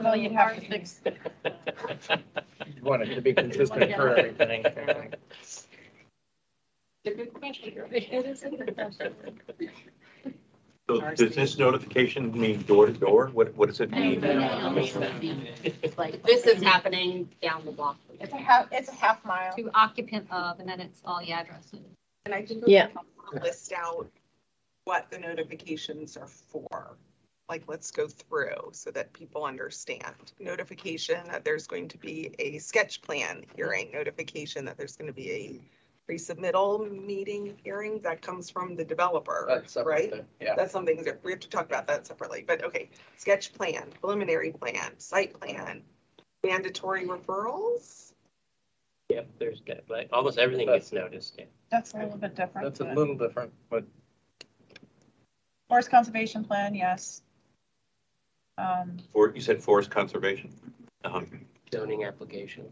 [0.03, 1.01] Well, you'd have to fix.
[1.05, 4.65] You want it to be consistent for everything.
[5.45, 5.67] It's
[7.07, 7.73] a good question.
[7.93, 9.15] It is a good question.
[10.89, 13.27] So does this notification mean door to door?
[13.33, 14.21] What, what does it mean?
[15.97, 17.99] Like, this is happening down the block.
[18.21, 19.53] It's a half, it's a half mile.
[19.57, 21.81] To occupant of, and then it's all the addresses.
[22.25, 22.89] And I think Yeah.
[23.33, 24.09] we'll list out
[24.85, 26.97] what the notifications are for.
[27.49, 30.33] Like, let's go through so that people understand.
[30.41, 35.13] Notification that there's going to be a sketch plan hearing, notification that there's going to
[35.15, 35.61] be a
[36.07, 40.11] pre-submittal meeting hearing that comes from the developer, That's right?
[40.11, 40.55] thing, Yeah.
[40.57, 44.53] That's something that we have to talk about that separately, but okay, sketch plan, preliminary
[44.53, 45.83] plan, site plan,
[46.45, 48.13] mandatory referrals?
[49.09, 51.45] Yep, there's, good, like, almost everything gets noticed, yeah.
[51.71, 52.67] That's a little bit different.
[52.67, 53.85] That's a little different, but
[55.69, 57.23] Forest conservation plan, yes.
[58.59, 60.51] Um, For, you said forest conservation?
[61.05, 61.23] Uh-huh.
[61.73, 62.67] Zoning application.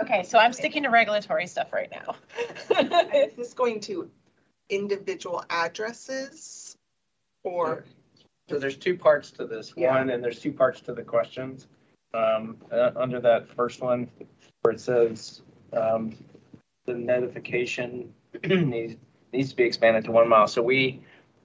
[0.00, 2.14] okay, so I'm sticking to regulatory stuff right now.
[3.14, 4.10] Is this going to
[4.70, 6.74] individual addresses?
[7.44, 7.84] Or,
[8.48, 9.94] So there's two parts to this, Yeah.
[9.98, 11.66] one, and there's two parts to the questions.
[12.14, 14.08] Um, uh, under that first one,
[14.62, 15.42] where it says,
[15.72, 16.16] um,
[16.86, 18.12] the notification
[18.44, 18.96] needs,
[19.32, 20.48] needs to be expanded to one mile.
[20.48, 21.02] So we,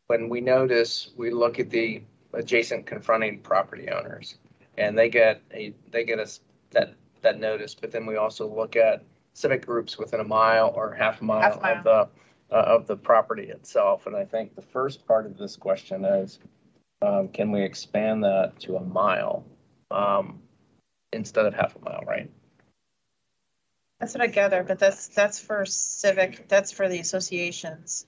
[0.08, 2.02] when we notice, we look at the
[2.34, 4.36] adjacent confronting property owners.
[4.78, 8.76] And they get a, they get us that, that notice, but then we also look
[8.76, 9.04] at
[9.34, 11.78] civic groups within a mile or half a mile Half mile.
[11.78, 14.06] of the, uh, of the property itself.
[14.06, 16.40] And I think the first part of this question is,
[17.02, 19.46] um, can we expand that to a mile,
[19.92, 20.42] um,
[21.14, 22.30] instead of half a mile, right?
[24.00, 28.06] That's what I gather, but that's, that's for civic, that's for the associations.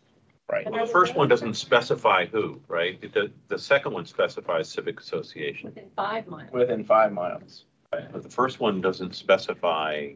[0.50, 0.69] Right.
[0.69, 3.00] Well, the first one doesn't specify who, right?
[3.01, 5.69] The, the second one specifies civic association.
[5.69, 6.51] Within five miles.
[6.53, 7.66] Within five miles.
[7.92, 10.11] But the first one doesn't specify,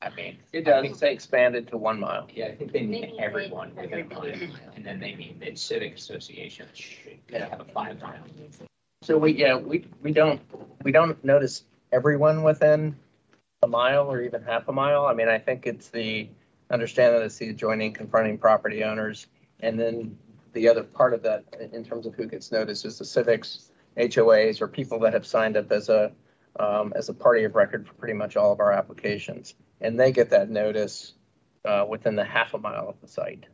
[0.00, 2.28] I mean, It does say expanded to one mile.
[2.34, 4.32] yeah, I think they mean everyone within a mile,
[4.76, 8.18] and then they mean that civic associations should have a five mile.
[9.02, 10.40] So we, yeah, we, we don't,
[10.82, 12.96] we don't notice everyone within
[13.62, 15.06] a mile or even half a mile.
[15.06, 16.28] I mean, I think it's the,
[16.70, 19.26] understand that it's the adjoining confronting property owners.
[19.60, 20.16] And then
[20.52, 24.60] the other part of that, in- terms of who gets noticed, is the civics, HOAs,
[24.60, 26.12] or people that have signed up as a,
[26.58, 29.54] um, as a party of record for pretty much all of our applications.
[29.80, 31.14] And they get that notice,
[31.64, 33.46] uh, within the half a mile of the site.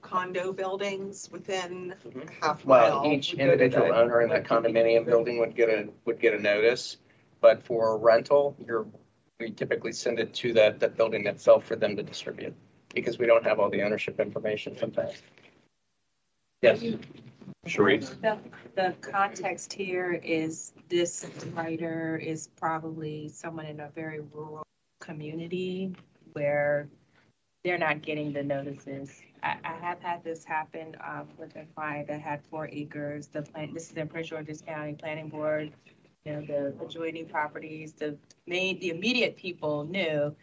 [0.00, 2.30] condo buildings within Mhm.
[2.40, 3.02] half mile?
[3.02, 6.18] Well, each would go to individual owner in that condominium building would get a, would
[6.18, 6.96] get a notice.
[7.40, 8.86] But for rental, you're,
[9.38, 12.54] we typically send it to that, that building itself for them to distribute.
[12.94, 15.22] Because we don't have all the ownership information sometimes.
[16.62, 16.82] Yes,
[17.66, 18.20] Sharice?
[18.20, 18.38] The,
[18.74, 24.64] the context here is this writer is probably someone in a very rural
[25.00, 25.94] community
[26.32, 26.88] where
[27.64, 29.20] they're not getting the notices.
[29.42, 33.42] I, I have had this happen, um, with a client that had four acres, the
[33.42, 35.72] plan, this is in Prince George's County Planning Board.
[36.24, 40.34] You know, the adjoining properties, the main, the immediate people knew.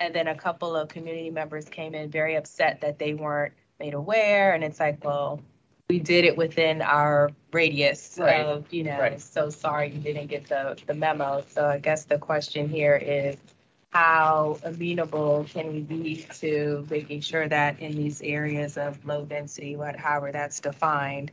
[0.00, 3.94] And then a couple of community members came in very upset that they weren't made
[3.94, 5.40] aware, and it's like, well,
[5.88, 8.40] we did it within our radius Right.
[8.46, 9.20] of, you know, Right.
[9.20, 11.44] so sorry you didn't get the, the memo.
[11.48, 13.36] So I guess the question here is
[13.92, 19.76] how amenable can we be to making sure that in these areas of low density,
[19.76, 21.30] what, however that's defined,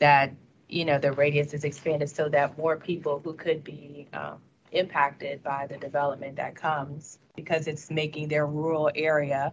[0.00, 0.32] that,
[0.68, 4.38] you know, the radius is expanded so that more people who could be, um,
[4.72, 9.52] impacted by the development that comes because it's making their rural area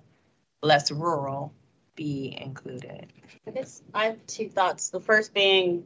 [0.62, 1.54] less rural
[1.96, 3.12] be included.
[3.48, 4.90] I guess I have two thoughts.
[4.90, 5.86] The first being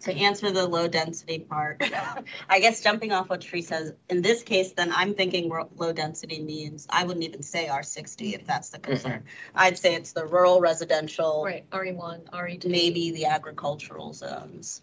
[0.00, 1.82] to answer the low density part.
[2.48, 6.40] I guess jumping off what Tree says, in this case, then I'm thinking low density
[6.42, 9.12] means, I wouldn't even say R sixty if that's the concern.
[9.20, 9.56] Mm-hmm.
[9.58, 12.68] I'd say it's the rural residential, Right, RE one, RE two.
[12.70, 14.80] maybe the agricultural zones.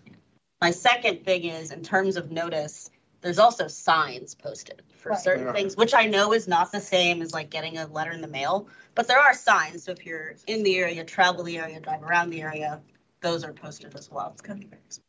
[0.62, 2.90] My second thing is, in terms of notice,
[3.22, 5.20] there's also signs posted for Right.
[5.20, 5.54] certain Yeah.
[5.54, 8.28] things, which I know is not the same as like getting a letter in the
[8.28, 9.84] mail, but there are signs.
[9.84, 12.82] So if you're in the area, travel the area, drive around the area,
[13.22, 14.30] those are posted as well.
[14.32, 15.00] it's kind of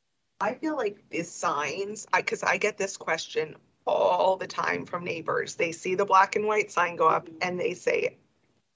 [0.40, 3.56] I feel like these signs, I, cause I get this question
[3.86, 5.56] all the time from neighbors.
[5.56, 8.16] They see the black and white sign go up and they say,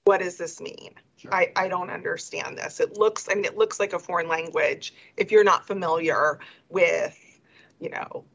[0.03, 0.95] what does this mean?
[1.31, 2.81] I, I don't understand this.
[2.81, 6.39] It looks, I mean, it looks like a foreign language if you're not familiar
[6.69, 7.17] with,
[7.79, 8.25] you know,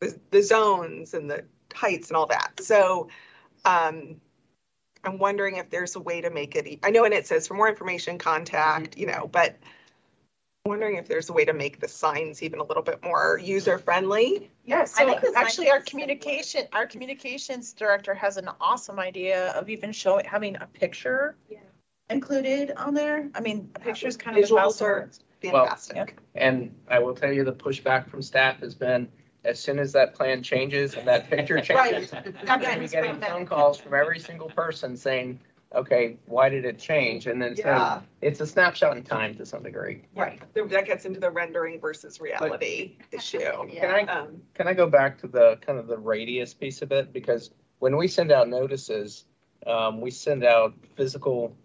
[0.00, 2.60] the, the zones and the heights and all that.
[2.60, 3.08] So,
[3.64, 4.20] um,
[5.02, 7.46] I'm wondering if there's a way to make it, e- I know, and it says
[7.46, 9.56] for more information, contact, you know, but
[10.64, 13.40] I'm wondering if there's a way to make the signs even a little bit more
[13.42, 14.50] user friendly.
[14.66, 15.90] Yeah, I so think actually our is simple.
[15.90, 21.36] communication, our communications director has an awesome idea of even showing, having a picture
[22.10, 23.30] included on there.
[23.34, 24.50] I mean, a picture's kind of.
[24.50, 25.20] about Visuals are words.
[25.42, 26.18] Well, fantastic.
[26.34, 29.08] And I will tell you, the pushback from staff has been,
[29.44, 32.34] as soon as that plan changes and that picture changes, Right.
[32.48, 35.40] I'm gonna be getting phone calls from every single person saying,
[35.74, 37.26] okay, why did it change?
[37.26, 40.02] And then so Yeah, it's a snapshot in time to some degree.
[40.16, 40.40] right.
[40.54, 43.38] That gets into the rendering versus reality issue.
[43.78, 46.92] Can I, Um, can I go back to the, kind of the radius piece of
[46.92, 47.12] it?
[47.12, 49.24] Because when we send out notices,
[49.66, 51.56] um, we send out physical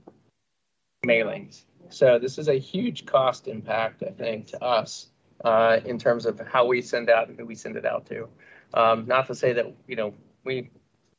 [1.05, 1.63] mailings.
[1.89, 5.07] So this is a huge cost impact, I think, to us,
[5.43, 8.27] uh, in terms of how we send out and who we send it out to.
[8.73, 10.69] Um, not to say that, you know, we,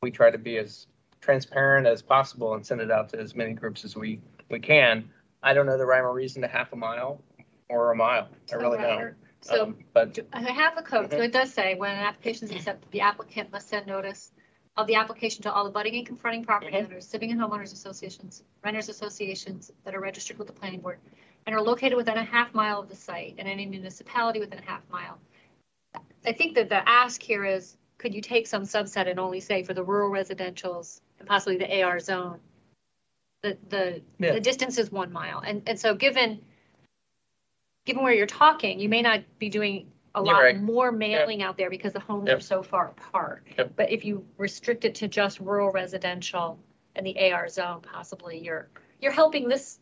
[0.01, 0.87] we try to be as
[1.21, 5.09] transparent as possible and send it out to as many groups as we, we can.
[5.43, 7.21] I don't know the rhyme or reason to half a mile
[7.69, 8.29] or a mile.
[8.51, 9.15] I really don't.
[9.41, 12.55] So Um, But I have the code, so it does say when an application is
[12.55, 14.31] accepted, the applicant must send notice
[14.77, 16.85] of the application to all the abutting and confronting property Mhm.
[16.85, 20.99] owners, civic and homeowners associations, renters associations that are registered with the planning board
[21.47, 24.69] and are located within a half mile of the site and any municipality within a
[24.69, 25.17] half mile.
[26.25, 29.63] I think that the ask here is, could you take some subset and only say
[29.63, 32.39] for the rural residentials and possibly the AR zone?
[33.43, 34.33] The, the, Yeah.
[34.33, 35.39] the distance is one mile.
[35.39, 36.41] And, and so given,
[37.85, 40.59] given where you're talking, you may not be doing a lot right.
[40.59, 43.47] more mailing out there because the homes are so far apart.
[43.57, 43.73] Yep.
[43.77, 46.59] But if you restrict it to just rural residential
[46.95, 48.67] and the AR zone, possibly you're,
[48.99, 49.79] you're helping this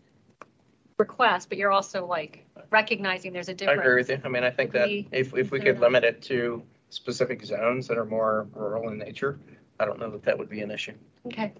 [1.06, 3.82] request, but you're also like recognizing there's a I difference.
[3.82, 4.22] agree with you.
[4.24, 7.88] I mean, I think that We- if, if we could limit it to specific zones
[7.88, 9.40] that are more rural in nature,
[9.80, 10.94] I don't know that that would be an issue.
[11.28, 11.52] Okay.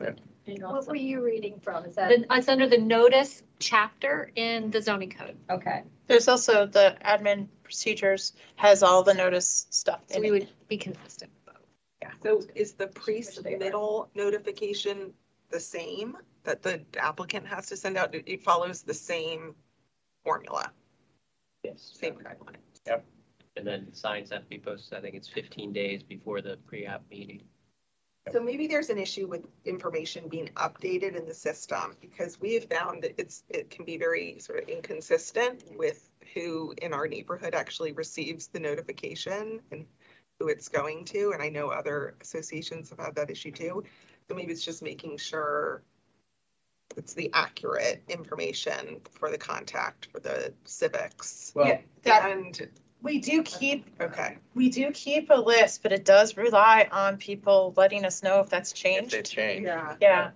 [0.62, 1.86] What were you reading from?
[1.86, 5.36] Is that, Then it's under the notice chapter in the zoning code.
[5.50, 5.84] okay.
[6.08, 10.32] There's also the admin procedures has all the notice stuff So in we it.
[10.32, 11.32] would be consistent.
[12.02, 12.12] Yeah.
[12.22, 15.14] So is the pre-submittal notification
[15.56, 18.14] the same that the applicant has to send out?
[18.14, 19.56] It- follows the same
[20.26, 20.70] formula,
[21.64, 21.82] Yes.
[21.94, 22.58] same guideline.
[22.86, 23.06] Yep.
[23.56, 27.04] And then signs have to be posted, I think it's fifteen days before the pre-app
[27.10, 27.42] meeting.
[28.32, 32.66] So maybe there's an issue with information being updated in the system because we have
[32.66, 37.54] found that it's, it can be very sort of inconsistent with who in our neighborhood
[37.54, 39.86] actually receives the notification and
[40.40, 41.32] who it's going to.
[41.34, 43.84] And I know other associations have had that issue too.
[44.30, 45.84] So maybe it's just making sure
[46.98, 51.52] it's the accurate information for the contact for the civics.
[51.56, 52.70] Well, that- And,
[53.02, 57.72] We do keep, okay, we do keep a list, but it does rely on people
[57.78, 59.26] letting us know if that's if they changed.
[59.30, 59.66] change.
[59.66, 59.96] yeah.
[60.02, 60.32] Yeah.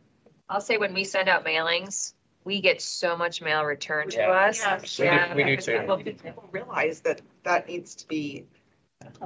[0.48, 4.30] I'll say when we send out mailings, we get so much mail returned to Yeah.
[4.30, 4.59] us.
[4.59, 4.77] Yeah.
[4.80, 5.35] We do- Yeah.
[5.35, 5.80] we do because too.
[5.80, 8.45] people- People realize that that needs to be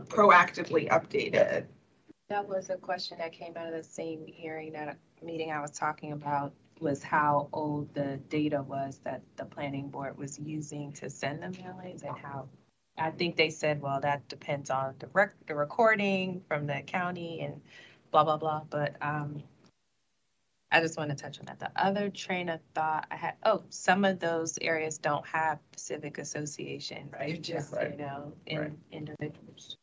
[0.08, 1.66] proactively updated.
[2.34, 5.70] That was a question that came out of the same hearing that, meeting I was
[5.70, 11.12] talking about, was how old the data was that the planning board was using to
[11.12, 12.48] send the mailings and how,
[12.98, 17.42] I think they said, well, that depends on the rec, the recording from the county
[17.42, 17.62] and
[18.10, 19.44] blah, blah, blah, but, um,
[20.72, 21.60] I just want to touch on that.
[21.60, 26.18] The other train of thought I had, oh, some of those areas don't have civic
[26.18, 27.12] associations.
[27.12, 28.72] They're Right, just, you right, know, right.
[28.72, 29.78] in, individuals.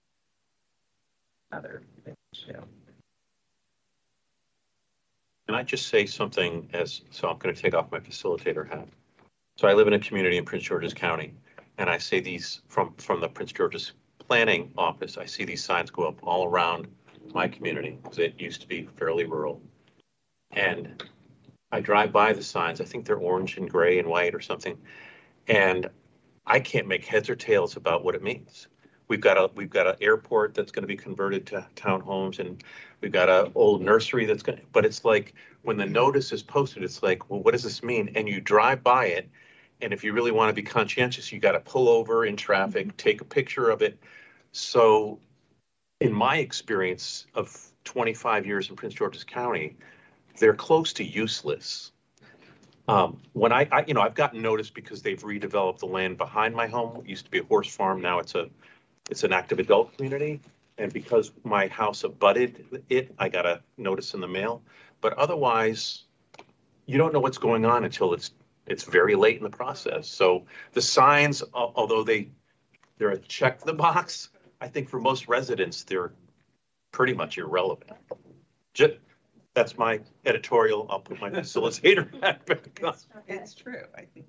[1.53, 1.83] Other,
[2.33, 2.61] yeah.
[5.47, 8.89] Can I just say something as, so I'm going to take off my facilitator hat.
[9.57, 11.35] So I live in a community in Prince George's County,
[11.79, 15.91] and I say these from, from the Prince George's Planning Office, I see these signs
[15.91, 16.87] go up all around
[17.35, 19.61] my community, because it used to be fairly rural.
[20.53, 21.03] And
[21.73, 24.79] I drive by the signs, I think they're orange and gray and white or something,
[25.49, 25.91] and
[26.47, 28.69] I can't make heads or tails about what it means.
[29.11, 32.65] We've got a, we've got an airport that's going to be converted to townhomes, and
[33.01, 36.83] We've got an old nursery that's gonna, but it's like, when the notice is posted,
[36.83, 38.11] it's like, well, what does this mean?
[38.15, 39.29] And you drive by it,
[39.81, 42.97] and if you really want to be conscientious, you got to pull over in traffic,
[42.97, 43.99] take a picture of it.
[44.53, 45.19] So,
[46.01, 49.77] in my experience of 25 years in Prince George's County,
[50.39, 51.93] they're close to useless.
[52.89, 56.55] Um, when I, I, you know, I've gotten notice because they've redeveloped the land behind
[56.55, 56.97] my home.
[56.99, 58.01] It used to be a horse farm.
[58.01, 58.49] Now it's a,
[59.11, 60.41] it's an active adult community.
[60.79, 64.63] And because my house abutted it, I got a notice in the mail.
[65.01, 66.05] But otherwise,
[66.87, 68.31] you don't know what's going on until it's,
[68.67, 70.09] it's very late in the process.
[70.09, 72.31] So the signs, although they,
[72.99, 74.31] they're a check the box,
[74.61, 76.13] I think for most residents, they're
[76.93, 77.91] pretty much irrelevant.
[78.75, 78.97] Ju-
[79.55, 80.87] that's my editorial.
[80.89, 82.95] I'll put my facilitator hat back on.
[83.27, 84.27] It's true, I think.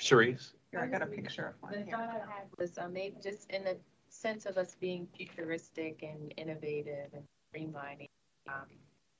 [0.00, 0.52] Cherise?
[0.70, 1.96] Here, I got a picture of one The here.
[1.96, 3.76] thought I had was, um, maybe just in the
[4.08, 8.08] sense of us being futuristic and innovative and streamlining,
[8.48, 8.66] um,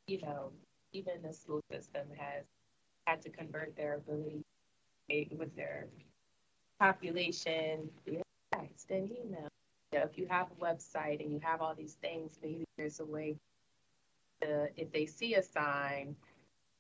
[0.07, 0.53] you know,
[0.93, 2.45] even the school system has
[3.07, 4.43] had to convert their ability
[5.37, 5.87] with their
[6.79, 7.91] population,
[8.53, 9.49] text and email.
[9.93, 13.01] You know, if you have a website and you have all these things, maybe there's
[13.01, 13.37] a way
[14.41, 16.15] to, if they see a sign,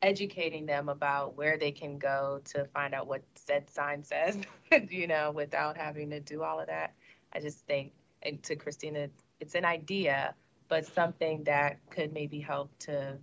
[0.03, 4.39] educating them about where they can go to find out what said sign says,
[4.89, 6.95] you know, without having to do all of that.
[7.33, 9.09] I just think, and to Christina,
[9.41, 10.35] it's an idea,
[10.69, 13.19] but something that could maybe help to,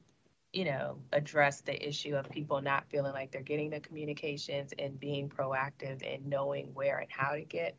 [0.54, 5.00] you know, address the issue of people not feeling like they're getting the communications and
[5.00, 7.76] being proactive and knowing where and how to get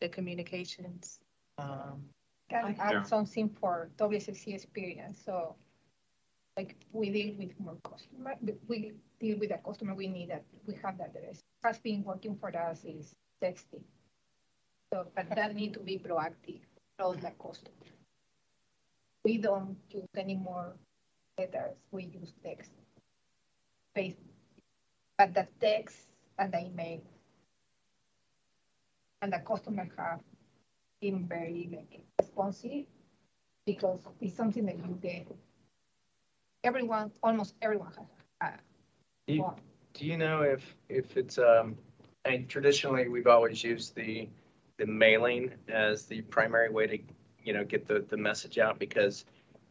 [0.00, 1.20] the communications.
[1.58, 2.04] Um,
[2.48, 3.00] Can Yeah.
[3.00, 5.56] add something for WSSC experience, so
[6.56, 8.34] like we deal with more customer,
[8.66, 11.40] we deal with a customer, we need that, we have that address.
[11.62, 13.82] Has been working for us is texting.
[14.92, 16.60] So, but that need to be proactive,
[16.98, 17.74] towards the customer.
[19.24, 20.76] We don't use any more
[21.38, 22.70] letters, we use text.
[23.94, 24.14] Face,
[25.18, 25.96] but the text
[26.38, 27.00] and the email.
[29.22, 30.20] And the customer have
[31.00, 32.84] been very like responsive
[33.64, 35.26] because it's something that you get.
[36.66, 38.06] Everyone, almost everyone has.
[38.40, 38.56] uh,
[39.28, 39.54] Do you,
[39.94, 41.76] do you know if, if it's, um,
[42.24, 44.28] I mean, traditionally, we've always used the,
[44.76, 46.98] the mailing as the primary way to,
[47.44, 49.24] you know, get the, the message out because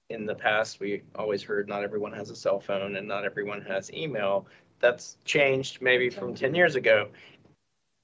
[0.10, 3.62] in the past, we always heard not everyone has a cell phone and not everyone
[3.64, 4.48] has email.
[4.80, 7.10] That's changed maybe from ten years ago.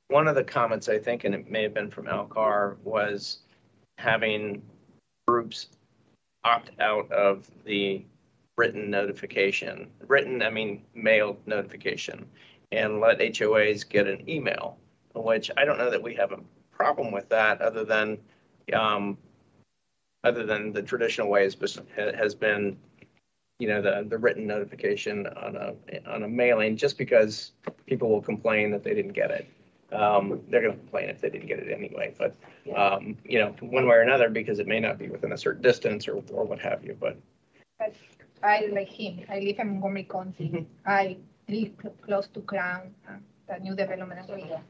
[0.10, 3.40] One of the comments, I think, and it may have been from Alcar, was
[3.98, 4.62] having
[5.28, 5.70] groups
[6.44, 8.04] opt out of the
[8.62, 12.28] written notification, written, I mean, mailed notification,
[12.72, 14.78] and let HOAs get an email,
[15.16, 16.38] which I don't know that we have a
[16.70, 18.20] problem with that, other than,
[18.74, 19.18] um,
[20.24, 21.76] other than the traditional ways, but
[22.16, 22.78] has been,
[23.58, 25.74] you know, the, the written notification on a,
[26.08, 27.54] on a mailing, just because
[27.88, 29.48] people will complain that they didn't get it.
[29.92, 32.36] Um, they're gonna complain if they didn't get it anyway, but,
[32.78, 35.64] um, you know, one way or another, because it may not be within a certain
[35.64, 37.18] distance or, or what have you, But
[38.44, 43.18] I like him, I live in Montgomery County, I live cl- close to Crown, uh,
[43.48, 44.62] the new development area.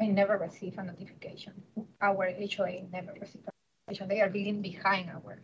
[0.00, 1.52] I never receive a notification.
[2.00, 3.52] Our HOA never received a
[3.88, 4.08] notification.
[4.08, 5.38] They are building behind our,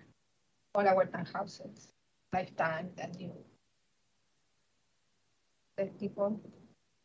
[0.74, 1.89] all our townhouses,
[2.32, 3.32] lifetime, the new.
[5.76, 6.40] The people,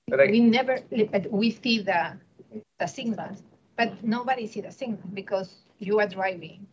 [0.08, 0.80] But I- we never,
[1.12, 2.18] but we see the,
[2.80, 3.44] the signals,
[3.76, 6.66] but nobody see the signal because you are driving.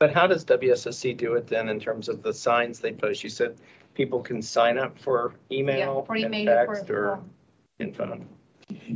[0.00, 3.22] But how does WSSC do it then in terms of the signs they post?
[3.22, 3.58] You said
[3.94, 7.30] people can sign up for email Yeah, for and email, for text or phone.
[7.78, 8.28] in phone.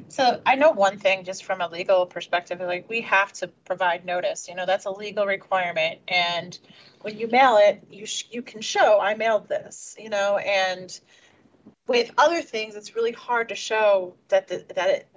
[0.08, 4.06] So I know one thing, just from a legal perspective, like we have to provide
[4.06, 5.98] notice, you know, that's a legal requirement.
[6.08, 6.58] And
[7.02, 10.98] when you mail it, you, sh- you can show, I mailed this, you know, and
[11.86, 15.08] with other things, it's really hard to show that, the- that it,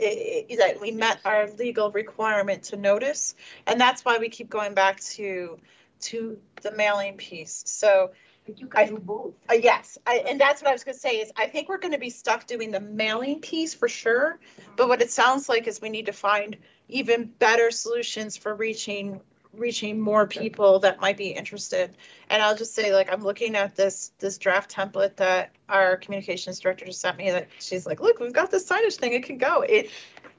[0.00, 3.34] i- i- that we met our legal requirement to notice.
[3.66, 5.58] And that's why we keep going back to,
[6.00, 7.62] to the mailing piece.
[7.66, 8.12] So
[8.46, 9.34] You I- do both.
[9.50, 11.98] uh, yes, I, and that's what I was gonna say is I think we're gonna
[11.98, 14.38] be stuck doing the mailing piece for sure.
[14.76, 16.56] But what it sounds like is we need to find
[16.88, 19.20] even better solutions for reaching,
[19.56, 21.96] reaching more people that might be interested.
[22.30, 26.58] And I'll just say, like, I'm looking at this, this draft template that our communications
[26.60, 29.38] director just sent me that she's like, look, we've got this signage thing, it can
[29.38, 29.62] go.
[29.62, 29.90] It,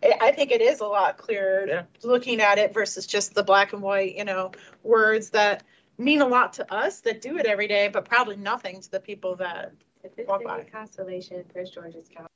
[0.01, 1.83] it- I think it is a lot clearer Yeah.
[2.03, 4.51] looking at it versus just the black and white, you know,
[4.83, 5.63] words that
[5.97, 8.99] mean a lot to us that do it every day, but probably nothing to the
[8.99, 9.71] people that
[10.03, 10.63] If it's Walk by.
[10.71, 12.27] Constellation, Prince George's County,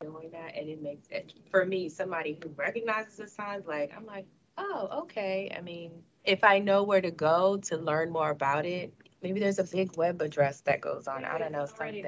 [0.00, 4.06] doing that, and it makes it, for me, somebody who recognizes the signs, like, I'm
[4.06, 4.26] like,
[4.58, 5.54] oh, okay.
[5.56, 9.58] I mean, if I know where to go to learn more about it, maybe there's
[9.58, 12.04] a big web address that goes on, I don't know, something.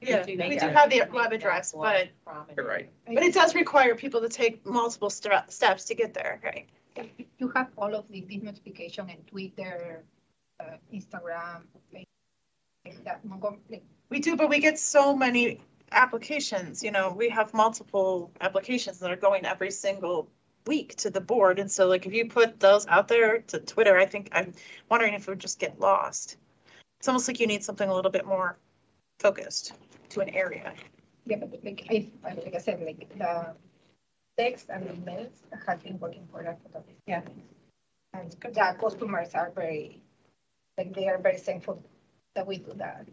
[0.00, 2.08] Yeah, we do have the web address, but.
[2.56, 2.90] You're right.
[3.06, 6.68] but it does require people to take multiple stra- steps to get there, right?
[7.38, 10.04] You have all of the, these notification and Twitter,
[10.60, 11.62] uh, Instagram,
[12.86, 13.58] Facebook,
[14.10, 19.10] We do, but we get so many applications, you know, we have multiple applications that
[19.10, 20.28] are going every single
[20.66, 21.58] week to the board.
[21.58, 24.52] And so like if you put those out there to Twitter, I think, I'm
[24.88, 26.36] wondering if it would just get lost.
[26.98, 28.58] It's almost like you need something a little bit more
[29.18, 29.74] focused
[30.10, 30.72] to an area.
[31.26, 33.54] Yeah, but like I, like I said, like the
[34.38, 36.58] text and the minutes have been working for that.
[37.06, 37.22] Yeah.
[38.12, 40.02] And the customers are very,
[40.78, 41.82] like they are very thankful
[42.34, 43.06] that we do that.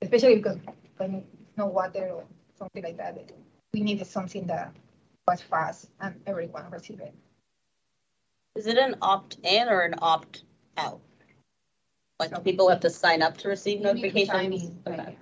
[0.00, 0.58] Especially because
[0.96, 1.24] when
[1.56, 2.24] no water or
[2.58, 3.16] something like that,
[3.72, 4.74] we needed something that
[5.26, 7.14] was fast and everyone received it.
[8.54, 11.00] Is it an opt-in or an opt-out?
[12.20, 14.76] Like, do people have to sign up to receive You to sign notifications?
[14.86, 15.18] Okay.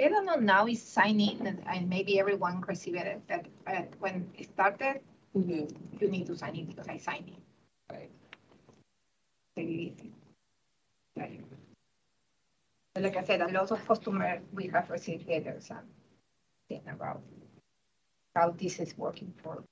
[0.00, 4.30] I don't know now is signing and, and maybe everyone received it, that uh, when
[4.36, 5.00] it started,
[5.36, 5.66] mm-hmm.
[6.00, 7.96] you need to sign in because I signed in.
[7.96, 8.10] Right.
[9.56, 10.12] Very easy.
[11.16, 11.44] Right.
[12.98, 15.86] Like I said, a lot of customers, we have received letters um, and
[16.68, 17.20] saying about
[18.34, 19.62] how this is working for.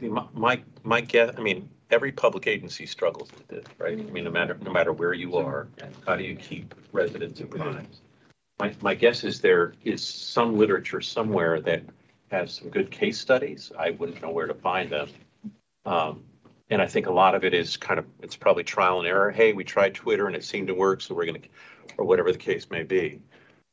[0.00, 3.98] My- My, guess, I mean, every public agency struggles with this, right?
[3.98, 5.68] I mean, no matter, no matter where you are,
[6.06, 8.00] how do you keep residents apprised?
[8.60, 11.82] My, my guess is there is some literature somewhere that
[12.30, 13.72] has some good case studies.
[13.78, 15.08] I wouldn't know where to find them.
[15.86, 16.24] Um,
[16.70, 19.30] And I think a lot of it is kind of, it's probably trial and error.
[19.30, 21.38] Hey, we tried Twitter and it seemed to work, so we're gonna,
[21.96, 23.22] or whatever the case may be.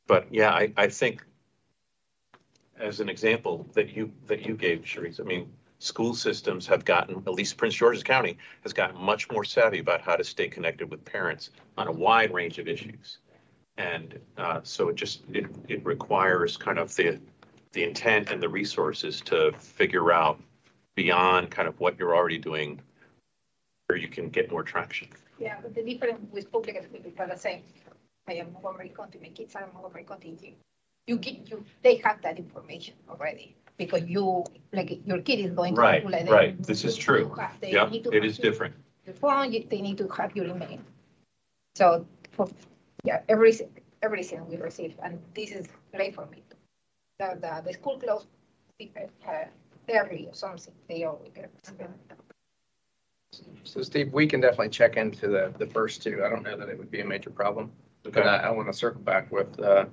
[0.06, 1.22] But yeah, I, I think
[2.78, 7.22] as an example that you, that you gave, Sharice, I mean, school systems have gotten,
[7.26, 10.90] at least Prince George's County, has gotten much more savvy about how to stay connected
[10.90, 13.18] with parents on a wide range of issues.
[13.78, 17.20] And uh, so it just, it, it requires kind of the,
[17.72, 20.40] the intent and the resources to figure out
[20.94, 22.80] beyond kind of what you're already doing,
[23.86, 25.08] where you can get more traction.
[25.38, 27.62] Yeah, but the difference with public and private are the same.
[28.26, 30.56] I am Montgomery County, my kids are Montgomery County.
[31.06, 35.52] You- You get, you, they have that information already because you, like, your kid is
[35.52, 35.80] going to.
[35.80, 36.56] Right, school and right.
[36.56, 37.32] then This is true.
[37.34, 38.74] have- they Yep, need to it have is your- different.
[39.06, 40.80] Your phone, you- they need to have your email.
[41.76, 42.48] So, for,
[43.04, 43.52] yeah, every,
[44.02, 46.42] everything we receive, and this is great for me.
[47.20, 48.26] The, the, the school closed,
[48.80, 49.44] uh,
[49.88, 51.50] every or something, they always get.
[53.64, 56.24] So Steve, we can definitely check into the, the first two.
[56.24, 57.70] I don't know that it would be a major problem.
[58.02, 59.86] But I, I want to circle back with, uh,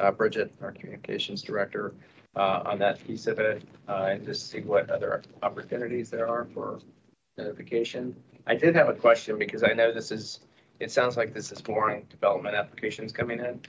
[0.00, 1.94] uh, Bridget, our communications director,
[2.36, 6.46] uh, on that piece of it, uh, and just see what other opportunities there are
[6.54, 6.78] for
[7.38, 8.14] notification.
[8.46, 10.40] I did have a question because I know this is,
[10.78, 13.60] it sounds like this is more on development applications coming in.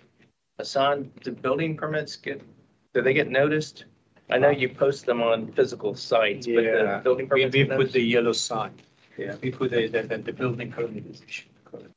[0.59, 2.41] Ehsan, do building permits get,
[2.93, 3.85] do they get noticed?
[4.29, 7.53] I know you post them on physical sites, but the Yeah, building we, permits.
[7.53, 7.93] we get put noticed?
[7.93, 8.71] the yellow sign.
[9.17, 11.49] Yeah, we put that, that the building permit is issued.
[11.65, 11.87] correct.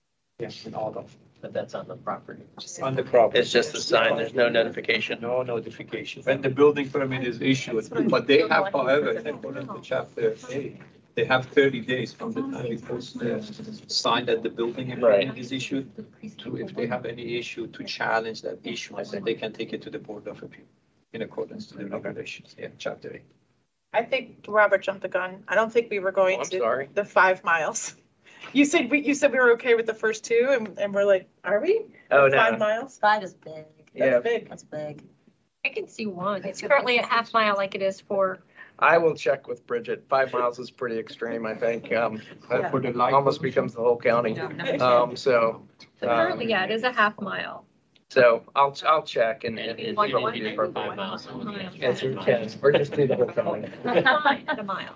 [0.40, 1.14] Yes, in all of.
[1.44, 2.44] But that's on the property.
[2.82, 3.38] on the property.
[3.40, 5.20] It's just the sign, there's no notification.
[5.20, 6.22] No notification.
[6.22, 10.80] When the building permit is issued, but they have, however, in accordance to chapter eight,
[11.16, 13.42] they have thirty days from the time we post the uh,
[13.88, 15.86] sign that the building permit is issued
[16.38, 19.74] to, if they have any issue, to challenge that issue, and then they can take
[19.74, 20.64] it to the Board of Appeal
[21.12, 23.26] in accordance to the regulations, yeah, chapter eight.
[23.92, 25.44] I think Robert jumped the gun.
[25.46, 26.88] I don't think we were going Oh, I'm to sorry.
[26.94, 27.96] the five miles.
[28.52, 31.04] You said, we you said we were okay with the first two and, and we're
[31.04, 31.86] like, are we?
[32.10, 32.38] Oh, Five no.
[32.38, 32.98] Five miles?
[32.98, 33.64] Five is big.
[33.94, 34.10] Yeah.
[34.10, 34.48] That's big.
[34.48, 35.02] That's big.
[35.64, 36.44] I can see one.
[36.44, 38.40] It's currently a half mile like it is for,
[38.78, 40.04] I will check with Bridget.
[40.08, 41.90] Five miles is pretty extreme, I think.
[41.92, 42.20] Um,
[42.70, 43.14] For the light.
[43.14, 44.38] almost becomes the whole county.
[44.38, 45.62] Um, so, so
[46.02, 47.64] um, currently, yeah, it is a half mile.
[48.10, 49.58] so I'll, I'll check and.
[49.58, 51.26] and- It's One- and- one- usually five miles.
[51.74, 52.50] Yes, we can.
[52.60, 53.68] We're just do the whole county.
[53.84, 54.90] A mile, yeah.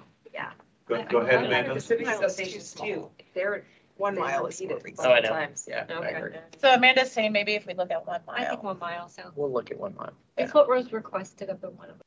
[0.89, 1.75] Go, go ahead, Amanda.
[1.75, 3.65] The civic associations too, they're.
[3.99, 5.11] One they mile is repeat more it reasonable.
[5.11, 5.29] Oh, I know.
[5.31, 5.69] sometimes.
[5.69, 6.15] Yeah, I Okay.
[6.15, 6.33] agree.
[6.59, 8.37] So Amanda's saying maybe if we look at one mile.
[8.37, 8.75] I think mile.
[8.75, 10.13] one mile sounds, We'll look at one mile.
[10.37, 12.05] it's what was requested of the one of them.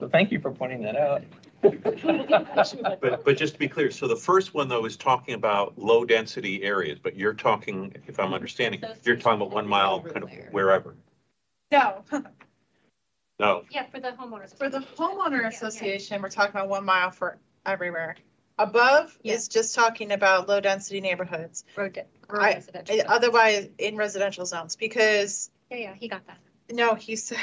[0.00, 1.22] Well, thank you for pointing that out.
[1.62, 6.04] But, but just to be clear, so the first one though is talking about low
[6.04, 10.30] density areas, but you're talking, if I'm understanding, you're talking about one mile kind of
[10.50, 10.96] wherever.
[11.70, 12.02] No,
[13.40, 14.54] No, Yeah, for the homeowners.
[14.56, 18.16] for the homeowner association, we're talking about one mile for everywhere.
[18.58, 21.64] Above is just talking about low density neighborhoods.
[21.74, 23.08] Road, de- I- residential zones.
[23.08, 26.36] Otherwise, in residential zones, because, Yeah, yeah, he got that.
[26.70, 27.38] no, he said,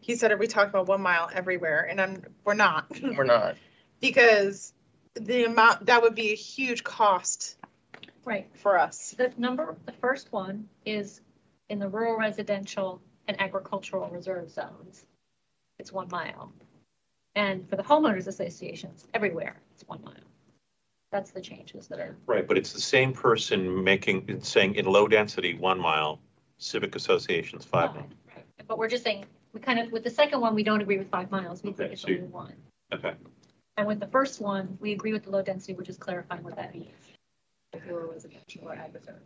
[0.00, 1.86] he said, are we talking about one mile everywhere?
[1.90, 2.86] And I'm, we're not.
[3.02, 3.56] We're not.
[4.00, 4.72] Because
[5.14, 7.56] the amount, that would be a huge cost
[8.24, 8.48] Right.
[8.56, 9.14] for us.
[9.18, 11.20] The number, the first one is
[11.68, 15.04] in the rural residential and agricultural reserve zones.
[15.78, 16.52] It's one mile.
[17.34, 20.14] And for the homeowners associations, everywhere, it's one mile.
[21.12, 25.06] That's the changes that are, right, but it's the same person making, saying in low
[25.06, 26.18] density, one mile,
[26.58, 27.94] civic associations, five.
[27.94, 28.10] miles.
[28.66, 31.08] But we're just saying, we kind of, with the second one, we don't agree with
[31.08, 32.54] five miles, we Okay, think it's so you- only one.
[32.92, 33.14] Okay,
[33.76, 36.56] And with the first one, we agree with the low density, we're just clarifying what
[36.56, 36.88] that means.
[37.72, 39.18] If you're residential or agricultural.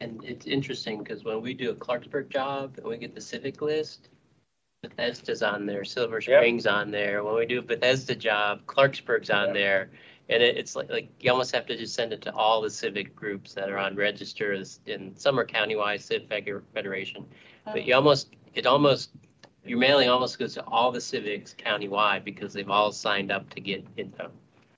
[0.00, 3.60] And it's interesting because when we do a Clarksburg job and we get the civic
[3.60, 4.10] list,
[4.82, 6.22] Bethesda's on there, Silver Yep.
[6.22, 7.24] Springs on there.
[7.24, 9.54] When we do a Bethesda job, Clarksburg's on Yep.
[9.54, 9.90] there.
[10.28, 12.70] And it, it's like, like you almost have to just send it to all the
[12.70, 16.28] civic groups that are on registers and some are countywide civic
[16.74, 17.26] federation.
[17.64, 19.10] But you almost, it almost,
[19.64, 23.60] your mailing almost goes to all the civics countywide because they've all signed up to
[23.60, 24.30] get info.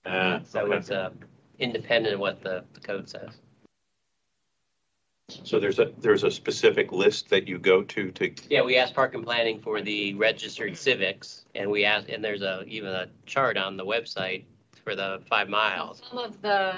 [0.07, 0.77] uh, So okay.
[0.77, 1.11] it's, uh,
[1.59, 3.39] independent of what the, the code says.
[5.45, 8.95] So there's a, there's a specific list that you go to to, Yeah, we asked
[8.95, 13.09] Park and Planning for the registered civics, and we asked, and there's a, even a
[13.27, 14.45] chart on the website
[14.85, 16.03] for the five miles.
[16.09, 16.77] Some of the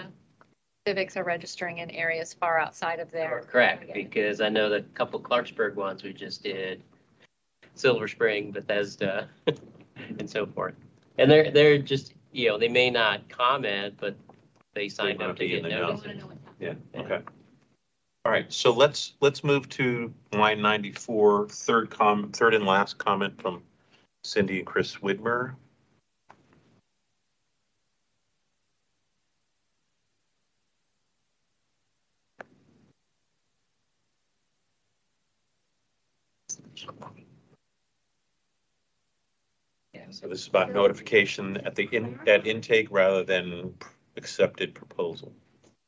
[0.86, 3.42] civics are registering in areas far outside of their.
[3.48, 6.82] Correct, because I know the couple Clarksburg ones we just did,
[7.74, 9.28] Silver Spring, Bethesda,
[10.18, 10.74] and so forth.
[11.18, 14.16] And they're, they're just, you know, they may not comment, but
[14.74, 15.88] they signed wanna up to be in get the know.
[15.90, 16.22] notices.
[16.58, 17.20] yeah, okay.
[18.24, 23.40] All right, so let's, let's move to line 94, third com, third and last comment
[23.40, 23.62] from
[24.22, 25.54] Cindy and Chris Widmer.
[40.12, 43.74] So this is about notification at the, in at intake rather than
[44.16, 45.32] accepted proposal.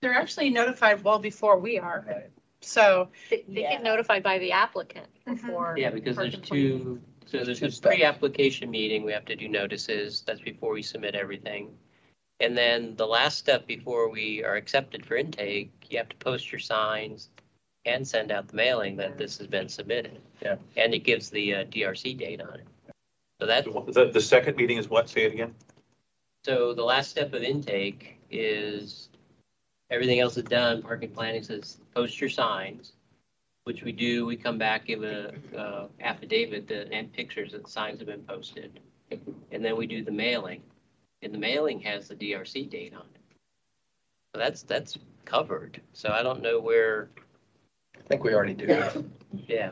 [0.05, 2.25] They're actually notified well before we are.
[2.61, 5.47] So, They, they get notified by the applicant Mm-hmm.
[5.47, 5.75] before.
[5.79, 7.95] Yeah, because Park there's and two, so there's Two a steps.
[7.97, 11.71] pre-application meeting, we have to do notices, that's before we submit everything.
[12.41, 16.53] And then the last step before we are accepted for intake, you have to post
[16.53, 17.31] your signs
[17.87, 20.21] and send out the mailing that this has been submitted.
[20.43, 20.57] Yeah.
[20.77, 22.67] And it gives the uh, DRC date on it.
[23.41, 25.09] So that, The, the second meeting is what?
[25.09, 25.55] Say it again?
[26.45, 29.09] so the last step of intake is,
[29.91, 32.93] everything else is done, Park and Planning says, post your signs,
[33.65, 38.01] which we do, we come back, give a, uh, affidavit that, and pictures that signs
[38.01, 38.81] have been posted.
[39.53, 40.63] And then we do the mailing,
[41.23, 43.21] and the mailing has the DRC date on it.
[44.35, 47.11] So that's, that's covered, so I don't know where,
[47.97, 48.67] I think we already do.
[48.67, 49.05] that.
[49.49, 49.71] yeah.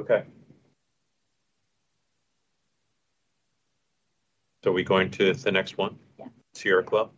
[0.00, 0.24] Okay.
[4.62, 5.96] So are we going to the next one?
[6.18, 6.26] Yeah.
[6.52, 7.10] Sierra Club?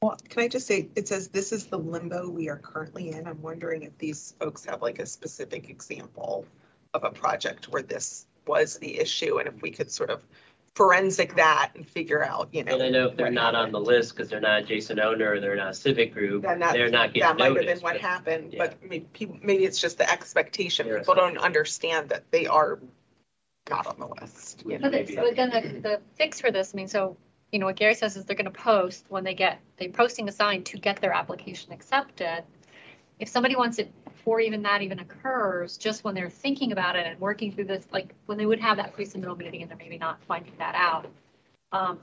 [0.00, 3.26] Well, can I just say, it says this is the limbo we are currently in.
[3.26, 6.46] I'm wondering if these folks have like a specific example
[6.94, 10.24] of a project where this was the issue and if we could sort of
[10.76, 12.74] forensic that and figure out, you know.
[12.74, 15.32] And I know if they're what not on the list, because they're not adjacent owner,
[15.32, 17.80] or they're not a civic group, Then that, they're not that getting might have been
[17.80, 18.58] what but- happened, yeah.
[18.58, 19.08] but maybe,
[19.42, 20.86] maybe it's just the expectation.
[20.86, 21.00] Yeah.
[21.00, 22.78] People don't understand that they are
[23.70, 24.62] not on the list.
[24.66, 25.14] Yeah, But maybe.
[25.14, 27.16] the- but then the, the fix for this, I mean, so,
[27.52, 30.32] you know, what Gary says is they're gonna post when they get, they're posting a
[30.32, 32.44] sign to get their application accepted.
[33.18, 37.06] If somebody wants it before even that even occurs, just when they're thinking about it
[37.06, 39.98] and working through this, like, when they would have that pre-submittal meeting and they're maybe
[39.98, 41.06] not finding that out.
[41.72, 41.98] Um,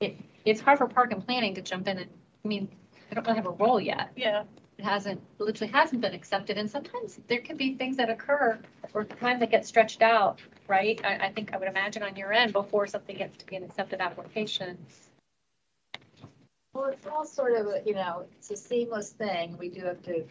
[0.00, 2.10] it, it's hard for park and planning to jump in and,
[2.44, 2.68] I mean,
[3.08, 4.10] they don't really have a role yet.
[4.16, 4.44] yeah,
[4.78, 8.58] it hasn't, literally hasn't been accepted, and sometimes there can be things that occur
[8.94, 11.00] or time that gets stretched out, right?
[11.04, 13.64] I, I think, I would imagine on your end, before something gets to be an
[13.64, 14.78] accepted application.
[16.72, 19.56] Well, it's all sort of, you know, it's a seamless thing.
[19.58, 20.24] We do have to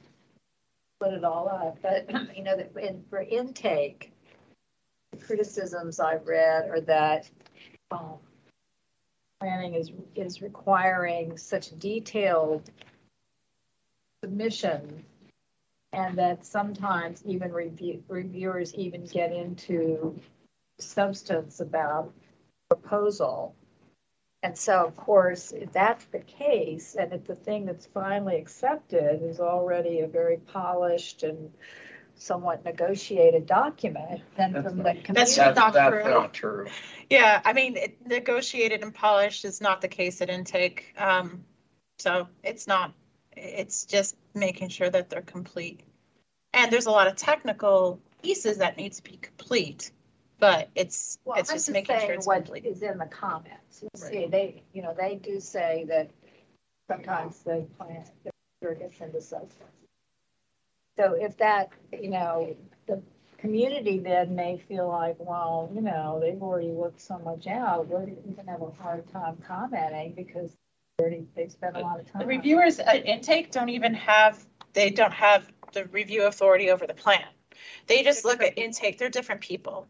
[0.99, 4.11] put it all up, but, you know, that in, for intake,
[5.11, 7.29] the criticisms I've read are that,
[7.91, 8.17] um,
[9.39, 12.69] planning is, is requiring such detailed
[14.23, 15.03] submission
[15.93, 20.19] and that sometimes even review, reviewers even get into
[20.79, 22.13] substance about
[22.69, 23.55] proposal.
[24.43, 29.21] And so, of course, if that's the case, and if the thing that's finally accepted
[29.21, 31.51] is already a very polished and
[32.15, 35.59] somewhat negotiated document, then from the That's community.
[35.59, 36.09] not That's true.
[36.11, 36.67] not true.
[37.09, 40.93] yeah, I mean, it- negotiated and polished is not the case at intake.
[40.97, 41.43] Um,
[41.99, 42.93] so it's not,
[43.35, 45.81] it's just making sure that they're complete.
[46.53, 49.91] And there's a lot of technical pieces that need to be complete,
[50.39, 52.65] but it's, Well, it's I'm just just making sure it's what complete.
[52.65, 53.81] is in the comments.
[53.81, 56.09] You see, they, you know, they do say that
[56.89, 59.71] sometimes the plan, the picture gets into substance.
[60.97, 62.55] So if that, you know,
[62.87, 63.01] the
[63.37, 68.05] community then may feel like, well, you know, they've already worked so much out, we're
[68.05, 70.51] gonna have a hard time commenting because
[71.01, 72.21] they already, they spent a lot of time.
[72.21, 76.93] The reviewers at intake don't even have, they don't have the review authority over the
[76.93, 77.25] plan.
[77.87, 79.87] They just look at intake, they're different people.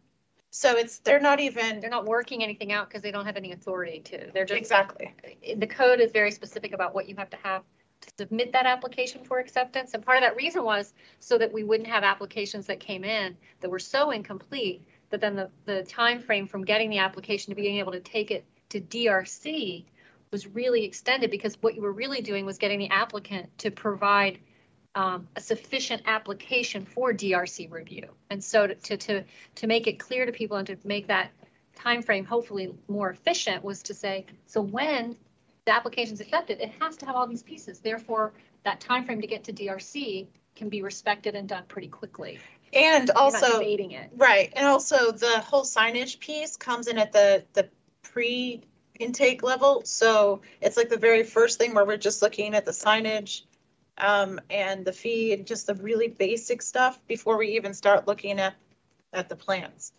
[0.52, 3.54] So it's, they're not even, They're not working anything out because they don't have any
[3.54, 4.32] authority to.
[4.34, 4.58] They're just.
[4.58, 5.14] exactly.
[5.58, 7.64] the code is very specific about what you have to have
[8.02, 9.94] to submit that application for acceptance.
[9.94, 13.38] And part of that reason was so that we wouldn't have applications that came in
[13.62, 17.78] that were so incomplete that then the, the timeframe from getting the application to being
[17.78, 19.86] able to take it to DRC
[20.32, 24.40] was really extended because what you were really doing was getting the applicant to provide
[24.96, 28.08] um, a sufficient application for DRC review.
[28.30, 29.24] And so to, to,
[29.56, 31.32] to, make it clear to people and to make that
[31.78, 35.16] timeframe hopefully more efficient was to say, so when
[35.66, 37.80] the application's accepted, it has to have all these pieces.
[37.80, 42.40] Therefore, that time frame to get to DRC can be respected and done pretty quickly.
[42.74, 43.62] And You're also,
[44.16, 47.70] right, and also the whole signage piece comes in at the, the
[49.02, 49.82] pre-intake level.
[49.86, 53.44] So it's like the very first thing where we're just looking at the signage
[53.98, 58.40] um, and the fee and just the really basic stuff before we even start looking
[58.40, 58.54] at,
[59.14, 59.94] at the plans.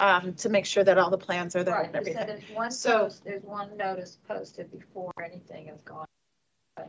[0.00, 2.44] Um, to make sure that all the plans are there Right, and you said everything.
[2.48, 6.06] there's one So- post, there's one notice posted before anything is gone.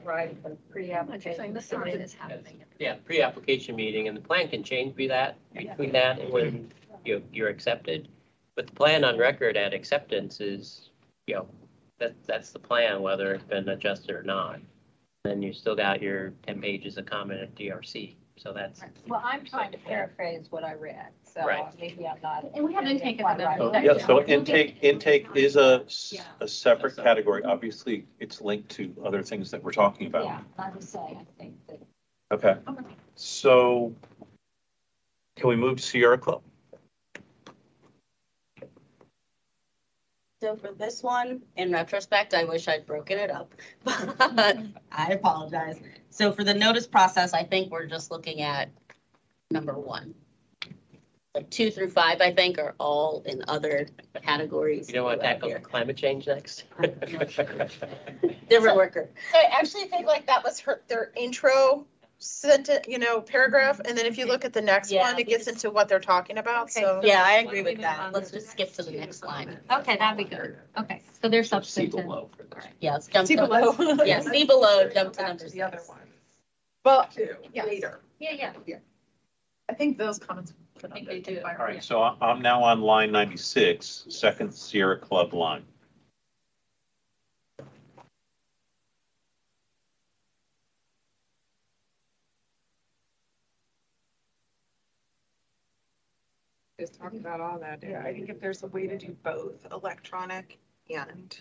[0.04, 1.54] Right, the pre-application.
[1.54, 2.64] The sign is happening.
[2.80, 6.74] Yeah, pre-application meeting, and the plan can change be that, between that and when
[7.06, 8.08] you, you're accepted.
[8.56, 10.85] But the plan on record at acceptance is,
[11.28, 11.48] you know,
[12.00, 14.60] that, that's the plan, whether it's been adjusted or not.
[15.24, 19.44] Then you still got your ten pages of comment at DRC, so that's, Well, I'm
[19.44, 21.66] trying to paraphrase what I read, so Right.
[21.80, 22.46] maybe I'm not.
[22.54, 23.78] And we have intake as a Quite So.
[23.80, 25.84] Yeah, so intake, intake is a
[26.46, 27.44] separate category.
[27.44, 30.26] Obviously, it's linked to other things that we're talking about.
[30.26, 31.80] Yeah, I'm just saying, I think that.
[32.32, 32.56] Okay,
[33.16, 33.96] so
[35.38, 36.42] can we move to Sierra Club?
[40.46, 44.78] So for this one, in retrospect, I wish I'd broken it up, but mm-hmm.
[44.92, 45.80] I apologize.
[46.12, 48.70] So for the notice process, I think we're just looking at
[49.50, 50.14] number one.
[51.34, 53.88] Like two through five, I think, are all in other
[54.22, 54.88] categories.
[54.88, 56.66] you don't want to tackle climate change next?
[58.48, 59.10] Different worker.
[59.32, 61.88] So I actually think like that was her, their intro
[62.20, 63.80] sentence, you know, paragraph.
[63.84, 66.00] And then if you look at the next Yeah, one, it gets into what they're
[66.00, 67.02] talking about, so.
[67.04, 68.14] Yeah, I agree with that.
[68.14, 69.58] Let's just skip to the next line.
[69.72, 70.58] Okay, that'd be good.
[70.78, 72.06] Okay, so there's See substantive.
[72.06, 72.66] below for this.
[72.80, 73.74] Yes, jump See to, below.
[74.06, 75.90] yeah, see below, jump to number The other six.
[75.90, 76.00] one,
[76.84, 77.68] Well, too, Yes.
[77.68, 78.00] later.
[78.20, 78.54] Yeah, yeah.
[78.66, 78.78] Yeah.
[79.70, 80.54] I think those comments.
[80.84, 81.42] I think they do.
[81.44, 85.64] All right, so I- I'm now on line 96, second Sierra Club line.
[96.86, 97.82] Just talk about all that.
[97.82, 100.60] Yeah, I think if there's a way to do both electronic
[100.92, 101.36] and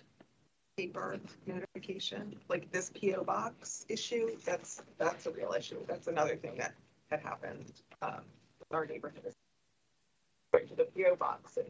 [0.75, 5.85] paper notification, like this PO box issue, that's, that's a real issue.
[5.87, 6.73] That's another thing that
[7.11, 8.23] had happened, um,
[8.59, 9.35] with our neighborhood.
[10.55, 11.69] Going to the PO box and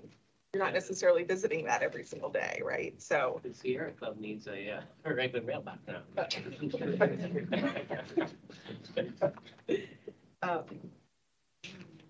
[0.53, 2.95] you're not necessarily visiting that every single day, right?
[3.03, 3.41] So.
[3.43, 6.03] The Sierra Club needs a, uh, a regular mailbox now.
[10.49, 10.65] um,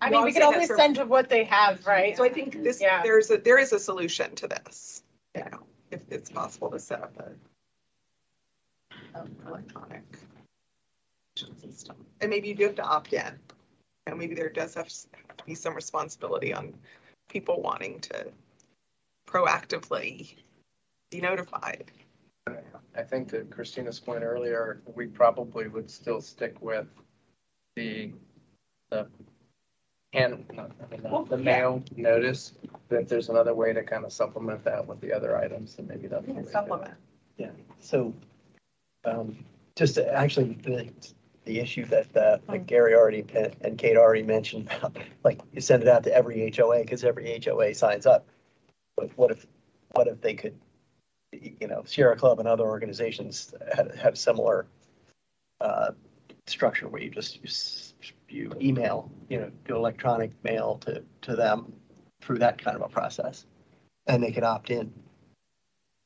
[0.05, 2.15] I mean, we can saying only send to what they have, right?
[2.15, 3.01] So I think this, Yeah.
[3.01, 5.01] there's a, there is a solution to this,
[5.35, 10.03] you know, if it's possible to set up a um, electronic
[11.57, 12.05] system.
[12.21, 13.39] And maybe you do have to opt in.
[14.05, 16.75] And maybe there does have to be some responsibility on
[17.29, 18.27] people wanting to
[19.27, 20.35] proactively
[21.09, 21.91] be notified.
[22.95, 26.85] I think to Christina's point earlier, we probably would still stick with
[27.75, 28.13] the,
[28.91, 29.07] the
[30.15, 32.53] and, I mean, not the mail notice,
[32.89, 35.87] but if there's another way to kind of supplement that with the other items, then
[35.87, 36.25] maybe that's.
[36.25, 36.51] the way to do it.
[36.51, 36.93] Supplement.
[37.37, 38.13] Yeah, so,
[39.03, 39.43] um,
[39.75, 40.89] just to- actually, the,
[41.45, 45.61] the issue that, uh, like Gary already pe- and Kate already mentioned about, like, you
[45.61, 48.25] send it out to every HOA, because every HOA signs up.
[48.95, 49.45] But what if,
[49.91, 50.55] what if they could,
[51.33, 54.65] you know, Sierra Club and other organizations have, had a similar,
[55.59, 55.91] uh,
[56.47, 57.84] structure where you just, you, s-
[58.35, 61.73] you email, you know, do electronic mail to, to them
[62.21, 63.45] through that kind of a process,
[64.07, 64.93] and they could opt in.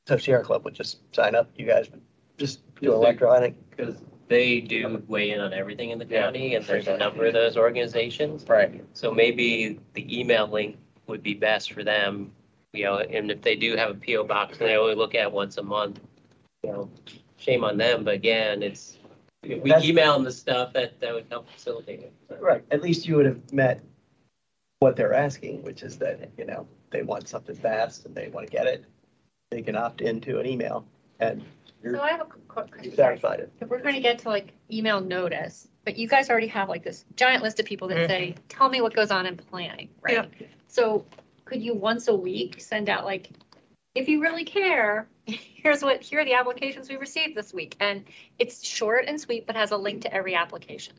[0.06, 2.00] So Sierra Club would just sign up, you guys would
[2.38, 3.54] just do electronic.
[3.70, 3.96] Because
[4.28, 6.22] they do weigh in on everything in the Yeah.
[6.22, 8.46] county, and there's a number of those organizations.
[8.48, 8.82] Right.
[8.92, 10.76] So maybe the email link
[11.06, 12.32] would be best for them,
[12.72, 15.30] you know, and if they do have a PO box and they only look at
[15.30, 16.00] once a month,
[16.62, 16.90] you know,
[17.36, 18.99] shame on them, but again, it's,
[19.42, 22.12] if we That's- email them the stuff, that, that would help facilitate it.
[22.40, 23.82] Right, at least you would have met
[24.80, 28.46] what they're asking, which is that, you know, they want something fast and they want
[28.46, 28.84] to get it.
[29.50, 30.86] They can opt into an email
[31.20, 31.44] and
[31.82, 32.94] you're So I have a quick you're question.
[32.94, 33.52] satisfied it.
[33.60, 36.82] If we're going to get to like email notice, but you guys already have like
[36.82, 38.40] this giant list of people that say, mm-hmm.
[38.48, 40.30] tell me what goes on in planning, right?
[40.68, 41.04] So
[41.44, 43.30] could you once a week send out like,
[43.94, 47.76] if you really care, here's what, here are the applications we received this week.
[47.80, 48.04] And
[48.38, 50.94] it's short and sweet, but has a link to every application.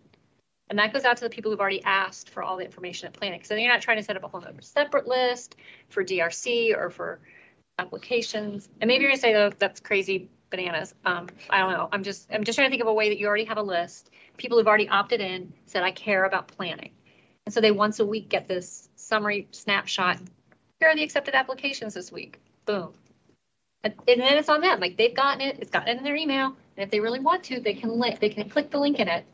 [0.69, 3.13] And that goes out to the people who've already asked for all the information at
[3.13, 3.43] planning.
[3.43, 5.57] So you're not trying to set up a whole other separate list
[5.89, 7.19] for DRC or for
[7.77, 8.69] applications.
[8.79, 10.93] And maybe you're gonna say, oh, that's crazy bananas.
[11.03, 11.89] Um, I don't know.
[11.91, 13.63] I'm just, I'm just trying to think of a way that you already have a
[13.63, 14.11] list.
[14.37, 16.91] People who've already opted in, said, I care about planning.
[17.45, 20.19] And so they once a week get this summary snapshot.
[20.79, 22.39] Here are the accepted applications this week.
[22.65, 22.93] Boom.
[23.83, 24.79] And, and then it's on them.
[24.79, 26.55] Like they've gotten it, it's gotten it in their email.
[26.77, 29.07] And if they really want to, they can link, they can click the link in
[29.07, 29.25] it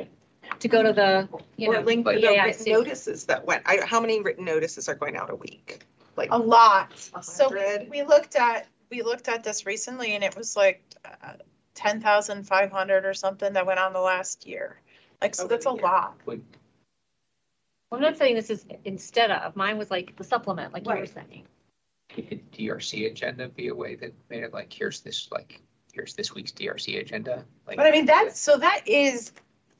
[0.59, 1.81] to go to the, you know.
[1.81, 2.67] Link the the written AIC.
[2.71, 5.85] notices that went, I, how many written notices are going out a week?
[6.15, 6.91] Like A lot.
[7.13, 7.89] a So hundred?
[7.89, 11.33] we looked at, we looked at this recently and it was like uh,
[11.75, 14.79] ten thousand five hundred or something that went on the last year.
[15.21, 15.81] Like, so Over that's a year.
[15.83, 16.17] lot.
[17.91, 21.05] I'm not saying this is instead of, mine was like the supplement, like you were
[21.05, 21.43] saying.
[22.09, 25.61] Could DRC agenda be a way that made it like, here's this, like,
[25.93, 27.43] here's this week's DRC agenda?
[27.67, 29.31] Like, But I mean, that's, so that is,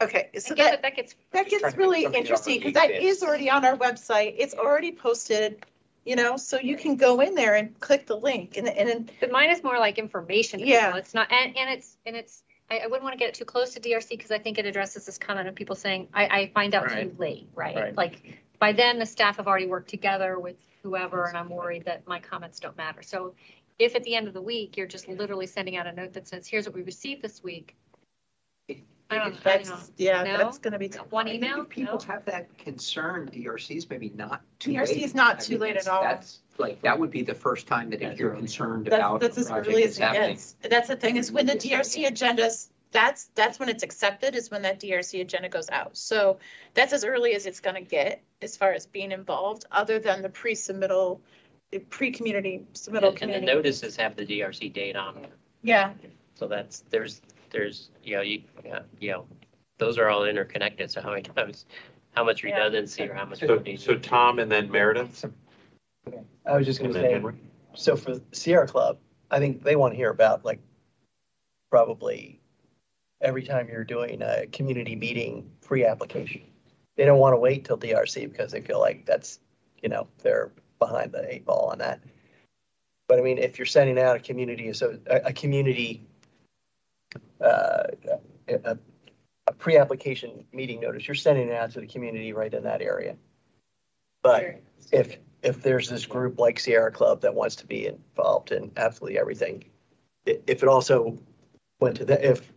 [0.01, 3.49] okay, so I get that, that gets, that gets really interesting, because that is already
[3.49, 4.35] on our website.
[4.38, 5.65] It's already posted,
[6.06, 9.31] you know, so you can go in there and click the link and, and but
[9.31, 10.59] mine is more like information.
[10.59, 10.88] Yeah.
[10.88, 10.99] people.
[10.99, 13.45] It's not, and, and it's, and it's, I, I wouldn't want to get it too
[13.45, 16.51] close to DRC because I think it addresses this comment of people saying, I, I
[16.53, 17.75] find out too late, right?
[17.75, 17.95] Right.
[17.95, 22.07] Like, by then, the staff have already worked together with whoever, and I'm worried that
[22.07, 23.01] my comments don't matter.
[23.01, 23.33] So
[23.80, 26.27] if at the end of the week, you're just literally sending out a note that
[26.27, 27.75] says, here's what we received this week.
[28.69, 28.75] I
[29.19, 29.39] don't, I don't know.
[29.75, 30.38] that's, yeah, No?
[30.38, 30.89] that's gonna be.
[31.11, 31.61] One I think email?
[31.61, 32.14] if People No?
[32.14, 34.80] have that concern, DRC's maybe not too late.
[34.80, 36.01] DRC is not I too mean, late that's- at all.
[36.03, 39.19] That's, like, that would be the first time that if you're concerned That's, about a
[39.19, 40.30] that's as project early that's as it happening.
[40.31, 40.56] gets.
[40.64, 44.61] That's the thing, is when the DRC agendas, that's, that's when it's accepted, is when
[44.64, 45.98] that DRC agenda goes out.
[45.98, 46.40] So
[46.74, 50.30] that's as early as it's gonna get, as far as being involved, other than the
[50.30, 51.19] pre-submittal,
[51.72, 55.32] the pre-community submittal And and the notices have the DRC date on them.
[55.64, 55.93] Yeah,
[56.35, 58.43] So that's, there's, there's, you know, you,
[58.99, 59.25] you know,
[59.77, 60.90] those are all interconnected.
[60.91, 61.66] So how many times,
[62.16, 62.51] how much Yeah.
[62.56, 63.40] redundancy or how much?
[63.40, 65.25] So, so Tom and then Meredith?
[66.45, 67.35] I was just gonna say, Henry?
[67.75, 68.98] so for Sierra Club,
[69.30, 70.59] I think they want to hear about like
[71.69, 72.40] probably
[73.21, 76.41] every time you're doing a community meeting pre-application.
[76.95, 79.39] They don't want to wait till DRC because they feel like that's,
[79.81, 82.01] you know, they're behind the eight ball on that.
[83.07, 86.05] But I mean, if you're sending out a community, so a, a community,
[87.39, 87.83] uh,
[88.47, 88.77] a,
[89.47, 93.15] a pre-application meeting notice, you're sending it out to the community right in that area.
[94.23, 98.71] But if, if there's this group like Sierra Club that wants to be involved in
[98.75, 99.63] absolutely everything,
[100.25, 101.17] if it also
[101.79, 102.51] went to the, if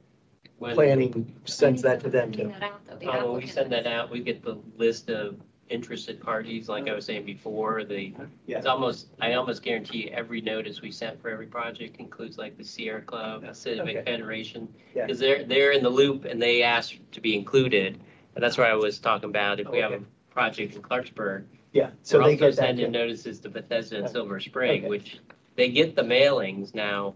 [0.60, 2.39] When- planning sends that to them too.
[2.42, 3.52] Sending that out, though, the Uh, when we applicant.
[3.52, 5.36] send that out, we get the list of
[5.70, 8.12] interested parties, like I was saying before, the,
[8.47, 8.58] Yeah.
[8.58, 12.64] it's almost, I almost guarantee every notice we sent for every project includes like the
[12.64, 14.02] Sierra Club, the Civic Okay.
[14.05, 14.68] Federation.
[14.94, 15.06] Yeah.
[15.06, 17.98] Because they're, they're in the loop and they asked to be included.
[18.34, 21.90] And that's why I was talking about if we have a project in Clarksburg, Yeah,
[22.02, 22.62] so we're they also get that.
[22.66, 22.98] sending too.
[22.98, 24.89] notices to Bethesda and Silver Spring, Okay.
[24.89, 25.20] which
[25.56, 27.14] they get the mailings now.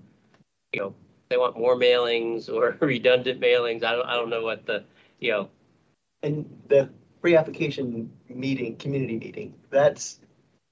[0.73, 0.95] You know,
[1.35, 3.83] they want more mailings or redundant mailings.
[3.83, 4.85] I don't, I don't know what the,
[5.19, 5.49] you know,
[6.23, 6.89] And the
[7.21, 10.21] pre-application meeting, community meeting, that's,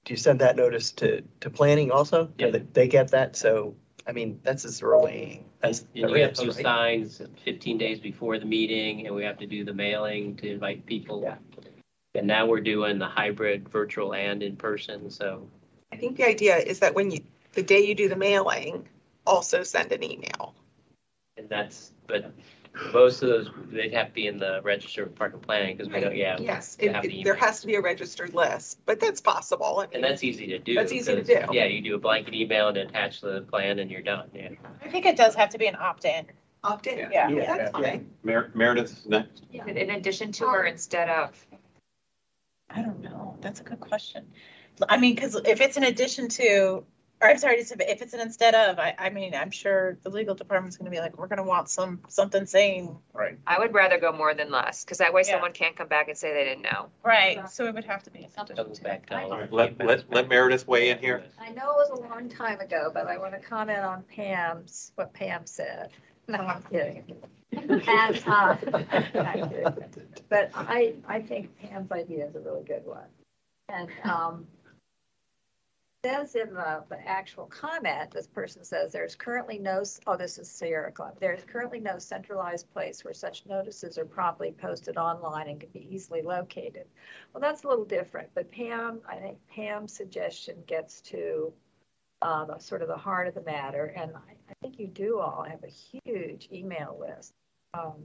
[0.05, 2.31] do you send that notice to, to planning also?
[2.37, 2.51] Yeah.
[2.51, 3.75] They- They get that, so,
[4.07, 6.63] I mean, that's as early as And there you have to post right?
[6.63, 10.85] signs fifteen days before the meeting, and we have to do the mailing to invite
[10.85, 11.21] people.
[11.23, 11.37] Yeah.
[12.15, 15.47] And now we're doing the hybrid, virtual and in person, so.
[15.91, 17.19] I think the idea is that when you,
[17.53, 18.87] the day you do the mailing,
[19.25, 20.53] also send an email.
[21.37, 22.31] And that's, but
[22.93, 25.91] most of those, they'd have to be in the register of park and planning, because
[25.91, 26.37] we don't, yeah.
[26.39, 27.45] Yes, they it- have it- there email.
[27.45, 29.79] has to be a registered list, but that's possible.
[29.79, 30.75] I And mean, that's easy to do.
[30.75, 31.55] That's easy to 'cause, do.
[31.55, 34.49] Yeah, you do a blanket email and attach the plan and you're done, yeah.
[34.81, 36.25] I think it does have to be an opt-in.
[36.63, 36.97] Opt in.
[36.97, 37.29] Yeah.
[37.29, 37.57] Yeah.
[37.57, 38.09] That's fine.
[38.23, 39.43] Mer- Meredith is next.
[39.51, 41.45] In addition to or instead of?
[42.69, 43.37] I don't know.
[43.41, 44.31] That's a good question.
[44.87, 46.85] I mean, because if it's in addition to,
[47.23, 50.35] or I'm sorry, if it's an instead of, I, I mean, I'm sure the legal
[50.35, 52.97] department's gonna be like, we're gonna want some, something saying.
[53.13, 53.37] Right.
[53.47, 55.33] I would rather go more than less, because that way Yeah.
[55.33, 56.89] someone can't come back and say they didn't know.
[57.03, 58.57] Right, so it would have to be something.
[58.57, 59.17] Comes back to.
[59.21, 61.23] All right, let, let, let Meredith weigh in here.
[61.39, 64.91] I know it was a long time ago, but I want to comment on Pam's,
[64.95, 65.89] what Pam said.
[66.25, 67.03] No, I'm kidding.
[67.51, 68.55] And, uh,
[70.29, 73.03] But I, I think Pam's idea is a really good one.
[73.67, 74.47] And, um,
[76.05, 80.49] says in the, the actual comment, this person says, there's currently no, oh, this is
[80.49, 81.15] Sierra Club.
[81.19, 85.87] There's currently no centralized place where such notices are promptly posted online and can be
[85.89, 86.87] easily located.
[87.31, 91.53] Well, that's a little different, but Pam, I think Pam's suggestion gets to
[92.21, 95.19] uh, the sort of the heart of the matter, and I, I think you do
[95.19, 97.33] all have a huge email list
[97.73, 98.03] um,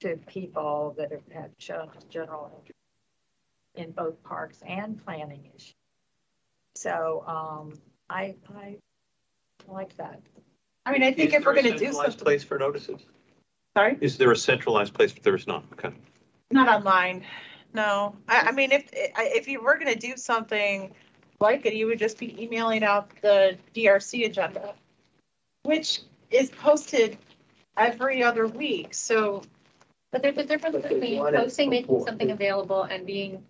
[0.00, 2.78] to people that have had shown general interest
[3.76, 5.74] in both parks and planning issues.
[6.74, 7.72] So, um,
[8.10, 8.76] I, I
[9.68, 10.20] like that.
[10.86, 13.00] I mean, I think Is if we're a gonna do centralized something, Place for notices?
[13.76, 13.96] Sorry?
[14.00, 15.12] Is there a centralized place?
[15.22, 15.64] There is not.
[15.72, 15.94] Okay.
[16.50, 17.24] Not online,
[17.72, 18.14] no.
[18.28, 20.92] I, I mean, if, I- if you were gonna do something
[21.40, 24.74] like it, you would just be emailing out the DRC agenda,
[25.62, 27.16] which is posted
[27.76, 29.42] every other week, so.
[30.12, 32.06] But there's a difference But they between want it posting, making before.
[32.06, 33.42] something available and being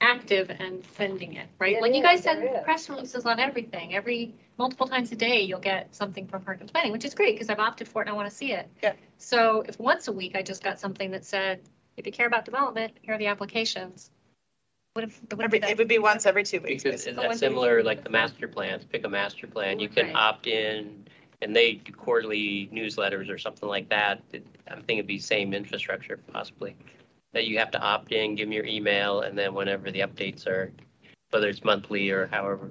[0.00, 1.76] active and sending it, right?
[1.76, 5.40] It Like you guys there send press releases on everything, every, multiple times a day,
[5.40, 8.08] you'll get something from Park and Planning, which is great, because I've opted for it
[8.08, 8.68] and I want to see it.
[8.82, 8.92] Yeah.
[9.18, 11.60] So if once a week I just got something that said,
[11.96, 14.10] if you care about development, here are the applications.
[14.92, 16.82] What if, what Every, it would be once every two weeks.
[16.82, 20.14] Because is that similar, like the master plans, pick a master plan, you can Right.
[20.14, 21.06] opt in,
[21.42, 24.22] and they do quarterly newsletters or something like that.
[24.32, 26.76] It- I'm thinking it'd be same infrastructure possibly.
[27.36, 30.46] That you have to opt in, give them your email, and then whenever the updates
[30.46, 30.72] are,
[31.32, 32.70] whether it's monthly or however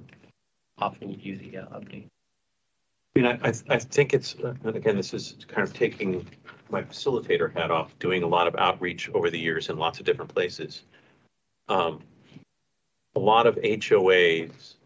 [0.79, 2.07] often you do the uh, update.
[3.15, 6.27] I mean, I, I, think it's, uh, again, this is kind of taking
[6.71, 10.05] my facilitator hat off, doing a lot of outreach over the years in lots of
[10.07, 10.81] different places.
[11.69, 12.01] Um,
[13.15, 14.77] A lot of HOAs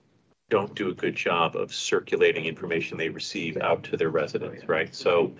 [0.50, 4.94] don't do a good job of circulating information they receive out to their residents, right?
[4.94, 5.32] So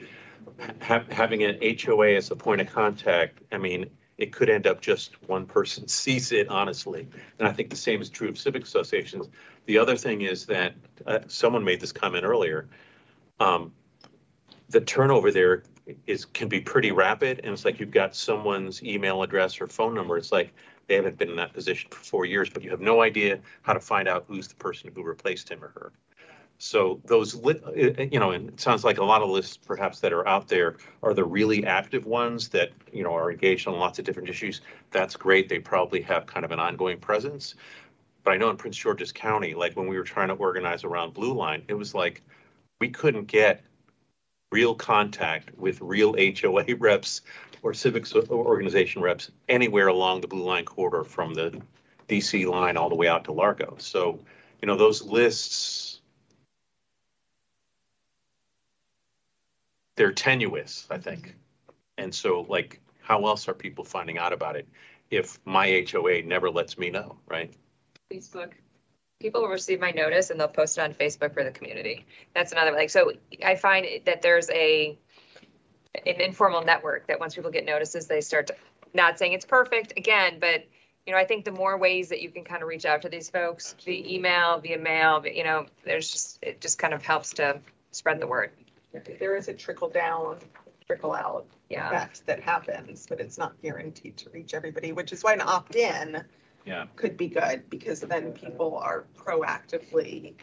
[0.80, 3.90] ha- having an HOA as a point of contact, I mean,
[4.20, 7.08] it could end up just one person sees it, honestly.
[7.40, 9.30] And I think the same is true of civic associations.
[9.66, 10.76] The other thing is that,
[11.08, 12.68] uh, someone made this comment earlier,
[13.40, 13.72] um,
[14.70, 15.64] the turnover there
[16.06, 19.96] is, can be pretty rapid, and it's like you've got someone's email address or phone
[19.96, 20.54] number, it's like
[20.88, 23.74] they haven't been in that position for four years, but you have no idea how
[23.74, 25.92] to find out who's the person who replaced him or her.
[26.62, 27.54] So those, uh,
[28.12, 30.76] you know, and it sounds like a lot of lists perhaps that are out there
[31.02, 34.60] are the really active ones that, you know, are engaged on lots of different issues.
[34.92, 35.48] That's great.
[35.48, 37.56] They probably have kind of an ongoing presence.
[38.26, 41.14] But I know in Prince George's County, like when we were trying to organize around
[41.14, 42.22] Blue Line, it was like,
[42.82, 43.64] we couldn't get
[44.52, 47.22] real contact with real HOA reps
[47.64, 51.62] or civic organization reps anywhere along the Blue Line corridor from the
[52.10, 53.76] DC line all the way out to Largo.
[53.78, 54.20] So,
[54.62, 55.99] you know, those lists,
[60.00, 61.36] they're tenuous, I think.
[61.98, 64.66] And so like, how else are people finding out about it
[65.12, 67.54] if my HOA never lets me know, right?
[68.10, 68.54] Facebook.
[69.20, 72.06] People will receive my notice and they'll post it on Facebook for the community.
[72.34, 73.12] That's another, like, so
[73.44, 74.98] I find that there's a,
[76.06, 78.56] an informal network that once people get notices, they start to,
[78.94, 80.66] not saying it's perfect, again, but,
[81.06, 83.10] you know, I think the more ways that you can kind of reach out to
[83.10, 87.34] these folks, via email, via mail, you know, there's just, it just kind of helps
[87.34, 87.60] to
[87.92, 88.52] spread the word.
[88.92, 90.40] There is a trickle down,
[90.86, 91.88] trickle out Yeah.
[91.88, 96.26] effect that happens, but it's not guaranteed to reach everybody, which is why an opt-in
[96.66, 96.88] Yeah.
[96.96, 100.36] could be good because then people are proactively,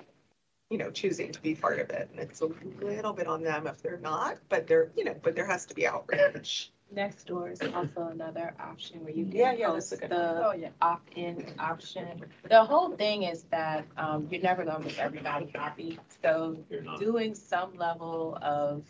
[0.70, 2.08] you know, choosing to be part of it.
[2.10, 5.34] And it's a little bit on them if they're not, but there, you know, but
[5.34, 6.70] there has to be outreach.
[6.94, 10.72] Nextdoor is also another option where you can yeah, that's post a good the one.
[10.80, 12.24] opt-in option.
[12.48, 15.98] The whole thing is that, um, you're never gonna make everybody happy.
[16.22, 16.98] So You're not.
[17.00, 18.84] doing some level of,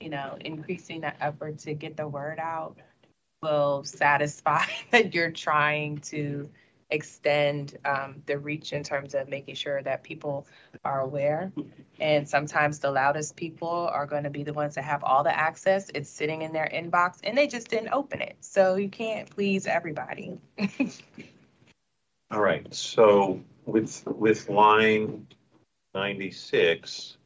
[0.00, 2.76] you know, increasing the effort to get the word out
[3.42, 6.50] will satisfy that you're trying to
[6.92, 10.46] extend um, the reach in terms of making sure that people
[10.84, 11.50] are aware.
[11.98, 15.36] And sometimes the loudest people are going to be the ones that have all the
[15.36, 15.90] access.
[15.94, 18.36] It's sitting in their inbox and they just didn't open it.
[18.40, 20.38] So you can't please everybody.
[22.30, 25.26] All right, so with, with line
[25.94, 27.18] ninety-six,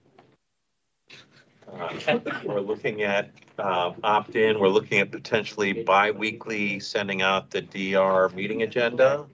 [1.72, 8.34] uh, we're looking at uh, opt-in, we're looking at potentially bi-weekly sending out the DR
[8.34, 9.26] meeting agenda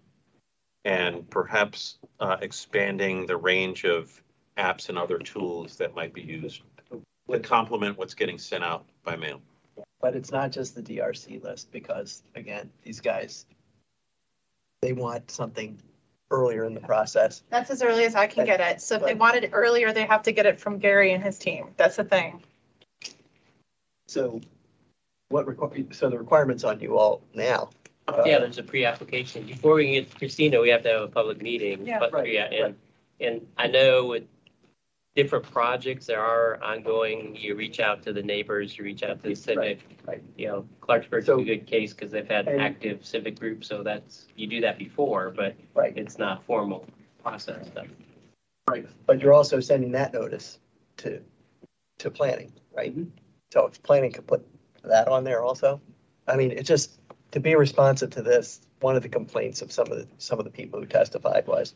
[0.84, 4.22] and perhaps uh, expanding the range of
[4.58, 6.62] apps and other tools that might be used
[7.30, 9.40] to complement what's getting sent out by mail.
[10.00, 13.46] But it's not just the DRC list because, again, these guys,
[14.82, 15.80] they want something
[16.30, 17.42] earlier in the process.
[17.50, 18.80] That's as early as I can get it.
[18.80, 21.38] So if they wanted it earlier, they have to get it from Gary and his
[21.38, 21.68] team.
[21.76, 22.42] That's the thing.
[24.08, 24.40] So
[25.28, 27.70] what require, so the requirements on you all now
[28.24, 29.46] Yeah, there's a pre-application.
[29.46, 31.86] Before we can get to Christina, we have to have a public meeting.
[31.86, 31.98] Yeah.
[31.98, 32.76] But, Right, yeah, and,
[33.20, 34.24] and I know with
[35.14, 39.28] different projects, there are ongoing, you reach out to the neighbors, you reach out to
[39.28, 39.80] the civic.
[40.06, 40.22] right.
[40.36, 43.82] You know, Clarksburg's a So- good case because they've had And- active civic groups, so
[43.82, 45.92] that's, you do that before, but Right.
[45.96, 46.86] it's not formal
[47.22, 47.86] process stuff.
[48.70, 48.86] Right.
[49.06, 50.58] But you're also sending that notice
[50.98, 51.20] to,
[51.98, 52.92] to planning, right?
[52.92, 53.10] Mm-hmm.
[53.52, 54.46] So if planning could put
[54.84, 55.80] that on there also.
[56.26, 57.00] I mean, it just,
[57.32, 60.44] to be responsive to this, one of the complaints of some of the, some of
[60.44, 61.74] the people who testified was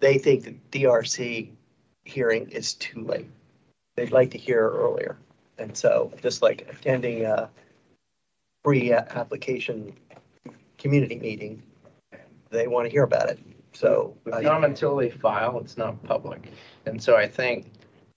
[0.00, 1.50] they think the DRC
[2.04, 3.30] hearing is too late.
[3.96, 5.16] They'd like to hear earlier.
[5.58, 7.48] And so just like attending a
[8.62, 9.94] pre-application
[10.78, 11.62] community meeting,
[12.50, 13.38] they want to hear about it.
[13.72, 14.16] So.
[14.30, 16.50] Uh, I- them until they file, it's not public.
[16.84, 17.66] And so I think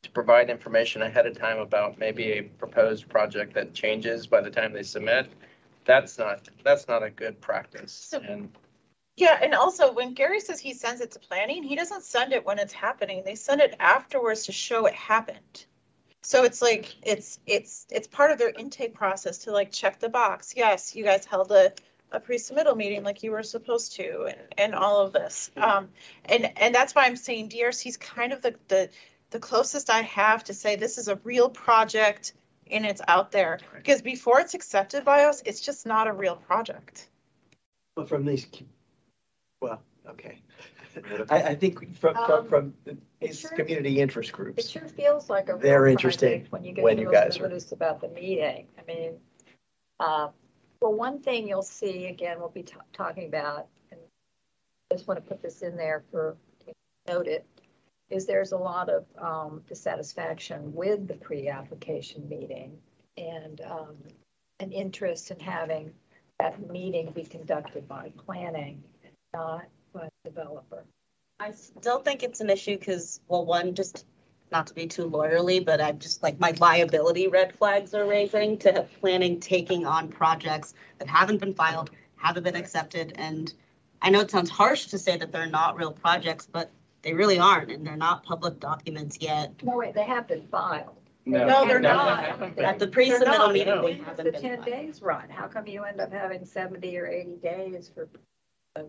[0.02, 4.50] to provide information ahead of time about maybe a proposed project that changes by the
[4.50, 5.30] time they submit,
[5.86, 7.92] that's not, that's not a good practice.
[7.94, 8.50] So- And
[9.18, 12.46] Yeah, and also when Gary says he sends it to planning, he doesn't send it
[12.46, 13.24] when it's happening.
[13.26, 15.66] They send it afterwards to show it happened.
[16.22, 20.10] So it's like, it's, it's, it's part of their intake process to like check the
[20.10, 20.54] box.
[20.56, 21.74] Yes, you guys held a,
[22.12, 25.50] a pre-submittal meeting like you were supposed to and, and all of this.
[25.56, 25.90] Um,
[26.26, 28.90] and, and that's why I'm saying DRC's kind of the, the,
[29.32, 32.34] the closest I have to say this is a real project
[32.72, 33.60] and it's out there.
[33.76, 37.10] Because before it's accepted by us, it's just not a real project.
[37.96, 38.48] But from these,
[39.62, 40.40] well, okay.
[41.30, 42.74] I, I think from, from, Um, from
[43.22, 45.54] these sure- community interest groups, It sure feels like a.
[45.54, 48.68] real They're interesting When you get when to you those guys are- about the meeting.
[48.78, 49.20] I mean,
[50.00, 50.30] uh,
[50.82, 54.00] well, one thing you'll see, again, we'll be ta- talking about, and
[54.92, 56.36] I just want to put this in there for,
[57.08, 57.46] note it,
[58.10, 62.78] is there's a lot of um, dissatisfaction with the pre-application meeting
[63.18, 63.96] and um,
[64.60, 65.92] an interest in having
[66.40, 68.84] that meeting be conducted by planning,
[69.34, 70.86] not by developer.
[71.40, 74.06] I still think it's an issue because, well, one, just
[74.52, 78.58] not to be too lawyerly, but I'm just like, my liability red flags are raising
[78.60, 83.54] to planning taking on projects that haven't been filed, haven't been accepted, and
[84.02, 86.72] I know it sounds harsh to say that they're not real projects, but
[87.02, 89.52] they really aren't, and they're not public documents yet.
[89.64, 90.96] No, wait, they have been filed.
[91.26, 92.24] No, they're not.
[92.24, 92.94] haven't At the been.
[92.94, 93.54] pre-submittal not.
[93.54, 94.66] meeting, they When haven't the been ten filed.
[94.66, 95.30] days run?
[95.30, 98.10] How come you end up having seventy or eighty days for,
[98.76, 98.84] uh,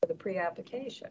[0.00, 1.08] for the pre-application?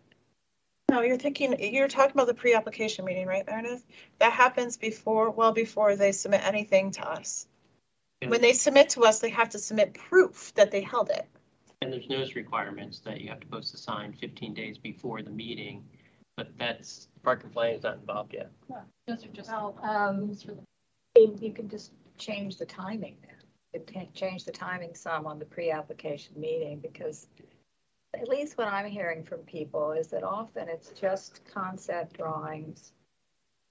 [0.92, 3.84] No, you're thinking, you're talking about the pre-application meeting, right, Meredith?
[4.20, 7.48] That happens before, well before they submit anything to us.
[8.28, 11.28] When they submit to us, they have to submit proof that they held it.
[11.82, 15.30] And there's notice requirements that you have to post a sign fifteen days before the
[15.32, 15.84] meeting,
[16.38, 18.52] but that's, park and planning is not involved yet.
[19.08, 19.50] Those are just.
[19.50, 20.36] Well, um,
[21.16, 23.36] you you can just change the timing then.
[23.74, 27.28] You can change the timing some on the pre-application meeting because
[28.14, 32.94] at least what I'm hearing from people is that often it's just concept drawings,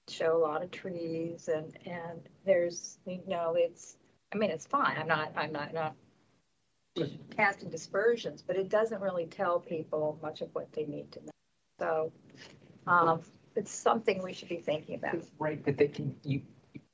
[0.07, 3.97] show a lot of trees and, and there's, you know, it's,
[4.33, 4.97] I mean, it's fine.
[4.97, 5.95] I'm not, I'm not, not
[7.35, 11.31] casting dispersions, but it doesn't really tell people much of what they need to know.
[11.79, 12.11] So,
[12.87, 13.21] um,
[13.55, 15.17] it's something we should be thinking about.
[15.39, 16.41] Right, but they can, you,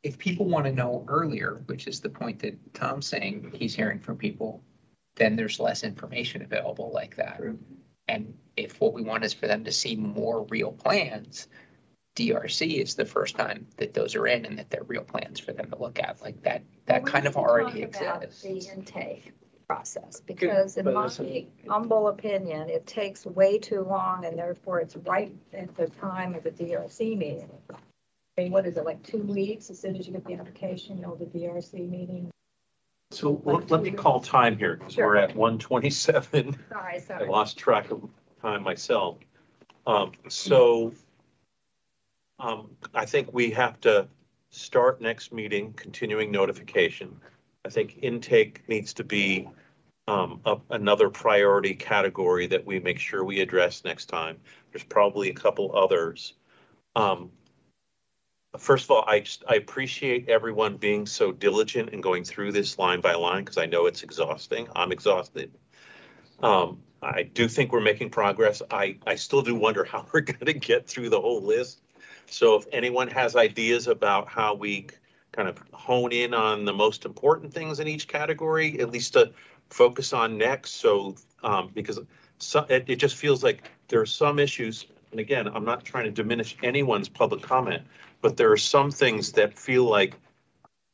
[0.03, 3.99] if people want to know earlier, which is the point that Tom's saying he's hearing
[3.99, 4.63] from people,
[5.15, 7.41] then there's less information available like that.
[8.07, 11.47] And if what we want is for them to see more real plans,
[12.15, 15.53] DRC is the first time that those are in and that they're real plans for
[15.53, 18.41] them to look at, like that, that Well, kind of already exists.
[18.41, 19.33] The intake
[19.71, 21.09] process, because in my
[21.69, 26.43] humble opinion, it takes way too long and therefore it's right at the time of
[26.43, 27.49] the DRC meeting.
[27.71, 27.75] I
[28.41, 31.03] mean, what is it, like two weeks, as soon as you get the application, you
[31.03, 32.29] know, the DRC meeting?
[33.11, 36.57] So let let me call time here, because we're at one twenty-seven.
[36.69, 37.29] Sorry, I sorry.
[37.29, 38.09] lost track of
[38.41, 39.19] time myself.
[39.87, 40.91] Um, so
[42.39, 44.07] um, I think we have to
[44.49, 47.21] start next meeting, continuing notification.
[47.63, 49.47] I think intake needs to be
[50.07, 54.37] um, up another priority category that we make sure we address next time.
[54.71, 56.33] There's probably a couple others.
[56.95, 57.31] Um,
[58.57, 62.77] First of all, I just, I appreciate everyone being so diligent and going through this
[62.77, 64.67] line by line, because I know it's exhausting.
[64.75, 65.51] I'm exhausted.
[66.43, 68.61] Um, I do think we're making progress.
[68.69, 71.81] I, I still do wonder how we're gonna get through the whole list.
[72.25, 74.87] So if anyone has ideas about how we
[75.31, 79.31] kind of hone in on the most important things in each category, at least to
[79.71, 81.99] focus on next, so, um, because
[82.37, 86.05] so, it, it just feels like there are some issues, and again, I'm not trying
[86.05, 87.83] to diminish anyone's public comment,
[88.21, 90.15] but there are some things that feel like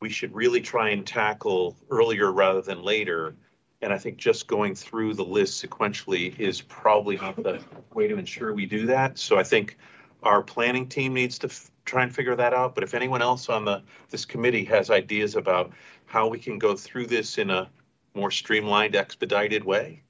[0.02, 3.36] we should really try and tackle earlier rather than later.
[3.82, 8.18] And I think just going through the list sequentially is probably not the way to
[8.18, 9.18] ensure we do that.
[9.18, 9.78] So I think
[10.24, 11.50] our planning team needs to
[11.86, 12.76] try and figure that out.
[12.76, 15.72] But if anyone else on the, this committee has ideas about
[16.06, 17.70] how we can go through this in a
[18.18, 20.02] more streamlined, expedited way,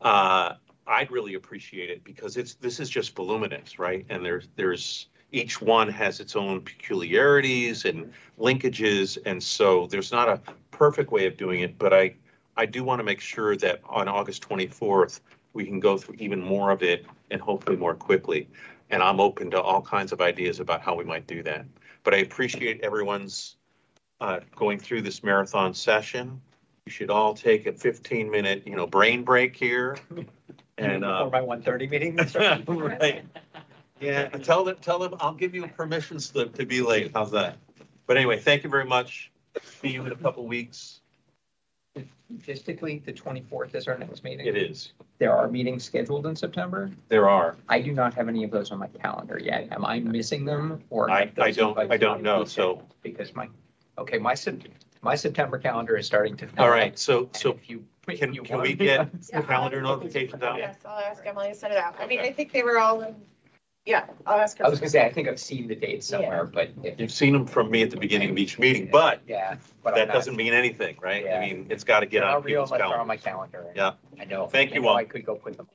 [0.00, 0.54] uh,
[0.86, 4.06] I'd really appreciate it because it's, this is just voluminous, right?
[4.08, 9.18] And there's, there's, each one has its own peculiarities and linkages.
[9.26, 10.40] And so there's not a
[10.70, 12.14] perfect way of doing it, but I,
[12.56, 15.20] I do want to make sure that on August 24th,
[15.54, 18.48] we can go through even more of it and hopefully more quickly.
[18.90, 21.66] And I'm open to all kinds of ideas about how we might do that.
[22.04, 23.56] But I appreciate everyone's
[24.20, 26.40] uh, going through this marathon session.
[26.86, 29.96] You should all take a 15 minute, you know, brain break here.
[30.76, 32.16] And, uh, For my one thirty meeting.
[32.66, 33.24] right.
[34.00, 37.12] Yeah, tell them, tell them, I'll give you a permission slip to be late.
[37.14, 37.58] How's that?
[38.08, 39.30] But anyway, thank you very much.
[39.62, 40.98] See you in a couple weeks.
[42.32, 44.46] Logistically, the twenty-fourth is our next meeting.
[44.46, 44.94] It is.
[45.18, 46.90] There are meetings scheduled in September.
[47.08, 47.54] There are.
[47.68, 49.68] I do not have any of those on my calendar yet.
[49.70, 51.08] Am I missing them or?
[51.08, 52.44] I, I don't, I don't know.
[52.44, 52.82] So.
[53.02, 53.48] Because my,
[53.96, 54.56] okay, my Sep-
[55.04, 56.46] my September calendar is starting to.
[56.48, 56.74] fill all up.
[56.74, 59.42] right, so, And so if you- can, you can we want- get Yeah.
[59.42, 60.58] calendar notifications out?
[60.58, 61.94] Yes, I'll ask Emily to send it out.
[62.00, 63.14] I mean, I think they were all in,
[63.86, 64.64] yeah, I'll ask her.
[64.66, 67.32] I was gonna say, I think I've seen the dates somewhere, but if, You've seen
[67.34, 69.56] them from me at the beginning of each meeting, but yeah.
[69.82, 71.24] but I'm that not- doesn't mean anything, right?
[71.24, 71.40] I Yeah.
[71.40, 73.08] mean, it's got to get They're on real people's unless they're on calendars.
[73.08, 73.72] my calendar.
[73.74, 73.92] Yeah.
[74.20, 74.46] I know.
[74.46, 74.96] Thank I you know all.
[74.96, 75.68] I could go put them.